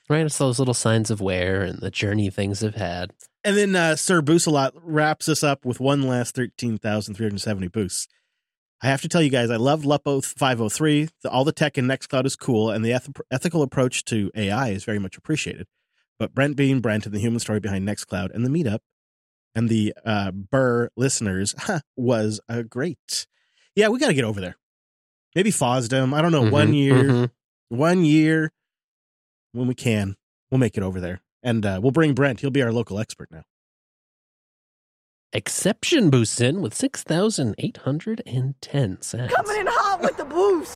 right. 0.10 0.26
It's 0.26 0.40
those 0.40 0.58
little 0.58 0.74
signs 0.74 1.12
of 1.12 1.22
wear 1.22 1.62
and 1.62 1.80
the 1.80 1.92
journey 1.92 2.32
things 2.32 2.62
have 2.62 2.76
had. 2.76 3.12
And 3.44 3.56
then 3.56 3.76
uh, 3.76 3.98
Sir 3.98 4.24
Boosalot 4.24 4.72
wraps 4.82 5.30
us 5.30 5.44
up 5.44 5.64
with 5.64 5.80
one 5.80 6.02
last 6.02 6.34
13,370 6.34 7.68
boosts. 7.68 8.08
I 8.84 8.88
have 8.88 9.02
to 9.04 9.08
tell 9.08 9.22
you 9.22 9.30
guys, 9.30 9.50
I 9.50 9.56
love 9.56 9.86
Lupo 9.86 10.20
503. 10.22 11.08
The, 11.24 11.30
all 11.30 11.46
the 11.46 11.54
tech 11.54 11.78
in 11.78 11.86
Nextcloud 11.88 12.26
is 12.26 12.36
cool, 12.36 12.70
and 12.70 12.84
the 12.84 12.92
eth- 12.92 13.10
ethical 13.32 13.62
approach 13.62 14.04
to 14.06 14.30
AI 14.36 14.70
is 14.70 14.84
very 14.84 15.00
much 15.00 15.18
appreciated. 15.18 15.68
But 16.20 16.36
Brent 16.36 16.58
being 16.58 16.82
Brent 16.82 17.06
and 17.06 17.16
the 17.16 17.20
human 17.20 17.40
story 17.40 17.60
behind 17.62 17.88
Nextcloud 17.88 18.32
and 18.36 18.46
the 18.46 18.50
meetup 18.50 18.80
and 19.56 19.70
the 19.70 19.94
uh, 20.06 20.32
Burr 20.32 20.90
listeners 20.98 21.56
was 21.96 22.42
uh, 22.50 22.64
great. 22.64 23.26
Yeah, 23.76 23.88
we 23.88 24.00
got 24.00 24.08
to 24.08 24.14
get 24.14 24.26
over 24.26 24.42
there. 24.42 24.58
Maybe 25.34 25.50
FOSDEM. 25.50 26.14
I 26.14 26.22
don't 26.22 26.32
know. 26.34 26.50
One 26.50 26.74
Mhm, 26.74 26.76
year, 26.76 27.04
mhm. 27.04 27.32
one 27.70 28.04
year 28.06 28.52
when 29.54 29.68
we 29.68 29.76
can, 29.76 30.16
we'll 30.52 30.60
make 30.60 30.76
it 30.78 30.84
over 30.84 31.00
there. 31.00 31.22
And 31.42 31.66
uh, 31.66 31.80
we'll 31.82 31.92
bring 31.92 32.14
Brent. 32.14 32.42
He'll 32.42 32.52
be 32.52 32.62
our 32.62 32.72
local 32.72 33.00
expert 33.00 33.30
now. 33.32 33.44
Exception 35.36 36.12
boosts 36.12 36.40
in 36.40 36.62
with 36.62 36.76
6,810 36.76 39.02
cents. 39.02 39.34
Coming 39.34 39.58
in 39.58 39.66
hot 39.68 40.00
with 40.00 40.16
the 40.16 40.26
boost. 40.26 40.76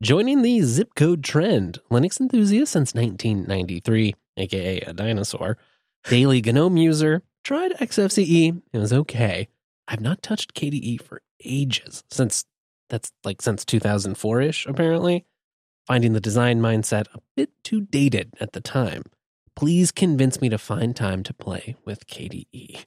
Joining 0.00 0.42
the 0.42 0.60
zip 0.60 0.94
code 0.94 1.24
trend, 1.24 1.80
Linux 1.90 2.20
enthusiast 2.20 2.70
since 2.70 2.94
1993, 2.94 4.14
aka 4.36 4.80
a 4.82 4.92
dinosaur, 4.92 5.58
daily 6.08 6.40
GNOME 6.40 6.76
user, 6.76 7.24
tried 7.42 7.72
XFCE, 7.72 8.62
it 8.72 8.78
was 8.78 8.92
okay. 8.92 9.48
I've 9.88 10.00
not 10.00 10.22
touched 10.22 10.54
KDE 10.54 11.02
for 11.02 11.20
ages, 11.44 12.04
since 12.12 12.44
that's 12.88 13.10
like 13.24 13.42
since 13.42 13.64
2004 13.64 14.40
ish, 14.40 14.66
apparently. 14.66 15.26
Finding 15.88 16.12
the 16.12 16.20
design 16.20 16.60
mindset 16.60 17.06
a 17.12 17.18
bit 17.36 17.50
too 17.64 17.80
dated 17.80 18.34
at 18.38 18.52
the 18.52 18.60
time. 18.60 19.02
Please 19.56 19.90
convince 19.90 20.40
me 20.40 20.48
to 20.48 20.58
find 20.58 20.94
time 20.94 21.24
to 21.24 21.34
play 21.34 21.74
with. 21.84 22.06
KDE. 22.06 22.84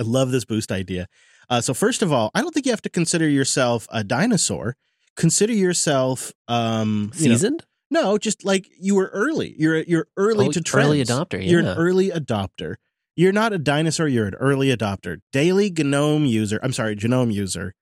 I 0.00 0.02
love 0.02 0.30
this 0.30 0.44
boost 0.46 0.72
idea. 0.72 1.06
Uh, 1.50 1.60
so 1.60 1.74
first 1.74 2.00
of 2.02 2.10
all, 2.12 2.30
I 2.34 2.40
don't 2.40 2.52
think 2.52 2.64
you 2.66 2.72
have 2.72 2.82
to 2.82 2.88
consider 2.90 3.28
yourself 3.28 3.86
a 3.92 4.02
dinosaur. 4.02 4.76
Consider 5.16 5.52
yourself 5.52 6.32
um, 6.48 7.12
you 7.16 7.28
know- 7.28 7.34
Seasoned? 7.34 7.64
no, 7.90 8.16
just 8.18 8.44
like 8.44 8.66
you 8.80 8.94
were 8.94 9.10
early. 9.12 9.54
You're 9.58 9.78
you're 9.82 10.08
early 10.16 10.46
Oh, 10.48 10.52
to 10.52 10.60
trends. 10.60 10.88
early 10.88 11.04
adopter, 11.04 11.46
You're 11.46 11.60
an 11.60 11.66
early 11.76 12.10
adopter. 12.10 12.76
You're 13.16 13.32
not 13.32 13.52
a 13.52 13.58
dinosaur. 13.58 14.08
You're 14.08 14.28
an 14.28 14.34
early 14.36 14.74
adopter. 14.74 15.18
Daily 15.32 15.70
GNOME 15.76 16.24
user. 16.24 16.58
I'm 16.62 16.72
sorry, 16.72 16.94
GNOME 16.96 17.30
user. 17.30 17.74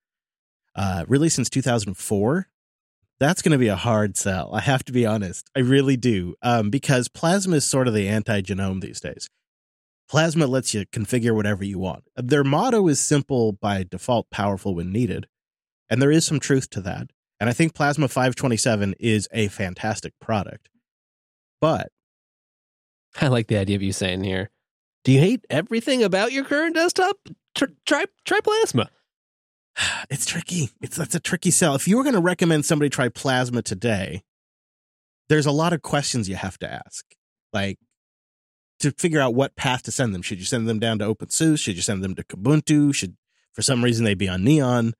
Uh, 0.75 1.05
really 1.07 1.29
since 1.29 1.49
2004. 1.49 2.47
That's 3.19 3.41
going 3.41 3.51
to 3.51 3.57
be 3.57 3.67
a 3.67 3.75
hard 3.75 4.17
sell. 4.17 4.53
I 4.53 4.61
have 4.61 4.83
to 4.85 4.91
be 4.93 5.05
honest. 5.05 5.49
I 5.55 5.59
really 5.59 5.97
do. 5.97 6.35
Um, 6.41 6.69
because 6.69 7.07
Plasma 7.09 7.57
is 7.57 7.65
sort 7.65 7.87
of 7.87 7.93
the 7.93 8.07
anti 8.07 8.41
GNOME 8.41 8.79
these 8.79 8.99
days. 8.99 9.29
Plasma 10.09 10.47
lets 10.47 10.73
you 10.73 10.85
configure 10.87 11.35
whatever 11.35 11.63
you 11.63 11.77
want. 11.77 12.03
Their 12.15 12.43
motto 12.43 12.87
is 12.87 12.99
simple 12.99 13.51
by 13.51 13.83
default, 13.83 14.29
powerful 14.31 14.73
when 14.75 14.91
needed. 14.91 15.27
And 15.89 16.01
there 16.01 16.11
is 16.11 16.25
some 16.25 16.39
truth 16.39 16.69
to 16.71 16.81
that. 16.81 17.11
And 17.39 17.49
I 17.49 17.53
think 17.53 17.75
Plasma 17.75 18.07
527 18.07 18.95
is 18.99 19.27
a 19.31 19.47
fantastic 19.47 20.13
product. 20.19 20.69
But 21.61 21.89
I 23.21 23.27
like 23.27 23.47
the 23.47 23.57
idea 23.57 23.75
of 23.75 23.81
you 23.81 23.93
saying 23.93 24.23
here. 24.23 24.49
Do 25.03 25.11
you 25.11 25.19
hate 25.19 25.45
everything 25.49 26.03
about 26.03 26.31
your 26.31 26.43
current 26.43 26.75
desktop? 26.75 27.15
Tr- 27.55 27.65
try 27.85 28.05
try 28.25 28.39
Plasma. 28.41 28.89
it's 30.09 30.25
tricky. 30.25 30.71
It's 30.81 30.97
that's 30.97 31.15
a 31.15 31.19
tricky 31.19 31.51
sell. 31.51 31.75
If 31.75 31.87
you 31.87 31.97
were 31.97 32.03
going 32.03 32.15
to 32.15 32.21
recommend 32.21 32.65
somebody 32.65 32.89
try 32.89 33.09
Plasma 33.09 33.61
today, 33.61 34.23
there's 35.29 35.45
a 35.45 35.51
lot 35.51 35.73
of 35.73 35.81
questions 35.81 36.27
you 36.27 36.35
have 36.35 36.57
to 36.59 36.71
ask. 36.71 37.05
Like 37.53 37.79
to 38.79 38.91
figure 38.91 39.19
out 39.19 39.35
what 39.35 39.55
path 39.55 39.83
to 39.83 39.91
send 39.91 40.15
them. 40.15 40.21
Should 40.21 40.39
you 40.39 40.45
send 40.45 40.67
them 40.67 40.79
down 40.79 40.99
to 40.99 41.05
OpenSUSE? 41.05 41.59
Should 41.59 41.75
you 41.75 41.81
send 41.81 42.03
them 42.03 42.15
to 42.15 42.23
Kubuntu? 42.23 42.93
Should 42.93 43.15
for 43.53 43.61
some 43.61 43.83
reason 43.83 44.05
they 44.05 44.13
be 44.13 44.29
on 44.29 44.43
Neon? 44.43 44.93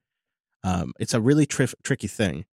Um, 0.64 0.94
it's 1.00 1.14
a 1.14 1.22
really 1.22 1.46
tri- 1.46 1.68
tricky 1.84 2.08
thing. 2.08 2.46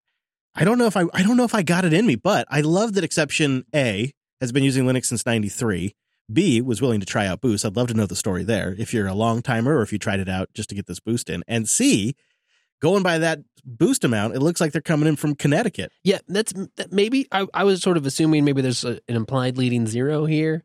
I 0.55 0.63
don't 0.63 0.77
know 0.77 0.87
if 0.87 0.97
I 0.97 1.03
I 1.13 1.23
don't 1.23 1.37
know 1.37 1.43
if 1.43 1.53
I 1.53 1.61
got 1.61 1.85
it 1.85 1.93
in 1.93 2.07
me, 2.07 2.15
but 2.15 2.47
I 2.49 2.61
love 2.61 2.93
that 2.93 3.03
exception 3.03 3.65
A 3.75 4.13
has 4.41 4.51
been 4.51 4.63
using 4.63 4.85
Linux 4.85 5.05
since 5.05 5.25
93. 5.25 5.93
B 6.31 6.61
was 6.61 6.81
willing 6.81 6.99
to 6.99 7.05
try 7.05 7.25
out 7.25 7.41
Boost. 7.41 7.65
I'd 7.65 7.75
love 7.75 7.87
to 7.87 7.93
know 7.93 8.05
the 8.05 8.15
story 8.15 8.43
there. 8.43 8.75
If 8.77 8.93
you're 8.93 9.07
a 9.07 9.13
long 9.13 9.41
timer 9.41 9.77
or 9.77 9.81
if 9.81 9.93
you 9.93 9.99
tried 9.99 10.19
it 10.19 10.27
out 10.27 10.49
just 10.53 10.69
to 10.69 10.75
get 10.75 10.87
this 10.87 10.99
boost 10.99 11.29
in. 11.29 11.43
And 11.47 11.69
C, 11.69 12.15
going 12.81 13.03
by 13.03 13.17
that 13.19 13.39
boost 13.63 14.03
amount, 14.03 14.35
it 14.35 14.41
looks 14.41 14.59
like 14.59 14.71
they're 14.71 14.81
coming 14.81 15.07
in 15.07 15.15
from 15.15 15.35
Connecticut. 15.35 15.91
Yeah, 16.03 16.19
that's 16.27 16.53
that 16.75 16.91
maybe 16.91 17.27
I, 17.31 17.47
I 17.53 17.63
was 17.63 17.81
sort 17.81 17.97
of 17.97 18.05
assuming 18.05 18.43
maybe 18.43 18.61
there's 18.61 18.83
a, 18.83 18.99
an 19.07 19.15
implied 19.15 19.57
leading 19.57 19.87
zero 19.87 20.25
here. 20.25 20.63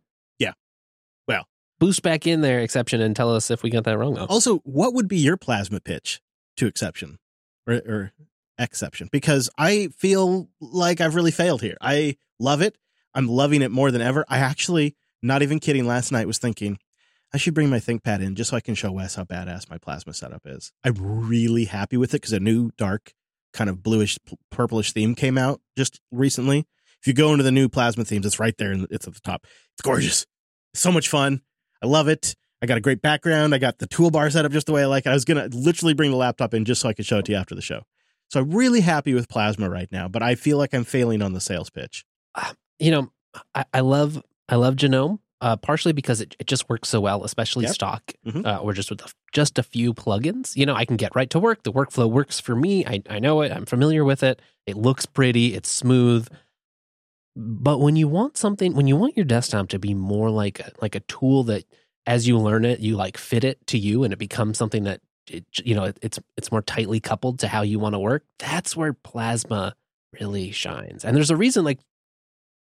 Boost 1.82 2.02
back 2.02 2.28
in 2.28 2.42
there 2.42 2.60
exception 2.60 3.00
and 3.00 3.16
tell 3.16 3.34
us 3.34 3.50
if 3.50 3.64
we 3.64 3.68
got 3.68 3.82
that 3.84 3.98
wrong 3.98 4.14
though. 4.14 4.26
Also, 4.26 4.58
what 4.58 4.94
would 4.94 5.08
be 5.08 5.18
your 5.18 5.36
plasma 5.36 5.80
pitch 5.80 6.20
to 6.56 6.68
exception 6.68 7.18
or, 7.66 7.74
or 7.74 8.12
exception? 8.56 9.08
Because 9.10 9.50
I 9.58 9.88
feel 9.98 10.48
like 10.60 11.00
I've 11.00 11.16
really 11.16 11.32
failed 11.32 11.60
here. 11.60 11.76
I 11.80 12.18
love 12.38 12.62
it. 12.62 12.78
I'm 13.14 13.26
loving 13.26 13.62
it 13.62 13.72
more 13.72 13.90
than 13.90 14.00
ever. 14.00 14.24
I 14.28 14.38
actually 14.38 14.94
not 15.24 15.42
even 15.42 15.58
kidding. 15.58 15.84
Last 15.84 16.12
night 16.12 16.28
was 16.28 16.38
thinking 16.38 16.78
I 17.34 17.36
should 17.36 17.52
bring 17.52 17.68
my 17.68 17.80
ThinkPad 17.80 18.22
in 18.22 18.36
just 18.36 18.50
so 18.50 18.56
I 18.56 18.60
can 18.60 18.76
show 18.76 18.92
Wes 18.92 19.16
how 19.16 19.24
badass 19.24 19.68
my 19.68 19.78
plasma 19.78 20.14
setup 20.14 20.42
is. 20.44 20.72
I'm 20.84 20.94
really 20.96 21.64
happy 21.64 21.96
with 21.96 22.10
it 22.10 22.20
because 22.20 22.32
a 22.32 22.38
new 22.38 22.70
dark, 22.78 23.12
kind 23.52 23.68
of 23.68 23.82
bluish, 23.82 24.20
purplish 24.52 24.92
theme 24.92 25.16
came 25.16 25.36
out 25.36 25.60
just 25.76 26.00
recently. 26.12 26.64
If 27.00 27.08
you 27.08 27.12
go 27.12 27.32
into 27.32 27.42
the 27.42 27.50
new 27.50 27.68
plasma 27.68 28.04
themes, 28.04 28.24
it's 28.24 28.38
right 28.38 28.56
there 28.56 28.70
and 28.70 28.86
it's 28.88 29.08
at 29.08 29.14
the 29.14 29.20
top. 29.20 29.48
It's 29.72 29.82
gorgeous. 29.82 30.26
so 30.74 30.92
much 30.92 31.08
fun. 31.08 31.42
I 31.82 31.86
love 31.86 32.08
it. 32.08 32.34
I 32.62 32.66
got 32.66 32.78
a 32.78 32.80
great 32.80 33.02
background. 33.02 33.54
I 33.54 33.58
got 33.58 33.78
the 33.78 33.88
toolbar 33.88 34.30
set 34.30 34.44
up 34.44 34.52
just 34.52 34.66
the 34.66 34.72
way 34.72 34.82
I 34.82 34.86
like 34.86 35.04
it. 35.06 35.10
I 35.10 35.14
was 35.14 35.24
going 35.24 35.50
to 35.50 35.56
literally 35.56 35.94
bring 35.94 36.10
the 36.12 36.16
laptop 36.16 36.54
in 36.54 36.64
just 36.64 36.80
so 36.80 36.88
I 36.88 36.92
could 36.92 37.04
show 37.06 37.18
it 37.18 37.24
to 37.26 37.32
you 37.32 37.38
after 37.38 37.54
the 37.56 37.62
show. 37.62 37.82
So 38.30 38.40
I'm 38.40 38.50
really 38.52 38.80
happy 38.80 39.14
with 39.14 39.28
Plasma 39.28 39.68
right 39.68 39.90
now, 39.90 40.06
but 40.08 40.22
I 40.22 40.36
feel 40.36 40.58
like 40.58 40.72
I'm 40.72 40.84
failing 40.84 41.22
on 41.22 41.32
the 41.32 41.40
sales 41.40 41.70
pitch. 41.70 42.04
Uh, 42.34 42.52
you 42.78 42.90
know, 42.92 43.10
I, 43.54 43.64
I 43.74 43.80
love 43.80 44.22
I 44.48 44.54
love 44.56 44.80
GNOME, 44.80 45.18
uh, 45.40 45.56
partially 45.56 45.92
because 45.92 46.20
it, 46.20 46.36
it 46.38 46.46
just 46.46 46.68
works 46.68 46.88
so 46.88 47.00
well, 47.00 47.24
especially 47.24 47.64
Yep. 47.64 47.74
stock 47.74 48.12
Mhm. 48.26 48.46
uh, 48.46 48.58
or 48.58 48.72
just 48.72 48.90
with 48.90 49.00
a, 49.02 49.10
just 49.32 49.58
a 49.58 49.62
few 49.62 49.92
plugins. 49.92 50.56
You 50.56 50.64
know, 50.66 50.74
I 50.74 50.84
can 50.84 50.96
get 50.96 51.14
right 51.16 51.28
to 51.30 51.38
work. 51.40 51.62
The 51.64 51.72
workflow 51.72 52.10
works 52.10 52.38
for 52.40 52.54
me. 52.54 52.86
I, 52.86 53.02
I 53.10 53.18
know 53.18 53.40
it. 53.42 53.50
I'm 53.52 53.66
familiar 53.66 54.04
with 54.04 54.22
it. 54.22 54.40
It 54.66 54.76
looks 54.76 55.04
pretty. 55.04 55.54
It's 55.54 55.70
smooth. 55.70 56.28
But 57.34 57.78
when 57.78 57.96
you 57.96 58.08
want 58.08 58.36
something, 58.36 58.74
when 58.74 58.86
you 58.86 58.96
want 58.96 59.16
your 59.16 59.24
desktop 59.24 59.68
to 59.68 59.78
be 59.78 59.94
more 59.94 60.30
like 60.30 60.60
a, 60.60 60.70
like 60.80 60.94
a 60.94 61.00
tool 61.00 61.44
that, 61.44 61.64
as 62.06 62.26
you 62.28 62.38
learn 62.38 62.64
it, 62.64 62.80
you 62.80 62.96
like 62.96 63.16
fit 63.16 63.44
it 63.44 63.66
to 63.68 63.78
you, 63.78 64.04
and 64.04 64.12
it 64.12 64.18
becomes 64.18 64.58
something 64.58 64.84
that 64.84 65.00
it, 65.28 65.44
you 65.64 65.74
know 65.74 65.84
it, 65.84 65.98
it's 66.02 66.18
it's 66.36 66.50
more 66.50 66.62
tightly 66.62 67.00
coupled 67.00 67.38
to 67.40 67.48
how 67.48 67.62
you 67.62 67.78
want 67.78 67.94
to 67.94 67.98
work. 67.98 68.24
That's 68.38 68.76
where 68.76 68.92
Plasma 68.92 69.74
really 70.20 70.50
shines. 70.50 71.04
And 71.04 71.16
there's 71.16 71.30
a 71.30 71.36
reason, 71.36 71.64
like 71.64 71.78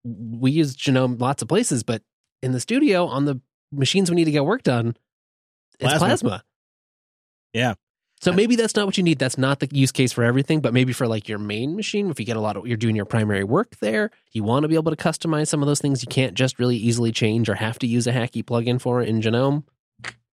we 0.05 0.51
use 0.51 0.77
GNOME 0.87 1.19
lots 1.19 1.43
of 1.43 1.49
places, 1.49 1.83
but 1.83 2.03
in 2.43 2.53
the 2.53 2.61
studio 2.61 3.07
on 3.07 3.25
the 3.25 3.41
machines 3.73 4.11
we 4.11 4.17
need 4.17 4.27
to 4.27 4.31
get 4.31 4.45
work 4.45 4.63
done, 4.63 4.97
it's 5.81 5.89
Plasma. 5.89 5.99
plasma. 6.07 6.45
Yeah. 7.53 7.75
So 8.25 8.33
maybe 8.33 8.57
that's 8.57 8.75
not 8.75 8.87
what 8.87 8.97
you 8.97 9.05
need. 9.05 9.19
That's 9.19 9.37
not 9.37 9.61
the 9.61 9.69
use 9.71 9.93
case 9.93 10.11
for 10.11 10.25
everything, 10.25 10.61
but 10.61 10.73
maybe 10.73 10.95
for 10.95 11.07
like 11.07 11.29
your 11.29 11.39
main 11.39 11.77
machine, 11.77 12.09
if 12.09 12.19
you 12.19 12.25
get 12.25 12.39
a 12.39 12.41
lot 12.41 12.57
of 12.57 12.67
you're 12.67 12.79
doing 12.79 12.97
your 12.97 13.05
primary 13.05 13.45
work 13.45 13.77
there, 13.81 14.11
you 14.33 14.43
want 14.43 14.63
to 14.63 14.69
be 14.69 14.77
able 14.77 14.91
to 14.91 14.97
customize 14.97 15.49
some 15.49 15.63
of 15.63 15.67
those 15.67 15.79
things 15.79 16.03
you 16.03 16.09
can't 16.09 16.33
just 16.33 16.59
really 16.59 16.77
easily 16.77 17.13
change 17.13 17.51
or 17.51 17.55
have 17.57 17.79
to 17.81 17.87
use 17.87 18.07
a 18.07 18.13
hacky 18.13 18.43
plugin 18.43 18.81
for 18.81 19.03
in 19.03 19.21
GNOME. 19.21 19.65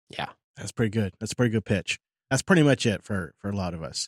Yeah. 0.07 0.27
That's 0.55 0.71
pretty 0.71 0.91
good. 0.91 1.15
That's 1.19 1.31
a 1.31 1.35
pretty 1.35 1.51
good 1.51 1.65
pitch. 1.65 1.97
That's 2.29 2.43
pretty 2.43 2.61
much 2.61 2.85
it 2.85 3.03
for 3.03 3.33
for 3.39 3.49
a 3.49 3.55
lot 3.55 3.73
of 3.73 3.81
us. 3.81 4.07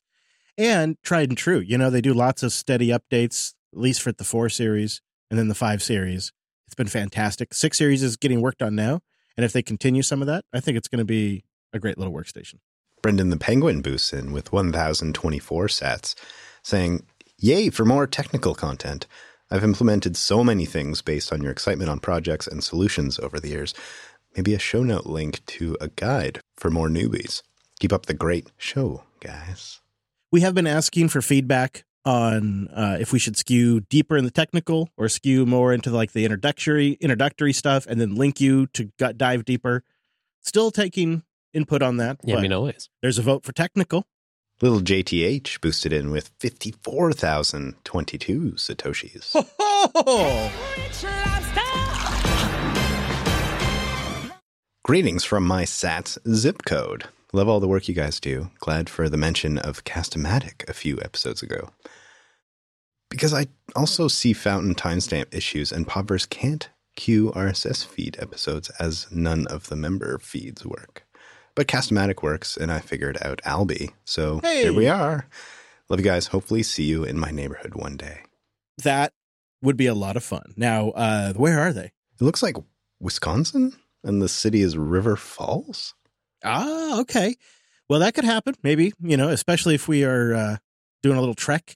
And 0.59 0.95
tried 1.01 1.29
and 1.29 1.38
true. 1.38 1.57
You 1.59 1.79
know, 1.79 1.89
they 1.89 2.01
do 2.01 2.13
lots 2.13 2.43
of 2.43 2.53
steady 2.53 2.89
updates, 2.89 3.55
at 3.73 3.79
least 3.79 4.03
for 4.03 4.11
the 4.11 4.23
four 4.23 4.47
series 4.49 5.01
and 5.32 5.39
then 5.39 5.47
the 5.47 5.55
five 5.55 5.82
series. 5.82 6.32
It's 6.67 6.75
been 6.75 6.86
fantastic. 6.86 7.51
Six 7.51 7.79
series 7.79 8.03
is 8.03 8.15
getting 8.15 8.41
worked 8.41 8.61
on 8.61 8.75
now. 8.75 8.99
And 9.36 9.43
if 9.43 9.53
they 9.53 9.63
continue 9.63 10.03
some 10.03 10.21
of 10.21 10.27
that, 10.27 10.45
I 10.53 10.59
think 10.59 10.77
it's 10.77 10.88
going 10.88 10.99
to 10.99 11.05
be 11.05 11.45
a 11.73 11.79
great 11.79 11.97
little 11.97 12.13
workstation. 12.13 12.59
Brendan 13.01 13.29
the 13.29 13.37
Penguin 13.37 13.81
boosts 13.81 14.13
in 14.13 14.31
with 14.31 14.51
1024 14.51 15.67
sats, 15.67 16.15
saying, 16.63 17.05
Yay 17.37 17.69
for 17.69 17.85
more 17.85 18.05
technical 18.05 18.53
content. 18.53 19.07
I've 19.49 19.63
implemented 19.63 20.15
so 20.15 20.43
many 20.43 20.65
things 20.65 21.01
based 21.01 21.33
on 21.33 21.41
your 21.41 21.51
excitement 21.51 21.89
on 21.89 21.99
projects 21.99 22.47
and 22.47 22.63
solutions 22.63 23.19
over 23.19 23.39
the 23.39 23.49
years. 23.49 23.73
Maybe 24.35 24.53
a 24.53 24.59
show 24.59 24.83
note 24.83 25.05
link 25.05 25.45
to 25.47 25.75
a 25.81 25.89
guide 25.89 26.39
for 26.55 26.69
more 26.69 26.87
newbies. 26.87 27.41
Keep 27.79 27.91
up 27.91 28.05
the 28.05 28.13
great 28.13 28.51
show, 28.57 29.03
guys. 29.19 29.81
We 30.31 30.41
have 30.41 30.53
been 30.53 30.67
asking 30.67 31.09
for 31.09 31.21
feedback 31.21 31.83
on 32.05 32.67
uh, 32.69 32.97
if 32.99 33.11
we 33.11 33.19
should 33.19 33.37
skew 33.37 33.81
deeper 33.81 34.17
in 34.17 34.23
the 34.23 34.31
technical 34.31 34.89
or 34.97 35.09
skew 35.09 35.45
more 35.45 35.73
into 35.73 35.91
like 35.91 36.13
the 36.13 36.23
introductory 36.23 36.93
introductory 36.93 37.53
stuff 37.53 37.85
and 37.87 37.99
then 37.99 38.15
link 38.15 38.39
you 38.39 38.67
to 38.67 38.91
gut 38.97 39.17
dive 39.17 39.45
deeper. 39.45 39.83
Still 40.41 40.71
taking 40.71 41.23
input 41.53 41.81
on 41.81 41.97
that. 41.97 42.17
Yeah, 42.23 42.35
I 42.35 42.37
but 42.37 42.41
mean, 42.43 42.53
always. 42.53 42.89
There's 43.01 43.17
a 43.17 43.21
vote 43.21 43.43
for 43.45 43.51
technical. 43.53 44.05
Little 44.61 44.81
JTH 44.81 45.59
boosted 45.61 45.91
in 45.91 46.11
with 46.11 46.31
54,022 46.39 48.51
Satoshis. 48.51 49.35
Greetings 54.83 55.23
from 55.23 55.45
my 55.45 55.63
SATS 55.63 56.17
zip 56.33 56.63
code. 56.65 57.05
Love 57.33 57.47
all 57.47 57.59
the 57.59 57.67
work 57.67 57.87
you 57.87 57.95
guys 57.95 58.19
do. 58.19 58.51
Glad 58.59 58.89
for 58.89 59.09
the 59.09 59.17
mention 59.17 59.57
of 59.57 59.83
Castamatic 59.83 60.67
a 60.69 60.73
few 60.73 60.99
episodes 61.01 61.41
ago. 61.41 61.69
Because 63.09 63.33
I 63.33 63.47
also 63.75 64.07
see 64.07 64.33
fountain 64.33 64.75
timestamp 64.75 65.33
issues, 65.33 65.71
and 65.71 65.87
Podverse 65.87 66.29
can't 66.29 66.69
queue 66.95 67.31
RSS 67.35 67.85
feed 67.85 68.17
episodes 68.19 68.69
as 68.79 69.07
none 69.11 69.47
of 69.47 69.69
the 69.69 69.75
member 69.75 70.17
feeds 70.19 70.65
work. 70.65 71.03
But 71.55 71.67
Castamatic 71.67 72.21
works, 72.23 72.57
and 72.57 72.71
I 72.71 72.79
figured 72.79 73.17
out 73.21 73.41
Alby. 73.45 73.91
So 74.05 74.39
Hey! 74.43 74.63
here 74.63 74.73
we 74.73 74.87
are. 74.87 75.27
Love 75.89 75.99
you 75.99 76.05
guys. 76.05 76.27
Hopefully, 76.27 76.63
see 76.63 76.83
you 76.83 77.03
in 77.03 77.19
my 77.19 77.31
neighborhood 77.31 77.75
one 77.75 77.97
day. 77.97 78.21
That 78.83 79.13
would 79.61 79.77
be 79.77 79.87
a 79.87 79.93
lot 79.93 80.15
of 80.17 80.23
fun. 80.23 80.53
Now, 80.55 80.91
uh, 80.91 81.33
where 81.33 81.59
are 81.59 81.73
they? 81.73 81.91
It 82.19 82.21
looks 82.21 82.41
like 82.41 82.55
Wisconsin, 82.99 83.73
and 84.03 84.21
the 84.21 84.29
city 84.29 84.61
is 84.61 84.77
River 84.77 85.15
Falls. 85.15 85.93
Ah, 86.43 86.99
okay. 87.01 87.35
Well, 87.89 87.99
that 87.99 88.13
could 88.13 88.23
happen. 88.23 88.55
Maybe 88.63 88.93
you 89.01 89.17
know, 89.17 89.29
especially 89.29 89.75
if 89.75 89.87
we 89.87 90.03
are 90.05 90.33
uh, 90.33 90.57
doing 91.03 91.17
a 91.17 91.19
little 91.19 91.35
trek. 91.35 91.75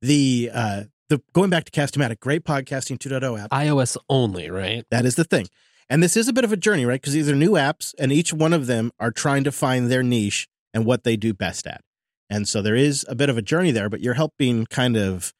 The 0.00 0.50
uh, 0.54 0.84
the 1.08 1.20
going 1.32 1.50
back 1.50 1.64
to 1.64 1.72
Castomatic, 1.72 2.20
great 2.20 2.44
podcasting 2.44 2.98
2.0 2.98 3.42
app. 3.42 3.50
iOS 3.50 3.96
only, 4.08 4.48
right? 4.50 4.84
That 4.90 5.04
is 5.04 5.16
the 5.16 5.24
thing. 5.24 5.46
And 5.88 6.02
this 6.02 6.16
is 6.16 6.28
a 6.28 6.32
bit 6.32 6.44
of 6.44 6.52
a 6.52 6.56
journey, 6.56 6.84
right? 6.84 7.00
Because 7.00 7.12
these 7.12 7.28
are 7.28 7.36
new 7.36 7.52
apps, 7.52 7.94
and 7.98 8.10
each 8.10 8.32
one 8.32 8.52
of 8.52 8.66
them 8.66 8.90
are 8.98 9.12
trying 9.12 9.44
to 9.44 9.52
find 9.52 9.90
their 9.90 10.02
niche 10.02 10.48
and 10.74 10.84
what 10.84 11.04
they 11.04 11.16
do 11.16 11.32
best 11.32 11.66
at. 11.66 11.82
And 12.28 12.48
so 12.48 12.60
there 12.60 12.74
is 12.74 13.06
a 13.08 13.14
bit 13.14 13.30
of 13.30 13.38
a 13.38 13.42
journey 13.42 13.70
there, 13.70 13.88
but 13.88 14.00
you're 14.00 14.14
helping 14.14 14.66
kind 14.66 14.96
of 14.96 15.32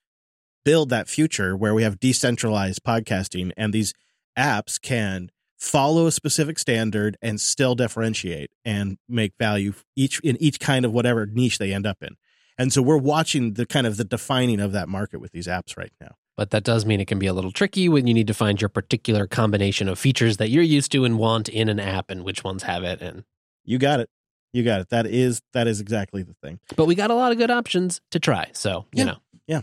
build 0.65 0.89
that 0.91 1.09
future 1.09 1.57
where 1.57 1.75
we 1.75 1.83
have 1.83 2.01
decentralized 2.01 2.83
podcasting 2.83 3.53
and 3.57 3.73
these 3.73 3.93
apps 4.37 4.81
can 4.81 5.31
follow 5.59 6.07
a 6.07 6.13
specific 6.13 6.59
standard 6.59 7.17
and 7.23 7.41
still 7.41 7.75
differentiate 7.75 8.51
and 8.65 8.99
make 9.09 9.33
value 9.39 9.73
each 9.95 10.21
in 10.21 10.37
each 10.41 10.61
kind 10.61 10.85
of 10.85 10.93
whatever 10.93 11.27
niche 11.27 11.59
they 11.59 11.73
end 11.73 11.87
up 11.87 11.99
in. 12.03 12.17
And 12.59 12.73
so 12.73 12.83
we're 12.83 12.97
watching 12.97 13.55
the 13.55 13.67
kind 13.67 13.87
of 13.87 13.97
the 13.97 14.05
defining 14.05 14.61
of 14.61 14.73
that 14.73 14.89
market 14.89 15.21
with 15.21 15.33
these 15.33 15.47
apps 15.47 15.77
right 15.77 15.93
now. 16.01 16.17
But 16.37 16.51
that 16.51 16.65
does 16.65 16.85
mean 16.85 17.01
it 17.01 17.07
can 17.07 17.19
be 17.19 17.27
a 17.27 17.33
little 17.33 17.51
tricky 17.51 17.89
when 17.89 18.07
you 18.07 18.13
need 18.15 18.27
to 18.27 18.35
find 18.35 18.61
your 18.61 18.69
particular 18.69 19.27
combination 19.27 19.89
of 19.89 19.99
features 19.99 20.37
that 20.37 20.51
you're 20.51 20.63
used 20.63 20.93
to 20.93 21.05
and 21.05 21.19
want 21.19 21.49
in 21.49 21.69
an 21.71 21.81
app 21.81 22.11
and 22.11 22.25
which 22.25 22.45
ones 22.45 22.65
have 22.65 22.83
it. 22.85 23.01
And 23.01 23.25
You 23.65 23.79
got 23.79 24.01
it. 24.01 24.11
You 24.53 24.63
got 24.63 24.81
it. 24.81 24.91
That 24.91 25.07
is 25.07 25.41
that 25.55 25.67
is 25.67 25.81
exactly 25.81 26.23
the 26.23 26.35
thing. 26.43 26.61
but 26.77 26.85
we 26.87 26.95
got 26.95 27.11
a 27.11 27.15
lot 27.15 27.33
of 27.33 27.39
good 27.39 27.51
options 27.51 28.01
to 28.11 28.21
try. 28.21 28.51
So, 28.53 28.87
you 28.93 28.99
Yeah. 29.01 29.05
know. 29.05 29.17
Yeah. 29.47 29.61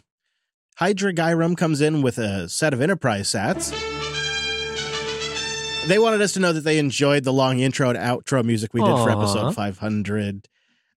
Hydra 0.78 1.14
Gyrum 1.14 1.56
comes 1.56 1.80
in 1.82 2.02
with 2.02 2.18
a 2.18 2.50
set 2.50 2.74
of 2.74 2.82
enterprise 2.82 3.28
sats. 3.30 3.72
They 5.88 6.00
wanted 6.00 6.22
us 6.22 6.32
to 6.34 6.40
know 6.40 6.54
that 6.54 6.62
they 6.64 6.80
enjoyed 6.80 7.26
the 7.26 7.34
long 7.34 7.60
intro 7.60 7.90
and 7.90 7.98
outro 7.98 8.44
music 8.44 8.74
we 8.74 8.82
did 8.82 8.96
for 8.96 9.10
episode 9.10 9.54
500. 9.54 10.48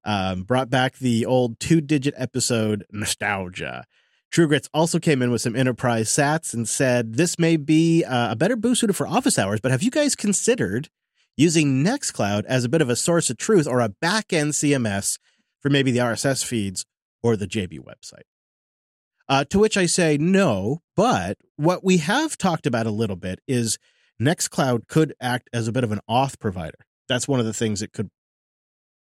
um, 0.04 0.44
brought 0.44 0.70
back 0.70 0.98
the 0.98 1.26
old 1.26 1.58
two 1.58 1.80
digit 1.80 2.14
episode 2.16 2.84
nostalgia. 2.92 3.84
True 4.30 4.48
Grits 4.48 4.68
also 4.74 4.98
came 4.98 5.22
in 5.22 5.30
with 5.30 5.40
some 5.40 5.56
enterprise 5.56 6.08
sats 6.08 6.52
and 6.52 6.68
said 6.68 7.14
this 7.14 7.38
may 7.38 7.56
be 7.56 8.04
uh, 8.04 8.32
a 8.32 8.36
better 8.36 8.56
boost 8.56 8.80
suited 8.80 8.94
for 8.94 9.06
office 9.06 9.38
hours, 9.38 9.60
but 9.60 9.70
have 9.70 9.82
you 9.82 9.90
guys 9.90 10.14
considered 10.14 10.88
using 11.36 11.84
Nextcloud 11.84 12.44
as 12.46 12.64
a 12.64 12.68
bit 12.68 12.82
of 12.82 12.90
a 12.90 12.96
source 12.96 13.30
of 13.30 13.36
truth 13.36 13.66
or 13.66 13.80
a 13.80 13.88
back 13.88 14.32
end 14.32 14.52
CMS 14.52 15.18
for 15.60 15.70
maybe 15.70 15.90
the 15.90 16.00
RSS 16.00 16.44
feeds 16.44 16.84
or 17.22 17.36
the 17.36 17.46
JB 17.46 17.80
website? 17.80 18.24
Uh, 19.28 19.44
to 19.44 19.58
which 19.58 19.76
I 19.76 19.86
say 19.86 20.16
no, 20.18 20.82
but 20.94 21.36
what 21.56 21.82
we 21.82 21.98
have 21.98 22.36
talked 22.36 22.66
about 22.66 22.86
a 22.86 22.90
little 22.90 23.16
bit 23.16 23.40
is 23.48 23.78
Nextcloud 24.20 24.86
could 24.88 25.14
act 25.20 25.50
as 25.52 25.66
a 25.66 25.72
bit 25.72 25.84
of 25.84 25.92
an 25.92 26.00
auth 26.08 26.38
provider. 26.38 26.78
That's 27.08 27.28
one 27.28 27.40
of 27.40 27.46
the 27.46 27.52
things 27.52 27.82
it 27.82 27.92
could, 27.92 28.10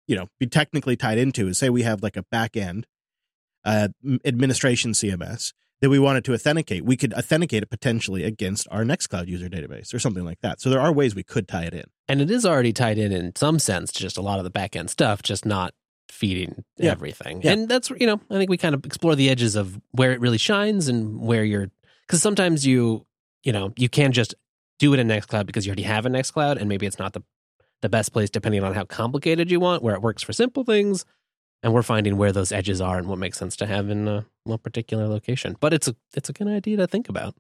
you 0.08 0.16
know, 0.16 0.28
be 0.40 0.48
technically 0.48 0.96
tied 0.96 1.18
into. 1.18 1.48
Is 1.48 1.58
say 1.58 1.70
we 1.70 1.84
have 1.84 2.04
like 2.04 2.18
a 2.18 2.24
back 2.24 2.58
end 2.58 2.86
uh, 3.66 3.90
administration 4.26 4.92
CMS 4.92 5.54
that 5.82 5.90
we 5.90 6.00
wanted 6.00 6.26
to 6.26 6.34
authenticate, 6.34 6.84
we 6.84 6.98
could 6.98 7.14
authenticate 7.14 7.64
it 7.64 7.70
potentially 7.70 8.24
against 8.24 8.68
our 8.70 8.84
Nextcloud 8.84 9.28
user 9.28 9.48
database 9.48 9.94
or 9.94 10.00
something 10.00 10.26
like 10.26 10.40
that. 10.42 10.60
So 10.60 10.70
there 10.70 10.82
are 10.82 10.92
ways 10.92 11.16
we 11.16 11.24
could 11.24 11.48
tie 11.48 11.64
it 11.64 11.74
in. 11.74 11.86
And 12.10 12.20
it 12.22 12.30
is 12.30 12.46
already 12.46 12.74
tied 12.74 12.98
in 12.98 13.12
in 13.14 13.36
some 13.36 13.60
sense 13.60 13.92
to 13.94 14.00
just 14.00 14.18
a 14.18 14.22
lot 14.22 14.40
of 14.40 14.44
the 14.44 14.50
back 14.50 14.76
end 14.76 14.90
stuff, 14.90 15.22
just 15.24 15.46
not 15.46 15.74
feeding 16.10 16.66
Yeah. 16.78 16.92
everything. 16.92 17.42
Yeah. 17.42 17.52
And 17.54 17.70
that's, 17.70 17.90
you 17.92 18.08
know, 18.08 18.20
I 18.30 18.34
think 18.36 18.50
we 18.50 18.58
kind 18.58 18.76
of 18.76 18.86
explore 18.86 19.16
the 19.16 19.30
edges 19.30 19.56
of 19.56 19.80
where 19.92 20.12
it 20.12 20.20
really 20.20 20.38
shines 20.38 20.88
and 20.90 21.22
where 21.22 21.44
you're, 21.46 21.70
because 22.08 22.22
sometimes 22.22 22.66
you, 22.66 23.06
you 23.44 23.54
know, 23.54 23.72
you 23.78 23.88
can 23.88 24.12
just 24.12 24.36
do 24.80 24.94
it 24.94 25.00
in 25.00 25.08
Nextcloud 25.08 25.46
because 25.46 25.66
you 25.66 25.70
already 25.70 25.84
have 25.84 26.06
a 26.06 26.10
Nextcloud 26.10 26.58
and 26.58 26.68
maybe 26.68 26.86
it's 26.88 27.00
not 27.00 27.14
the, 27.14 27.22
the 27.82 27.90
best 27.90 28.12
place 28.12 28.30
depending 28.30 28.64
on 28.64 28.74
how 28.74 28.84
complicated 28.84 29.50
you 29.50 29.60
want, 29.62 29.82
where 29.82 29.96
it 29.96 30.02
works 30.02 30.24
for 30.24 30.34
simple 30.34 30.64
things. 30.66 31.06
And 31.62 31.74
we're 31.74 31.84
finding 31.84 32.18
where 32.18 32.32
those 32.32 32.52
edges 32.52 32.80
are 32.80 32.98
and 32.98 33.08
what 33.08 33.20
makes 33.20 33.38
sense 33.38 33.56
to 33.58 33.66
have 33.66 33.90
in 33.90 34.08
uh, 34.08 34.22
one 34.46 34.60
particular 34.60 35.08
location. 35.08 35.58
But 35.60 35.74
it's 35.74 35.88
a 35.88 35.96
it's 36.16 36.30
a 36.30 36.34
good 36.34 36.48
idea 36.48 36.78
to 36.78 36.88
think 36.88 37.10
about. 37.10 37.36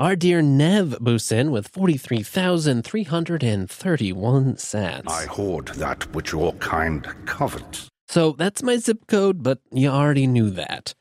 Our 0.00 0.16
dear 0.16 0.42
Nev 0.42 0.98
boosts 0.98 1.30
in 1.30 1.52
with 1.52 1.68
43,331 1.68 4.54
sats. 4.56 5.08
I 5.08 5.26
hoard 5.26 5.68
that 5.68 6.12
which 6.12 6.32
your 6.32 6.52
kind 6.54 7.06
covet. 7.26 7.86
So 8.08 8.32
that's 8.32 8.60
my 8.60 8.76
zip 8.76 9.06
code, 9.06 9.44
but 9.44 9.60
you 9.70 9.88
already 9.88 10.26
knew 10.26 10.50
that. 10.50 10.94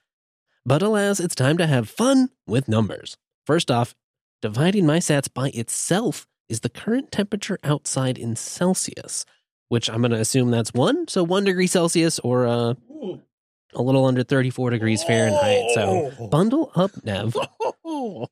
But 0.64 0.84
alas, 0.84 1.20
it's 1.20 1.34
time 1.34 1.58
to 1.58 1.66
have 1.66 1.90
fun 1.90 2.30
with 2.46 2.68
numbers. 2.68 3.18
First 3.48 3.72
off, 3.72 3.96
dividing 4.44 4.86
my 4.86 5.00
sats 5.00 5.34
by 5.34 5.50
itself 5.50 6.28
is 6.48 6.60
the 6.60 6.70
current 6.70 7.12
temperature 7.12 7.58
outside 7.64 8.18
in 8.18 8.36
Celsius, 8.36 9.26
which 9.74 9.90
I'm 9.90 10.02
going 10.02 10.12
to 10.12 10.20
assume 10.20 10.52
that's 10.52 10.72
one. 10.72 11.08
So 11.08 11.24
one 11.24 11.46
degree 11.46 11.66
Celsius 11.66 12.20
or 12.20 12.46
uh, 12.46 12.76
a 13.74 13.82
little 13.82 14.06
under 14.06 14.22
34 14.22 14.70
degrees 14.70 15.04
Fahrenheit. 15.04 15.72
So 15.74 16.28
bundle 16.30 16.72
up, 16.76 16.92
Nev. 17.04 17.36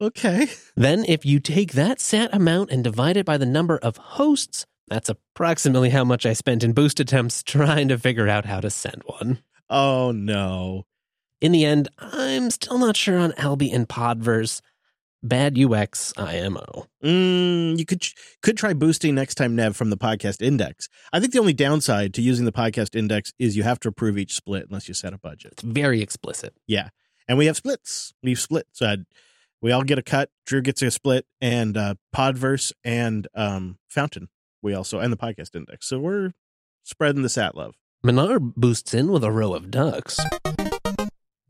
Okay. 0.00 0.48
Then, 0.74 1.04
if 1.06 1.24
you 1.24 1.38
take 1.38 1.74
that 1.74 2.00
sat 2.00 2.34
amount 2.34 2.72
and 2.72 2.82
divide 2.82 3.16
it 3.16 3.24
by 3.24 3.36
the 3.36 3.46
number 3.46 3.78
of 3.78 3.96
hosts, 3.98 4.66
that's 4.88 5.08
approximately 5.08 5.90
how 5.90 6.02
much 6.02 6.26
I 6.26 6.32
spent 6.32 6.64
in 6.64 6.72
boost 6.72 6.98
attempts 6.98 7.44
trying 7.44 7.86
to 7.86 7.96
figure 7.96 8.28
out 8.28 8.44
how 8.44 8.58
to 8.58 8.68
send 8.68 9.02
one. 9.06 9.44
Oh 9.70 10.10
no. 10.10 10.86
In 11.40 11.52
the 11.52 11.64
end, 11.64 11.88
I'm 11.98 12.50
still 12.50 12.78
not 12.78 12.96
sure 12.96 13.16
on 13.16 13.32
Alby 13.36 13.70
and 13.70 13.88
Podverse. 13.88 14.60
Bad 15.22 15.58
UX 15.58 16.12
IMO. 16.16 16.86
Mm, 17.04 17.78
you 17.78 17.84
could 17.84 18.04
could 18.42 18.56
try 18.56 18.72
boosting 18.72 19.14
next 19.14 19.36
time, 19.36 19.54
Nev, 19.54 19.76
from 19.76 19.90
the 19.90 19.96
podcast 19.96 20.42
index. 20.42 20.88
I 21.12 21.20
think 21.20 21.32
the 21.32 21.38
only 21.38 21.52
downside 21.52 22.12
to 22.14 22.22
using 22.22 22.44
the 22.44 22.52
podcast 22.52 22.96
index 22.96 23.32
is 23.38 23.56
you 23.56 23.62
have 23.62 23.78
to 23.80 23.88
approve 23.88 24.18
each 24.18 24.34
split 24.34 24.66
unless 24.68 24.88
you 24.88 24.94
set 24.94 25.12
a 25.12 25.18
budget. 25.18 25.52
It's 25.52 25.62
very 25.62 26.02
explicit. 26.02 26.54
Yeah, 26.66 26.88
and 27.28 27.38
we 27.38 27.46
have 27.46 27.56
splits. 27.56 28.12
We've 28.22 28.40
split, 28.40 28.66
so 28.72 28.86
I'd, 28.86 29.04
we 29.60 29.70
all 29.70 29.84
get 29.84 29.98
a 29.98 30.02
cut. 30.02 30.30
Drew 30.44 30.60
gets 30.60 30.82
a 30.82 30.90
split, 30.90 31.24
and 31.40 31.76
uh, 31.76 31.94
Podverse 32.14 32.72
and 32.84 33.28
um, 33.34 33.78
Fountain. 33.88 34.28
We 34.60 34.74
also 34.74 34.98
and 34.98 35.12
the 35.12 35.16
podcast 35.16 35.54
index. 35.54 35.88
So 35.88 36.00
we're 36.00 36.32
spreading 36.82 37.22
the 37.22 37.28
sat 37.28 37.56
love. 37.56 37.76
Minar 38.02 38.40
boosts 38.40 38.92
in 38.92 39.12
with 39.12 39.22
a 39.22 39.30
row 39.30 39.54
of 39.54 39.70
ducks. 39.70 40.18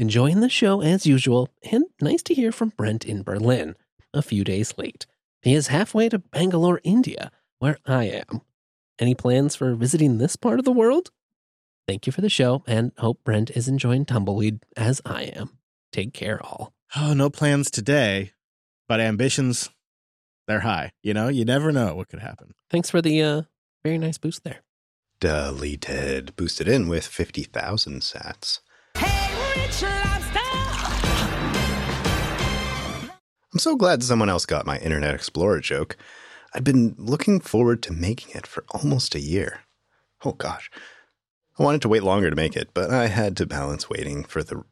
Enjoying 0.03 0.41
the 0.41 0.49
show 0.49 0.81
as 0.81 1.07
usual, 1.07 1.49
and 1.71 1.85
nice 2.01 2.25
to 2.25 2.35
hear 2.35 2.51
from 2.51 2.71
Brent 2.71 3.05
in 3.05 3.23
Berlin, 3.23 3.77
a 4.13 4.21
few 4.21 4.43
days 4.43 4.75
late. 4.77 5.07
He 5.43 5.55
is 5.55 5.69
halfway 5.69 6.09
to 6.09 6.19
Bangalore, 6.19 6.81
India, 6.83 7.31
where 7.61 7.79
I 7.87 8.07
am. 8.07 8.41
Any 8.99 9.15
plans 9.15 9.55
for 9.55 9.77
visiting 9.77 10.19
this 10.19 10.35
part 10.35 10.59
of 10.59 10.65
the 10.65 10.73
world? 10.73 11.13
Thank 11.87 12.05
you 12.05 12.13
for 12.13 12.21
the 12.21 12.29
show, 12.29 12.65
and 12.67 12.91
hope 12.99 13.23
Brent 13.23 13.51
is 13.51 13.69
enjoying 13.69 14.05
Tumbleweed 14.05 14.65
as 14.77 15.01
I 15.07 15.23
am. 15.23 15.51
Take 15.93 16.13
care, 16.13 16.45
all. 16.45 16.73
Oh, 16.97 17.15
no 17.15 17.31
plans 17.31 17.71
today, 17.71 18.33
but 18.89 18.99
ambitions, 18.99 19.71
they're 20.49 20.67
high. 20.67 20.91
You 21.05 21.15
know, 21.15 21.29
you 21.29 21.45
never 21.45 21.71
know 21.71 21.95
what 21.95 22.09
could 22.09 22.19
happen. 22.19 22.55
Thanks 22.71 22.91
for 22.91 23.01
the 23.01 23.23
uh, 23.23 23.43
very 23.85 23.99
nice 23.99 24.19
boost 24.19 24.43
there. 24.43 24.63
Deleted. 25.21 26.35
Boosted 26.35 26.67
in 26.67 26.89
with 26.89 27.07
50,000 27.07 28.01
sats. 28.01 28.59
I'm 33.53 33.59
so 33.59 33.77
glad 33.77 34.03
someone 34.03 34.31
else 34.31 34.47
got 34.47 34.65
my 34.65 34.79
Internet 34.79 35.15
Explorer 35.15 35.61
joke. 35.61 35.99
I'd 36.55 36.65
been 36.65 36.95
looking 36.97 37.39
forward 37.39 37.83
to 37.83 37.93
making 37.93 38.35
it 38.35 38.47
for 38.47 38.65
almost 38.71 39.15
a 39.15 39.21
year. 39.21 39.61
Oh 40.25 40.33
gosh. 40.33 40.71
I 41.59 41.63
wanted 41.63 41.83
to 41.83 41.89
wait 41.89 42.03
longer 42.03 42.31
to 42.31 42.37
make 42.37 42.57
it, 42.57 42.71
but 42.73 42.91
I 42.91 43.09
had 43.09 43.37
to 43.37 43.47
balance 43.47 43.91
waiting 43.91 44.25
for 44.25 44.43
the 44.43 44.65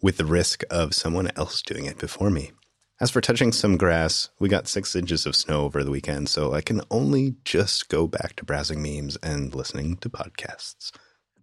with 0.00 0.16
the 0.16 0.24
risk 0.24 0.64
of 0.70 0.94
someone 0.94 1.30
else 1.36 1.60
doing 1.60 1.84
it 1.84 1.98
before 1.98 2.30
me. 2.30 2.52
As 3.00 3.10
for 3.10 3.20
touching 3.20 3.52
some 3.52 3.76
grass, 3.76 4.30
we 4.38 4.48
got 4.48 4.66
six 4.66 4.96
inches 4.96 5.26
of 5.26 5.36
snow 5.36 5.62
over 5.62 5.84
the 5.84 5.90
weekend, 5.90 6.30
so 6.30 6.54
I 6.54 6.62
can 6.62 6.80
only 6.90 7.36
just 7.44 7.88
go 7.88 8.06
back 8.06 8.34
to 8.36 8.44
browsing 8.44 8.82
memes 8.82 9.16
and 9.16 9.54
listening 9.54 9.98
to 9.98 10.08
podcasts. 10.08 10.90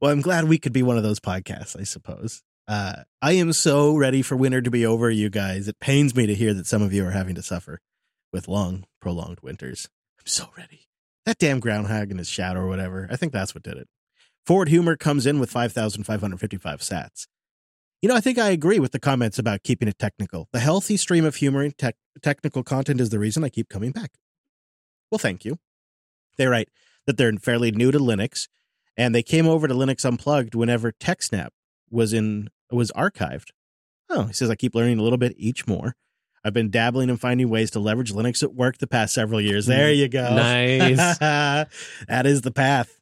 Well, 0.01 0.11
I'm 0.11 0.21
glad 0.21 0.45
we 0.45 0.57
could 0.57 0.73
be 0.73 0.83
one 0.83 0.97
of 0.97 1.03
those 1.03 1.19
podcasts, 1.19 1.79
I 1.79 1.83
suppose. 1.83 2.41
Uh, 2.69 3.01
I 3.19 3.31
am 3.31 3.51
so 3.51 3.95
ready 3.95 4.21
for 4.21 4.37
winter 4.37 4.61
to 4.61 4.69
be 4.69 4.85
over, 4.85 5.09
you 5.09 5.31
guys. 5.31 5.67
It 5.67 5.79
pains 5.79 6.15
me 6.15 6.27
to 6.27 6.35
hear 6.35 6.53
that 6.53 6.67
some 6.67 6.83
of 6.83 6.93
you 6.93 7.03
are 7.03 7.11
having 7.11 7.33
to 7.33 7.41
suffer 7.41 7.79
with 8.31 8.47
long, 8.47 8.85
prolonged 9.01 9.39
winters. 9.41 9.89
I'm 10.19 10.27
so 10.27 10.51
ready. 10.55 10.87
That 11.25 11.39
damn 11.39 11.59
groundhog 11.59 12.11
and 12.11 12.19
his 12.19 12.29
shadow 12.29 12.59
or 12.59 12.67
whatever. 12.67 13.07
I 13.09 13.15
think 13.15 13.33
that's 13.33 13.55
what 13.55 13.63
did 13.63 13.77
it. 13.77 13.87
Forward 14.45 14.69
Humor 14.69 14.97
comes 14.97 15.25
in 15.25 15.39
with 15.39 15.49
5,555 15.49 16.81
sats. 16.81 17.25
You 18.03 18.09
know, 18.09 18.15
I 18.15 18.21
think 18.21 18.37
I 18.37 18.49
agree 18.49 18.77
with 18.77 18.91
the 18.91 18.99
comments 18.99 19.39
about 19.39 19.63
keeping 19.63 19.87
it 19.87 19.97
technical. 19.97 20.47
The 20.53 20.59
healthy 20.59 20.95
stream 20.95 21.25
of 21.25 21.37
humor 21.37 21.63
and 21.63 21.75
tech 21.75 21.95
technical 22.21 22.61
content 22.61 23.01
is 23.01 23.09
the 23.09 23.17
reason 23.17 23.43
I 23.43 23.49
keep 23.49 23.67
coming 23.67 23.91
back. 23.91 24.11
Well, 25.09 25.17
thank 25.17 25.43
you. 25.43 25.57
They 26.37 26.45
write 26.45 26.69
that 27.07 27.17
they're 27.17 27.33
fairly 27.33 27.71
new 27.71 27.91
to 27.91 27.97
Linux, 27.97 28.47
and 28.95 29.15
they 29.15 29.23
came 29.23 29.47
over 29.47 29.67
to 29.67 29.73
Linux 29.73 30.05
Unplugged 30.05 30.53
whenever 30.53 30.91
TechSnap 30.91 31.49
was 31.89 32.13
in 32.13 32.49
was 32.71 32.91
archived. 32.91 33.49
Oh, 34.09 34.23
he 34.23 34.33
says 34.33 34.49
I 34.49 34.55
keep 34.55 34.75
learning 34.75 34.99
a 34.99 35.03
little 35.03 35.17
bit 35.17 35.35
each 35.37 35.67
more. 35.67 35.95
I've 36.43 36.53
been 36.53 36.69
dabbling 36.69 37.09
and 37.09 37.19
finding 37.19 37.49
ways 37.49 37.71
to 37.71 37.79
leverage 37.79 38.13
Linux 38.13 38.43
at 38.43 38.53
work 38.53 38.77
the 38.77 38.87
past 38.87 39.13
several 39.13 39.41
years. 39.41 39.65
There 39.65 39.91
you 39.91 40.07
go. 40.07 40.35
Nice. 40.35 41.17
that 41.19 42.25
is 42.25 42.41
the 42.41 42.51
path. 42.51 42.99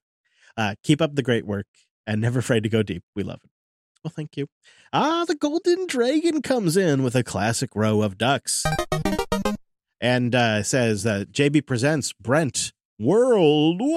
Uh, 0.57 0.75
keep 0.83 1.01
up 1.01 1.15
the 1.15 1.21
great 1.21 1.45
work 1.45 1.67
and 2.07 2.19
never 2.19 2.39
afraid 2.39 2.63
to 2.63 2.69
go 2.69 2.81
deep. 2.81 3.03
We 3.15 3.23
love 3.23 3.39
it. 3.43 3.49
Well, 4.03 4.11
thank 4.15 4.37
you. 4.37 4.47
Ah, 4.91 5.25
the 5.27 5.35
Golden 5.35 5.85
Dragon 5.85 6.41
comes 6.41 6.77
in 6.77 7.03
with 7.03 7.15
a 7.15 7.23
classic 7.23 7.75
row 7.75 8.01
of 8.01 8.17
ducks 8.17 8.63
and 9.99 10.33
uh, 10.33 10.63
says 10.63 11.03
that 11.03 11.31
JB 11.31 11.67
presents 11.67 12.13
Brent 12.13 12.71
worldwide. 12.99 13.87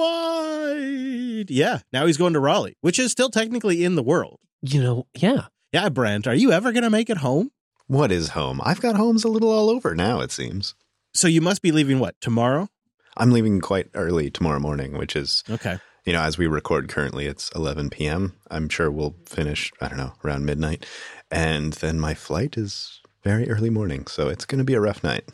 Yeah, 1.49 1.79
now 1.91 2.05
he's 2.05 2.17
going 2.17 2.33
to 2.33 2.39
Raleigh, 2.39 2.77
which 2.81 2.99
is 2.99 3.11
still 3.11 3.29
technically 3.29 3.83
in 3.83 3.95
the 3.95 4.03
world. 4.03 4.39
You 4.61 4.83
know, 4.83 5.07
yeah. 5.15 5.45
Yeah, 5.71 5.89
Brent, 5.89 6.27
are 6.27 6.35
you 6.35 6.51
ever 6.51 6.71
going 6.71 6.83
to 6.83 6.89
make 6.89 7.09
it 7.09 7.17
home? 7.17 7.51
What 7.87 8.11
is 8.11 8.29
home? 8.29 8.59
I've 8.63 8.81
got 8.81 8.95
homes 8.95 9.23
a 9.23 9.29
little 9.29 9.49
all 9.51 9.69
over 9.69 9.95
now, 9.95 10.19
it 10.19 10.31
seems. 10.31 10.75
So 11.13 11.27
you 11.27 11.41
must 11.41 11.61
be 11.61 11.71
leaving 11.71 11.99
what, 11.99 12.19
tomorrow? 12.21 12.69
I'm 13.17 13.31
leaving 13.31 13.61
quite 13.61 13.87
early 13.93 14.29
tomorrow 14.29 14.59
morning, 14.59 14.97
which 14.97 15.15
is, 15.15 15.43
Okay. 15.49 15.77
you 16.05 16.13
know, 16.13 16.21
as 16.21 16.37
we 16.37 16.47
record 16.47 16.89
currently, 16.89 17.25
it's 17.25 17.49
11 17.55 17.89
p.m. 17.89 18.33
I'm 18.49 18.69
sure 18.69 18.91
we'll 18.91 19.15
finish, 19.25 19.71
I 19.81 19.87
don't 19.87 19.97
know, 19.97 20.13
around 20.25 20.45
midnight. 20.45 20.85
And 21.29 21.73
then 21.73 21.99
my 21.99 22.13
flight 22.15 22.57
is 22.57 22.99
very 23.23 23.49
early 23.49 23.69
morning. 23.69 24.07
So 24.07 24.27
it's 24.27 24.45
going 24.45 24.59
to 24.59 24.65
be 24.65 24.73
a 24.73 24.81
rough 24.81 25.03
night. 25.03 25.29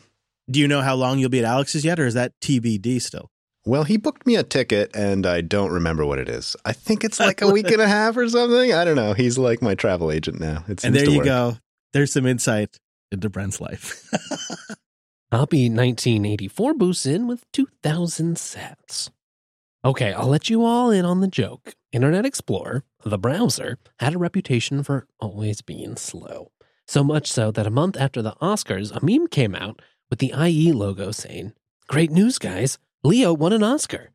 Do 0.50 0.60
you 0.60 0.68
know 0.68 0.82
how 0.82 0.94
long 0.94 1.18
you'll 1.18 1.30
be 1.30 1.40
at 1.40 1.44
Alex's 1.44 1.84
yet, 1.84 1.98
or 2.00 2.06
is 2.06 2.14
that 2.14 2.32
TBD 2.40 3.02
still? 3.02 3.30
Well, 3.68 3.84
he 3.84 3.98
booked 3.98 4.26
me 4.26 4.34
a 4.36 4.42
ticket 4.42 4.90
and 4.96 5.26
I 5.26 5.42
don't 5.42 5.70
remember 5.70 6.06
what 6.06 6.18
it 6.18 6.26
is. 6.28 6.56
I 6.64 6.72
think 6.72 7.04
it's 7.04 7.20
like 7.20 7.42
a 7.42 7.50
week 7.50 7.70
and 7.70 7.82
a 7.82 7.86
half 7.98 8.16
or 8.16 8.26
something. 8.26 8.72
I 8.72 8.82
don't 8.82 8.96
know. 8.96 9.12
He's 9.12 9.36
like 9.36 9.60
my 9.60 9.74
travel 9.74 10.10
agent 10.10 10.40
now. 10.40 10.64
It 10.66 10.82
And 10.82 10.94
there 10.94 11.04
to 11.04 11.10
you 11.10 11.18
work. 11.18 11.26
go. 11.26 11.56
There's 11.92 12.10
some 12.10 12.24
insight 12.24 12.78
into 13.12 13.28
Brent's 13.28 13.60
life. 13.60 14.08
I'll 15.30 15.44
be 15.44 15.68
1984 15.68 16.72
boosts 16.72 17.04
in 17.04 17.26
with 17.26 17.44
2,000 17.52 18.36
sats. 18.36 19.10
Okay, 19.84 20.14
I'll 20.14 20.28
let 20.28 20.48
you 20.48 20.64
all 20.64 20.90
in 20.90 21.04
on 21.04 21.20
the 21.20 21.28
joke. 21.28 21.74
Internet 21.92 22.24
Explorer, 22.24 22.84
the 23.04 23.18
browser, 23.18 23.76
had 24.00 24.14
a 24.14 24.18
reputation 24.18 24.82
for 24.82 25.06
always 25.20 25.60
being 25.60 25.96
slow. 25.96 26.52
So 26.86 27.04
much 27.04 27.30
so 27.30 27.50
that 27.50 27.66
a 27.66 27.70
month 27.70 27.98
after 27.98 28.22
the 28.22 28.32
Oscars, 28.40 28.96
a 28.96 29.04
meme 29.04 29.26
came 29.26 29.54
out 29.54 29.82
with 30.08 30.20
the 30.20 30.32
IE 30.34 30.72
logo 30.72 31.10
saying, 31.10 31.52
Great 31.86 32.10
news, 32.10 32.38
guys! 32.38 32.78
Leo 33.04 33.32
won 33.32 33.52
an 33.52 33.62
Oscar. 33.62 34.10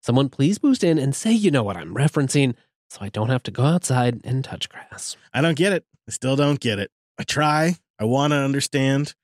Someone 0.00 0.28
please 0.28 0.58
boost 0.58 0.84
in 0.84 0.96
and 0.98 1.14
say 1.14 1.32
you 1.32 1.50
know 1.50 1.64
what 1.64 1.76
I'm 1.76 1.94
referencing 1.94 2.54
so 2.88 2.98
I 3.00 3.08
don't 3.08 3.30
have 3.30 3.42
to 3.44 3.50
go 3.50 3.64
outside 3.64 4.20
and 4.22 4.44
touch 4.44 4.68
grass. 4.68 5.16
I 5.34 5.40
don't 5.40 5.56
get 5.56 5.72
it. 5.72 5.84
I 6.08 6.12
still 6.12 6.36
don't 6.36 6.60
get 6.60 6.78
it. 6.78 6.92
I 7.18 7.24
try. 7.24 7.74
I 7.98 8.04
want 8.04 8.32
to 8.32 8.36
understand, 8.36 9.14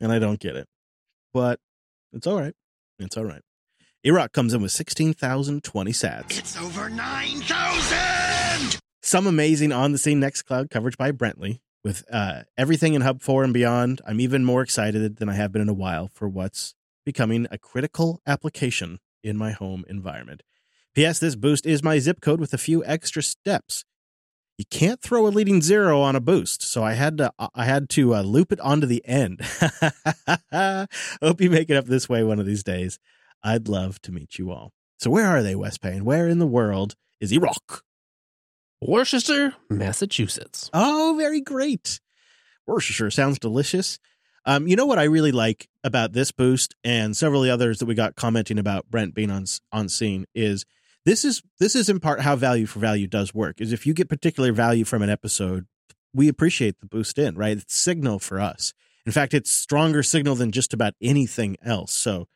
and 0.00 0.10
I 0.10 0.18
don't 0.18 0.40
get 0.40 0.56
it. 0.56 0.66
But 1.32 1.60
it's 2.12 2.26
all 2.26 2.40
right. 2.40 2.54
It's 2.98 3.16
all 3.16 3.24
right. 3.24 3.42
Iraq 4.02 4.32
comes 4.32 4.52
in 4.52 4.62
with 4.62 4.72
16,020 4.72 5.92
sats. 5.92 6.38
It's 6.38 6.56
over 6.56 6.88
9,000! 6.88 8.80
Some 9.02 9.28
amazing 9.28 9.70
on 9.72 9.92
the 9.92 9.98
scene 9.98 10.20
Nextcloud 10.20 10.70
coverage 10.70 10.96
by 10.96 11.12
Brentley. 11.12 11.60
With 11.84 12.04
uh, 12.10 12.42
everything 12.56 12.94
in 12.94 13.02
Hub 13.02 13.22
4 13.22 13.44
and 13.44 13.54
beyond, 13.54 14.00
I'm 14.04 14.20
even 14.20 14.44
more 14.44 14.62
excited 14.62 15.16
than 15.16 15.28
I 15.28 15.34
have 15.34 15.52
been 15.52 15.62
in 15.62 15.68
a 15.68 15.74
while 15.74 16.08
for 16.12 16.28
what's 16.28 16.74
becoming 17.08 17.46
a 17.50 17.56
critical 17.56 18.20
application 18.26 18.98
in 19.24 19.34
my 19.34 19.50
home 19.50 19.82
environment. 19.88 20.42
P.S. 20.94 21.18
This 21.18 21.36
boost 21.36 21.64
is 21.64 21.82
my 21.82 21.98
zip 21.98 22.20
code 22.20 22.38
with 22.38 22.52
a 22.52 22.58
few 22.58 22.84
extra 22.84 23.22
steps. 23.22 23.86
You 24.58 24.66
can't 24.70 25.00
throw 25.00 25.26
a 25.26 25.28
leading 25.28 25.62
zero 25.62 26.02
on 26.02 26.16
a 26.16 26.20
boost, 26.20 26.60
so 26.60 26.84
I 26.84 26.92
had 26.92 27.16
to 27.16 27.32
I 27.54 27.64
had 27.64 27.88
to 27.90 28.14
uh, 28.14 28.20
loop 28.20 28.52
it 28.52 28.60
onto 28.60 28.86
the 28.86 29.02
end. 29.06 29.40
Hope 31.22 31.40
you 31.40 31.48
make 31.48 31.70
it 31.70 31.78
up 31.78 31.86
this 31.86 32.10
way 32.10 32.22
one 32.22 32.38
of 32.38 32.44
these 32.44 32.62
days. 32.62 32.98
I'd 33.42 33.68
love 33.68 34.02
to 34.02 34.12
meet 34.12 34.38
you 34.38 34.50
all. 34.50 34.74
So 34.98 35.08
where 35.08 35.26
are 35.28 35.42
they, 35.42 35.54
Wes 35.54 35.78
Payne? 35.78 36.04
Where 36.04 36.28
in 36.28 36.40
the 36.40 36.46
world 36.46 36.94
is 37.22 37.32
Iraq? 37.32 37.84
Worcester, 38.82 39.54
Massachusetts. 39.70 40.68
Oh, 40.74 41.14
very 41.16 41.40
great. 41.40 42.00
Worcestershire 42.66 43.10
sounds 43.10 43.38
delicious. 43.38 43.98
Um, 44.44 44.66
you 44.66 44.76
know 44.76 44.86
what 44.86 44.98
I 44.98 45.04
really 45.04 45.32
like 45.32 45.68
about 45.84 46.12
this 46.12 46.32
boost 46.32 46.74
and 46.84 47.16
several 47.16 47.42
others 47.42 47.78
that 47.78 47.86
we 47.86 47.94
got 47.94 48.16
commenting 48.16 48.58
about 48.58 48.90
Brent 48.90 49.14
being 49.14 49.30
on 49.30 49.44
on 49.72 49.88
scene 49.88 50.26
is 50.34 50.64
this 51.04 51.24
is 51.24 51.42
this 51.58 51.74
is 51.74 51.88
in 51.88 52.00
part 52.00 52.20
how 52.20 52.36
value 52.36 52.66
for 52.66 52.78
value 52.78 53.06
does 53.06 53.34
work. 53.34 53.60
Is 53.60 53.72
if 53.72 53.86
you 53.86 53.94
get 53.94 54.08
particular 54.08 54.52
value 54.52 54.84
from 54.84 55.02
an 55.02 55.10
episode, 55.10 55.66
we 56.14 56.28
appreciate 56.28 56.80
the 56.80 56.86
boost 56.86 57.18
in, 57.18 57.36
right? 57.36 57.56
It's 57.56 57.74
signal 57.74 58.18
for 58.18 58.40
us. 58.40 58.72
In 59.06 59.12
fact, 59.12 59.32
it's 59.32 59.50
stronger 59.50 60.02
signal 60.02 60.34
than 60.34 60.52
just 60.52 60.74
about 60.74 60.94
anything 61.00 61.56
else. 61.64 61.94
So 61.94 62.28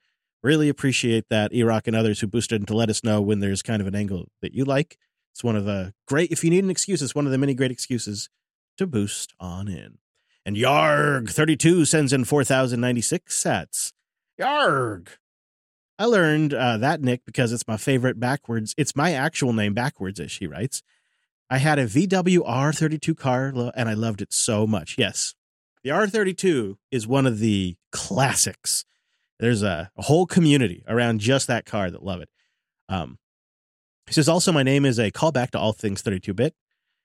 really 0.43 0.69
appreciate 0.69 1.29
that 1.29 1.53
Iraq 1.53 1.87
and 1.87 1.97
others 1.97 2.21
who 2.21 2.27
boosted 2.27 2.67
to 2.67 2.75
let 2.75 2.89
us 2.89 3.05
know 3.05 3.21
when 3.21 3.41
there's 3.41 3.63
kind 3.63 3.81
of 3.81 3.87
an 3.87 3.95
angle 3.95 4.29
that 4.41 4.55
you 4.55 4.65
like. 4.65 4.97
It's 5.33 5.45
one 5.45 5.57
of 5.57 5.65
the 5.65 5.95
great 6.07 6.31
if 6.31 6.45
you 6.45 6.51
need 6.51 6.65
an 6.65 6.71
excuse, 6.71 7.03
it's 7.03 7.15
one 7.15 7.27
of 7.27 7.33
the 7.33 7.39
many 7.39 7.55
great 7.55 7.71
excuses 7.71 8.29
to 8.79 8.87
boost 8.87 9.33
on 9.39 9.69
in. 9.69 9.99
And 10.45 10.57
Yarg 10.57 11.31
32 11.31 11.85
sends 11.85 12.13
in 12.13 12.25
4,096 12.25 13.43
sats. 13.43 13.93
Yarg. 14.41 15.09
I 15.99 16.07
learned 16.07 16.53
uh, 16.53 16.79
that 16.79 17.01
nick 17.01 17.25
because 17.25 17.53
it's 17.53 17.69
my 17.69 17.77
favorite 17.77 18.19
backwards. 18.19 18.75
It's 18.77 18.97
my 18.97 19.13
actual 19.13 19.53
name 19.53 19.73
backwards, 19.73 20.19
as 20.19 20.33
she 20.33 20.47
writes. 20.47 20.83
I 21.49 21.59
had 21.59 21.79
a 21.79 21.87
VW 21.87 22.39
R32 22.39 23.17
car 23.17 23.53
and 23.77 23.89
I 23.89 23.95
loved 23.95 24.23
it 24.23 24.33
so 24.33 24.67
much. 24.67 24.97
Yes, 24.99 25.35
the 25.85 25.91
R32 25.91 26.77
is 26.91 27.07
one 27.07 27.27
of 27.27 27.41
the 27.41 27.77
classics. 27.93 28.85
There's 29.39 29.63
a, 29.63 29.91
a 29.97 30.03
whole 30.03 30.27
community 30.27 30.83
around 30.89 31.21
just 31.21 31.47
that 31.49 31.67
car 31.67 31.91
that 31.91 32.03
love 32.03 32.21
it. 32.21 32.31
Um, 32.89 33.19
he 34.07 34.13
says 34.13 34.29
also, 34.29 34.51
my 34.51 34.63
name 34.63 34.85
is 34.85 34.99
a 34.99 35.11
callback 35.11 35.51
to 35.51 35.59
all 35.59 35.73
things 35.73 36.03
32 36.03 36.35
bit, 36.35 36.55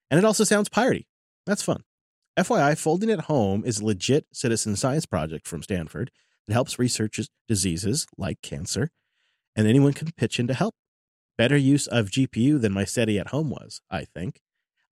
and 0.09 0.18
it 0.18 0.26
also 0.26 0.43
sounds 0.43 0.69
piratey. 0.69 1.05
That's 1.45 1.61
fun. 1.61 1.84
FYI, 2.38 2.77
Folding 2.77 3.09
at 3.09 3.22
Home 3.22 3.64
is 3.65 3.80
a 3.80 3.85
legit 3.85 4.27
citizen 4.31 4.76
science 4.76 5.07
project 5.07 5.47
from 5.47 5.64
Stanford 5.64 6.11
that 6.45 6.53
helps 6.53 6.77
research 6.77 7.19
diseases 7.47 8.05
like 8.15 8.43
cancer, 8.43 8.91
and 9.55 9.68
anyone 9.68 9.93
can 9.93 10.11
pitch 10.15 10.39
in 10.39 10.45
to 10.45 10.53
help. 10.53 10.76
Better 11.35 11.57
use 11.57 11.88
of 11.88 12.11
GPU 12.11 12.61
than 12.61 12.73
my 12.73 12.85
SETI 12.85 13.18
at 13.18 13.30
home 13.30 13.49
was, 13.49 13.81
I 13.89 14.05
think. 14.05 14.39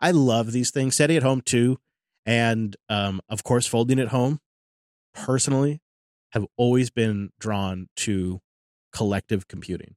I 0.01 0.09
love 0.09 0.53
these 0.53 0.71
things. 0.71 0.95
SETI 0.95 1.17
at 1.17 1.23
home 1.23 1.41
too, 1.41 1.77
and 2.25 2.75
um, 2.89 3.21
of 3.29 3.43
course, 3.43 3.67
Folding 3.67 3.99
at 3.99 4.07
Home. 4.07 4.39
Personally, 5.13 5.81
have 6.31 6.45
always 6.57 6.89
been 6.89 7.29
drawn 7.39 7.87
to 7.95 8.41
collective 8.91 9.47
computing. 9.47 9.95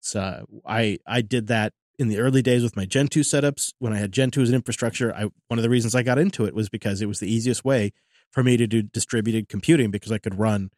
So 0.00 0.46
I 0.66 0.98
I 1.06 1.20
did 1.20 1.48
that 1.48 1.74
in 1.98 2.08
the 2.08 2.18
early 2.18 2.42
days 2.42 2.62
with 2.62 2.76
my 2.76 2.84
Gentoo 2.84 3.22
setups, 3.22 3.72
when 3.78 3.92
I 3.92 3.98
had 3.98 4.12
Gentoo 4.12 4.42
as 4.42 4.48
an 4.48 4.54
infrastructure, 4.54 5.14
I 5.14 5.28
one 5.48 5.58
of 5.58 5.62
the 5.62 5.70
reasons 5.70 5.94
I 5.94 6.02
got 6.02 6.18
into 6.18 6.44
it 6.44 6.54
was 6.54 6.68
because 6.68 7.00
it 7.00 7.06
was 7.06 7.20
the 7.20 7.32
easiest 7.32 7.64
way 7.64 7.92
for 8.30 8.42
me 8.42 8.56
to 8.56 8.66
do 8.66 8.82
distributed 8.82 9.48
computing 9.48 9.90
because 9.90 10.10
I 10.12 10.18
could 10.18 10.38
run 10.38 10.70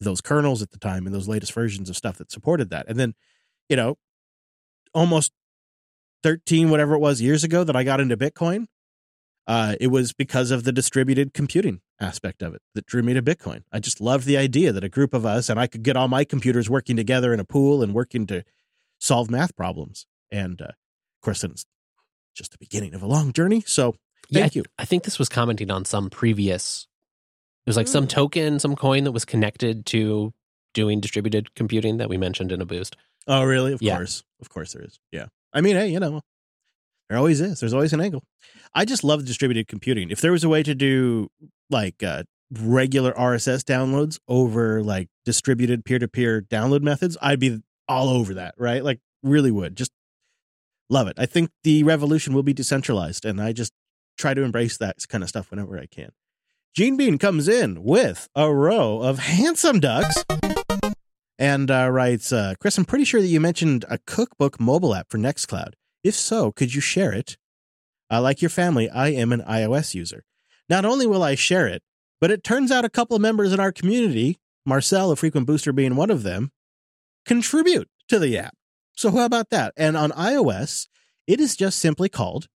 those 0.00 0.20
kernels 0.20 0.62
at 0.62 0.70
the 0.70 0.78
time 0.78 1.06
and 1.06 1.14
those 1.14 1.28
latest 1.28 1.52
versions 1.52 1.88
of 1.88 1.96
stuff 1.96 2.18
that 2.18 2.32
supported 2.32 2.70
that. 2.70 2.86
And 2.88 2.98
then, 2.98 3.14
you 3.68 3.76
know, 3.76 3.96
almost 4.94 5.32
13 6.22 6.70
whatever 6.70 6.94
it 6.94 7.00
was 7.00 7.20
years 7.20 7.44
ago 7.44 7.64
that 7.64 7.76
I 7.76 7.84
got 7.84 8.00
into 8.00 8.16
Bitcoin, 8.16 8.66
uh, 9.46 9.74
it 9.80 9.88
was 9.88 10.12
because 10.12 10.50
of 10.50 10.64
the 10.64 10.72
distributed 10.72 11.34
computing 11.34 11.80
aspect 12.00 12.42
of 12.42 12.54
it 12.54 12.62
that 12.74 12.86
drew 12.86 13.02
me 13.02 13.14
to 13.14 13.22
Bitcoin. 13.22 13.62
I 13.72 13.80
just 13.80 14.00
loved 14.00 14.26
the 14.26 14.36
idea 14.36 14.72
that 14.72 14.84
a 14.84 14.88
group 14.88 15.14
of 15.14 15.26
us 15.26 15.48
and 15.48 15.58
I 15.58 15.66
could 15.66 15.82
get 15.82 15.96
all 15.96 16.08
my 16.08 16.24
computers 16.24 16.70
working 16.70 16.96
together 16.96 17.34
in 17.34 17.40
a 17.40 17.44
pool 17.44 17.82
and 17.82 17.94
working 17.94 18.26
to 18.28 18.44
solve 19.00 19.30
math 19.30 19.56
problems. 19.56 20.06
And 20.32 20.60
uh, 20.60 20.64
of 20.66 21.20
course, 21.22 21.44
it's 21.44 21.64
just 22.34 22.50
the 22.50 22.58
beginning 22.58 22.94
of 22.94 23.02
a 23.02 23.06
long 23.06 23.32
journey. 23.32 23.62
So 23.66 23.94
thank 24.32 24.54
yeah, 24.54 24.60
you. 24.60 24.64
I 24.78 24.84
think 24.86 25.04
this 25.04 25.18
was 25.18 25.28
commenting 25.28 25.70
on 25.70 25.84
some 25.84 26.10
previous. 26.10 26.88
It 27.66 27.70
was 27.70 27.76
like 27.76 27.86
some 27.86 28.06
Mm. 28.06 28.10
token, 28.10 28.58
some 28.58 28.74
coin 28.74 29.04
that 29.04 29.12
was 29.12 29.24
connected 29.24 29.86
to 29.86 30.32
doing 30.74 31.00
distributed 31.00 31.54
computing 31.54 31.98
that 31.98 32.08
we 32.08 32.16
mentioned 32.16 32.50
in 32.50 32.60
a 32.60 32.64
boost. 32.66 32.96
Oh, 33.28 33.44
really? 33.44 33.72
Of 33.74 33.82
Yeah. 33.82 33.96
course. 33.98 34.24
Of 34.40 34.48
course 34.48 34.72
there 34.72 34.82
is. 34.82 34.98
Yeah. 35.12 35.26
I 35.52 35.60
mean, 35.60 35.76
hey, 35.76 35.88
you 35.88 36.00
know, 36.00 36.22
there 37.08 37.18
always 37.18 37.40
is. 37.42 37.60
There's 37.60 37.74
always 37.74 37.92
an 37.92 38.00
angle. 38.00 38.24
I 38.74 38.84
just 38.86 39.04
love 39.04 39.24
distributed 39.26 39.68
computing. 39.68 40.10
If 40.10 40.20
there 40.22 40.32
was 40.32 40.42
a 40.42 40.48
way 40.48 40.62
to 40.62 40.74
do 40.74 41.28
like 41.68 42.02
uh, 42.02 42.24
regular 42.50 43.12
RSS 43.12 43.62
downloads 43.64 44.18
over 44.28 44.82
like 44.82 45.08
distributed 45.26 45.84
peer 45.84 45.98
to 45.98 46.08
peer 46.08 46.40
download 46.40 46.80
methods, 46.80 47.16
I'd 47.20 47.38
be 47.38 47.60
all 47.86 48.08
over 48.08 48.34
that, 48.34 48.54
right? 48.56 48.82
Like, 48.82 48.98
really 49.22 49.50
would. 49.50 49.76
Just 49.76 49.92
love 50.92 51.08
it. 51.08 51.16
I 51.18 51.26
think 51.26 51.50
the 51.64 51.82
revolution 51.82 52.34
will 52.34 52.42
be 52.42 52.52
decentralized, 52.52 53.24
and 53.24 53.40
I 53.40 53.52
just 53.52 53.72
try 54.18 54.34
to 54.34 54.42
embrace 54.42 54.76
that 54.76 54.96
kind 55.08 55.24
of 55.24 55.30
stuff 55.30 55.50
whenever 55.50 55.78
I 55.78 55.86
can. 55.86 56.10
Gene 56.74 56.96
Bean 56.96 57.18
comes 57.18 57.48
in 57.48 57.82
with 57.82 58.28
a 58.34 58.52
row 58.52 59.00
of 59.00 59.18
handsome 59.18 59.80
ducks 59.80 60.24
and 61.38 61.70
uh, 61.70 61.90
writes, 61.90 62.32
uh, 62.32 62.54
Chris, 62.60 62.78
I'm 62.78 62.84
pretty 62.84 63.04
sure 63.04 63.20
that 63.20 63.26
you 63.26 63.40
mentioned 63.40 63.84
a 63.90 63.98
cookbook 63.98 64.60
mobile 64.60 64.94
app 64.94 65.10
for 65.10 65.18
Nextcloud. 65.18 65.72
If 66.04 66.14
so, 66.14 66.52
could 66.52 66.74
you 66.74 66.80
share 66.80 67.12
it? 67.12 67.36
Uh, 68.10 68.22
like 68.22 68.42
your 68.42 68.48
family, 68.48 68.88
I 68.88 69.08
am 69.08 69.32
an 69.32 69.42
iOS 69.42 69.94
user. 69.94 70.24
Not 70.68 70.84
only 70.84 71.06
will 71.06 71.22
I 71.22 71.34
share 71.34 71.66
it, 71.66 71.82
but 72.20 72.30
it 72.30 72.44
turns 72.44 72.70
out 72.70 72.84
a 72.84 72.90
couple 72.90 73.16
of 73.16 73.22
members 73.22 73.52
in 73.52 73.60
our 73.60 73.72
community, 73.72 74.38
Marcel, 74.64 75.10
a 75.10 75.16
frequent 75.16 75.46
booster 75.46 75.72
being 75.72 75.96
one 75.96 76.10
of 76.10 76.22
them, 76.22 76.52
contribute 77.26 77.88
to 78.08 78.18
the 78.18 78.38
app. 78.38 78.54
So 78.94 79.10
how 79.10 79.24
about 79.24 79.50
that? 79.50 79.72
And 79.76 79.96
on 79.96 80.10
iOS, 80.12 80.88
it 81.26 81.40
is 81.40 81.56
just 81.56 81.78
simply 81.78 82.08
called 82.08 82.48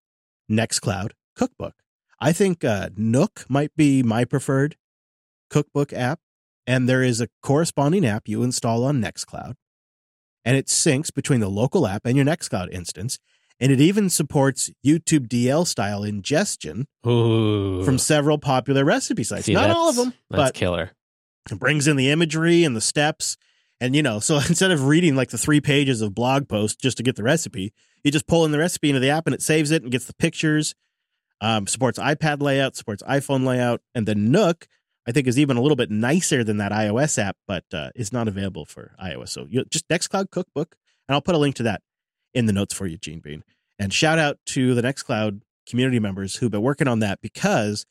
Nextcloud 0.51 1.11
Cookbook. 1.37 1.75
I 2.21 2.33
think 2.33 2.65
uh, 2.65 2.91
Nook 2.97 3.45
might 3.49 3.75
be 3.77 4.03
my 4.03 4.25
preferred 4.25 4.77
cookbook 5.51 5.93
app, 5.93 6.21
and 6.67 6.89
there 6.89 7.03
is 7.03 7.21
a 7.21 7.29
corresponding 7.43 8.07
app 8.07 8.29
you 8.29 8.43
install 8.43 8.85
on 8.85 9.01
Nextcloud, 9.01 9.55
and 10.45 10.57
it 10.57 10.67
syncs 10.67 11.13
between 11.13 11.41
the 11.41 11.49
local 11.51 11.87
app 11.87 12.07
and 12.07 12.17
your 12.17 12.25
Nextcloud 12.25 12.73
instance, 12.73 13.19
and 13.61 13.71
it 13.71 13.81
even 13.81 14.11
supports 14.11 14.71
YouTube 14.85 15.29
DL 15.29 15.67
style 15.67 16.03
ingestion 16.03 16.87
Ooh. 17.07 17.85
from 17.85 17.99
several 17.99 18.39
popular 18.39 18.85
recipe 18.85 19.25
sites. 19.25 19.47
See, 19.47 19.55
Not 19.55 19.71
all 19.71 19.89
of 19.89 19.97
them, 19.97 20.15
That's 20.31 20.51
but 20.51 20.55
killer. 20.55 20.93
it 21.51 21.59
brings 21.59 21.87
in 21.87 21.97
the 21.97 22.11
imagery 22.11 22.65
and 22.65 22.75
the 22.75 22.81
steps. 22.81 23.37
And 23.85 23.95
you 23.95 24.03
know, 24.03 24.19
so 24.29 24.37
instead 24.37 24.71
of 24.71 24.87
reading 24.87 25.15
like 25.15 25.31
the 25.31 25.39
three 25.39 25.61
pages 25.61 26.01
of 26.01 26.15
blog 26.15 26.49
post 26.49 26.81
just 26.81 26.97
to 26.97 27.03
get 27.03 27.17
the 27.17 27.23
recipe, 27.23 27.73
you 28.03 28.11
just 28.11 28.27
pull 28.27 28.45
in 28.45 28.51
the 28.51 28.59
recipe 28.59 28.89
into 28.89 29.01
the 29.01 29.11
app 29.11 29.27
and 29.27 29.35
it 29.35 29.43
saves 29.43 29.71
it 29.71 29.83
and 29.83 29.93
gets 29.93 30.07
the 30.07 30.15
pictures. 30.15 30.75
Um, 31.41 31.67
supports 31.67 31.99
iPad 31.99 32.41
layout, 32.41 32.77
supports 32.77 33.03
iPhone 33.03 33.45
layout, 33.45 33.83
and 33.95 34.07
the 34.07 34.15
Nook 34.15 34.67
I 35.07 35.13
think 35.13 35.27
is 35.27 35.39
even 35.39 35.59
a 35.59 35.61
little 35.61 35.77
bit 35.77 35.91
nicer 35.91 36.43
than 36.43 36.57
that 36.59 36.73
iOS 36.73 37.19
app, 37.23 37.37
but 37.47 37.65
uh, 37.75 37.91
is 37.95 38.13
not 38.13 38.27
available 38.27 38.65
for 38.65 38.95
iOS. 39.03 39.29
So 39.31 39.47
you 39.49 39.65
just 39.67 39.87
Nextcloud 39.89 40.31
Cookbook, 40.31 40.77
and 41.07 41.15
I'll 41.15 41.21
put 41.21 41.35
a 41.35 41.39
link 41.39 41.57
to 41.57 41.65
that 41.65 41.83
in 42.33 42.47
the 42.47 42.53
notes 42.53 42.73
for 42.73 42.87
you, 42.87 42.97
Gene 42.97 43.21
Bean. 43.21 43.45
And 43.79 43.93
shout 43.93 44.19
out 44.19 44.39
to 44.47 44.75
the 44.75 44.83
Nextcloud 44.83 45.43
community 45.69 45.99
members 45.99 46.37
who've 46.37 46.51
been 46.51 46.63
working 46.63 46.89
on 46.89 47.01
that 47.01 47.21
because 47.21 47.85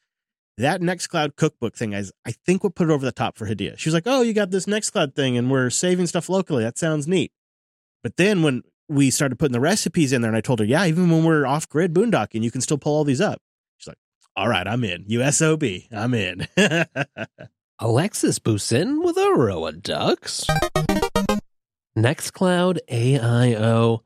that 0.57 0.81
Nextcloud 0.81 1.35
cookbook 1.35 1.75
thing 1.75 1.93
is, 1.93 2.11
I 2.25 2.31
think, 2.31 2.63
what 2.63 2.75
put 2.75 2.89
it 2.89 2.93
over 2.93 3.05
the 3.05 3.11
top 3.11 3.37
for 3.37 3.47
Hadia. 3.47 3.77
She 3.77 3.89
was 3.89 3.93
like, 3.93 4.03
"Oh, 4.05 4.21
you 4.21 4.33
got 4.33 4.51
this 4.51 4.65
Nextcloud 4.65 5.15
thing, 5.15 5.37
and 5.37 5.49
we're 5.49 5.69
saving 5.69 6.07
stuff 6.07 6.29
locally. 6.29 6.63
That 6.63 6.77
sounds 6.77 7.07
neat." 7.07 7.31
But 8.03 8.17
then 8.17 8.43
when 8.43 8.63
we 8.89 9.09
started 9.09 9.39
putting 9.39 9.53
the 9.53 9.59
recipes 9.59 10.13
in 10.13 10.21
there 10.21 10.29
and 10.29 10.37
I 10.37 10.41
told 10.41 10.59
her, 10.59 10.65
yeah, 10.65 10.85
even 10.85 11.09
when 11.09 11.23
we're 11.23 11.45
off 11.45 11.67
grid 11.69 11.93
boondocking, 11.93 12.43
you 12.43 12.51
can 12.51 12.61
still 12.61 12.77
pull 12.77 12.93
all 12.93 13.03
these 13.03 13.21
up. 13.21 13.41
She's 13.77 13.87
like, 13.87 13.97
all 14.35 14.49
right, 14.49 14.67
I'm 14.67 14.83
in. 14.83 15.05
USOB, 15.05 15.87
I'm 15.91 16.13
in. 16.13 16.47
Alexis 17.79 18.39
Busin 18.39 19.03
with 19.03 19.17
a 19.17 19.33
row 19.35 19.65
of 19.65 19.81
ducks. 19.81 20.45
Nextcloud 21.97 22.79
AIO. 22.89 24.01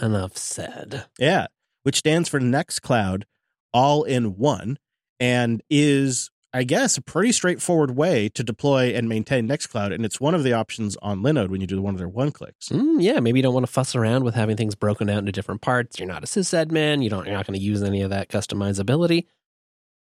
Enough 0.00 0.36
said. 0.36 1.06
Yeah, 1.18 1.46
which 1.82 1.96
stands 1.96 2.28
for 2.28 2.40
Nextcloud 2.40 3.24
all 3.72 4.04
in 4.04 4.36
one 4.36 4.78
and 5.20 5.62
is, 5.70 6.30
I 6.52 6.64
guess, 6.64 6.96
a 6.96 7.02
pretty 7.02 7.32
straightforward 7.32 7.96
way 7.96 8.28
to 8.30 8.42
deploy 8.42 8.94
and 8.94 9.08
maintain 9.08 9.48
Nextcloud. 9.48 9.94
And 9.94 10.04
it's 10.04 10.20
one 10.20 10.34
of 10.34 10.42
the 10.42 10.52
options 10.52 10.96
on 11.02 11.20
Linode 11.20 11.48
when 11.48 11.60
you 11.60 11.66
do 11.66 11.80
one 11.80 11.94
of 11.94 11.98
their 11.98 12.08
one 12.08 12.32
clicks. 12.32 12.68
Mm, 12.68 13.02
yeah, 13.02 13.20
maybe 13.20 13.38
you 13.38 13.42
don't 13.42 13.54
want 13.54 13.66
to 13.66 13.72
fuss 13.72 13.94
around 13.94 14.24
with 14.24 14.34
having 14.34 14.56
things 14.56 14.74
broken 14.74 15.08
out 15.08 15.18
into 15.18 15.32
different 15.32 15.60
parts. 15.60 15.98
You're 15.98 16.08
not 16.08 16.24
a 16.24 16.26
sysadmin. 16.26 17.02
You 17.02 17.10
don't. 17.10 17.26
You're 17.26 17.36
not 17.36 17.46
going 17.46 17.58
to 17.58 17.64
use 17.64 17.82
any 17.82 18.02
of 18.02 18.10
that 18.10 18.28
customizability. 18.28 19.26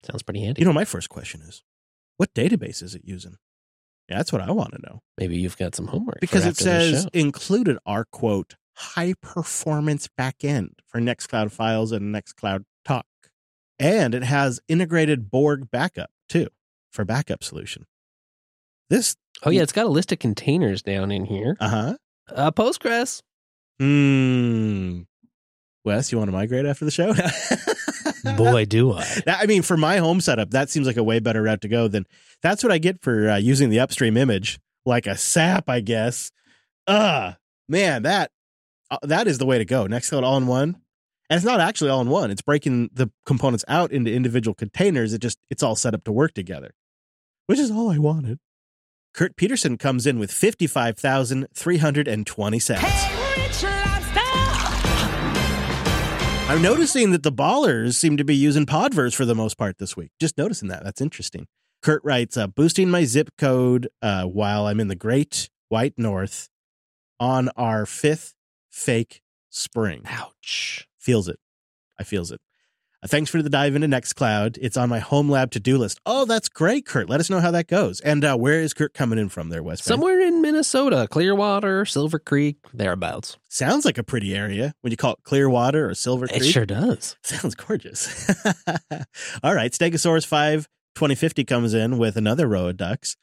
Sounds 0.04 0.24
pretty 0.24 0.42
handy. 0.42 0.62
You 0.62 0.66
know, 0.66 0.74
my 0.74 0.86
first 0.86 1.10
question 1.10 1.42
is, 1.42 1.64
what 2.18 2.34
database 2.34 2.82
is 2.82 2.96
it 2.96 3.02
using? 3.04 3.36
Yeah, 4.10 4.18
that's 4.18 4.34
what 4.34 4.42
I 4.42 4.52
want 4.52 4.74
to 4.74 4.82
know. 4.82 5.02
Maybe 5.18 5.38
you've 5.38 5.58
got 5.58 5.76
some 5.76 5.88
homework 5.88 6.20
Because 6.20 6.46
it 6.46 6.58
says 6.58 7.08
included 7.14 7.78
are 7.86 8.06
quote 8.06 8.56
high 8.76 9.14
performance 9.22 10.10
backend 10.18 10.70
for 10.88 11.00
Nextcloud 11.00 11.52
files 11.52 11.92
and 11.92 12.16
Nextcloud. 12.16 12.64
And 13.80 14.14
it 14.14 14.24
has 14.24 14.60
integrated 14.68 15.32
Borg 15.32 15.72
backup 15.72 16.12
too 16.28 16.48
for 16.92 17.06
backup 17.06 17.44
solution. 17.44 17.86
This 18.90 19.16
Oh 19.44 19.50
yeah, 19.50 19.62
it's 19.62 19.72
got 19.72 19.86
a 19.86 19.90
list 19.90 20.12
of 20.12 20.20
containers 20.20 20.82
down 20.82 21.12
in 21.12 21.26
here. 21.26 21.56
uh-huh. 21.60 21.96
Uh, 22.30 22.52
Postgres. 22.52 23.22
Hmm. 23.80 25.02
Wes, 25.86 26.12
you 26.12 26.18
want 26.18 26.28
to 26.28 26.34
migrate 26.34 26.66
after 26.66 26.86
the 26.86 26.92
show? 26.92 27.14
Boy, 28.36 28.66
do 28.66 28.94
I. 28.94 29.24
I 29.26 29.46
mean, 29.46 29.62
for 29.62 29.78
my 29.78 29.98
home 29.98 30.20
setup, 30.20 30.52
that 30.52 30.70
seems 30.70 30.86
like 30.86 30.98
a 30.98 31.04
way 31.04 31.20
better 31.20 31.42
route 31.42 31.62
to 31.62 31.70
go 31.70 31.88
than 31.88 32.06
that's 32.44 32.62
what 32.62 32.72
I 32.72 32.78
get 32.78 33.02
for 33.02 33.30
uh, 33.30 33.38
using 33.38 33.70
the 33.70 33.80
upstream 33.80 34.18
image 34.18 34.60
like 34.86 35.08
a 35.08 35.18
sap, 35.18 35.70
I 35.70 35.80
guess. 35.80 36.32
Ah, 36.88 37.38
man, 37.70 38.04
that 38.04 38.32
uh, 38.92 38.98
that 39.04 39.28
is 39.28 39.38
the 39.38 39.46
way 39.46 39.58
to 39.58 39.66
go. 39.66 39.86
Nextcloud 39.86 40.24
all 40.24 40.38
in 40.38 40.48
one, 40.48 40.82
and 41.30 41.38
it's 41.38 41.46
not 41.46 41.60
actually 41.60 41.90
all 41.90 42.02
in 42.02 42.10
one. 42.10 42.32
It's 42.32 42.42
breaking 42.42 42.90
the 42.94 43.12
components 43.26 43.64
out 43.68 43.92
into 43.92 44.12
individual 44.12 44.56
containers. 44.56 45.14
It 45.14 45.22
just 45.22 45.38
it's 45.50 45.64
all 45.64 45.76
set 45.76 45.94
up 45.94 46.04
to 46.06 46.12
work 46.12 46.34
together, 46.34 46.72
which 47.48 47.60
is 47.60 47.72
all 47.72 47.90
I 47.90 47.98
wanted. 47.98 48.40
Kurt 49.14 49.36
Peterson 49.36 49.78
comes 49.78 50.06
in 50.06 50.20
with 50.20 50.32
fifty 50.32 50.68
five 50.68 50.98
thousand 50.98 51.48
three 51.54 51.78
hundred 51.78 52.08
and 52.08 52.26
twenty 52.26 52.60
cents. 52.60 52.84
I'm 56.50 56.64
noticing 56.64 57.12
that 57.12 57.22
the 57.22 57.32
ballers 57.32 57.94
seem 57.94 58.18
to 58.18 58.24
be 58.24 58.36
using 58.36 58.66
Podverse 58.66 59.14
for 59.14 59.24
the 59.24 59.36
most 59.36 59.56
part 59.56 59.78
this 59.78 59.96
week. 59.96 60.10
Just 60.20 60.36
noticing 60.36 60.70
that. 60.70 60.84
That's 60.84 61.00
interesting. 61.00 61.46
Kurt 61.84 62.04
writes, 62.04 62.38
uh, 62.38 62.48
boosting 62.48 62.90
my 62.90 63.04
zip 63.04 63.30
code 63.38 63.88
uh, 64.02 64.24
while 64.24 64.66
I'm 64.66 64.80
in 64.80 64.88
the 64.88 64.96
great 64.96 65.52
white 65.70 65.94
north 65.96 66.50
on 67.20 67.50
our 67.50 67.86
fifth 67.86 68.34
fake 68.72 69.22
spring. 69.52 70.02
Ouch. 70.08 70.89
Feels 71.00 71.28
it. 71.28 71.40
I 72.00 72.04
feels 72.04 72.32
it. 72.32 72.40
Uh, 73.02 73.08
thanks 73.08 73.30
for 73.32 73.42
the 73.42 73.50
dive 73.50 73.76
into 73.76 73.88
Nextcloud. 73.88 74.58
It's 74.62 74.76
on 74.76 74.90
my 74.90 75.00
home 75.00 75.30
lab 75.30 75.52
to 75.52 75.60
do 75.60 75.78
list. 75.78 76.02
Oh, 76.06 76.26
that's 76.26 76.50
great, 76.50 76.86
Kurt. 76.86 77.10
Let 77.10 77.22
us 77.22 77.30
know 77.30 77.40
how 77.40 77.52
that 77.52 77.68
goes. 77.68 78.02
And 78.02 78.26
uh, 78.26 78.36
where 78.36 78.60
is 78.60 78.74
Kurt 78.74 78.94
coming 78.94 79.18
in 79.18 79.30
from 79.30 79.48
there, 79.48 79.64
Wes? 79.64 79.82
Somewhere 79.82 80.20
in 80.20 80.42
Minnesota, 80.42 81.08
Clearwater, 81.10 81.86
Silver 81.86 82.20
Creek, 82.20 82.58
thereabouts. 82.74 83.38
Sounds 83.48 83.86
like 83.86 83.98
a 83.98 84.04
pretty 84.04 84.36
area 84.36 84.74
when 84.82 84.92
you 84.92 84.98
call 84.98 85.14
it 85.14 85.24
Clearwater 85.24 85.90
or 85.90 85.94
Silver 85.94 86.26
It 86.26 86.32
Creek. 86.32 86.42
It 86.42 86.52
sure 86.52 86.66
does. 86.66 87.16
Sounds 87.24 87.56
gorgeous. 87.56 88.30
All 89.44 89.56
right. 89.56 89.72
Stegosaurus 89.72 90.26
5 90.26 90.68
2050 90.96 91.46
comes 91.46 91.74
in 91.74 91.98
with 91.98 92.18
another 92.18 92.48
row 92.48 92.68
of 92.68 92.76
ducks. 92.76 93.16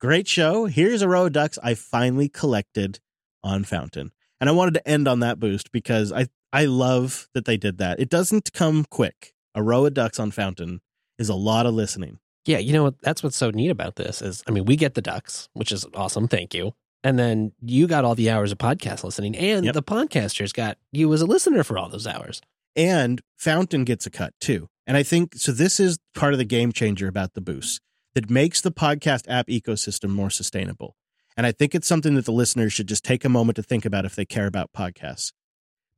Great 0.00 0.26
show. 0.26 0.64
Here's 0.64 1.02
a 1.02 1.08
row 1.08 1.26
of 1.26 1.32
ducks 1.32 1.58
I 1.62 1.74
finally 1.74 2.30
collected 2.30 3.00
on 3.44 3.64
Fountain. 3.64 4.12
And 4.40 4.48
I 4.48 4.52
wanted 4.52 4.74
to 4.74 4.88
end 4.88 5.06
on 5.08 5.20
that 5.20 5.38
boost 5.38 5.70
because 5.72 6.12
I, 6.12 6.28
I 6.52 6.64
love 6.64 7.28
that 7.34 7.44
they 7.44 7.56
did 7.56 7.78
that. 7.78 8.00
It 8.00 8.08
doesn't 8.08 8.52
come 8.52 8.84
quick. 8.90 9.34
A 9.54 9.62
row 9.62 9.84
of 9.86 9.94
ducks 9.94 10.18
on 10.18 10.30
Fountain 10.30 10.80
is 11.18 11.28
a 11.28 11.34
lot 11.34 11.66
of 11.66 11.74
listening. 11.74 12.18
Yeah, 12.46 12.58
you 12.58 12.72
know 12.72 12.84
what? 12.84 12.94
That's 13.02 13.22
what's 13.22 13.36
so 13.36 13.50
neat 13.50 13.70
about 13.70 13.96
this 13.96 14.22
is, 14.22 14.42
I 14.46 14.52
mean, 14.52 14.64
we 14.64 14.76
get 14.76 14.94
the 14.94 15.02
ducks, 15.02 15.48
which 15.52 15.70
is 15.72 15.84
awesome. 15.94 16.28
Thank 16.28 16.54
you. 16.54 16.72
And 17.04 17.18
then 17.18 17.52
you 17.60 17.86
got 17.86 18.04
all 18.04 18.14
the 18.14 18.30
hours 18.30 18.50
of 18.52 18.58
podcast 18.58 19.04
listening, 19.04 19.36
and 19.36 19.64
Yep. 19.66 19.74
the 19.74 19.82
podcasters 19.82 20.52
got 20.52 20.78
you 20.90 21.12
as 21.12 21.20
a 21.22 21.26
listener 21.26 21.62
for 21.62 21.78
all 21.78 21.88
those 21.88 22.06
hours. 22.06 22.40
and 22.76 23.20
Fountain 23.36 23.82
gets 23.84 24.06
a 24.06 24.10
cut 24.10 24.32
too. 24.40 24.68
And 24.86 24.96
I 24.96 25.02
think 25.02 25.34
so. 25.34 25.50
This 25.52 25.80
is 25.80 25.98
part 26.14 26.32
of 26.32 26.38
the 26.38 26.44
game 26.44 26.70
changer 26.72 27.08
about 27.08 27.34
the 27.34 27.40
boost 27.40 27.80
that 28.14 28.30
makes 28.30 28.60
the 28.60 28.70
podcast 28.70 29.24
app 29.28 29.48
ecosystem 29.48 30.10
more 30.10 30.30
sustainable. 30.30 30.96
And 31.36 31.44
I 31.44 31.50
think 31.52 31.74
it's 31.74 31.88
something 31.88 32.14
that 32.14 32.24
the 32.24 32.32
listeners 32.32 32.72
should 32.72 32.86
just 32.88 33.04
take 33.04 33.24
a 33.24 33.28
moment 33.28 33.56
to 33.56 33.62
think 33.64 33.84
about 33.84 34.04
if 34.04 34.14
they 34.14 34.24
care 34.24 34.46
about 34.46 34.70
podcasts. 34.72 35.32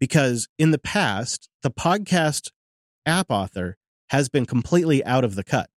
Because 0.00 0.48
in 0.58 0.70
the 0.70 0.78
past, 0.78 1.48
the 1.62 1.70
podcast 1.70 2.50
app 3.06 3.26
author 3.30 3.76
has 4.08 4.28
been 4.28 4.46
completely 4.46 5.04
out 5.04 5.24
of 5.24 5.34
the 5.34 5.44
cut, 5.44 5.70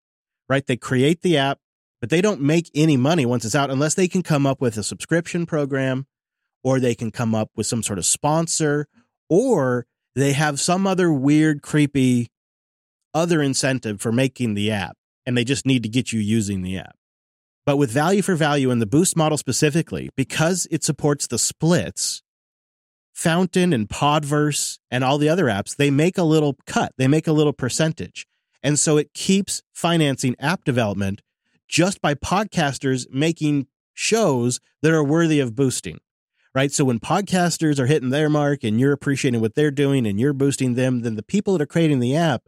right? 0.48 0.66
They 0.66 0.78
create 0.78 1.22
the 1.22 1.38
app, 1.38 1.60
but 2.00 2.10
they 2.10 2.22
don't 2.22 2.42
make 2.42 2.70
any 2.74 2.96
money 2.96 3.26
once 3.26 3.44
it's 3.44 3.56
out 3.56 3.70
unless 3.70 3.96
they 3.96 4.08
can 4.08 4.24
come 4.24 4.46
up 4.46 4.62
with 4.62 4.78
a 4.78 4.84
subscription 4.84 5.46
program 5.46 6.06
or 6.64 6.80
they 6.80 6.96
can 6.96 7.12
come 7.12 7.36
up 7.36 7.50
with 7.56 7.68
some 7.68 7.84
sort 7.84 8.00
of 8.00 8.06
sponsor 8.06 8.88
or 9.30 9.86
they 10.16 10.34
have 10.34 10.60
some 10.60 10.86
other 10.86 11.12
weird, 11.12 11.62
creepy 11.62 12.30
other 13.14 13.42
incentive 13.42 14.02
for 14.02 14.12
making 14.12 14.54
the 14.54 14.72
app, 14.72 14.96
and 15.26 15.38
they 15.38 15.44
just 15.44 15.66
need 15.66 15.84
to 15.84 15.90
get 15.90 16.12
you 16.12 16.20
using 16.20 16.62
the 16.62 16.78
app. 16.78 16.96
But 17.66 17.78
with 17.78 17.92
value 17.92 18.22
for 18.22 18.36
value 18.36 18.72
in 18.72 18.80
the 18.80 18.86
Boost 18.86 19.16
model 19.16 19.38
specifically, 19.38 20.10
because 20.16 20.68
it 20.72 20.84
supports 20.84 21.28
the 21.28 21.38
splits, 21.38 22.24
Fountain 23.14 23.74
and 23.74 23.88
Podverse 23.88 24.80
and 24.90 25.04
all 25.04 25.18
the 25.18 25.30
other 25.30 25.46
apps, 25.46 25.76
they 25.76 25.92
make 25.92 26.18
a 26.18 26.24
little 26.24 26.58
cut, 26.66 26.94
they 26.98 27.08
make 27.08 27.28
a 27.28 27.34
little 27.34 27.54
percentage. 27.54 28.28
And 28.64 28.80
so 28.80 28.98
it 28.98 29.14
keeps 29.14 29.62
financing 29.74 30.36
app 30.40 30.64
development 30.64 31.22
just 31.68 32.02
by 32.02 32.14
podcasters 32.14 33.10
making 33.12 33.68
shows 33.94 34.60
that 34.82 34.92
are 34.92 35.04
worthy 35.04 35.40
of 35.40 35.56
boosting 35.56 36.00
right? 36.54 36.72
So 36.72 36.86
when 36.86 37.00
podcasters 37.00 37.80
are 37.80 37.86
hitting 37.86 38.10
their 38.10 38.30
mark 38.30 38.64
and 38.64 38.80
you're 38.80 38.92
appreciating 38.92 39.42
what 39.42 39.56
they're 39.56 39.72
doing 39.72 40.06
and 40.06 40.20
you're 40.20 40.34
boosting 40.34 40.74
them, 40.76 41.02
then 41.02 41.16
the 41.16 41.24
people 41.24 41.54
that 41.54 41.64
are 41.64 41.68
creating 41.68 42.00
the 42.00 42.16
app 42.16 42.44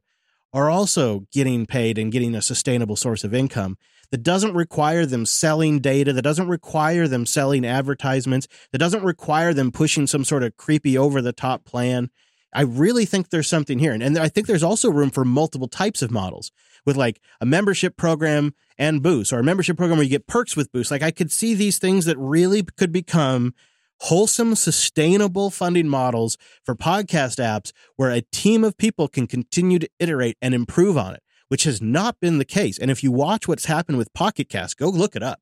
are 0.51 0.69
also 0.69 1.25
getting 1.31 1.65
paid 1.65 1.97
and 1.97 2.11
getting 2.11 2.35
a 2.35 2.41
sustainable 2.41 2.95
source 2.95 3.23
of 3.23 3.33
income 3.33 3.77
that 4.13 4.21
doesn't 4.21 4.53
require 4.53 5.07
them 5.07 5.25
selling 5.25 5.79
data, 5.79 6.13
that 6.13 6.21
doesn't 6.21 6.47
require 6.47 7.07
them 7.07 7.25
selling 7.25 7.65
advertisements, 7.65 8.47
that 8.71 8.77
doesn't 8.77 9.03
require 9.03 9.55
them 9.55 9.71
pushing 9.71 10.05
some 10.05 10.23
sort 10.23 10.43
of 10.43 10.55
creepy 10.55 10.95
over 10.95 11.19
the 11.19 11.33
top 11.33 11.65
plan. 11.65 12.11
I 12.53 12.61
really 12.61 13.05
think 13.05 13.29
there's 13.31 13.47
something 13.47 13.79
here. 13.79 13.91
And, 13.91 14.03
and 14.03 14.19
I 14.19 14.29
think 14.29 14.45
there's 14.45 14.61
also 14.61 14.91
room 14.91 15.09
for 15.09 15.25
multiple 15.25 15.67
types 15.67 16.03
of 16.03 16.11
models 16.11 16.51
with 16.85 16.95
like 16.95 17.21
a 17.41 17.47
membership 17.47 17.97
program 17.97 18.53
and 18.77 19.01
boost 19.01 19.33
or 19.33 19.39
a 19.39 19.43
membership 19.43 19.77
program 19.77 19.97
where 19.97 20.03
you 20.03 20.11
get 20.11 20.27
perks 20.27 20.55
with 20.55 20.71
boost. 20.71 20.91
Like 20.91 21.01
I 21.01 21.09
could 21.09 21.31
see 21.31 21.55
these 21.55 21.79
things 21.79 22.05
that 22.05 22.19
really 22.19 22.61
could 22.61 22.91
become 22.91 23.55
wholesome, 24.01 24.53
sustainable 24.53 25.49
funding 25.49 25.89
models 25.89 26.37
for 26.63 26.75
podcast 26.75 27.43
apps 27.43 27.71
where 27.95 28.11
a 28.11 28.21
team 28.21 28.63
of 28.63 28.77
people 28.77 29.07
can 29.07 29.25
continue 29.25 29.79
to 29.79 29.89
iterate 29.97 30.37
and 30.39 30.53
improve 30.53 30.99
on 30.99 31.15
it, 31.15 31.22
which 31.53 31.65
has 31.65 31.83
not 31.83 32.19
been 32.19 32.39
the 32.39 32.45
case. 32.45 32.79
And 32.79 32.89
if 32.89 33.03
you 33.03 33.11
watch 33.11 33.47
what's 33.47 33.65
happened 33.65 33.99
with 33.99 34.11
Pocket 34.15 34.49
Cast, 34.49 34.75
go 34.75 34.89
look 34.89 35.15
it 35.15 35.21
up. 35.21 35.39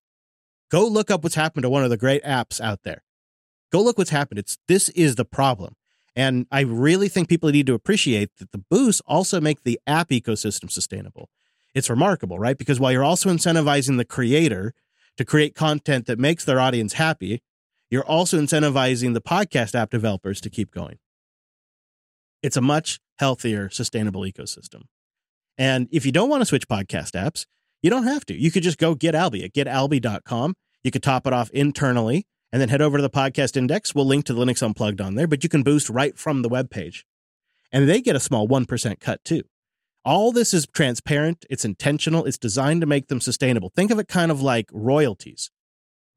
Go 0.70 0.86
look 0.86 1.10
up 1.10 1.24
what's 1.24 1.36
happened 1.36 1.64
to 1.64 1.70
one 1.70 1.86
of 1.86 1.90
the 1.90 1.96
great 1.96 2.22
apps 2.26 2.60
out 2.60 2.80
there. 2.84 3.06
Go 3.72 3.82
look 3.82 3.98
what's 3.98 4.10
happened. 4.10 4.38
It's 4.38 4.58
this 4.68 4.90
is 4.90 5.16
the 5.16 5.24
problem. 5.24 5.78
And 6.14 6.48
I 6.52 6.64
really 6.64 7.08
think 7.08 7.30
people 7.30 7.50
need 7.50 7.66
to 7.68 7.76
appreciate 7.76 8.30
that 8.40 8.52
the 8.52 8.58
boosts 8.58 9.02
also 9.08 9.40
make 9.40 9.64
the 9.64 9.80
app 9.88 10.10
ecosystem 10.10 10.70
sustainable. 10.70 11.30
It's 11.74 11.90
remarkable, 11.90 12.38
right? 12.38 12.58
Because 12.58 12.78
while 12.78 12.92
you're 12.92 13.06
also 13.06 13.30
incentivizing 13.30 13.96
the 13.96 14.04
creator 14.04 14.74
to 15.16 15.24
create 15.24 15.56
content 15.56 16.08
that 16.08 16.20
makes 16.20 16.44
their 16.44 16.60
audience 16.60 16.92
happy, 16.92 17.42
you're 17.90 18.04
also 18.04 18.38
incentivizing 18.38 19.14
the 19.14 19.22
podcast 19.22 19.76
app 19.76 19.90
developers 19.90 20.42
to 20.42 20.50
keep 20.50 20.74
going. 20.74 21.00
It's 22.44 22.58
a 22.58 22.62
much 22.62 23.00
healthier, 23.18 23.70
sustainable 23.70 24.24
ecosystem. 24.24 24.88
And 25.62 25.88
if 25.92 26.08
you 26.08 26.12
don't 26.12 26.28
want 26.28 26.42
to 26.42 26.46
switch 26.48 26.68
podcast 26.68 27.12
apps, 27.12 27.46
you 27.84 27.92
don't 27.92 28.06
have 28.06 28.26
to. 28.26 28.34
You 28.34 28.50
could 28.50 28.64
just 28.64 28.80
go 28.80 28.96
get 28.96 29.14
Alby 29.14 29.44
at 29.44 29.54
getalby.com. 29.54 30.56
You 30.84 30.90
could 30.90 31.04
top 31.04 31.28
it 31.28 31.34
off 31.34 31.52
internally 31.52 32.26
and 32.52 32.60
then 32.60 32.70
head 32.70 32.82
over 32.82 32.98
to 32.98 33.02
the 33.04 33.12
podcast 33.12 33.56
index. 33.56 33.94
We'll 33.94 34.08
link 34.08 34.26
to 34.26 34.34
the 34.34 34.44
Linux 34.44 34.64
Unplugged 34.64 35.00
on 35.00 35.14
there, 35.14 35.28
but 35.28 35.44
you 35.44 35.50
can 35.50 35.62
boost 35.62 35.88
right 35.88 36.18
from 36.18 36.42
the 36.42 36.50
web 36.50 36.72
page. 36.72 37.06
And 37.72 37.88
they 37.88 38.02
get 38.02 38.16
a 38.16 38.20
small 38.20 38.48
1% 38.48 39.00
cut 39.00 39.24
too. 39.24 39.44
All 40.04 40.32
this 40.32 40.52
is 40.52 40.66
transparent, 40.66 41.46
it's 41.48 41.64
intentional, 41.64 42.26
it's 42.26 42.40
designed 42.40 42.82
to 42.82 42.88
make 42.88 43.08
them 43.08 43.22
sustainable. 43.22 43.72
Think 43.76 43.92
of 43.92 44.00
it 44.00 44.08
kind 44.08 44.32
of 44.32 44.42
like 44.42 44.68
royalties 44.74 45.52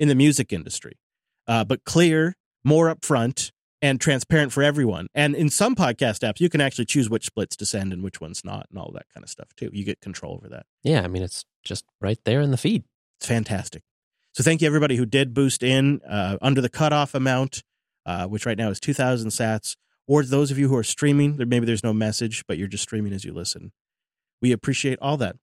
in 0.00 0.08
the 0.08 0.14
music 0.14 0.54
industry, 0.54 0.98
uh, 1.46 1.64
but 1.64 1.84
clear, 1.84 2.34
more 2.64 2.86
upfront, 2.86 3.52
and 3.84 4.00
transparent 4.00 4.50
for 4.50 4.62
everyone. 4.62 5.08
And 5.14 5.34
in 5.34 5.50
some 5.50 5.76
podcast 5.76 6.20
apps, 6.26 6.40
you 6.40 6.48
can 6.48 6.62
actually 6.62 6.86
choose 6.86 7.10
which 7.10 7.26
splits 7.26 7.54
to 7.56 7.66
send 7.66 7.92
and 7.92 8.02
which 8.02 8.18
ones 8.18 8.42
not, 8.42 8.66
and 8.70 8.78
all 8.78 8.90
that 8.94 9.04
kind 9.12 9.22
of 9.22 9.28
stuff 9.28 9.48
too. 9.58 9.68
You 9.74 9.84
get 9.84 10.00
control 10.00 10.32
over 10.32 10.48
that. 10.48 10.64
Yeah, 10.82 11.02
I 11.02 11.06
mean 11.06 11.22
it's 11.22 11.44
just 11.62 11.84
right 12.00 12.18
there 12.24 12.40
in 12.40 12.50
the 12.50 12.56
feed. 12.56 12.84
It's 13.18 13.26
fantastic. 13.26 13.82
So 14.32 14.42
thank 14.42 14.62
you 14.62 14.66
everybody 14.66 14.96
who 14.96 15.04
did 15.04 15.34
boost 15.34 15.62
in 15.62 16.00
uh, 16.08 16.38
under 16.40 16.62
the 16.62 16.70
cutoff 16.70 17.14
amount, 17.14 17.62
uh, 18.06 18.26
which 18.26 18.46
right 18.46 18.56
now 18.56 18.70
is 18.70 18.80
2,000 18.80 19.28
sats, 19.28 19.76
or 20.08 20.22
those 20.22 20.50
of 20.50 20.58
you 20.58 20.68
who 20.68 20.76
are 20.76 20.82
streaming, 20.82 21.36
there 21.36 21.46
maybe 21.46 21.66
there's 21.66 21.84
no 21.84 21.92
message, 21.92 22.42
but 22.48 22.56
you're 22.56 22.68
just 22.68 22.84
streaming 22.84 23.12
as 23.12 23.22
you 23.22 23.34
listen. 23.34 23.70
We 24.40 24.50
appreciate 24.52 24.98
all 25.02 25.18
that. 25.18 25.36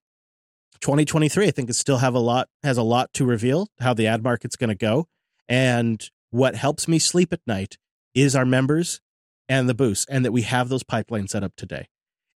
2023, 0.80 1.46
I 1.46 1.52
think, 1.52 1.70
is 1.70 1.78
still 1.78 2.00
have 2.00 2.16
a 2.16 2.20
lot 2.20 2.50
has 2.64 2.80
a 2.80 2.84
lot 2.84 3.14
to 3.14 3.24
reveal 3.24 3.68
how 3.80 3.94
the 3.94 4.08
ad 4.08 4.24
market's 4.24 4.56
going 4.56 4.70
to 4.70 4.76
go, 4.76 5.08
and 5.48 6.04
what 6.32 6.56
helps 6.56 6.88
me 6.88 6.98
sleep 6.98 7.32
at 7.32 7.42
night 7.46 7.78
is 8.14 8.36
our 8.36 8.46
members 8.46 9.02
and 9.50 9.68
the 9.68 9.74
boost, 9.74 10.08
and 10.10 10.24
that 10.24 10.32
we 10.32 10.44
have 10.44 10.70
those 10.70 10.84
pipelines 10.84 11.30
set 11.30 11.44
up 11.44 11.54
today. 11.56 11.88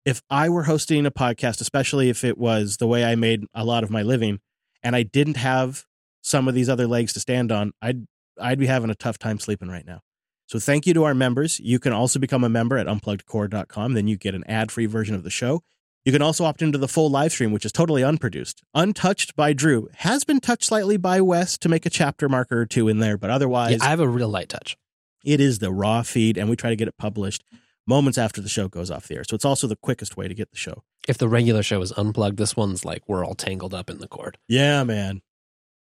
If 0.03 0.21
I 0.29 0.49
were 0.49 0.63
hosting 0.63 1.05
a 1.05 1.11
podcast, 1.11 1.61
especially 1.61 2.09
if 2.09 2.23
it 2.23 2.37
was 2.37 2.77
the 2.77 2.87
way 2.87 3.03
I 3.03 3.15
made 3.15 3.45
a 3.53 3.63
lot 3.63 3.83
of 3.83 3.89
my 3.89 4.01
living, 4.01 4.39
and 4.83 4.95
I 4.95 5.03
didn't 5.03 5.37
have 5.37 5.85
some 6.21 6.47
of 6.47 6.53
these 6.53 6.69
other 6.69 6.87
legs 6.87 7.13
to 7.13 7.19
stand 7.19 7.51
on, 7.51 7.71
I'd 7.81 8.05
I'd 8.39 8.59
be 8.59 8.67
having 8.67 8.89
a 8.89 8.95
tough 8.95 9.17
time 9.17 9.39
sleeping 9.39 9.69
right 9.69 9.85
now. 9.85 10.01
So 10.47 10.59
thank 10.59 10.85
you 10.85 10.93
to 10.93 11.05
our 11.05 11.15
members. 11.15 11.59
You 11.59 11.79
can 11.79 11.93
also 11.93 12.19
become 12.19 12.43
a 12.43 12.49
member 12.49 12.77
at 12.77 12.85
unpluggedcore.com. 12.85 13.93
Then 13.93 14.07
you 14.07 14.17
get 14.17 14.35
an 14.35 14.43
ad-free 14.47 14.85
version 14.85 15.15
of 15.15 15.23
the 15.23 15.29
show. 15.29 15.61
You 16.03 16.11
can 16.11 16.21
also 16.21 16.43
opt 16.45 16.61
into 16.61 16.77
the 16.77 16.87
full 16.87 17.09
live 17.09 17.31
stream, 17.31 17.51
which 17.51 17.65
is 17.65 17.71
totally 17.71 18.03
unproduced, 18.03 18.61
untouched 18.75 19.35
by 19.35 19.53
Drew. 19.53 19.87
Has 19.95 20.23
been 20.23 20.39
touched 20.39 20.65
slightly 20.65 20.97
by 20.97 21.19
Wes 21.19 21.57
to 21.59 21.69
make 21.69 21.85
a 21.87 21.89
chapter 21.89 22.29
marker 22.29 22.61
or 22.61 22.65
two 22.67 22.87
in 22.87 22.99
there, 22.99 23.17
but 23.17 23.31
otherwise, 23.31 23.71
Yeah, 23.71 23.85
I 23.85 23.89
have 23.89 23.99
a 23.99 24.07
real 24.07 24.29
light 24.29 24.49
touch. 24.49 24.77
It 25.25 25.41
is 25.41 25.59
the 25.59 25.71
raw 25.71 26.03
feed, 26.03 26.37
and 26.37 26.49
we 26.49 26.55
try 26.55 26.69
to 26.69 26.75
get 26.75 26.87
it 26.87 26.97
published 26.97 27.43
moments 27.87 28.17
after 28.17 28.41
the 28.41 28.49
show 28.49 28.67
goes 28.67 28.89
off 28.89 29.07
the 29.07 29.15
air. 29.15 29.23
So 29.29 29.35
it's 29.35 29.45
also 29.45 29.67
the 29.67 29.75
quickest 29.75 30.17
way 30.17 30.27
to 30.27 30.33
get 30.33 30.51
the 30.51 30.57
show. 30.57 30.83
If 31.07 31.17
the 31.17 31.27
regular 31.29 31.63
show 31.63 31.81
is 31.81 31.91
unplugged, 31.91 32.37
this 32.37 32.55
one's 32.55 32.83
like 32.83 33.03
we're 33.07 33.25
all 33.25 33.35
tangled 33.35 33.73
up 33.73 33.89
in 33.89 33.99
the 33.99 34.07
cord. 34.07 34.37
Yeah, 34.47 34.83
man. 34.83 35.21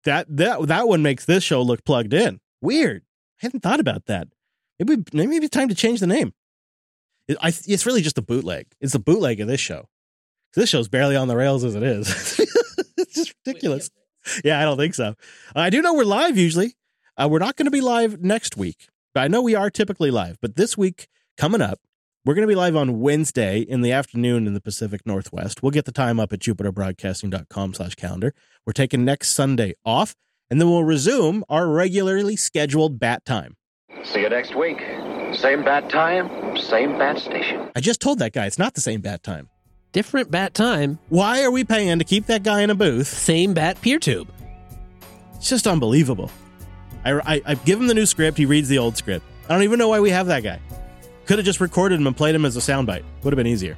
That 0.04 0.26
that 0.36 0.66
that 0.66 0.88
one 0.88 1.02
makes 1.02 1.24
this 1.24 1.44
show 1.44 1.62
look 1.62 1.84
plugged 1.84 2.12
in. 2.12 2.40
Weird. 2.60 3.02
I 3.40 3.46
hadn't 3.46 3.60
thought 3.60 3.80
about 3.80 4.06
that. 4.06 4.28
Maybe 4.78 5.02
maybe 5.12 5.36
it's 5.36 5.48
time 5.48 5.68
to 5.68 5.74
change 5.74 6.00
the 6.00 6.06
name. 6.06 6.32
It, 7.28 7.38
I, 7.40 7.48
it's 7.48 7.86
really 7.86 8.02
just 8.02 8.18
a 8.18 8.22
bootleg. 8.22 8.66
It's 8.80 8.92
the 8.92 8.98
bootleg 8.98 9.40
of 9.40 9.48
this 9.48 9.60
show. 9.60 9.88
This 10.54 10.68
show's 10.68 10.88
barely 10.88 11.16
on 11.16 11.28
the 11.28 11.36
rails 11.36 11.64
as 11.64 11.74
it 11.74 11.82
is. 11.82 12.38
it's 12.98 13.14
just 13.14 13.34
ridiculous. 13.46 13.90
Yeah, 14.44 14.60
I 14.60 14.64
don't 14.64 14.76
think 14.76 14.94
so. 14.94 15.14
I 15.54 15.70
do 15.70 15.82
know 15.82 15.94
we're 15.94 16.04
live 16.04 16.36
usually. 16.36 16.76
Uh, 17.16 17.28
we're 17.30 17.38
not 17.38 17.56
going 17.56 17.66
to 17.66 17.70
be 17.70 17.80
live 17.80 18.20
next 18.20 18.56
week, 18.56 18.88
but 19.14 19.22
I 19.22 19.28
know 19.28 19.40
we 19.40 19.54
are 19.54 19.70
typically 19.70 20.10
live. 20.10 20.36
But 20.42 20.56
this 20.56 20.76
week 20.76 21.08
coming 21.38 21.62
up, 21.62 21.78
we're 22.24 22.34
going 22.34 22.46
to 22.46 22.50
be 22.50 22.56
live 22.56 22.74
on 22.74 23.00
Wednesday 23.00 23.60
in 23.60 23.82
the 23.82 23.92
afternoon 23.92 24.46
in 24.46 24.54
the 24.54 24.60
Pacific 24.60 25.02
Northwest. 25.06 25.62
We'll 25.62 25.70
get 25.70 25.84
the 25.84 25.92
time 25.92 26.18
up 26.18 26.32
at 26.32 26.40
jupiterbroadcasting.com 26.40 27.74
slash 27.74 27.94
calendar. 27.94 28.34
We're 28.66 28.72
taking 28.72 29.04
next 29.04 29.32
Sunday 29.32 29.74
off, 29.84 30.14
and 30.50 30.60
then 30.60 30.68
we'll 30.68 30.84
resume 30.84 31.44
our 31.48 31.68
regularly 31.68 32.36
scheduled 32.36 32.98
bat 32.98 33.24
time. 33.24 33.56
See 34.02 34.20
you 34.20 34.28
next 34.30 34.54
week. 34.56 34.78
Same 35.34 35.64
bat 35.64 35.90
time, 35.90 36.56
same 36.56 36.98
bat 36.98 37.18
station. 37.18 37.70
I 37.76 37.80
just 37.80 38.00
told 38.00 38.18
that 38.20 38.32
guy 38.32 38.46
it's 38.46 38.58
not 38.58 38.74
the 38.74 38.80
same 38.80 39.00
bat 39.00 39.22
time. 39.22 39.48
Different 39.92 40.30
bat 40.30 40.54
time. 40.54 40.98
Why 41.08 41.44
are 41.44 41.50
we 41.50 41.62
paying 41.62 41.98
to 41.98 42.04
keep 42.04 42.26
that 42.26 42.42
guy 42.42 42.62
in 42.62 42.70
a 42.70 42.74
booth? 42.74 43.06
Same 43.06 43.54
bat 43.54 43.80
peer 43.80 43.98
tube. 43.98 44.28
It's 45.36 45.48
just 45.48 45.66
unbelievable. 45.66 46.30
I, 47.04 47.34
I, 47.34 47.42
I 47.46 47.54
give 47.54 47.80
him 47.80 47.86
the 47.86 47.94
new 47.94 48.06
script. 48.06 48.38
He 48.38 48.46
reads 48.46 48.68
the 48.68 48.78
old 48.78 48.96
script. 48.96 49.24
I 49.48 49.54
don't 49.54 49.62
even 49.62 49.78
know 49.78 49.88
why 49.88 50.00
we 50.00 50.10
have 50.10 50.26
that 50.28 50.42
guy. 50.42 50.60
Could 51.26 51.38
have 51.38 51.46
just 51.46 51.60
recorded 51.60 52.00
him 52.00 52.06
and 52.06 52.16
played 52.16 52.34
him 52.34 52.44
as 52.44 52.56
a 52.56 52.60
soundbite. 52.60 53.04
Would 53.22 53.32
have 53.32 53.36
been 53.36 53.46
easier. 53.46 53.76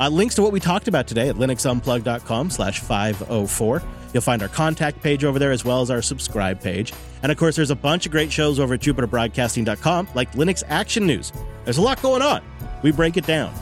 Uh, 0.00 0.08
links 0.08 0.34
to 0.34 0.42
what 0.42 0.52
we 0.52 0.60
talked 0.60 0.88
about 0.88 1.06
today 1.06 1.28
at 1.28 1.36
linuxunplug.com 1.36 2.50
slash 2.50 2.80
504. 2.80 3.82
You'll 4.12 4.20
find 4.22 4.42
our 4.42 4.48
contact 4.48 5.02
page 5.02 5.24
over 5.24 5.38
there 5.38 5.52
as 5.52 5.64
well 5.64 5.80
as 5.80 5.90
our 5.90 6.02
subscribe 6.02 6.60
page. 6.60 6.92
And 7.22 7.30
of 7.30 7.38
course, 7.38 7.56
there's 7.56 7.70
a 7.70 7.76
bunch 7.76 8.06
of 8.06 8.12
great 8.12 8.32
shows 8.32 8.58
over 8.58 8.74
at 8.74 8.80
jupiterbroadcasting.com 8.80 10.08
like 10.14 10.32
Linux 10.32 10.62
Action 10.68 11.06
News. 11.06 11.32
There's 11.64 11.78
a 11.78 11.82
lot 11.82 12.02
going 12.02 12.22
on. 12.22 12.42
We 12.82 12.90
break 12.90 13.16
it 13.16 13.26
down 13.26 13.54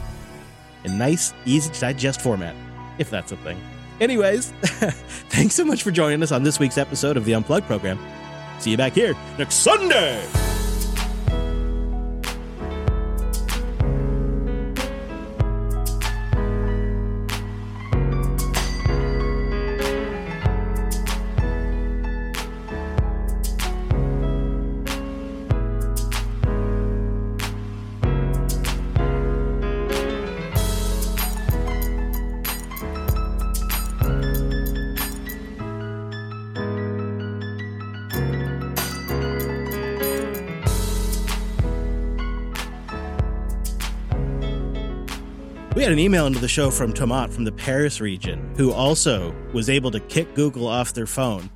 in 0.85 0.99
nice, 0.99 1.35
easy 1.45 1.71
to 1.71 1.81
digest 1.81 2.21
format, 2.21 2.57
if 2.99 3.11
that's 3.11 3.33
a 3.33 3.37
thing. 3.37 3.61
Anyways, 4.01 4.51
thanks 5.29 5.55
so 5.55 5.65
much 5.65 5.83
for 5.83 5.91
joining 5.91 6.23
us 6.23 6.33
on 6.33 6.43
this 6.43 6.59
week's 6.59 6.79
episode 6.79 7.17
of 7.17 7.27
the 7.27 7.35
Unplugged 7.35 7.67
program. 7.67 7.99
See 8.61 8.71
you 8.71 8.77
back 8.77 8.93
here 8.93 9.15
next 9.39 9.57
Sunday. 9.57 10.23
We 45.77 45.85
had 45.85 45.93
an 45.93 46.01
email 46.01 46.27
into 46.27 46.41
the 46.41 46.49
show 46.49 46.69
from 46.73 46.93
Tomat 46.93 47.33
from 47.33 47.45
the 47.45 47.53
Paris 47.53 48.01
region, 48.01 48.53
who 48.57 48.73
also 48.73 49.33
was 49.53 49.71
able 49.71 49.93
to 49.93 50.01
kick 50.01 50.35
Google 50.35 50.67
off 50.67 50.95
their 50.95 51.07
phone. 51.07 51.49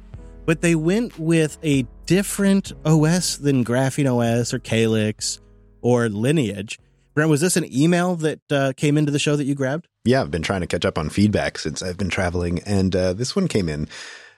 But 0.47 0.61
they 0.61 0.77
went 0.77 1.19
with 1.19 1.59
a 1.65 1.85
different 2.07 2.73
OS 2.85 3.39
than 3.39 3.65
Graphene 3.65 4.07
OS 4.07 4.55
or 4.55 4.61
Calyx 4.61 5.41
or 5.82 6.09
Lineage. 6.09 6.78
Brent, 7.15 7.28
was 7.28 7.41
this 7.41 7.57
an 7.57 7.66
email 7.77 8.15
that 8.16 8.41
uh, 8.53 8.73
came 8.77 8.97
into 8.97 9.11
the 9.11 9.19
show 9.19 9.35
that 9.35 9.47
you 9.47 9.57
grabbed? 9.57 9.89
Yeah, 10.05 10.20
I've 10.20 10.31
been 10.31 10.43
trying 10.43 10.61
to 10.61 10.69
catch 10.69 10.85
up 10.85 10.97
on 10.97 11.09
feedback 11.09 11.59
since 11.59 11.82
I've 11.82 11.99
been 11.99 12.09
traveling, 12.09 12.61
and 12.61 12.95
uh, 12.95 13.15
this 13.15 13.35
one 13.35 13.49
came 13.49 13.69
in. 13.69 13.89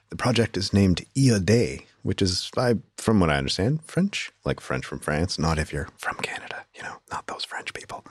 The 0.09 0.15
project 0.15 0.57
is 0.57 0.73
named 0.73 1.05
iodé, 1.15 1.85
which 2.01 2.23
is, 2.23 2.49
I, 2.57 2.77
from 2.97 3.19
what 3.19 3.29
I 3.29 3.37
understand, 3.37 3.83
French, 3.83 4.31
like 4.43 4.59
French 4.59 4.85
from 4.85 4.99
France, 4.99 5.37
not 5.37 5.59
if 5.59 5.71
you're 5.71 5.89
from 5.97 6.15
Canada, 6.17 6.65
you 6.73 6.81
know, 6.81 6.95
not 7.11 7.27
those 7.27 7.43
French 7.45 7.73
people. 7.73 8.03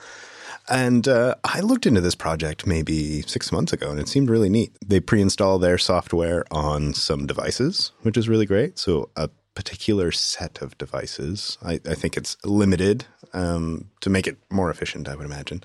And 0.69 1.07
uh, 1.07 1.37
I 1.45 1.61
looked 1.61 1.87
into 1.87 2.01
this 2.01 2.15
project 2.15 2.67
maybe 2.67 3.23
six 3.23 3.53
months 3.53 3.73
ago, 3.73 3.91
and 3.91 4.01
it 4.01 4.09
seemed 4.09 4.31
really 4.31 4.49
neat. 4.49 4.77
They 4.85 5.01
pre-install 5.01 5.59
their 5.59 5.79
software 5.79 6.45
on 6.51 6.93
some 6.93 7.27
devices, 7.27 7.93
which 8.03 8.17
is 8.17 8.29
really 8.29 8.47
great. 8.47 8.79
So 8.79 9.11
a 9.17 9.31
particular 9.55 10.13
set 10.13 10.61
of 10.63 10.77
devices. 10.79 11.59
I, 11.65 11.81
I 11.89 11.95
think 11.95 12.17
it's 12.17 12.37
limited 12.45 13.07
um, 13.33 13.91
to 14.01 14.11
make 14.11 14.27
it 14.27 14.39
more 14.51 14.71
efficient. 14.71 15.09
I 15.09 15.17
would 15.17 15.27
imagine, 15.27 15.65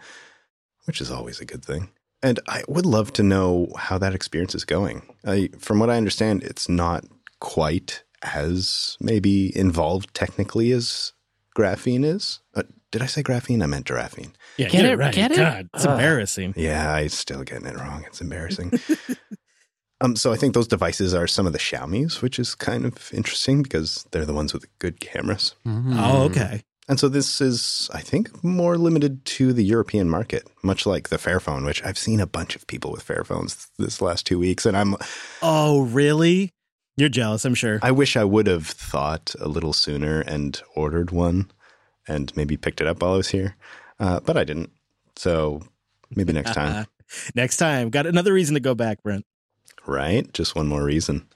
which 0.85 1.01
is 1.01 1.11
always 1.11 1.39
a 1.39 1.45
good 1.45 1.63
thing. 1.63 1.89
And 2.23 2.39
I 2.47 2.63
would 2.67 2.85
love 2.85 3.11
to 3.13 3.23
know 3.23 3.67
how 3.77 3.97
that 3.97 4.15
experience 4.15 4.55
is 4.55 4.65
going. 4.65 5.01
I, 5.25 5.49
from 5.59 5.79
what 5.79 5.89
I 5.89 5.97
understand, 5.97 6.43
it's 6.43 6.69
not 6.69 7.03
quite 7.39 8.03
as 8.21 8.97
maybe 8.99 9.55
involved 9.57 10.13
technically 10.13 10.71
as 10.71 11.13
graphene 11.57 12.05
is. 12.05 12.39
Uh, 12.55 12.63
did 12.91 13.01
I 13.01 13.05
say 13.05 13.23
graphene? 13.23 13.63
I 13.63 13.65
meant 13.67 13.85
giraffine. 13.85 14.33
Yeah, 14.57 14.69
Get 14.69 14.85
it, 14.85 15.13
get 15.13 15.31
it? 15.31 15.37
God, 15.37 15.69
it's 15.73 15.85
Uh. 15.85 15.91
embarrassing. 15.91 16.53
Yeah, 16.57 16.93
I'm 16.93 17.09
still 17.09 17.43
getting 17.43 17.67
it 17.67 17.77
wrong. 17.77 18.03
It's 18.07 18.21
embarrassing. 18.21 18.73
um, 20.01 20.15
so 20.15 20.31
I 20.33 20.35
think 20.35 20.53
those 20.53 20.67
devices 20.67 21.13
are 21.13 21.27
some 21.27 21.45
of 21.47 21.53
the 21.53 21.59
Xiaomi's, 21.59 22.21
which 22.21 22.39
is 22.39 22.55
kind 22.55 22.85
of 22.85 23.13
interesting 23.13 23.61
because 23.63 24.05
they're 24.11 24.25
the 24.25 24.33
ones 24.33 24.53
with 24.53 24.65
good 24.79 24.99
cameras. 24.99 25.55
Oh, 25.65 26.23
okay. 26.23 26.61
And 26.89 26.99
so 26.99 27.07
this 27.07 27.39
is, 27.39 27.89
I 27.93 28.01
think, 28.01 28.43
more 28.43 28.77
limited 28.77 29.23
to 29.25 29.53
the 29.53 29.63
European 29.63 30.09
market, 30.09 30.49
much 30.63 30.85
like 30.85 31.07
the 31.09 31.17
Fairphone, 31.17 31.65
which 31.65 31.81
I've 31.85 31.97
seen 31.97 32.19
a 32.19 32.27
bunch 32.27 32.55
of 32.55 32.67
people 32.67 32.91
with 32.91 33.03
Fairphones 33.03 33.67
this 33.77 34.01
last 34.01 34.25
two 34.25 34.39
weeks, 34.39 34.65
and 34.65 34.75
I'm 34.75 34.95
Oh, 35.41 35.81
really? 35.83 36.49
You're 36.97 37.07
jealous, 37.07 37.45
I'm 37.45 37.55
sure. 37.55 37.79
I 37.81 37.91
wish 37.91 38.17
I 38.17 38.25
would 38.25 38.47
have 38.47 38.67
thought 38.67 39.33
a 39.39 39.47
little 39.47 39.71
sooner 39.71 40.19
and 40.21 40.61
ordered 40.75 41.11
one, 41.11 41.49
and 42.07 42.35
maybe 42.35 42.57
picked 42.57 42.81
it 42.81 42.87
up 42.87 43.01
while 43.01 43.13
I 43.13 43.17
was 43.17 43.29
here, 43.29 43.55
uh, 43.99 44.19
but 44.21 44.37
I 44.37 44.43
didn't. 44.43 44.71
So 45.15 45.61
maybe 46.15 46.33
next 46.33 46.53
time. 46.53 46.85
Next 47.35 47.57
time. 47.57 47.89
Got 47.89 48.07
another 48.07 48.31
reason 48.31 48.53
to 48.53 48.61
go 48.61 48.73
back, 48.73 49.03
Brent. 49.03 49.25
Right? 49.85 50.31
Just 50.33 50.55
one 50.55 50.67
more 50.67 50.81
reason. 50.83 51.27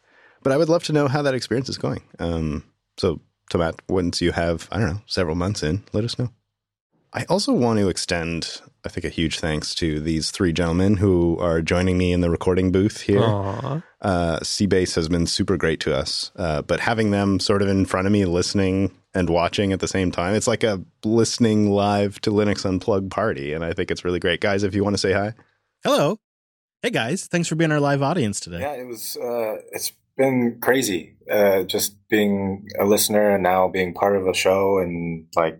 But 0.41 0.53
I 0.53 0.57
would 0.57 0.69
love 0.69 0.83
to 0.85 0.93
know 0.93 1.09
how 1.09 1.21
that 1.23 1.33
experience 1.33 1.67
is 1.67 1.77
going. 1.77 2.01
Um, 2.17 2.63
so, 2.97 3.19
Tomat, 3.51 3.79
once 3.89 4.21
you 4.21 4.31
have, 4.31 4.69
I 4.71 4.79
don't 4.79 4.93
know, 4.93 5.01
several 5.05 5.35
months 5.35 5.63
in, 5.63 5.83
let 5.91 6.05
us 6.05 6.17
know. 6.17 6.29
I 7.13 7.25
also 7.25 7.51
want 7.51 7.79
to 7.79 7.89
extend 7.89 8.61
I 8.85 8.89
think 8.89 9.05
a 9.05 9.09
huge 9.09 9.39
thanks 9.39 9.73
to 9.75 9.99
these 9.99 10.31
three 10.31 10.53
gentlemen 10.53 10.97
who 10.97 11.37
are 11.39 11.61
joining 11.61 11.97
me 11.97 12.13
in 12.13 12.21
the 12.21 12.29
recording 12.29 12.71
booth 12.71 13.01
here. 13.01 13.23
Aw. 13.23 13.81
Uh, 14.01 14.39
c-base 14.43 14.93
has 14.95 15.09
been 15.09 15.25
super 15.25 15.57
great 15.57 15.79
to 15.81 15.95
us, 15.95 16.31
uh, 16.35 16.61
but 16.61 16.79
having 16.79 17.11
them 17.11 17.39
sort 17.39 17.61
of 17.63 17.67
in 17.67 17.85
front 17.85 18.05
of 18.05 18.13
me, 18.13 18.25
listening 18.25 18.95
and 19.15 19.29
watching 19.29 19.73
at 19.73 19.79
the 19.79 19.87
same 19.87 20.11
time, 20.11 20.35
it's 20.35 20.47
like 20.47 20.63
a 20.63 20.83
listening 21.03 21.71
live 21.71 22.21
to 22.21 22.29
Linux 22.29 22.65
Unplugged 22.65 23.09
party, 23.09 23.53
and 23.53 23.65
I 23.65 23.73
think 23.73 23.89
it's 23.89 24.05
really 24.05 24.19
great. 24.19 24.41
Guys, 24.41 24.63
if 24.63 24.75
you 24.75 24.83
want 24.83 24.93
to 24.93 24.99
say 24.99 25.13
hi, 25.13 25.33
Hello. 25.85 26.17
Hey 26.81 26.89
guys, 26.89 27.27
thanks 27.27 27.47
for 27.47 27.53
being 27.53 27.71
our 27.71 27.79
live 27.79 28.01
audience 28.01 28.39
today. 28.39 28.61
Yeah, 28.61 28.73
it 28.73 28.87
was. 28.87 29.15
Uh, 29.17 29.57
it's 29.71 29.91
been 30.17 30.59
crazy. 30.59 31.15
Uh, 31.29 31.61
just 31.61 31.95
being 32.09 32.67
a 32.79 32.85
listener 32.85 33.35
and 33.35 33.43
now 33.43 33.67
being 33.67 33.93
part 33.93 34.15
of 34.15 34.25
a 34.25 34.33
show 34.33 34.79
and 34.79 35.27
like 35.35 35.59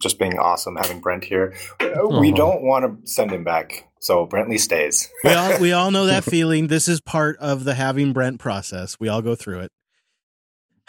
just 0.00 0.18
being 0.18 0.38
awesome 0.38 0.76
having 0.76 1.00
Brent 1.00 1.24
here. 1.24 1.54
Uh, 1.80 2.08
We 2.20 2.32
don't 2.32 2.62
want 2.62 2.84
to 3.04 3.10
send 3.10 3.30
him 3.30 3.44
back, 3.44 3.88
so 4.00 4.26
Brentley 4.26 4.58
stays. 4.58 5.08
we 5.24 5.30
all 5.32 5.58
we 5.60 5.72
all 5.74 5.90
know 5.90 6.06
that 6.06 6.24
feeling. 6.24 6.66
This 6.66 6.88
is 6.88 7.00
part 7.00 7.36
of 7.38 7.64
the 7.64 7.74
having 7.74 8.12
Brent 8.12 8.40
process. 8.40 8.96
We 8.98 9.08
all 9.08 9.22
go 9.22 9.34
through 9.34 9.60
it. 9.60 9.72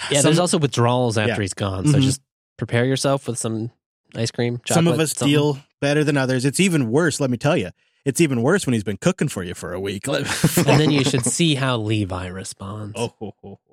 Yeah, 0.10 0.22
Some- 0.22 0.30
there's 0.30 0.40
also 0.40 0.58
withdrawals 0.58 1.18
after 1.18 1.34
Yeah. 1.34 1.40
he's 1.42 1.54
gone. 1.54 1.88
So 1.88 1.98
Mhm. 2.00 2.02
just 2.02 2.22
prepare 2.58 2.86
yourself 2.86 3.28
with 3.28 3.38
some 3.38 3.72
ice 4.16 4.32
cream. 4.32 4.60
Some 4.68 4.88
of 4.88 5.00
us 5.00 5.12
something. 5.12 5.28
deal 5.32 5.60
better 5.80 6.04
than 6.04 6.18
others. 6.18 6.46
It's 6.46 6.60
even 6.60 6.90
worse, 6.90 7.20
let 7.20 7.30
me 7.30 7.38
tell 7.38 7.56
you. 7.58 7.70
It's 8.04 8.20
even 8.20 8.42
worse 8.42 8.66
when 8.66 8.74
he's 8.74 8.84
been 8.84 8.98
cooking 8.98 9.28
for 9.28 9.44
you 9.44 9.54
for 9.54 9.74
a 9.74 9.80
week. 9.80 10.08
and 10.08 10.26
then 10.66 10.90
you 10.90 11.04
should 11.04 11.24
see 11.24 11.54
how 11.56 11.78
Levi 11.78 12.28
responds. 12.28 12.94
Oh, 12.98 13.14
ho, 13.20 13.36
ho, 13.44 13.60
ho. 13.68 13.71